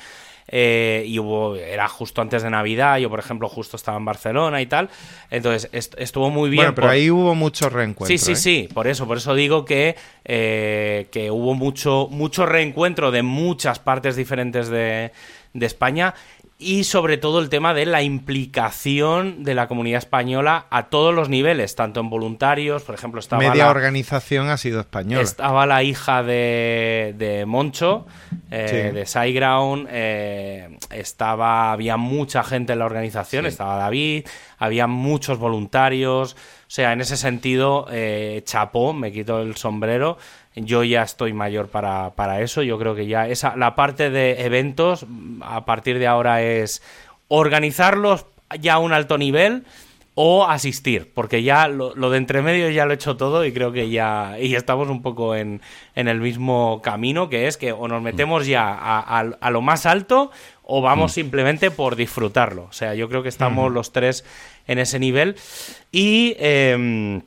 y 0.51 1.18
hubo, 1.18 1.56
era 1.56 1.88
justo 1.88 2.22
antes 2.22 2.42
de 2.42 2.51
Navidad, 2.51 2.98
yo 2.98 3.10
por 3.10 3.18
ejemplo 3.18 3.48
justo 3.48 3.76
estaba 3.76 3.98
en 3.98 4.05
Barcelona 4.05 4.62
y 4.62 4.66
tal, 4.66 4.88
entonces 5.30 5.68
estuvo 5.96 6.30
muy 6.30 6.48
bien. 6.48 6.62
Bueno, 6.62 6.74
pero 6.74 6.88
ahí 6.88 7.10
hubo 7.10 7.34
mucho 7.34 7.68
reencuentro. 7.68 8.16
Sí, 8.16 8.16
sí, 8.16 8.36
sí, 8.36 8.68
por 8.72 8.86
eso, 8.86 9.06
por 9.06 9.18
eso 9.18 9.34
digo 9.34 9.64
que, 9.64 9.96
que 10.24 11.28
hubo 11.30 11.55
mucho, 11.55 12.09
mucho 12.10 12.46
reencuentro 12.46 13.10
de 13.10 13.22
muchas 13.22 13.80
partes 13.80 14.16
diferentes 14.16 14.68
de, 14.68 15.12
de 15.55 15.66
España 15.66 16.14
y 16.56 16.85
sobre 16.85 17.16
todo 17.18 17.40
el 17.40 17.48
tema 17.48 17.74
de 17.74 17.85
la 17.85 18.02
implicación 18.02 19.43
de 19.43 19.55
la 19.55 19.66
comunidad 19.66 19.98
española 19.98 20.66
a 20.70 20.85
todos 20.85 21.12
los 21.12 21.28
niveles, 21.28 21.74
tanto 21.74 22.01
en 22.01 22.09
voluntarios, 22.10 22.85
por 22.85 22.94
ejemplo, 22.94 23.18
estaba 23.18 23.40
Media 23.43 23.64
la, 23.64 23.70
organización 23.70 24.48
ha 24.48 24.56
sido 24.56 24.81
española. 24.81 25.20
estaba 25.22 25.66
la 25.66 25.82
hija 25.82 26.22
de, 26.22 27.14
de 27.18 27.44
Moncho, 27.44 28.06
eh, 28.51 28.66
Sí. 28.90 28.94
de 28.97 29.05
Sideground, 29.06 29.89
eh, 29.90 30.78
estaba, 30.90 31.72
había 31.72 31.97
mucha 31.97 32.44
gente 32.44 32.72
en 32.74 32.78
la 32.78 32.86
organización, 32.86 33.44
Sí. 33.44 33.48
estaba 33.48 33.76
David, 33.76 34.26
había 34.59 34.86
muchos 34.86 35.39
voluntarios, 35.39 36.35
o 36.35 36.70
sea, 36.74 36.93
en 36.93 37.01
ese 37.01 37.16
sentido, 37.16 37.86
eh, 37.90 38.43
chapó, 38.44 38.93
me 38.93 39.10
quito 39.12 39.40
el 39.43 39.56
sombrero. 39.56 40.18
Yo 40.56 40.85
ya 40.85 41.02
estoy 41.02 41.32
mayor 41.32 41.68
para, 41.68 42.10
para 42.10 42.40
eso. 42.40 42.62
Yo 42.62 42.78
creo 42.78 42.94
que 42.94 43.06
ya 43.06 43.26
esa, 43.28 43.56
la 43.56 43.74
parte 43.74 44.10
de 44.10 44.43
eventos, 44.44 45.05
a 45.43 45.64
partir 45.64 45.98
de 45.98 46.06
ahora 46.06 46.43
es 46.43 46.82
organizarlos 47.28 48.26
ya 48.60 48.74
a 48.74 48.78
un 48.78 48.93
alto 48.93 49.18
nivel 49.18 49.64
o 50.16 50.47
asistir, 50.47 51.10
porque 51.12 51.43
ya 51.43 51.66
lo, 51.66 51.93
lo 51.97 52.09
de 52.09 52.18
entre 52.18 52.40
medio 52.40 52.70
ya 52.70 52.85
lo 52.86 52.93
he 52.93 52.94
hecho 52.94 53.16
todo 53.16 53.44
y 53.44 53.52
creo 53.52 53.72
que 53.72 53.90
ya 53.90 54.36
y 54.40 54.55
estamos 54.55 54.89
un 54.89 55.02
poco 55.02 55.35
en, 55.35 55.60
en 55.97 56.06
el 56.06 56.20
mismo 56.20 56.81
camino, 56.85 57.28
que 57.28 57.48
es 57.48 57.56
que 57.56 57.72
o 57.72 57.89
nos 57.89 58.01
metemos 58.01 58.47
ya 58.47 58.68
a, 58.68 59.01
a- 59.01 59.32
a 59.40 59.51
lo 59.51 59.60
más 59.60 59.86
alto 59.86 60.31
o 60.62 60.81
vamos 60.81 61.12
simplemente 61.12 61.72
por 61.72 61.97
disfrutarlo. 61.97 62.68
O 62.70 62.72
sea, 62.72 62.94
yo 62.94 63.09
creo 63.09 63.24
que 63.24 63.28
estamos 63.28 63.72
los 63.72 63.90
tres 63.93 64.24
en 64.68 64.78
ese 64.78 65.01
nivel 65.01 65.35
y, 65.90 66.36
eh, 66.39 67.20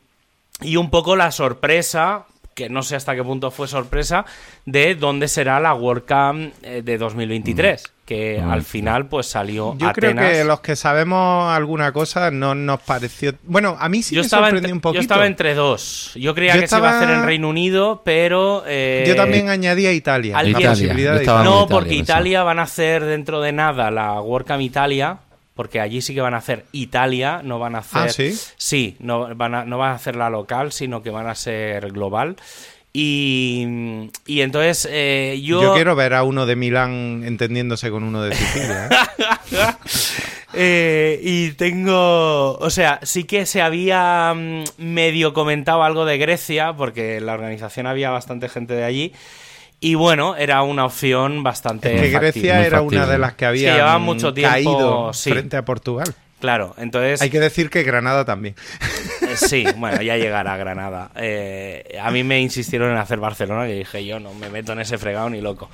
y 0.62 0.78
un 0.78 0.90
poco 0.90 1.18
la 1.18 1.32
sorpresa, 1.32 2.26
que 2.58 2.70
no 2.70 2.82
sé 2.82 2.96
hasta 2.96 3.14
qué 3.16 3.24
punto 3.24 3.52
fue 3.52 3.68
sorpresa, 3.68 4.26
de 4.66 4.96
dónde 4.96 5.28
será 5.28 5.60
la 5.60 5.76
WordCamp 5.76 6.54
eh, 6.64 6.82
de 6.84 6.98
2023, 6.98 7.84
que 8.04 8.42
Mm. 8.42 8.50
al 8.50 8.64
final 8.64 9.06
pues 9.08 9.28
salió 9.28 9.76
Yo 9.78 9.92
creo 9.94 10.16
que 10.16 10.44
los 10.44 10.62
que 10.62 10.76
sabemos 10.76 11.54
alguna 11.54 11.92
cosa 11.92 12.32
no 12.32 12.56
nos 12.56 12.82
pareció. 12.82 13.34
Bueno, 13.44 13.78
a 13.80 13.88
mí 13.90 14.02
sí 14.02 14.16
yo 14.16 14.22
me 14.22 14.26
estaba, 14.26 14.48
sorprendió 14.48 14.70
entre, 14.70 14.74
un 14.74 14.82
poquito. 14.82 14.96
yo 14.98 15.02
estaba 15.02 15.28
entre 15.28 15.54
dos. 15.54 16.14
Yo 16.16 16.34
creía 16.34 16.56
Yo 16.56 16.62
que 16.62 16.68
se 16.68 16.78
iba 16.80 16.90
a 16.90 16.98
hacer 16.98 17.12
en 17.12 17.24
Reino 17.26 17.48
Unido, 17.50 18.02
pero... 18.04 18.64
eh, 18.66 19.04
Yo 19.08 19.16
también 19.16 19.50
añadía 19.50 19.92
Italia. 19.94 20.36
Alguien- 20.36 20.54
la 20.54 20.60
Italia, 20.62 20.72
posibilidad 20.72 21.16
de 21.16 21.24
Italia. 21.24 21.44
No, 21.44 21.58
Italia, 21.64 21.68
porque. 21.76 21.94
Italia 21.94 22.42
van 22.44 22.58
a 22.58 22.64
hacer 22.64 23.06
dentro 23.06 23.40
de 23.40 23.52
nada 23.52 23.92
la 23.92 24.20
WordCamp 24.20 24.62
Italia, 24.64 25.20
porque 25.58 25.82
allí 25.82 26.02
sí 26.02 26.14
que 26.14 26.22
van 26.22 26.36
a 26.36 26.38
hacer 26.38 26.66
Italia, 26.72 27.42
no 27.44 27.60
van 27.60 27.76
a 27.76 27.80
hacer... 27.80 28.04
Ah, 28.04 28.10
¿sí? 28.10 28.38
Sí, 28.56 28.96
no 29.00 29.36
van 29.36 29.56
a, 29.56 29.66
no 29.66 29.80
van 29.80 29.92
a 29.92 29.96
hacer 29.96 30.16
la 30.16 30.30
local, 30.30 30.72
sino 30.72 31.02
que 31.02 31.10
van 31.10 31.28
a 31.28 31.36
ser 31.36 31.92
global. 31.92 32.38
Y, 32.94 34.10
y 34.26 34.42
entonces 34.42 34.88
eh, 34.90 35.42
yo... 35.44 35.62
Yo 35.62 35.74
quiero 35.74 35.96
ver 35.96 36.14
a 36.14 36.24
uno 36.24 36.46
de 36.46 36.56
Milán 36.56 37.24
entendiéndose 37.26 37.90
con 37.90 38.04
uno 38.04 38.22
de 38.22 38.36
Sicilia. 38.36 38.90
¿eh? 38.90 38.96
Eh, 40.60 41.20
y 41.22 41.52
tengo, 41.52 42.58
o 42.58 42.70
sea, 42.72 43.00
sí 43.04 43.26
que 43.26 43.46
se 43.46 43.62
había 43.62 44.34
mm, 44.34 44.64
medio 44.78 45.34
comentado 45.34 45.84
algo 45.84 46.06
de 46.06 46.18
Grecia, 46.18 46.74
porque 46.74 47.18
en 47.18 47.28
la 47.28 47.34
organización 47.34 47.86
había 47.86 48.10
bastante 48.10 48.50
gente 48.50 48.74
de 48.74 48.84
allí. 48.84 49.14
Y 49.80 49.96
bueno, 49.96 50.36
era 50.36 50.62
una 50.64 50.86
opción 50.86 51.44
bastante. 51.44 51.90
que 51.90 51.96
factible. 52.12 52.20
Grecia 52.20 52.66
era 52.66 52.80
factible. 52.80 52.98
una 53.04 53.12
de 53.14 53.18
las 53.20 53.34
que 53.36 53.46
había 53.46 53.76
llevaba 53.76 54.00
mucho 54.00 54.34
tiempo, 54.34 54.52
caído 54.54 55.14
sí. 55.14 55.30
frente 55.32 55.56
a 55.58 55.64
Portugal. 55.66 56.14
Claro, 56.40 56.76
entonces. 56.78 57.20
Hay 57.24 57.32
que 57.32 57.40
decir 57.40 57.72
que 57.72 57.82
Granada 57.82 58.24
también. 58.24 58.54
eh, 59.24 59.36
sí, 59.36 59.66
bueno, 59.78 60.02
ya 60.04 60.18
llegará 60.18 60.54
a 60.54 60.58
Granada. 60.58 61.10
Eh, 61.16 61.98
a 62.00 62.12
mí 62.12 62.24
me 62.24 62.40
insistieron 62.42 62.92
en 62.92 62.98
hacer 62.98 63.18
Barcelona 63.20 63.68
y 63.68 63.76
dije 63.80 64.06
yo 64.06 64.20
no 64.20 64.34
me 64.36 64.50
meto 64.50 64.72
en 64.74 64.80
ese 64.80 65.00
fregado 65.00 65.32
ni 65.32 65.42
loco. 65.42 65.70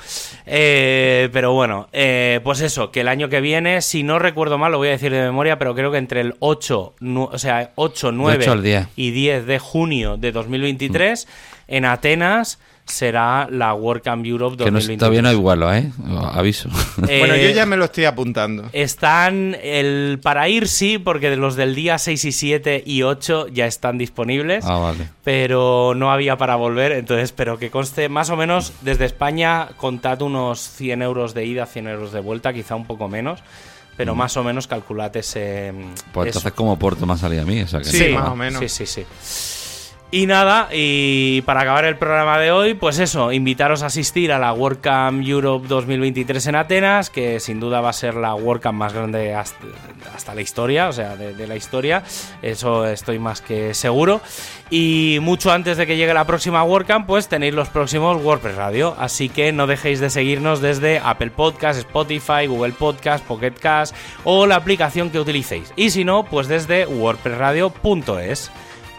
Eh, 0.46 1.30
pero 1.34 1.52
bueno, 1.52 1.90
eh, 1.92 2.40
pues 2.46 2.62
eso, 2.62 2.92
que 2.92 3.02
el 3.02 3.10
año 3.10 3.28
que 3.28 3.42
viene, 3.42 3.82
si 3.82 4.04
no 4.04 4.20
recuerdo 4.20 4.58
mal, 4.58 4.72
lo 4.72 4.78
voy 4.78 4.88
a 4.88 4.92
decir 4.92 5.12
de 5.12 5.22
memoria, 5.22 5.60
pero 5.60 5.76
creo 5.76 5.92
que 5.92 5.98
entre 5.98 6.22
el 6.22 6.36
8, 6.40 6.96
nu- 7.02 7.30
o 7.32 7.38
sea, 7.38 7.72
8, 7.76 8.12
9 8.14 8.38
8 8.44 8.52
al 8.54 8.64
10. 8.64 8.88
y 8.96 9.12
10 9.12 9.46
de 9.46 9.60
junio 9.60 10.16
de 10.16 10.32
2023 10.32 11.28
en 11.68 11.84
Atenas 11.86 12.60
será 12.86 13.48
la 13.50 13.74
WordCamp 13.74 14.26
Europe 14.26 14.58
Que 14.58 14.66
no, 14.66 14.78
2023. 14.80 15.00
todavía 15.00 15.22
no 15.22 15.30
hay 15.30 15.36
vuelo, 15.36 15.74
¿eh? 15.74 15.90
Aviso. 16.34 16.70
Eh, 17.08 17.20
bueno, 17.20 17.36
yo 17.36 17.50
ya 17.50 17.66
me 17.66 17.78
lo 17.78 17.86
estoy 17.86 18.06
apuntando. 18.06 18.70
Están 18.74 19.56
el 19.64 20.20
para 20.22 20.48
ir 20.50 20.68
sí, 20.68 20.98
porque 20.98 21.30
de 21.30 21.38
los 21.38 21.56
del 21.56 21.76
día 21.76 21.98
6 21.98 22.26
y 22.26 22.32
7 22.32 22.84
y 22.86 23.04
8 23.04 23.48
ya 23.48 23.66
están 23.68 23.98
disponibles, 23.98 24.66
ah, 24.66 24.78
vale. 24.78 25.08
pero 25.24 25.94
no 25.96 26.12
había 26.12 26.38
para 26.38 26.56
volver, 26.56 26.92
entonces 26.92 27.26
espero 27.26 27.58
que 27.58 27.70
conste 27.72 28.10
más 28.10 28.30
o 28.30 28.36
menos 28.36 28.74
desde 28.82 29.06
España 29.06 29.70
contad 29.78 30.22
unos 30.22 30.60
100 30.60 31.02
euros 31.02 31.34
de 31.34 31.46
ida, 31.46 31.66
100 31.66 31.88
euros 31.88 32.12
de 32.12 32.20
vuelta, 32.20 32.54
quizá 32.54 32.76
un 32.76 32.86
poco 32.86 33.08
menos, 33.08 33.40
pero 33.96 34.14
más 34.16 34.36
o 34.38 34.44
menos 34.44 34.68
calculad 34.68 35.16
ese... 35.16 35.72
Pues 36.12 36.30
eso. 36.30 36.40
entonces 36.40 36.54
como 36.54 36.78
Porto 36.80 37.06
me 37.06 37.14
ha 37.14 37.18
salido 37.18 37.44
a 37.44 37.46
mí. 37.46 37.62
O 37.62 37.68
sea 37.68 37.80
que 37.80 37.86
Sí, 37.86 38.08
no. 38.12 38.20
más 38.20 38.30
o 38.30 38.36
menos. 38.36 38.60
Sí, 38.60 38.68
sí, 38.70 38.86
sí. 38.88 39.06
Y 40.14 40.28
nada, 40.28 40.70
y 40.72 41.42
para 41.42 41.62
acabar 41.62 41.86
el 41.86 41.96
programa 41.96 42.38
de 42.38 42.52
hoy, 42.52 42.76
pues 42.76 43.00
eso, 43.00 43.32
invitaros 43.32 43.82
a 43.82 43.88
asistir 43.88 44.32
a 44.32 44.38
la 44.38 44.54
WordCamp 44.54 45.28
Europe 45.28 45.68
2023 45.68 46.46
en 46.46 46.56
Atenas, 46.56 47.10
que 47.10 47.40
sin 47.40 47.60
duda 47.60 47.82
va 47.82 47.90
a 47.90 47.94
ser 47.94 48.14
la 48.14 48.36
WordCamp 48.36 48.78
más 48.78 48.94
grande 48.94 49.34
hasta, 49.34 50.36
la 50.36 50.42
historia, 50.42 50.88
o 50.88 50.94
sea, 50.94 51.16
de, 51.16 51.34
de 51.34 51.48
la 51.48 51.56
historia, 51.56 52.04
eso 52.44 52.86
estoy 52.86 53.18
más 53.18 53.42
que 53.42 53.74
seguro. 53.74 54.22
Y 54.70 55.18
mucho 55.20 55.52
antes 55.52 55.78
de 55.78 55.88
que 55.88 55.98
llegue 55.98 56.14
la 56.14 56.28
próxima 56.28 56.64
WordCamp, 56.64 57.08
pues 57.08 57.28
tenéis 57.28 57.56
los 57.56 57.70
próximos 57.70 58.22
WordPress 58.22 58.56
Radio, 58.56 58.96
así 59.00 59.30
que 59.30 59.52
no 59.52 59.66
dejéis 59.66 60.00
de 60.00 60.12
seguirnos 60.12 60.62
desde 60.62 61.00
Apple 61.00 61.32
Podcast, 61.32 61.80
Spotify, 61.80 62.46
Google 62.46 62.74
Podcast, 62.74 63.26
Pocket 63.26 63.54
Cast 63.60 63.96
o 64.26 64.46
la 64.46 64.58
aplicación 64.58 65.10
que 65.10 65.20
utilicéis. 65.20 65.74
Y 65.76 65.90
si 65.90 66.06
no, 66.06 66.24
pues 66.24 66.48
desde 66.48 66.86
wordpressradio.es. 66.86 68.52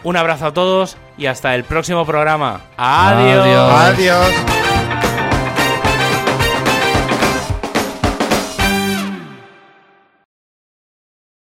Un 0.05 0.15
abrazo 0.17 0.45
a 0.45 0.53
todos 0.53 0.97
y 1.17 1.25
hasta 1.25 1.55
el 1.55 1.63
próximo 1.63 2.05
programa. 2.05 2.61
Adiós. 2.77 3.43
Adiós. 3.43 3.73
Adiós. 3.73 4.74